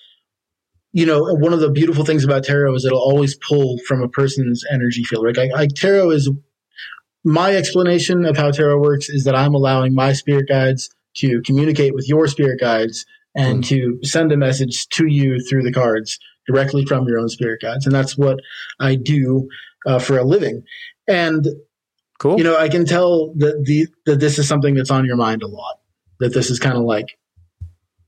you 0.92 1.06
know 1.06 1.22
one 1.22 1.52
of 1.52 1.60
the 1.60 1.70
beautiful 1.70 2.04
things 2.04 2.24
about 2.24 2.42
tarot 2.42 2.74
is 2.74 2.84
it'll 2.84 2.98
always 2.98 3.36
pull 3.36 3.78
from 3.86 4.02
a 4.02 4.08
person's 4.08 4.64
energy 4.72 5.04
field 5.04 5.24
right? 5.24 5.36
Like, 5.36 5.52
like 5.52 5.70
tarot 5.76 6.10
is 6.10 6.28
my 7.22 7.54
explanation 7.54 8.24
of 8.24 8.36
how 8.36 8.50
tarot 8.50 8.80
works 8.80 9.08
is 9.08 9.22
that 9.22 9.36
i'm 9.36 9.54
allowing 9.54 9.94
my 9.94 10.12
spirit 10.12 10.48
guides 10.48 10.90
to 11.14 11.40
communicate 11.42 11.94
with 11.94 12.08
your 12.08 12.26
spirit 12.26 12.58
guides 12.58 13.06
and 13.36 13.64
to 13.64 13.98
send 14.02 14.32
a 14.32 14.36
message 14.36 14.88
to 14.88 15.06
you 15.06 15.40
through 15.48 15.62
the 15.62 15.72
cards 15.72 16.18
directly 16.46 16.84
from 16.84 17.06
your 17.08 17.18
own 17.18 17.28
spirit 17.28 17.60
guides. 17.62 17.86
And 17.86 17.94
that's 17.94 18.16
what 18.16 18.38
i 18.80 18.94
do 18.94 19.48
uh, 19.86 19.98
for 19.98 20.18
a 20.18 20.24
living 20.24 20.62
and 21.08 21.46
cool. 22.18 22.36
you 22.38 22.44
know, 22.44 22.56
I 22.56 22.68
can 22.68 22.84
tell 22.84 23.32
that 23.36 23.64
the 23.64 23.86
that 24.06 24.20
this 24.20 24.38
is 24.38 24.48
something 24.48 24.74
that's 24.74 24.90
on 24.90 25.04
your 25.04 25.16
mind 25.16 25.42
a 25.42 25.46
lot. 25.48 25.76
That 26.20 26.32
this 26.32 26.50
is 26.50 26.58
kind 26.58 26.76
of 26.76 26.84
like, 26.84 27.06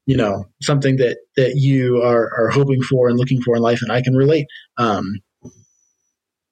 you 0.07 0.17
know, 0.17 0.47
something 0.63 0.97
that 0.97 1.19
that 1.37 1.57
you 1.57 2.03
are 2.03 2.31
are 2.39 2.49
hoping 2.51 2.83
for 2.83 3.09
and 3.09 3.19
looking 3.19 3.43
for 3.43 3.57
in 3.57 3.63
life, 3.63 3.83
and 3.83 3.91
I 3.93 4.01
can 4.03 4.15
relate. 4.15 4.47
Um, 4.79 5.21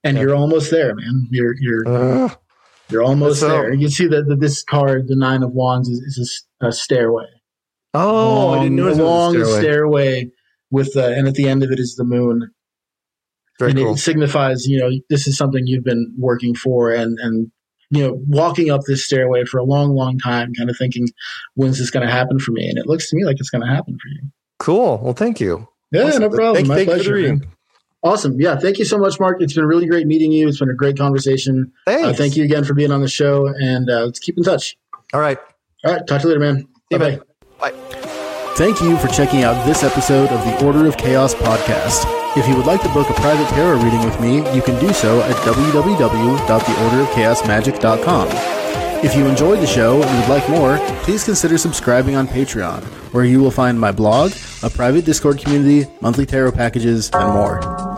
and 0.02 0.16
Yeah. 0.16 0.22
you're 0.24 0.34
almost 0.34 0.70
there, 0.70 0.94
man. 0.94 1.28
You're 1.30 1.55
you're 1.60 1.84
Ugh. 1.88 2.36
you're 2.90 3.02
almost 3.02 3.40
So- 3.40 3.48
there. 3.48 3.72
You 3.72 3.80
can 3.80 3.90
see 3.90 4.06
that, 4.09 4.26
that 4.28 4.40
this 4.40 4.62
card, 4.62 5.09
the 5.09 5.16
Nine 5.16 5.42
of 5.42 5.52
Wands, 5.52 5.88
is, 5.88 5.98
is 6.01 6.46
a 6.60 6.66
a, 6.66 6.72
stairway. 6.72 7.26
oh, 7.94 8.51
I 8.51 8.62
didn't 8.64 8.76
Long- 8.78 8.86
notice 8.86 8.98
it 8.98 9.02
was 9.02 9.09
a 9.09 9.14
long 9.14 9.32
stairway. 9.32 9.60
stairway 9.62 10.30
with 10.70 10.92
the, 10.94 11.14
and 11.14 11.28
at 11.28 11.34
the 11.34 11.48
end 11.48 11.62
of 11.62 11.70
it 11.70 11.78
is 11.78 11.94
the 11.96 12.05
moon, 12.05 12.51
Very 13.59 13.70
and 13.72 13.81
cool. 13.81 13.93
it 13.94 13.98
signifies 13.98 14.66
you 14.66 14.78
know 14.78 14.90
this 15.10 15.26
is 15.26 15.36
something 15.36 15.66
you've 15.66 15.85
been 15.85 16.12
working 16.18 16.55
for 16.55 16.90
and 16.93 17.18
and 17.20 17.51
you 17.90 18.02
know 18.02 18.20
walking 18.26 18.70
up 18.70 18.81
this 18.86 19.05
stairway 19.05 19.44
for 19.44 19.59
a 19.59 19.64
long 19.64 19.94
long 19.94 20.18
time 20.18 20.52
kind 20.55 20.68
of 20.70 20.76
thinking 20.76 21.06
when's 21.55 21.78
this 21.78 21.90
going 21.90 22.05
to 22.06 22.12
happen 22.12 22.39
for 22.39 22.51
me 22.52 22.68
and 22.68 22.78
it 22.78 22.86
looks 22.86 23.09
to 23.10 23.16
me 23.16 23.24
like 23.24 23.36
it's 23.39 23.51
going 23.51 23.62
to 23.62 23.68
happen 23.68 23.97
for 24.02 24.09
you 24.09 24.20
Cool. 24.59 24.98
Well, 25.02 25.12
thank 25.14 25.40
you. 25.40 25.68
yeah 25.93 26.02
Awesome. 26.05 26.22
no 26.22 26.28
problem 26.31 26.55
Thank- 26.56 26.68
my 26.68 26.74
thank 26.76 26.89
you 26.89 26.93
for 26.94 26.98
the 26.98 27.05
pleasure 27.05 27.14
reading. 27.14 27.47
awesome 28.02 28.40
yeah 28.40 28.56
thank 28.56 28.78
you 28.78 28.85
so 28.85 28.98
much 28.98 29.20
mark 29.20 29.40
it's 29.40 29.52
been 29.52 29.66
really 29.66 29.86
great 29.86 30.06
meeting 30.06 30.32
you 30.32 30.48
it's 30.48 30.59
been 30.59 30.70
a 30.70 30.74
great 30.74 30.97
conversation 30.98 31.70
Thanks. 31.86 32.09
uh, 32.09 32.12
thank 32.14 32.36
you 32.36 32.44
again 32.44 32.64
for 32.64 32.74
being 32.74 32.90
on 32.90 33.01
the 33.02 33.09
show 33.09 33.47
and 33.47 33.89
uh, 33.90 34.05
let's 34.06 34.18
keep 34.18 34.36
in 34.36 34.43
touch 34.44 34.76
All 35.12 35.20
right. 35.20 35.39
all 35.85 35.93
right 35.93 36.06
talk 36.06 36.22
to 36.22 36.28
you 36.28 36.35
later 36.35 36.40
man 36.40 36.66
you, 36.90 36.98
bye 36.98 37.10
man. 37.10 37.18
bye 37.60 37.70
Bye. 37.70 37.72
Thank 38.56 38.81
you 38.81 38.97
for 38.98 39.09
checking 39.09 39.43
out 39.43 39.64
this 39.66 39.82
episode 39.82 40.28
of 40.31 40.44
the 40.44 40.64
Order 40.64 40.86
of 40.86 40.97
Chaos 40.97 41.35
podcast. 41.35 42.23
If 42.36 42.48
you 42.48 42.56
would 42.56 42.66
like 42.66 42.82
to 42.82 42.89
book 42.89 43.09
a 43.11 43.15
private 43.15 43.48
tarot 43.51 43.81
reading 43.81 44.05
with 44.05 44.20
me, 44.20 44.39
you 44.55 44.61
can 44.61 44.77
do 44.81 44.93
so 44.93 45.23
at 45.23 45.36
www.theorderofchaosmagick.com. 45.36 48.28
If 49.05 49.15
you 49.15 49.27
enjoyed 49.27 49.61
the 49.61 49.66
show 49.66 50.02
and 50.02 50.19
would 50.19 50.28
like 50.28 50.48
more, 50.48 50.78
please 51.05 51.23
consider 51.23 51.59
subscribing 51.59 52.16
on 52.16 52.27
Patreon, 52.27 52.82
where 53.12 53.24
you 53.24 53.39
will 53.39 53.52
find 53.52 53.78
my 53.78 53.93
blog, 53.93 54.32
a 54.65 54.70
private 54.70 55.05
Discord 55.05 55.39
community, 55.39 55.89
monthly 56.01 56.27
tarot 56.27 56.51
packages, 56.52 57.09
and 57.12 57.32
more. 57.32 57.93